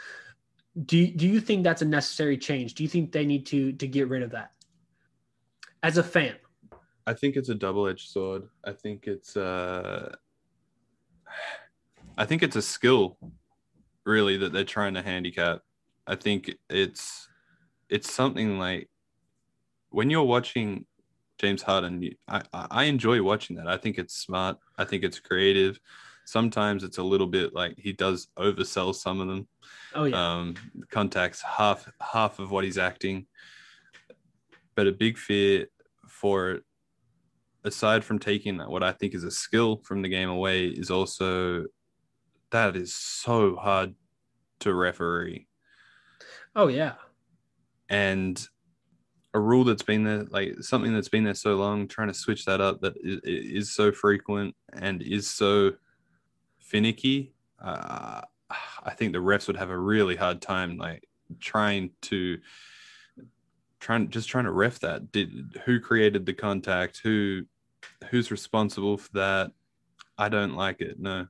Do, 0.85 1.07
do 1.07 1.27
you 1.27 1.41
think 1.41 1.65
that's 1.65 1.83
a 1.83 1.87
necessary 1.87 2.39
change? 2.39 2.75
Do 2.75 2.83
you 2.83 2.89
think 2.89 3.13
they 3.13 3.25
need 3.25 3.47
to 3.47 3.73
to 3.73 3.87
get 3.87 4.09
rid 4.09 4.23
of 4.23 4.31
that 4.31 4.53
as 5.83 5.99
a 5.99 6.03
fan? 6.03 6.37
I 7.07 7.15
think 7.15 7.37
it's 7.37 7.49
a 7.49 7.55
double 7.55 7.89
edged 7.89 8.11
sword. 8.11 8.49
I 8.65 8.73
think 8.73 9.07
it's 9.07 9.37
uh 9.37 10.15
I 12.17 12.25
think 12.25 12.43
it's 12.43 12.57
a 12.57 12.63
skill 12.63 13.17
really 14.05 14.37
that 14.39 14.53
they're 14.53 14.65
trying 14.65 14.95
to 14.95 15.03
handicap. 15.03 15.63
I 16.07 16.17
think 16.17 16.51
it's 16.69 17.29
it's 17.89 18.13
something 18.13 18.59
like 18.59 18.89
when 19.91 20.11
you're 20.11 20.25
watching 20.25 20.85
James 21.39 21.63
Harden, 21.63 22.11
I, 22.27 22.43
I 22.53 22.85
enjoy 22.85 23.23
watching 23.23 23.57
that. 23.57 23.69
I 23.69 23.77
think 23.77 23.97
it's 23.97 24.15
smart. 24.15 24.59
I 24.77 24.85
think 24.85 25.05
it's 25.05 25.21
creative. 25.21 25.79
Sometimes 26.29 26.85
it's 26.85 26.99
a 26.99 27.03
little 27.03 27.27
bit 27.27 27.55
like 27.55 27.79
he 27.79 27.95
does 27.95 28.29
oversell 28.39 28.95
some 28.95 29.19
of 29.19 29.29
them. 29.29 29.49
Oh 29.95 30.05
yeah. 30.05 30.37
Um, 30.37 30.57
contacts 30.91 31.41
half 31.41 31.91
half 32.03 32.39
of 32.39 32.51
what 32.51 32.65
he's 32.65 32.77
acting. 32.77 33.27
But 34.75 34.87
a 34.87 34.93
big 34.93 35.17
fear 35.17 35.69
for 36.07 36.51
it, 36.51 36.65
aside 37.65 38.05
from 38.05 38.19
taking 38.19 38.59
what 38.59 38.83
I 38.83 38.93
think 38.93 39.15
is 39.15 39.25
a 39.25 39.31
skill 39.31 39.81
from 39.85 40.03
the 40.03 40.11
game 40.11 40.29
away, 40.29 40.67
is 40.67 40.91
also 40.91 41.65
that 42.51 42.77
is 42.77 42.95
so 42.95 43.57
hard 43.57 43.95
to 44.61 44.75
referee. 44.75 45.47
Oh 46.55 46.69
yeah. 46.69 46.97
And 47.89 48.39
a 49.33 49.41
rule 49.41 49.65
that's 49.65 49.83
been 49.83 50.05
there, 50.05 50.25
like 50.25 50.57
something 50.61 50.93
that's 50.93 51.09
been 51.09 51.25
there 51.25 51.33
so 51.33 51.55
long, 51.55 51.89
trying 51.89 52.09
to 52.09 52.15
switch 52.15 52.45
that 52.45 52.61
up 52.61 52.83
that 52.83 52.99
is, 53.03 53.21
is 53.25 53.75
so 53.75 53.91
frequent 53.93 54.55
and 54.75 55.01
is 55.01 55.27
so 55.27 55.73
finicky. 56.69 57.35
Uh, 57.63 58.23
I 58.85 58.95
think 58.95 59.13
the 59.13 59.19
refs 59.19 59.47
would 59.47 59.57
have 59.57 59.71
a 59.71 59.79
really 59.79 60.17
hard 60.17 60.41
time, 60.41 60.79
like 60.79 61.09
trying 61.41 61.91
to 62.03 62.39
trying 63.81 64.11
just 64.11 64.29
trying 64.29 64.45
to 64.45 64.53
ref 64.53 64.79
that. 64.81 65.13
Did 65.13 65.61
who 65.65 65.81
created 65.81 66.27
the 66.27 66.35
contact? 66.35 67.01
Who 67.03 67.43
who's 68.11 68.31
responsible 68.31 68.97
for 68.97 69.11
that? 69.15 69.53
I 70.17 70.29
don't 70.29 70.55
like 70.55 70.81
it. 70.81 70.99
No 70.99 71.27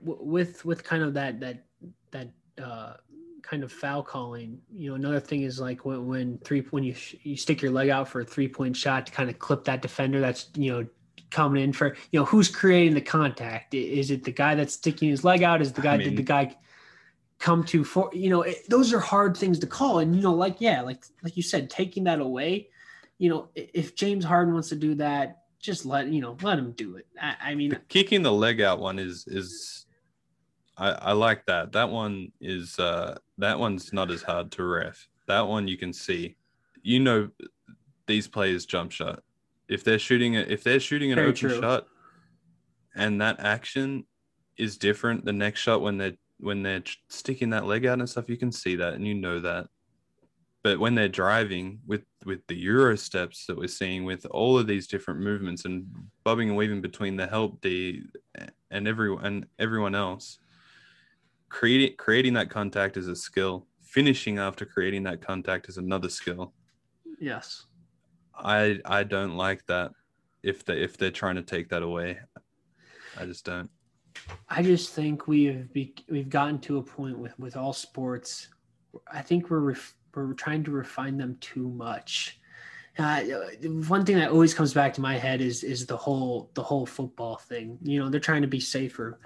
with 0.00 0.64
with 0.64 0.84
kind 0.84 1.02
of 1.02 1.14
that 1.14 1.40
that 1.40 1.64
that 2.10 2.28
uh, 2.62 2.94
kind 3.42 3.62
of 3.62 3.72
foul 3.72 4.02
calling, 4.02 4.60
you 4.72 4.90
know, 4.90 4.96
another 4.96 5.20
thing 5.20 5.42
is 5.42 5.60
like 5.60 5.84
when 5.84 6.06
when 6.06 6.38
three 6.38 6.60
when 6.70 6.84
you 6.84 6.94
sh- 6.94 7.16
you 7.22 7.36
stick 7.36 7.62
your 7.62 7.72
leg 7.72 7.88
out 7.88 8.08
for 8.08 8.20
a 8.20 8.24
three 8.24 8.48
point 8.48 8.76
shot 8.76 9.06
to 9.06 9.12
kind 9.12 9.28
of 9.28 9.38
clip 9.38 9.64
that 9.64 9.82
defender 9.82 10.20
that's 10.20 10.50
you 10.54 10.72
know 10.72 10.86
coming 11.30 11.62
in 11.62 11.72
for 11.72 11.96
you 12.10 12.20
know 12.20 12.24
who's 12.24 12.48
creating 12.48 12.94
the 12.94 13.00
contact? 13.00 13.74
Is 13.74 14.10
it 14.10 14.24
the 14.24 14.32
guy 14.32 14.54
that's 14.54 14.74
sticking 14.74 15.08
his 15.08 15.24
leg 15.24 15.42
out? 15.42 15.62
Is 15.62 15.72
the 15.72 15.82
guy 15.82 15.94
I 15.94 15.96
mean, 15.98 16.08
did 16.10 16.16
the 16.16 16.22
guy 16.22 16.56
come 17.38 17.62
to 17.64 17.84
for 17.84 18.10
you 18.12 18.30
know 18.30 18.42
it, 18.42 18.68
those 18.68 18.92
are 18.92 19.00
hard 19.00 19.36
things 19.36 19.58
to 19.58 19.66
call 19.66 19.98
and 19.98 20.16
you 20.16 20.22
know 20.22 20.32
like 20.32 20.56
yeah 20.58 20.80
like 20.80 21.04
like 21.22 21.36
you 21.36 21.42
said 21.42 21.68
taking 21.68 22.04
that 22.04 22.18
away 22.18 22.66
you 23.18 23.28
know 23.28 23.46
if 23.54 23.94
james 23.94 24.24
harden 24.24 24.54
wants 24.54 24.70
to 24.70 24.74
do 24.74 24.94
that 24.94 25.42
just 25.60 25.84
let 25.84 26.06
you 26.06 26.22
know 26.22 26.34
let 26.40 26.58
him 26.58 26.72
do 26.72 26.96
it 26.96 27.06
i, 27.20 27.50
I 27.50 27.54
mean 27.54 27.68
the 27.68 27.76
kicking 27.88 28.22
the 28.22 28.32
leg 28.32 28.62
out 28.62 28.78
one 28.78 28.98
is 28.98 29.26
is 29.26 29.86
I, 30.76 30.90
I 30.90 31.12
like 31.12 31.46
that. 31.46 31.72
That 31.72 31.90
one 31.90 32.32
is 32.40 32.78
uh 32.78 33.18
that 33.38 33.58
one's 33.58 33.92
not 33.92 34.10
as 34.10 34.22
hard 34.22 34.52
to 34.52 34.64
ref. 34.64 35.08
That 35.26 35.46
one 35.46 35.68
you 35.68 35.76
can 35.76 35.92
see. 35.92 36.36
You 36.82 37.00
know 37.00 37.30
these 38.06 38.28
players 38.28 38.66
jump 38.66 38.92
shot. 38.92 39.22
If 39.68 39.84
they're 39.84 39.98
shooting 39.98 40.34
it 40.34 40.50
if 40.50 40.62
they're 40.62 40.80
shooting 40.80 41.12
an 41.12 41.16
Very 41.16 41.28
open 41.28 41.36
true. 41.36 41.60
shot 41.60 41.86
and 42.94 43.20
that 43.20 43.40
action 43.40 44.06
is 44.56 44.78
different 44.78 45.24
the 45.24 45.32
next 45.32 45.60
shot 45.60 45.82
when 45.82 45.98
they're 45.98 46.16
when 46.38 46.62
they're 46.62 46.82
sticking 47.08 47.50
that 47.50 47.66
leg 47.66 47.86
out 47.86 47.98
and 47.98 48.08
stuff, 48.08 48.28
you 48.28 48.36
can 48.36 48.52
see 48.52 48.76
that 48.76 48.94
and 48.94 49.06
you 49.06 49.14
know 49.14 49.40
that. 49.40 49.68
But 50.62 50.78
when 50.78 50.94
they're 50.94 51.08
driving 51.08 51.80
with 51.86 52.04
with 52.24 52.40
the 52.48 52.56
Euro 52.56 52.96
steps 52.96 53.46
that 53.46 53.56
we're 53.56 53.68
seeing, 53.68 54.04
with 54.04 54.26
all 54.26 54.58
of 54.58 54.66
these 54.66 54.86
different 54.86 55.20
movements 55.20 55.64
and 55.64 55.86
bobbing 56.24 56.48
and 56.48 56.56
weaving 56.56 56.80
between 56.80 57.16
the 57.16 57.26
help 57.26 57.60
D 57.60 58.02
and 58.70 58.88
everyone 58.88 59.24
and 59.24 59.46
everyone 59.58 59.94
else, 59.94 60.38
creating 61.48 61.96
creating 61.96 62.34
that 62.34 62.50
contact 62.50 62.96
is 62.96 63.08
a 63.08 63.16
skill 63.16 63.66
finishing 63.82 64.38
after 64.38 64.66
creating 64.66 65.04
that 65.04 65.22
contact 65.22 65.68
is 65.68 65.78
another 65.78 66.10
skill 66.10 66.52
yes 67.18 67.64
i 68.38 68.78
i 68.84 69.02
don't 69.02 69.36
like 69.36 69.64
that 69.66 69.92
if 70.42 70.64
they 70.64 70.80
if 70.80 70.96
they're 70.96 71.10
trying 71.10 71.36
to 71.36 71.42
take 71.42 71.68
that 71.70 71.82
away. 71.82 72.18
I 73.18 73.26
just 73.26 73.44
don't. 73.44 73.70
I 74.48 74.62
just 74.62 74.92
think 74.92 75.26
we've 75.26 75.72
be, 75.72 75.94
we've 76.08 76.28
gotten 76.28 76.58
to 76.60 76.78
a 76.78 76.82
point 76.82 77.18
with 77.18 77.38
with 77.38 77.56
all 77.56 77.72
sports 77.72 78.48
i 79.12 79.20
think 79.20 79.50
we're 79.50 79.60
ref, 79.60 79.94
we're 80.14 80.32
trying 80.32 80.64
to 80.64 80.70
refine 80.70 81.18
them 81.18 81.36
too 81.40 81.68
much. 81.68 82.40
Uh, 82.98 83.22
one 83.88 84.06
thing 84.06 84.16
that 84.16 84.30
always 84.30 84.54
comes 84.54 84.72
back 84.72 84.94
to 84.94 85.02
my 85.02 85.18
head 85.18 85.42
is 85.42 85.62
is 85.62 85.84
the 85.84 85.96
whole 85.96 86.50
the 86.54 86.62
whole 86.62 86.86
football 86.86 87.36
thing. 87.36 87.78
You 87.82 88.00
know 88.00 88.08
they're 88.08 88.20
trying 88.20 88.42
to 88.42 88.48
be 88.48 88.60
safer 88.60 89.18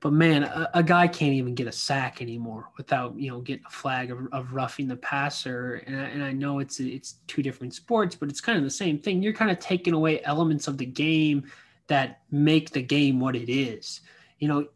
but 0.00 0.12
man, 0.12 0.44
a, 0.44 0.70
a, 0.74 0.82
guy 0.82 1.08
can't 1.08 1.32
even 1.32 1.54
get 1.54 1.66
a 1.66 1.72
sack 1.72 2.22
anymore 2.22 2.68
without 2.76 3.18
you 3.18 3.30
know 3.30 3.40
getting 3.40 3.64
a 3.66 3.70
flag 3.70 4.10
of, 4.12 4.28
of 4.32 4.52
roughing 4.52 4.86
the 4.86 4.96
passer. 4.96 5.82
And 5.86 5.96
I, 5.96 6.04
and 6.04 6.22
I 6.22 6.32
know 6.32 6.60
it's 6.60 6.78
it's 6.78 7.16
two 7.26 7.42
different 7.42 7.74
sports, 7.74 8.14
but 8.14 8.28
it's 8.28 8.40
kind 8.40 8.56
of 8.56 8.64
the 8.64 8.70
same 8.70 8.98
thing. 8.98 9.22
You're 9.22 9.32
kind 9.32 9.50
of 9.50 9.58
taking 9.58 9.94
away 9.94 10.22
elements 10.24 10.68
of 10.68 10.78
the 10.78 10.86
game 10.86 11.50
that 11.88 12.20
make 12.30 12.70
the 12.70 12.82
game 12.82 13.18
what 13.18 13.34
it 13.34 13.50
is. 13.50 14.00
You 14.38 14.48
know, 14.48 14.68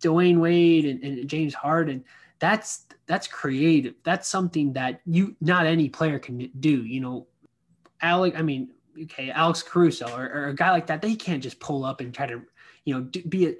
Dwyane 0.00 0.38
Wade 0.38 0.86
and, 0.86 1.02
and 1.02 1.28
James 1.28 1.52
Harden. 1.52 2.04
That's 2.38 2.86
that's 3.06 3.26
creative. 3.26 3.94
That's 4.02 4.28
something 4.28 4.72
that 4.72 5.00
you 5.04 5.36
not 5.42 5.66
any 5.66 5.90
player 5.90 6.18
can 6.18 6.50
do. 6.60 6.84
You 6.84 7.00
know, 7.00 7.26
Alec. 8.00 8.34
I 8.38 8.42
mean, 8.42 8.70
okay, 9.02 9.30
Alex 9.30 9.62
Caruso 9.62 10.06
or, 10.16 10.24
or 10.24 10.46
a 10.46 10.54
guy 10.54 10.70
like 10.70 10.86
that. 10.86 11.02
They 11.02 11.16
can't 11.16 11.42
just 11.42 11.60
pull 11.60 11.84
up 11.84 12.00
and 12.00 12.14
try 12.14 12.26
to 12.26 12.40
you 12.86 12.94
know 12.94 13.02
be 13.28 13.48
a 13.48 13.54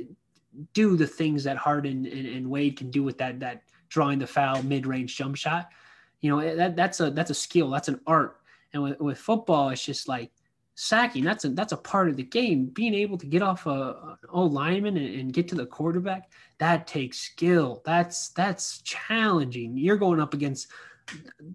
do 0.73 0.97
the 0.97 1.07
things 1.07 1.45
that 1.45 1.57
Harden 1.57 2.07
and, 2.07 2.27
and 2.27 2.51
Wade 2.51 2.77
can 2.77 2.91
do 2.91 3.03
with 3.03 3.19
that 3.19 3.41
that 3.41 3.63
drawing 3.89 4.19
the 4.19 4.27
foul 4.27 4.63
mid 4.63 4.87
range 4.87 5.17
jump 5.17 5.37
shot. 5.37 5.69
You 6.21 6.31
know 6.31 6.57
that 6.57 6.77
that's 6.77 7.01
a 7.01 7.11
that's 7.11 7.31
a 7.31 7.35
skill. 7.35 7.71
That's 7.71 7.89
an 7.89 8.01
art. 8.07 8.41
And 8.73 8.83
with, 8.83 9.01
with 9.01 9.19
football, 9.19 9.69
it's 9.71 9.85
just 9.85 10.09
like 10.09 10.31
sacking. 10.75 11.25
That's 11.25 11.45
a 11.45 11.51
that's 11.51 11.73
a 11.73 11.77
part 11.77 12.09
of 12.09 12.17
the 12.17 12.23
game. 12.23 12.67
Being 12.67 12.95
able 12.95 13.19
to 13.19 13.27
get 13.27 13.43
off 13.43 13.67
a, 13.67 14.17
an 14.23 14.29
old 14.31 14.53
lineman 14.53 14.97
and, 14.97 15.21
and 15.21 15.33
get 15.33 15.49
to 15.49 15.55
the 15.55 15.67
quarterback 15.67 16.31
that 16.59 16.87
takes 16.87 17.19
skill. 17.19 17.83
That's 17.85 18.29
that's 18.31 18.81
challenging. 18.83 19.77
You're 19.77 19.97
going 19.97 20.21
up 20.21 20.35
against 20.35 20.69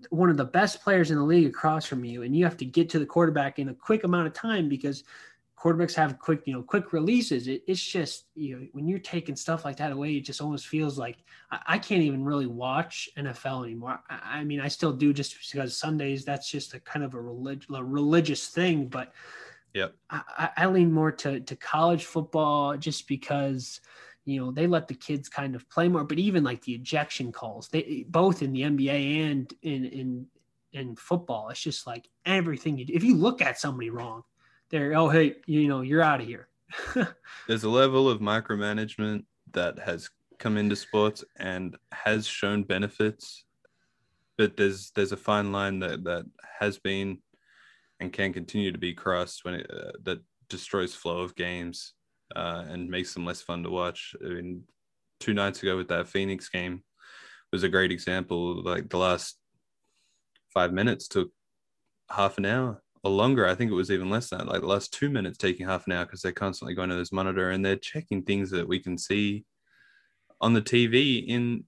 one 0.10 0.30
of 0.30 0.38
the 0.38 0.46
best 0.46 0.84
players 0.84 1.10
in 1.10 1.18
the 1.18 1.24
league 1.24 1.48
across 1.48 1.86
from 1.86 2.04
you, 2.06 2.24
and 2.24 2.36
you 2.36 2.44
have 2.44 2.58
to 2.58 2.66
get 2.66 2.90
to 2.90 3.00
the 3.00 3.06
quarterback 3.06 3.60
in 3.60 3.70
a 3.70 3.74
quick 3.74 4.04
amount 4.04 4.28
of 4.28 4.34
time 4.34 4.70
because 4.70 5.04
quarterbacks 5.60 5.94
have 5.94 6.18
quick, 6.19 6.41
you 6.45 6.53
know, 6.53 6.64
quick 6.64 6.94
releases. 6.94 7.48
It, 7.48 7.64
it's 7.68 7.84
just, 7.84 8.26
you 8.36 8.56
know, 8.56 8.68
when 8.72 8.88
you're 8.88 8.99
taking 8.99 9.36
stuff 9.36 9.65
like 9.65 9.76
that 9.77 9.91
away, 9.91 10.14
it 10.14 10.22
just 10.22 10.41
almost 10.41 10.68
feels 10.68 10.98
like 10.98 11.18
I, 11.52 11.60
I 11.68 11.77
can't 11.77 12.02
even 12.02 12.23
really 12.23 12.45
watch 12.45 13.10
NFL 13.18 13.65
anymore. 13.65 13.99
I, 14.10 14.40
I, 14.40 14.44
mean, 14.44 14.61
I 14.61 14.69
still 14.69 14.94
do 14.94 15.11
just 15.11 15.36
because 15.52 15.77
Sundays, 15.77 16.23
that's 16.23 16.49
just 16.49 16.73
a 16.73 16.80
kind 16.80 17.03
of 17.03 17.14
a, 17.14 17.22
relig- 17.22 17.65
a 17.73 17.84
religious 17.84 18.48
thing. 18.48 18.88
But 18.88 19.11
yep. 19.73 19.95
I, 20.10 20.49
I 20.56 20.65
lean 20.68 20.94
more 20.94 21.11
to, 21.11 21.41
to 21.41 21.56
college 21.57 22.06
football 22.06 22.77
just 22.77 23.07
because, 23.07 23.81
you 24.26 24.40
know 24.40 24.52
they 24.52 24.68
let 24.68 24.88
the 24.88 24.94
kids 24.94 25.27
kind 25.27 25.56
of 25.56 25.68
play 25.69 25.88
more 25.88 26.03
but 26.03 26.19
even 26.19 26.44
like 26.44 26.61
the 26.61 26.73
ejection 26.73 27.31
calls 27.31 27.68
they 27.69 28.06
both 28.10 28.44
in 28.44 28.52
the 28.52 28.61
nba 28.61 29.31
and 29.31 29.53
in 29.64 29.86
in 29.86 30.27
in 30.73 30.95
football 30.95 31.49
it's 31.49 31.61
just 31.61 31.88
like 31.88 32.07
everything 32.26 32.77
you 32.77 32.86
do 32.86 32.94
if 32.94 33.03
you 33.03 33.15
look 33.15 33.41
at 33.41 33.57
somebody 33.57 33.90
wrong 33.90 34.23
they're 34.70 34.94
oh 34.94 35.10
hey 35.10 35.36
you 35.46 35.68
know 35.68 35.82
you're 35.82 36.02
out 36.02 36.22
of 36.22 36.28
here 36.28 36.48
there's 37.48 37.64
a 37.64 37.70
level 37.70 38.10
of 38.10 38.20
micromanagement 38.20 39.24
that 39.52 39.80
has 39.80 40.10
come 40.38 40.58
into 40.58 40.76
sports 40.76 41.24
and 41.38 41.76
has 41.91 42.26
shown 42.28 42.64
benefits 42.64 43.46
but 44.38 44.56
there's 44.56 44.91
there's 44.91 45.12
a 45.12 45.18
fine 45.18 45.52
line 45.52 45.80
that 45.80 46.04
that 46.04 46.26
has 46.60 46.78
been 46.78 47.18
and 48.00 48.14
can 48.14 48.32
continue 48.32 48.72
to 48.72 48.78
be 48.78 48.94
crossed 48.94 49.44
when 49.44 49.56
it 49.56 49.70
uh, 49.70 49.91
that 50.04 50.20
destroys 50.50 50.96
flow 50.96 51.20
of 51.20 51.36
games 51.36 51.94
uh, 52.36 52.64
and 52.68 52.90
makes 52.90 53.14
them 53.14 53.26
less 53.26 53.41
fun 53.41 53.64
to 53.64 53.70
watch. 53.70 54.16
I 54.24 54.30
mean, 54.30 54.64
two 55.20 55.34
nights 55.34 55.62
ago 55.62 55.78
with 55.78 55.90
that 55.90 56.08
Phoenix 56.08 56.50
game 56.50 56.84
was 57.52 57.64
a 57.64 57.70
great 57.70 57.91
example. 57.91 58.64
Like 58.64 58.90
the 58.90 58.98
last 58.98 59.38
five 60.54 60.74
minutes 60.74 61.08
took 61.08 61.32
half 62.10 62.38
an 62.38 62.46
hour 62.46 62.82
or 63.04 63.12
longer. 63.12 63.48
I 63.48 63.56
think 63.56 63.72
it 63.72 63.76
was 63.76 63.92
even 63.92 64.10
less 64.10 64.30
than 64.30 64.40
that. 64.40 64.48
Like 64.48 64.62
the 64.62 64.68
last 64.68 64.94
two 64.94 65.10
minutes 65.10 65.38
taking 65.38 65.68
half 65.68 65.88
an 65.88 65.94
hour 65.94 66.06
because 66.06 66.22
they're 66.22 66.32
constantly 66.32 66.76
going 66.76 66.90
to 66.90 66.96
this 66.96 67.12
monitor 67.12 67.52
and 67.52 67.64
they're 67.64 67.76
checking 67.76 68.24
things 68.24 68.50
that 68.52 68.68
we 68.68 68.80
can 68.80 68.98
see 68.98 69.46
on 70.42 70.54
the 70.54 70.62
TV 70.62 71.26
in 71.28 71.64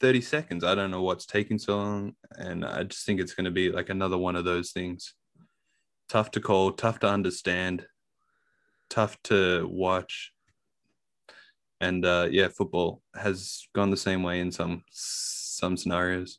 30 0.00 0.20
seconds. 0.20 0.64
I 0.64 0.74
don't 0.74 0.90
know 0.90 1.02
what's 1.02 1.26
taking 1.26 1.58
so 1.58 1.76
long. 1.76 2.14
And 2.36 2.64
I 2.64 2.84
just 2.84 3.04
think 3.04 3.20
it's 3.20 3.34
going 3.34 3.44
to 3.44 3.50
be 3.50 3.70
like 3.70 3.88
another 3.88 4.18
one 4.18 4.36
of 4.36 4.44
those 4.44 4.72
things. 4.72 5.14
Tough 6.08 6.30
to 6.32 6.40
call, 6.40 6.72
tough 6.72 6.98
to 7.00 7.08
understand 7.08 7.86
tough 8.90 9.16
to 9.22 9.66
watch. 9.70 10.32
And 11.80 12.04
uh, 12.04 12.28
yeah, 12.30 12.48
football 12.48 13.00
has 13.14 13.66
gone 13.74 13.88
the 13.90 13.96
same 13.96 14.22
way 14.22 14.40
in 14.40 14.52
some 14.52 14.82
some 14.90 15.78
scenarios. 15.78 16.38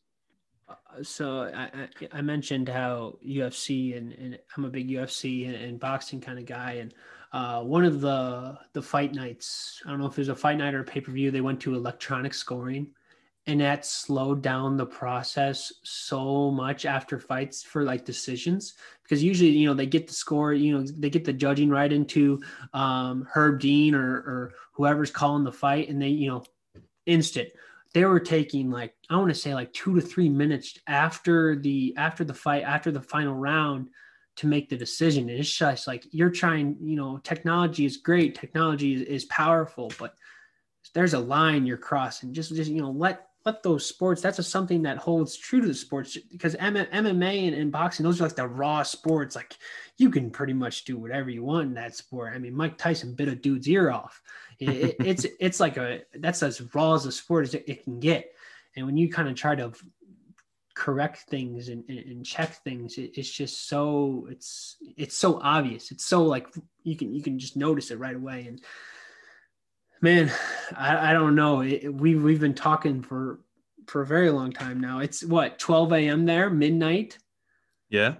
So 1.03 1.43
I, 1.53 1.87
I 2.11 2.21
mentioned 2.21 2.69
how 2.69 3.17
UFC 3.25 3.97
and, 3.97 4.13
and 4.13 4.39
I'm 4.55 4.65
a 4.65 4.69
big 4.69 4.89
UFC 4.89 5.47
and, 5.47 5.55
and 5.55 5.79
boxing 5.79 6.21
kind 6.21 6.39
of 6.39 6.45
guy. 6.45 6.73
And 6.73 6.93
uh, 7.33 7.61
one 7.61 7.85
of 7.85 8.01
the 8.01 8.57
the 8.73 8.81
fight 8.81 9.13
nights 9.13 9.81
I 9.85 9.89
don't 9.89 9.99
know 9.99 10.05
if 10.05 10.13
it 10.13 10.17
was 10.21 10.29
a 10.29 10.35
fight 10.35 10.57
night 10.57 10.73
or 10.73 10.81
a 10.81 10.83
pay 10.83 11.01
per 11.01 11.11
view 11.11 11.31
they 11.31 11.41
went 11.41 11.59
to 11.61 11.75
electronic 11.75 12.33
scoring. 12.33 12.87
And 13.47 13.59
that 13.61 13.87
slowed 13.87 14.43
down 14.43 14.77
the 14.77 14.85
process 14.85 15.73
so 15.83 16.51
much 16.51 16.85
after 16.85 17.19
fights 17.19 17.63
for 17.63 17.83
like 17.83 18.05
decisions. 18.05 18.75
Because 19.01 19.23
usually 19.23 19.49
you 19.51 19.67
know 19.67 19.73
they 19.73 19.87
get 19.87 20.07
the 20.07 20.13
score 20.13 20.53
you 20.53 20.77
know 20.77 20.85
they 20.85 21.09
get 21.09 21.25
the 21.25 21.33
judging 21.33 21.69
right 21.69 21.91
into 21.91 22.41
um, 22.73 23.27
herb 23.33 23.59
dean 23.59 23.95
or, 23.95 24.17
or 24.17 24.53
whoever's 24.73 25.11
calling 25.11 25.43
the 25.43 25.51
fight. 25.51 25.89
And 25.89 26.01
they 26.01 26.09
you 26.09 26.29
know 26.29 26.43
instant 27.05 27.49
they 27.93 28.05
were 28.05 28.19
taking 28.19 28.69
like 28.69 28.93
i 29.09 29.15
want 29.15 29.29
to 29.29 29.35
say 29.39 29.53
like 29.53 29.71
two 29.73 29.95
to 29.95 30.01
three 30.01 30.29
minutes 30.29 30.77
after 30.87 31.55
the 31.57 31.93
after 31.97 32.23
the 32.23 32.33
fight 32.33 32.63
after 32.63 32.91
the 32.91 33.01
final 33.01 33.35
round 33.35 33.89
to 34.37 34.47
make 34.47 34.69
the 34.69 34.77
decision. 34.77 35.29
And 35.29 35.39
it's 35.39 35.51
just 35.51 35.87
like 35.87 36.07
you're 36.11 36.29
trying 36.29 36.77
you 36.81 36.95
know 36.95 37.19
technology 37.23 37.85
is 37.85 37.97
great 37.97 38.35
technology 38.35 38.93
is, 38.93 39.01
is 39.01 39.25
powerful 39.25 39.91
but 39.99 40.15
there's 40.93 41.13
a 41.13 41.19
line 41.19 41.65
you're 41.65 41.77
crossing. 41.77 42.33
Just 42.33 42.55
just 42.55 42.69
you 42.69 42.81
know 42.81 42.91
let 42.91 43.27
let 43.45 43.63
those 43.63 43.85
sports 43.85 44.21
that's 44.21 44.39
a, 44.39 44.43
something 44.43 44.83
that 44.83 44.97
holds 44.97 45.35
true 45.35 45.61
to 45.61 45.67
the 45.67 45.73
sports 45.73 46.17
because 46.29 46.55
MMA 46.55 47.47
and, 47.47 47.55
and 47.55 47.71
boxing 47.71 48.03
those 48.03 48.21
are 48.21 48.25
like 48.25 48.35
the 48.35 48.47
raw 48.47 48.83
sports 48.83 49.35
like 49.35 49.55
you 49.97 50.09
can 50.09 50.29
pretty 50.29 50.53
much 50.53 50.85
do 50.85 50.97
whatever 50.97 51.29
you 51.29 51.43
want 51.43 51.67
in 51.67 51.73
that 51.73 51.95
sport. 51.95 52.33
I 52.35 52.39
mean 52.39 52.55
Mike 52.55 52.77
Tyson 52.77 53.15
bit 53.15 53.27
a 53.27 53.35
dude's 53.35 53.67
ear 53.67 53.91
off. 53.91 54.21
It, 54.59 54.95
it's 54.99 55.25
it's 55.39 55.59
like 55.59 55.77
a 55.77 56.01
that's 56.15 56.43
as 56.43 56.61
raw 56.75 56.93
as 56.93 57.05
a 57.05 57.11
sport 57.11 57.45
as 57.45 57.53
it, 57.53 57.63
it 57.67 57.83
can 57.83 57.99
get. 57.99 58.31
And 58.75 58.85
when 58.85 58.97
you 58.97 59.09
kind 59.09 59.27
of 59.27 59.35
try 59.35 59.55
to 59.55 59.73
correct 60.73 61.29
things 61.29 61.67
and, 61.67 61.87
and 61.89 62.25
check 62.25 62.63
things 62.63 62.97
it, 62.97 63.11
it's 63.15 63.29
just 63.29 63.67
so 63.67 64.27
it's 64.29 64.77
it's 64.97 65.17
so 65.17 65.39
obvious. 65.41 65.91
It's 65.91 66.05
so 66.05 66.23
like 66.23 66.47
you 66.83 66.95
can 66.95 67.13
you 67.13 67.21
can 67.21 67.39
just 67.39 67.57
notice 67.57 67.91
it 67.91 67.99
right 67.99 68.15
away. 68.15 68.45
And 68.47 68.61
man, 70.01 70.31
I, 70.75 71.11
I 71.11 71.13
don't 71.13 71.35
know. 71.35 71.61
It, 71.61 71.93
we 71.93 72.15
we've 72.15 72.39
been 72.39 72.53
talking 72.53 73.01
for 73.01 73.39
for 73.87 74.01
a 74.01 74.05
very 74.05 74.29
long 74.29 74.51
time 74.51 74.79
now. 74.79 74.99
It's 74.99 75.23
what 75.23 75.59
12 75.59 75.93
a.m. 75.93 76.25
there, 76.25 76.49
midnight. 76.49 77.17
Yeah. 77.89 78.15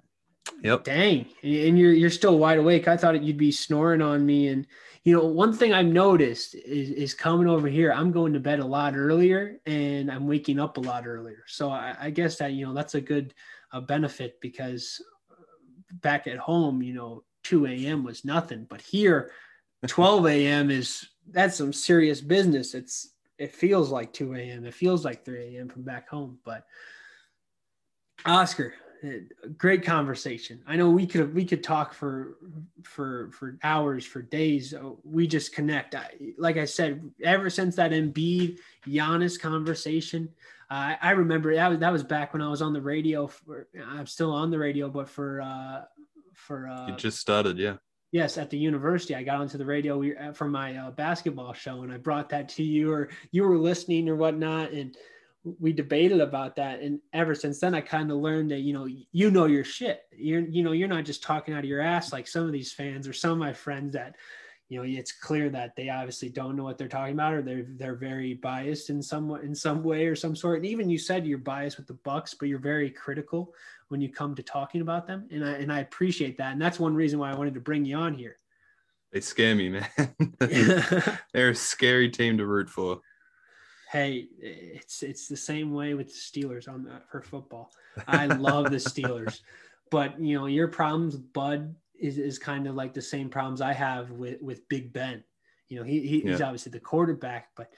Yep. 0.64 0.84
Dang, 0.84 1.26
and 1.44 1.78
you're 1.78 1.94
you're 1.94 2.10
still 2.10 2.38
wide 2.38 2.58
awake. 2.58 2.88
I 2.88 2.98
thought 2.98 3.22
you'd 3.22 3.38
be 3.38 3.52
snoring 3.52 4.02
on 4.02 4.26
me. 4.26 4.48
And 4.48 4.66
you 5.03 5.16
know, 5.16 5.26
one 5.26 5.53
thing 5.53 5.74
I've 5.74 5.86
noticed 5.86 6.56
is 6.56 6.90
is 6.90 7.14
coming 7.14 7.48
over 7.48 7.68
here. 7.68 7.91
I'm 7.91 8.12
going 8.12 8.34
to 8.34 8.40
bed 8.40 8.60
a 8.60 8.66
lot 8.66 8.95
earlier, 8.95 9.60
and 9.66 10.12
I'm 10.12 10.28
waking 10.28 10.60
up 10.60 10.78
a 10.78 10.82
lot 10.82 11.08
earlier. 11.08 11.44
So 11.48 11.70
I, 11.70 11.95
I 11.99 12.10
guess 12.10 12.38
that 12.38 12.53
you 12.53 12.66
know 12.66 12.74
that's 12.74 12.95
a 12.95 13.02
good 13.02 13.34
a 13.72 13.82
benefit 13.82 14.40
because 14.41 15.02
back 15.94 16.28
at 16.28 16.38
home, 16.38 16.82
you 16.82 16.94
know, 16.94 17.24
2 17.44 17.66
a.m. 17.66 18.03
was 18.03 18.26
nothing, 18.26 18.66
but 18.70 18.82
here, 18.82 19.32
12 19.88 20.28
a.m. 20.28 20.72
is 20.72 21.08
that's 21.30 21.58
some 21.58 21.74
serious 21.74 22.22
business. 22.22 22.74
It's 22.74 23.14
it 23.38 23.56
feels 23.56 23.90
like 23.90 24.14
2 24.14 24.36
a.m. 24.36 24.66
It 24.66 24.74
feels 24.74 25.03
like 25.03 25.26
3 25.26 25.58
a.m. 25.58 25.70
from 25.70 25.82
back 25.82 26.08
home. 26.10 26.38
But 26.45 26.66
Oscar, 28.26 28.76
great 29.58 29.84
conversation. 29.84 30.62
I 30.68 30.76
know 30.76 30.90
we 30.91 31.08
could 31.08 31.34
we 31.34 31.45
could 31.45 31.64
talk 31.64 31.94
for 31.94 32.38
for 32.84 33.32
for 33.32 33.58
hours, 33.64 34.06
for 34.06 34.22
days. 34.22 34.74
We 35.03 35.26
just 35.26 35.53
connect. 35.53 35.95
I, 35.95 36.10
like 36.38 36.58
I 36.58 36.66
said, 36.66 37.10
ever 37.24 37.49
since 37.49 37.76
that 37.78 37.91
Embiid 37.91 38.60
Giannis 38.88 39.40
conversation, 39.40 40.30
uh, 40.70 40.95
I 41.02 41.12
remember 41.12 41.56
that 41.56 41.70
was 41.70 41.80
that 41.80 41.91
was 41.91 42.03
back 42.03 42.34
when 42.34 42.44
I 42.44 42.49
was 42.49 42.62
on 42.62 42.74
the 42.74 42.82
radio. 42.82 43.26
For, 43.26 43.68
I'm 43.84 44.06
still 44.06 44.32
on 44.32 44.52
the 44.52 44.60
radio, 44.60 44.90
but 44.90 45.10
for 45.10 45.41
uh, 45.41 45.86
for 46.34 46.68
uh, 46.68 46.90
it 46.90 46.99
just 46.99 47.20
started, 47.20 47.58
yeah 47.58 47.78
yes 48.12 48.38
at 48.38 48.50
the 48.50 48.58
university 48.58 49.16
i 49.16 49.24
got 49.24 49.42
onto 49.42 49.58
the 49.58 49.66
radio 49.66 50.02
uh, 50.16 50.32
for 50.34 50.48
my 50.48 50.76
uh, 50.76 50.92
basketball 50.92 51.54
show 51.54 51.84
and 51.84 51.92
i 51.92 51.98
brought 51.98 52.30
that 52.30 52.50
to 52.50 52.64
you 52.64 52.92
or 52.92 53.10
you 53.32 53.44
were 53.44 53.58
listening 53.58 54.08
or 54.10 54.16
whatnot 54.16 54.72
and 54.72 54.96
we 55.60 55.74
debated 55.74 56.22
about 56.22 56.56
that 56.56 56.82
and 56.82 57.00
ever 57.14 57.34
since 57.34 57.60
then 57.60 57.74
i 57.74 57.82
kind 57.82 58.12
of 58.12 58.18
learned 58.18 58.52
that 58.52 58.60
you 58.60 58.74
know 58.74 58.88
you 59.12 59.32
know 59.32 59.46
your 59.46 59.64
shit. 59.64 60.02
You're 60.16 60.42
you 60.42 60.64
know 60.64 60.72
you're 60.72 60.88
not 60.88 61.06
just 61.06 61.24
talking 61.24 61.54
out 61.54 61.64
of 61.64 61.70
your 61.70 61.82
ass 61.82 62.14
like 62.14 62.28
some 62.28 62.46
of 62.46 62.52
these 62.52 62.72
fans 62.72 63.08
or 63.08 63.14
some 63.14 63.32
of 63.32 63.38
my 63.40 63.54
friends 63.54 63.94
that 63.94 64.16
you 64.72 64.77
know 64.77 64.85
it's 64.88 65.11
clear 65.11 65.49
that 65.49 65.76
they 65.76 65.89
obviously 65.89 66.30
don't 66.30 66.56
know 66.56 66.64
what 66.64 66.77
they're 66.77 66.88
talking 66.88 67.14
about 67.14 67.34
or 67.34 67.41
they're 67.41 67.65
they're 67.72 67.93
very 67.93 68.35
biased 68.35 68.89
in 68.89 69.03
some 69.03 69.30
in 69.43 69.53
some 69.53 69.84
way 69.84 70.06
or 70.06 70.15
some 70.15 70.34
sort. 70.34 70.60
And 70.60 70.65
even 70.65 70.89
you 70.89 70.98
said 70.98 71.27
you're 71.27 71.39
biased 71.39 71.76
with 71.76 71.88
the 71.88 71.95
bucks 72.06 72.34
but 72.34 72.48
you're 72.48 72.57
very 72.57 72.89
critical 72.89 73.53
when 73.89 73.99
you 73.99 74.07
come 74.07 74.34
to 74.34 74.41
talking 74.41 74.80
about 74.80 75.07
them. 75.07 75.27
And 75.30 75.43
i 75.43 75.52
and 75.56 75.73
i 75.73 75.80
appreciate 75.80 76.38
that. 76.38 76.53
And 76.53 76.61
that's 76.61 76.80
one 76.80 76.95
reason 76.95 77.19
why 77.19 77.31
i 77.31 77.35
wanted 77.35 77.53
to 77.56 77.60
bring 77.60 77.84
you 77.84 77.98
on 77.98 78.14
here. 78.14 78.38
They 79.11 79.19
scare 79.19 79.56
me 79.56 79.68
man. 79.68 79.88
They're 80.39 81.49
a 81.49 81.56
scary 81.56 82.10
team 82.10 82.38
to 82.38 82.45
root 82.45 82.69
for. 82.69 83.02
Hey 83.91 84.30
it's 84.39 85.03
it's 85.03 85.27
the 85.27 85.35
same 85.35 85.73
way 85.73 85.95
with 85.95 86.07
the 86.07 86.14
steelers 86.14 86.69
on 86.69 86.85
the, 86.85 87.02
for 87.10 87.22
football. 87.22 87.73
I 88.07 88.27
love 88.27 88.72
the 88.72 88.77
steelers. 88.77 89.41
But 89.91 90.22
you 90.22 90.39
know 90.39 90.45
your 90.45 90.69
problems 90.69 91.18
bud 91.18 91.76
is, 92.02 92.18
is 92.18 92.40
kind 92.40 92.68
of 92.68 92.76
like 92.76 92.94
the 92.94 93.02
same 93.02 93.30
problems 93.30 93.61
I 93.61 93.73
have 93.73 94.11
with 94.11 94.41
with 94.41 94.68
Big 94.68 94.91
Ben. 94.91 95.23
You 95.69 95.80
know, 95.80 95.84
he, 95.84 95.99
he 96.02 96.23
yeah. 96.23 96.32
he's 96.32 96.41
obviously 96.41 96.72
the 96.72 96.80
quarterback, 96.80 97.49
but 97.56 97.72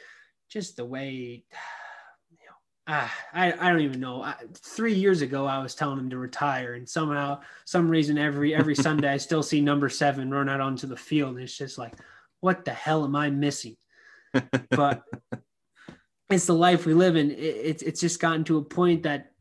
just 0.49 0.77
the 0.77 0.85
way, 0.85 1.43
you 2.31 2.37
know, 2.47 2.55
ah, 2.87 3.13
I 3.33 3.51
I 3.51 3.69
don't 3.69 3.81
even 3.81 3.99
know. 3.99 4.23
I, 4.23 4.35
three 4.55 4.93
years 4.93 5.21
ago, 5.21 5.45
I 5.45 5.61
was 5.61 5.75
telling 5.75 5.99
him 5.99 6.09
to 6.09 6.17
retire, 6.17 6.73
and 6.73 6.87
somehow, 6.87 7.41
some 7.65 7.89
reason, 7.89 8.17
every 8.17 8.55
every 8.55 8.75
Sunday, 8.75 9.11
I 9.11 9.17
still 9.17 9.43
see 9.43 9.61
number 9.61 9.89
seven 9.89 10.31
run 10.31 10.49
out 10.49 10.61
onto 10.61 10.87
the 10.87 10.97
field, 10.97 11.35
and 11.35 11.43
it's 11.43 11.57
just 11.57 11.77
like, 11.77 11.93
what 12.39 12.65
the 12.65 12.73
hell 12.73 13.03
am 13.03 13.15
I 13.15 13.29
missing? 13.29 13.75
But 14.71 15.03
it's 16.29 16.47
the 16.47 16.55
life 16.55 16.87
we 16.87 16.95
live 16.95 17.15
in. 17.15 17.29
It, 17.29 17.35
it's 17.35 17.83
it's 17.83 18.01
just 18.01 18.19
gotten 18.19 18.43
to 18.45 18.57
a 18.57 18.63
point 18.63 19.03
that 19.03 19.32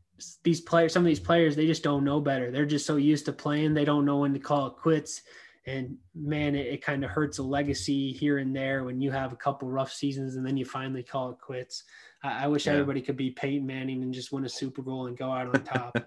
these 0.43 0.61
players, 0.61 0.93
some 0.93 1.03
of 1.03 1.07
these 1.07 1.19
players, 1.19 1.55
they 1.55 1.67
just 1.67 1.83
don't 1.83 2.03
know 2.03 2.19
better. 2.19 2.51
They're 2.51 2.65
just 2.65 2.85
so 2.85 2.95
used 2.97 3.25
to 3.25 3.33
playing, 3.33 3.73
they 3.73 3.85
don't 3.85 4.05
know 4.05 4.19
when 4.19 4.33
to 4.33 4.39
call 4.39 4.67
it 4.67 4.75
quits. 4.75 5.21
And 5.65 5.97
man, 6.13 6.55
it, 6.55 6.67
it 6.67 6.81
kind 6.83 7.03
of 7.05 7.09
hurts 7.09 7.37
a 7.37 7.43
legacy 7.43 8.11
here 8.11 8.39
and 8.39 8.55
there 8.55 8.83
when 8.83 8.99
you 9.01 9.11
have 9.11 9.31
a 9.31 9.37
couple 9.37 9.69
rough 9.69 9.93
seasons 9.93 10.35
and 10.35 10.45
then 10.45 10.57
you 10.57 10.65
finally 10.65 11.03
call 11.03 11.31
it 11.31 11.37
quits. 11.39 11.83
I, 12.23 12.45
I 12.45 12.47
wish 12.47 12.65
yeah. 12.65 12.73
everybody 12.73 13.01
could 13.01 13.17
be 13.17 13.31
Peyton 13.31 13.65
Manning 13.65 14.03
and 14.03 14.13
just 14.13 14.31
win 14.31 14.45
a 14.45 14.49
Super 14.49 14.81
Bowl 14.81 15.07
and 15.07 15.17
go 15.17 15.31
out 15.31 15.55
on 15.55 15.63
top. 15.63 15.97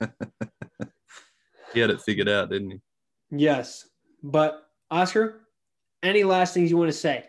he 1.72 1.80
had 1.80 1.90
it 1.90 2.00
figured 2.00 2.28
out, 2.28 2.50
didn't 2.50 2.70
he? 2.70 2.80
Yes. 3.30 3.88
But 4.22 4.66
Oscar, 4.90 5.46
any 6.02 6.24
last 6.24 6.54
things 6.54 6.70
you 6.70 6.76
want 6.76 6.90
to 6.90 6.96
say? 6.96 7.26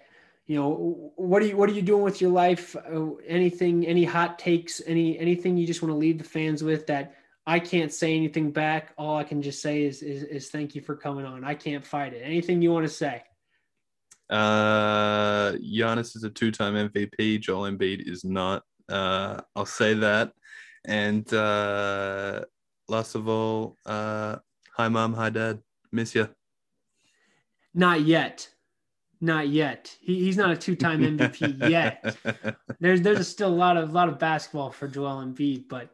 You 0.47 0.55
know 0.55 1.11
what 1.15 1.41
are 1.41 1.45
you 1.45 1.57
what 1.57 1.69
are 1.69 1.73
you 1.73 1.81
doing 1.81 2.03
with 2.03 2.21
your 2.21 2.31
life 2.31 2.75
uh, 2.75 3.13
anything 3.27 3.85
any 3.85 4.03
hot 4.03 4.39
takes 4.39 4.81
any 4.87 5.19
anything 5.19 5.57
you 5.57 5.67
just 5.67 5.81
want 5.81 5.91
to 5.91 5.97
leave 5.97 6.17
the 6.17 6.23
fans 6.23 6.63
with 6.63 6.87
that 6.87 7.15
i 7.45 7.59
can't 7.59 7.91
say 7.91 8.15
anything 8.15 8.49
back 8.49 8.93
all 8.97 9.17
i 9.17 9.23
can 9.23 9.41
just 9.41 9.61
say 9.61 9.83
is 9.83 10.01
is, 10.01 10.23
is 10.23 10.49
thank 10.49 10.73
you 10.73 10.81
for 10.81 10.95
coming 10.95 11.25
on 11.25 11.43
i 11.43 11.53
can't 11.53 11.85
fight 11.85 12.13
it 12.13 12.21
anything 12.23 12.61
you 12.61 12.71
want 12.71 12.85
to 12.85 12.93
say 12.93 13.21
Uh, 14.29 15.53
Giannis 15.53 16.15
is 16.17 16.23
a 16.25 16.29
two-time 16.29 16.73
MVP. 16.89 17.39
Joel 17.39 17.71
Embiid 17.71 18.01
is 18.05 18.25
not. 18.25 18.63
Uh, 18.89 19.39
I'll 19.55 19.65
say 19.65 19.93
that. 19.93 20.33
And 20.83 21.33
uh, 21.33 22.43
last 22.89 23.15
of 23.15 23.29
all, 23.29 23.77
uh, 23.85 24.35
hi 24.75 24.89
mom, 24.89 25.13
hi 25.13 25.29
dad, 25.29 25.59
miss 25.91 26.13
you. 26.13 26.27
Not 27.73 28.01
yet. 28.01 28.49
Not 29.19 29.49
yet. 29.49 29.95
He, 29.99 30.19
he's 30.25 30.37
not 30.37 30.51
a 30.51 30.57
two-time 30.57 31.01
MVP 31.01 31.69
yet. 31.69 32.15
There's 32.79 33.01
there's 33.01 33.27
still 33.27 33.49
a 33.49 33.55
lot 33.55 33.75
of 33.77 33.93
lot 33.93 34.09
of 34.09 34.19
basketball 34.19 34.69
for 34.71 34.87
Joel 34.87 35.23
Embiid, 35.25 35.67
but 35.67 35.89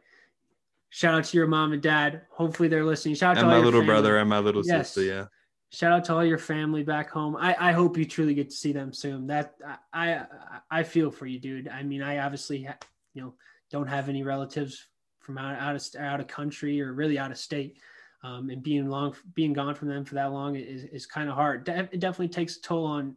shout 0.90 1.14
out 1.14 1.24
to 1.24 1.36
your 1.36 1.46
mom 1.46 1.72
and 1.72 1.80
dad. 1.82 2.22
Hopefully 2.30 2.68
they're 2.68 2.84
listening. 2.84 3.14
Shout 3.14 3.36
out 3.36 3.42
and 3.42 3.46
to 3.46 3.48
my 3.50 3.56
your 3.56 3.64
little 3.64 3.80
family. 3.80 3.92
brother 3.92 4.16
and 4.18 4.28
my 4.28 4.38
little 4.40 4.62
Yes. 4.64 4.88
sister. 4.92 5.02
Yeah. 5.02 5.24
Shout 5.70 5.92
out 5.92 6.04
to 6.04 6.14
all 6.14 6.24
your 6.24 6.38
family 6.38 6.84
back 6.84 7.10
home. 7.10 7.34
I, 7.36 7.56
I 7.58 7.72
hope 7.72 7.96
you 7.96 8.04
truly 8.04 8.34
get 8.34 8.50
to 8.50 8.56
see 8.56 8.72
them 8.72 8.92
soon. 8.92 9.26
That 9.26 9.54
I 9.92 10.14
I, 10.14 10.26
I 10.70 10.82
feel 10.82 11.10
for 11.10 11.26
you, 11.26 11.38
dude. 11.40 11.66
I 11.68 11.82
mean, 11.82 12.02
I 12.02 12.18
obviously 12.18 12.62
ha- 12.64 12.78
you 13.14 13.22
know 13.22 13.34
don't 13.70 13.88
have 13.88 14.08
any 14.08 14.22
relatives 14.22 14.86
from 15.20 15.38
out 15.38 15.58
out 15.58 15.74
of 15.74 16.00
out 16.00 16.20
of 16.20 16.26
country 16.28 16.80
or 16.82 16.92
really 16.92 17.18
out 17.18 17.30
of 17.32 17.38
state, 17.38 17.78
um, 18.24 18.50
and 18.50 18.62
being 18.62 18.88
long 18.88 19.14
being 19.34 19.52
gone 19.52 19.74
from 19.74 19.88
them 19.88 20.04
for 20.04 20.16
that 20.16 20.32
long 20.32 20.56
is 20.56 20.84
is 20.84 21.06
kind 21.06 21.28
of 21.28 21.36
hard. 21.36 21.64
De- 21.64 21.88
It 21.92 22.00
definitely 22.00 22.28
takes 22.28 22.56
a 22.56 22.60
toll 22.62 22.86
on 22.86 23.14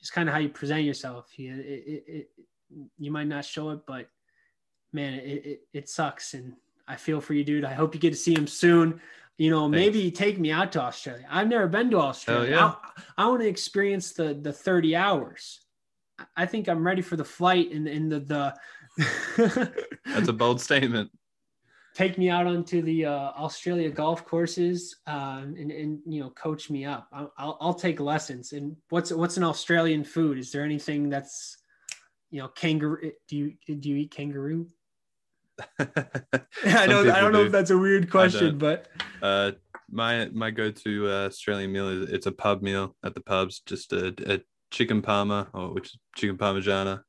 just 0.00 0.12
kind 0.12 0.28
of 0.28 0.32
how 0.34 0.40
you 0.40 0.48
present 0.48 0.82
yourself. 0.84 1.38
You, 1.38 1.54
it, 1.54 1.84
it, 1.86 2.04
it, 2.08 2.30
you 2.98 3.12
might 3.12 3.28
not 3.28 3.44
show 3.44 3.70
it, 3.70 3.80
but 3.86 4.08
man, 4.92 5.14
it, 5.14 5.46
it 5.46 5.60
it 5.72 5.88
sucks, 5.88 6.34
and 6.34 6.54
I 6.88 6.96
feel 6.96 7.20
for 7.20 7.34
you, 7.34 7.44
dude. 7.44 7.64
I 7.64 7.74
hope 7.74 7.94
you 7.94 8.00
get 8.00 8.10
to 8.10 8.16
see 8.18 8.34
him 8.34 8.46
soon 8.48 9.00
you 9.40 9.48
know, 9.48 9.66
maybe 9.66 10.10
take 10.10 10.38
me 10.38 10.52
out 10.52 10.70
to 10.72 10.82
Australia. 10.82 11.26
I've 11.30 11.48
never 11.48 11.66
been 11.66 11.90
to 11.92 11.98
Australia. 11.98 12.56
oh, 12.56 12.58
yeah. 12.58 12.74
I, 13.16 13.24
I 13.24 13.26
want 13.28 13.40
to 13.40 13.48
experience 13.48 14.12
the 14.12 14.34
the 14.34 14.52
30 14.52 14.94
hours. 14.94 15.60
I- 16.36 16.44
think 16.44 16.68
I'm 16.68 16.86
ready 16.86 17.00
for 17.00 17.16
the 17.16 17.24
flight 17.24 17.72
and 17.72 17.88
in 17.88 18.10
the 18.10 18.20
the 18.20 18.54
That's 20.04 20.28
a 20.28 20.32
bold 20.34 20.60
statement. 20.60 21.10
Take 21.94 22.18
me 22.18 22.30
out 22.30 22.46
onto 22.46 22.82
the 22.82 23.06
uh, 23.06 23.32
Australia 23.36 23.90
golf 23.90 24.24
courses 24.24 24.96
um, 25.06 25.54
and 25.58 25.70
and 25.70 25.98
you 26.06 26.20
know 26.20 26.30
coach 26.30 26.70
me 26.70 26.84
up. 26.84 27.08
I'll, 27.12 27.32
I'll 27.38 27.58
I'll 27.60 27.74
take 27.74 28.00
lessons. 28.00 28.52
And 28.52 28.76
what's 28.90 29.12
what's 29.12 29.36
an 29.36 29.44
Australian 29.44 30.04
food? 30.04 30.38
Is 30.38 30.52
there 30.52 30.64
anything 30.64 31.08
that's 31.10 31.58
you 32.30 32.40
know 32.40 32.48
kangaroo? 32.48 33.12
Do 33.28 33.36
you 33.36 33.54
do 33.66 33.88
you 33.88 33.96
eat 33.96 34.10
kangaroo? 34.10 34.68
I 35.78 36.86
know 36.86 37.00
I 37.00 37.20
don't 37.20 37.32
know 37.32 37.40
do. 37.40 37.46
if 37.46 37.52
that's 37.52 37.70
a 37.70 37.78
weird 37.78 38.10
question, 38.10 38.58
but 38.58 38.88
Uh, 39.22 39.52
my 39.90 40.28
my 40.32 40.50
go-to 40.50 41.08
uh, 41.08 41.26
Australian 41.26 41.72
meal 41.72 41.88
is 41.88 42.10
it's 42.10 42.26
a 42.26 42.32
pub 42.32 42.62
meal 42.62 42.96
at 43.04 43.14
the 43.14 43.20
pubs, 43.20 43.60
just 43.66 43.92
a, 43.92 44.14
a 44.26 44.40
chicken 44.70 45.02
parma 45.02 45.48
or 45.52 45.74
which 45.74 45.88
is 45.88 45.98
chicken 46.16 46.38
parmigiana, 46.38 47.02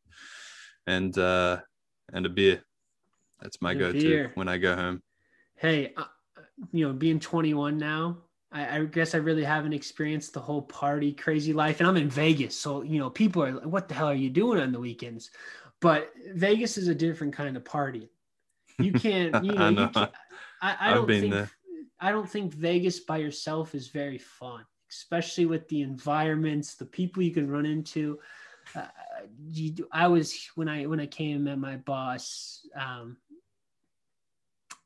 and 0.87 1.17
uh, 1.17 1.59
and 2.11 2.25
a 2.25 2.29
beer. 2.29 2.63
That's 3.41 3.61
my 3.61 3.73
go-to 3.73 4.29
when 4.35 4.47
I 4.47 4.57
go 4.57 4.75
home. 4.75 5.01
hey, 5.55 5.93
uh, 5.97 6.05
you 6.71 6.87
know, 6.87 6.93
being 6.93 7.19
21 7.19 7.77
now, 7.77 8.17
I, 8.51 8.77
I 8.77 8.85
guess 8.85 9.15
I 9.15 9.17
really 9.17 9.43
haven't 9.43 9.73
experienced 9.73 10.33
the 10.33 10.39
whole 10.39 10.61
party 10.61 11.13
crazy 11.13 11.53
life. 11.53 11.79
And 11.79 11.87
I'm 11.87 11.97
in 11.97 12.09
Vegas. 12.09 12.55
So, 12.57 12.81
you 12.83 12.99
know, 12.99 13.09
people 13.09 13.43
are 13.43 13.51
like, 13.53 13.65
what 13.65 13.87
the 13.87 13.93
hell 13.95 14.07
are 14.07 14.13
you 14.13 14.29
doing 14.29 14.59
on 14.59 14.71
the 14.71 14.79
weekends? 14.79 15.31
But 15.79 16.11
Vegas 16.33 16.77
is 16.77 16.87
a 16.87 16.95
different 16.95 17.33
kind 17.33 17.57
of 17.57 17.65
party. 17.65 18.09
You 18.77 18.91
can't, 19.05 19.43
you 19.43 19.53
know, 19.53 19.63
I 19.63 19.69
you 19.69 19.75
know. 19.75 19.87
can't, 19.89 20.11
I, 20.61 20.75
I 20.79 20.89
I've 20.89 20.95
don't 20.95 21.07
been 21.07 21.21
think, 21.21 21.33
there. 21.33 21.49
I 21.99 22.11
don't 22.11 22.29
think 22.29 22.53
Vegas 22.53 22.99
by 22.99 23.17
yourself 23.17 23.73
is 23.73 23.87
very 23.87 24.17
fun, 24.17 24.65
especially 24.91 25.45
with 25.45 25.67
the 25.69 25.81
environments, 25.81 26.75
the 26.75 26.85
people 26.85 27.23
you 27.23 27.31
can 27.31 27.49
run 27.49 27.65
into. 27.65 28.19
Uh, 28.75 28.85
you, 29.47 29.87
I 29.91 30.07
was 30.07 30.49
when 30.55 30.69
I 30.69 30.85
when 30.85 30.99
I 30.99 31.07
came 31.07 31.35
and 31.35 31.45
met 31.45 31.57
my 31.57 31.77
boss. 31.77 32.65
Um, 32.75 33.17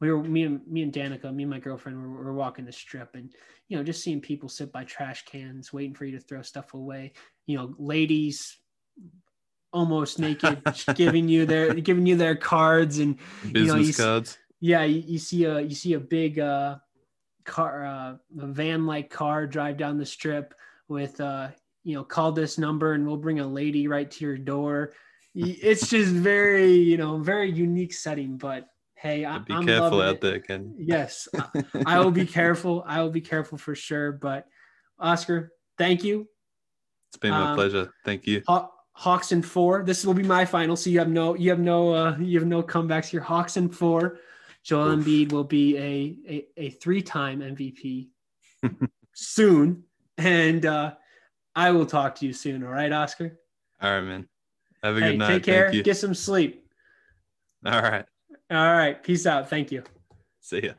we 0.01 0.11
were 0.11 0.23
me 0.23 0.43
and 0.43 0.61
me 0.67 0.83
and 0.83 0.91
Danica, 0.91 1.33
me 1.33 1.43
and 1.43 1.49
my 1.49 1.59
girlfriend 1.59 2.01
were, 2.01 2.23
were 2.23 2.33
walking 2.33 2.65
the 2.65 2.71
strip, 2.71 3.15
and 3.15 3.31
you 3.69 3.77
know, 3.77 3.83
just 3.83 4.03
seeing 4.03 4.21
people 4.21 4.49
sit 4.49 4.71
by 4.71 4.83
trash 4.83 5.23
cans, 5.25 5.71
waiting 5.71 5.93
for 5.93 6.05
you 6.05 6.17
to 6.17 6.23
throw 6.23 6.41
stuff 6.41 6.73
away. 6.73 7.13
You 7.45 7.57
know, 7.57 7.75
ladies 7.77 8.57
almost 9.71 10.19
naked, 10.19 10.61
giving 10.95 11.27
you 11.29 11.45
their 11.45 11.73
giving 11.73 12.05
you 12.05 12.15
their 12.15 12.35
cards, 12.35 12.99
and 12.99 13.17
Business 13.51 13.67
know, 13.67 13.75
you 13.75 13.93
cards. 13.93 14.37
yeah, 14.59 14.83
you, 14.83 15.01
you 15.05 15.17
see 15.17 15.45
a 15.45 15.61
you 15.61 15.75
see 15.75 15.93
a 15.93 15.99
big 15.99 16.39
uh, 16.39 16.77
car, 17.45 17.85
uh, 17.85 18.15
a 18.41 18.47
van 18.47 18.85
like 18.85 19.09
car 19.09 19.47
drive 19.47 19.77
down 19.77 19.97
the 19.97 20.05
strip 20.05 20.53
with 20.87 21.21
uh, 21.21 21.49
you 21.85 21.93
know, 21.93 22.03
call 22.03 22.31
this 22.31 22.57
number 22.57 22.93
and 22.93 23.05
we'll 23.05 23.15
bring 23.15 23.39
a 23.39 23.47
lady 23.47 23.87
right 23.87 24.09
to 24.11 24.25
your 24.25 24.37
door. 24.37 24.93
It's 25.35 25.89
just 25.89 26.11
very 26.11 26.73
you 26.73 26.97
know 26.97 27.17
very 27.17 27.51
unique 27.51 27.93
setting, 27.93 28.37
but 28.37 28.67
hey, 29.05 29.23
I, 29.23 29.37
Be 29.37 29.53
I'm 29.53 29.65
careful 29.65 30.01
out 30.01 30.15
it. 30.15 30.21
there, 30.21 30.39
Ken. 30.39 30.73
Yes, 30.77 31.27
I, 31.37 31.63
I 31.85 31.99
will 31.99 32.11
be 32.11 32.25
careful. 32.25 32.83
I 32.87 33.01
will 33.01 33.11
be 33.11 33.21
careful 33.21 33.57
for 33.57 33.75
sure. 33.75 34.11
But 34.13 34.47
Oscar, 34.99 35.51
thank 35.77 36.03
you. 36.03 36.27
It's 37.09 37.17
been 37.17 37.31
my 37.31 37.51
Um, 37.51 37.55
pleasure. 37.55 37.91
Thank 38.03 38.25
you. 38.25 38.41
Haw- 38.47 38.69
Hawks 38.93 39.31
and 39.31 39.45
four. 39.45 39.83
This 39.83 40.05
will 40.05 40.13
be 40.15 40.23
my 40.23 40.43
final. 40.45 40.75
So 40.75 40.89
you 40.89 40.99
have 40.99 41.09
no, 41.09 41.35
you 41.35 41.49
have 41.51 41.59
no, 41.59 41.93
uh, 41.93 42.17
you 42.17 42.39
have 42.39 42.47
no 42.47 42.63
comebacks 42.63 43.07
here. 43.09 43.21
Hawks 43.21 43.57
and 43.57 43.73
four. 43.75 44.19
Joel 44.63 44.89
Oof. 44.93 45.05
Embiid 45.05 45.31
will 45.31 45.43
be 45.43 45.77
a 45.77 46.17
a, 46.33 46.47
a 46.65 46.69
three 46.71 47.01
time 47.03 47.41
MVP 47.41 48.07
soon, 49.13 49.83
and 50.17 50.65
uh, 50.65 50.93
I 51.55 51.69
will 51.71 51.85
talk 51.85 52.15
to 52.15 52.25
you 52.25 52.33
soon. 52.33 52.63
All 52.63 52.71
right, 52.71 52.91
Oscar. 52.91 53.37
All 53.81 53.91
right, 53.91 54.01
man. 54.01 54.27
Have 54.81 54.97
a 54.97 55.01
Hey, 55.01 55.11
good 55.11 55.19
night. 55.19 55.27
take 55.27 55.43
care. 55.43 55.69
Get 55.71 55.97
some 55.97 56.15
sleep. 56.15 56.65
All 57.65 57.81
right. 57.81 58.05
All 58.51 58.73
right. 58.73 59.01
Peace 59.01 59.25
out. 59.25 59.49
Thank 59.49 59.71
you. 59.71 59.83
See 60.39 60.61
ya. 60.65 60.73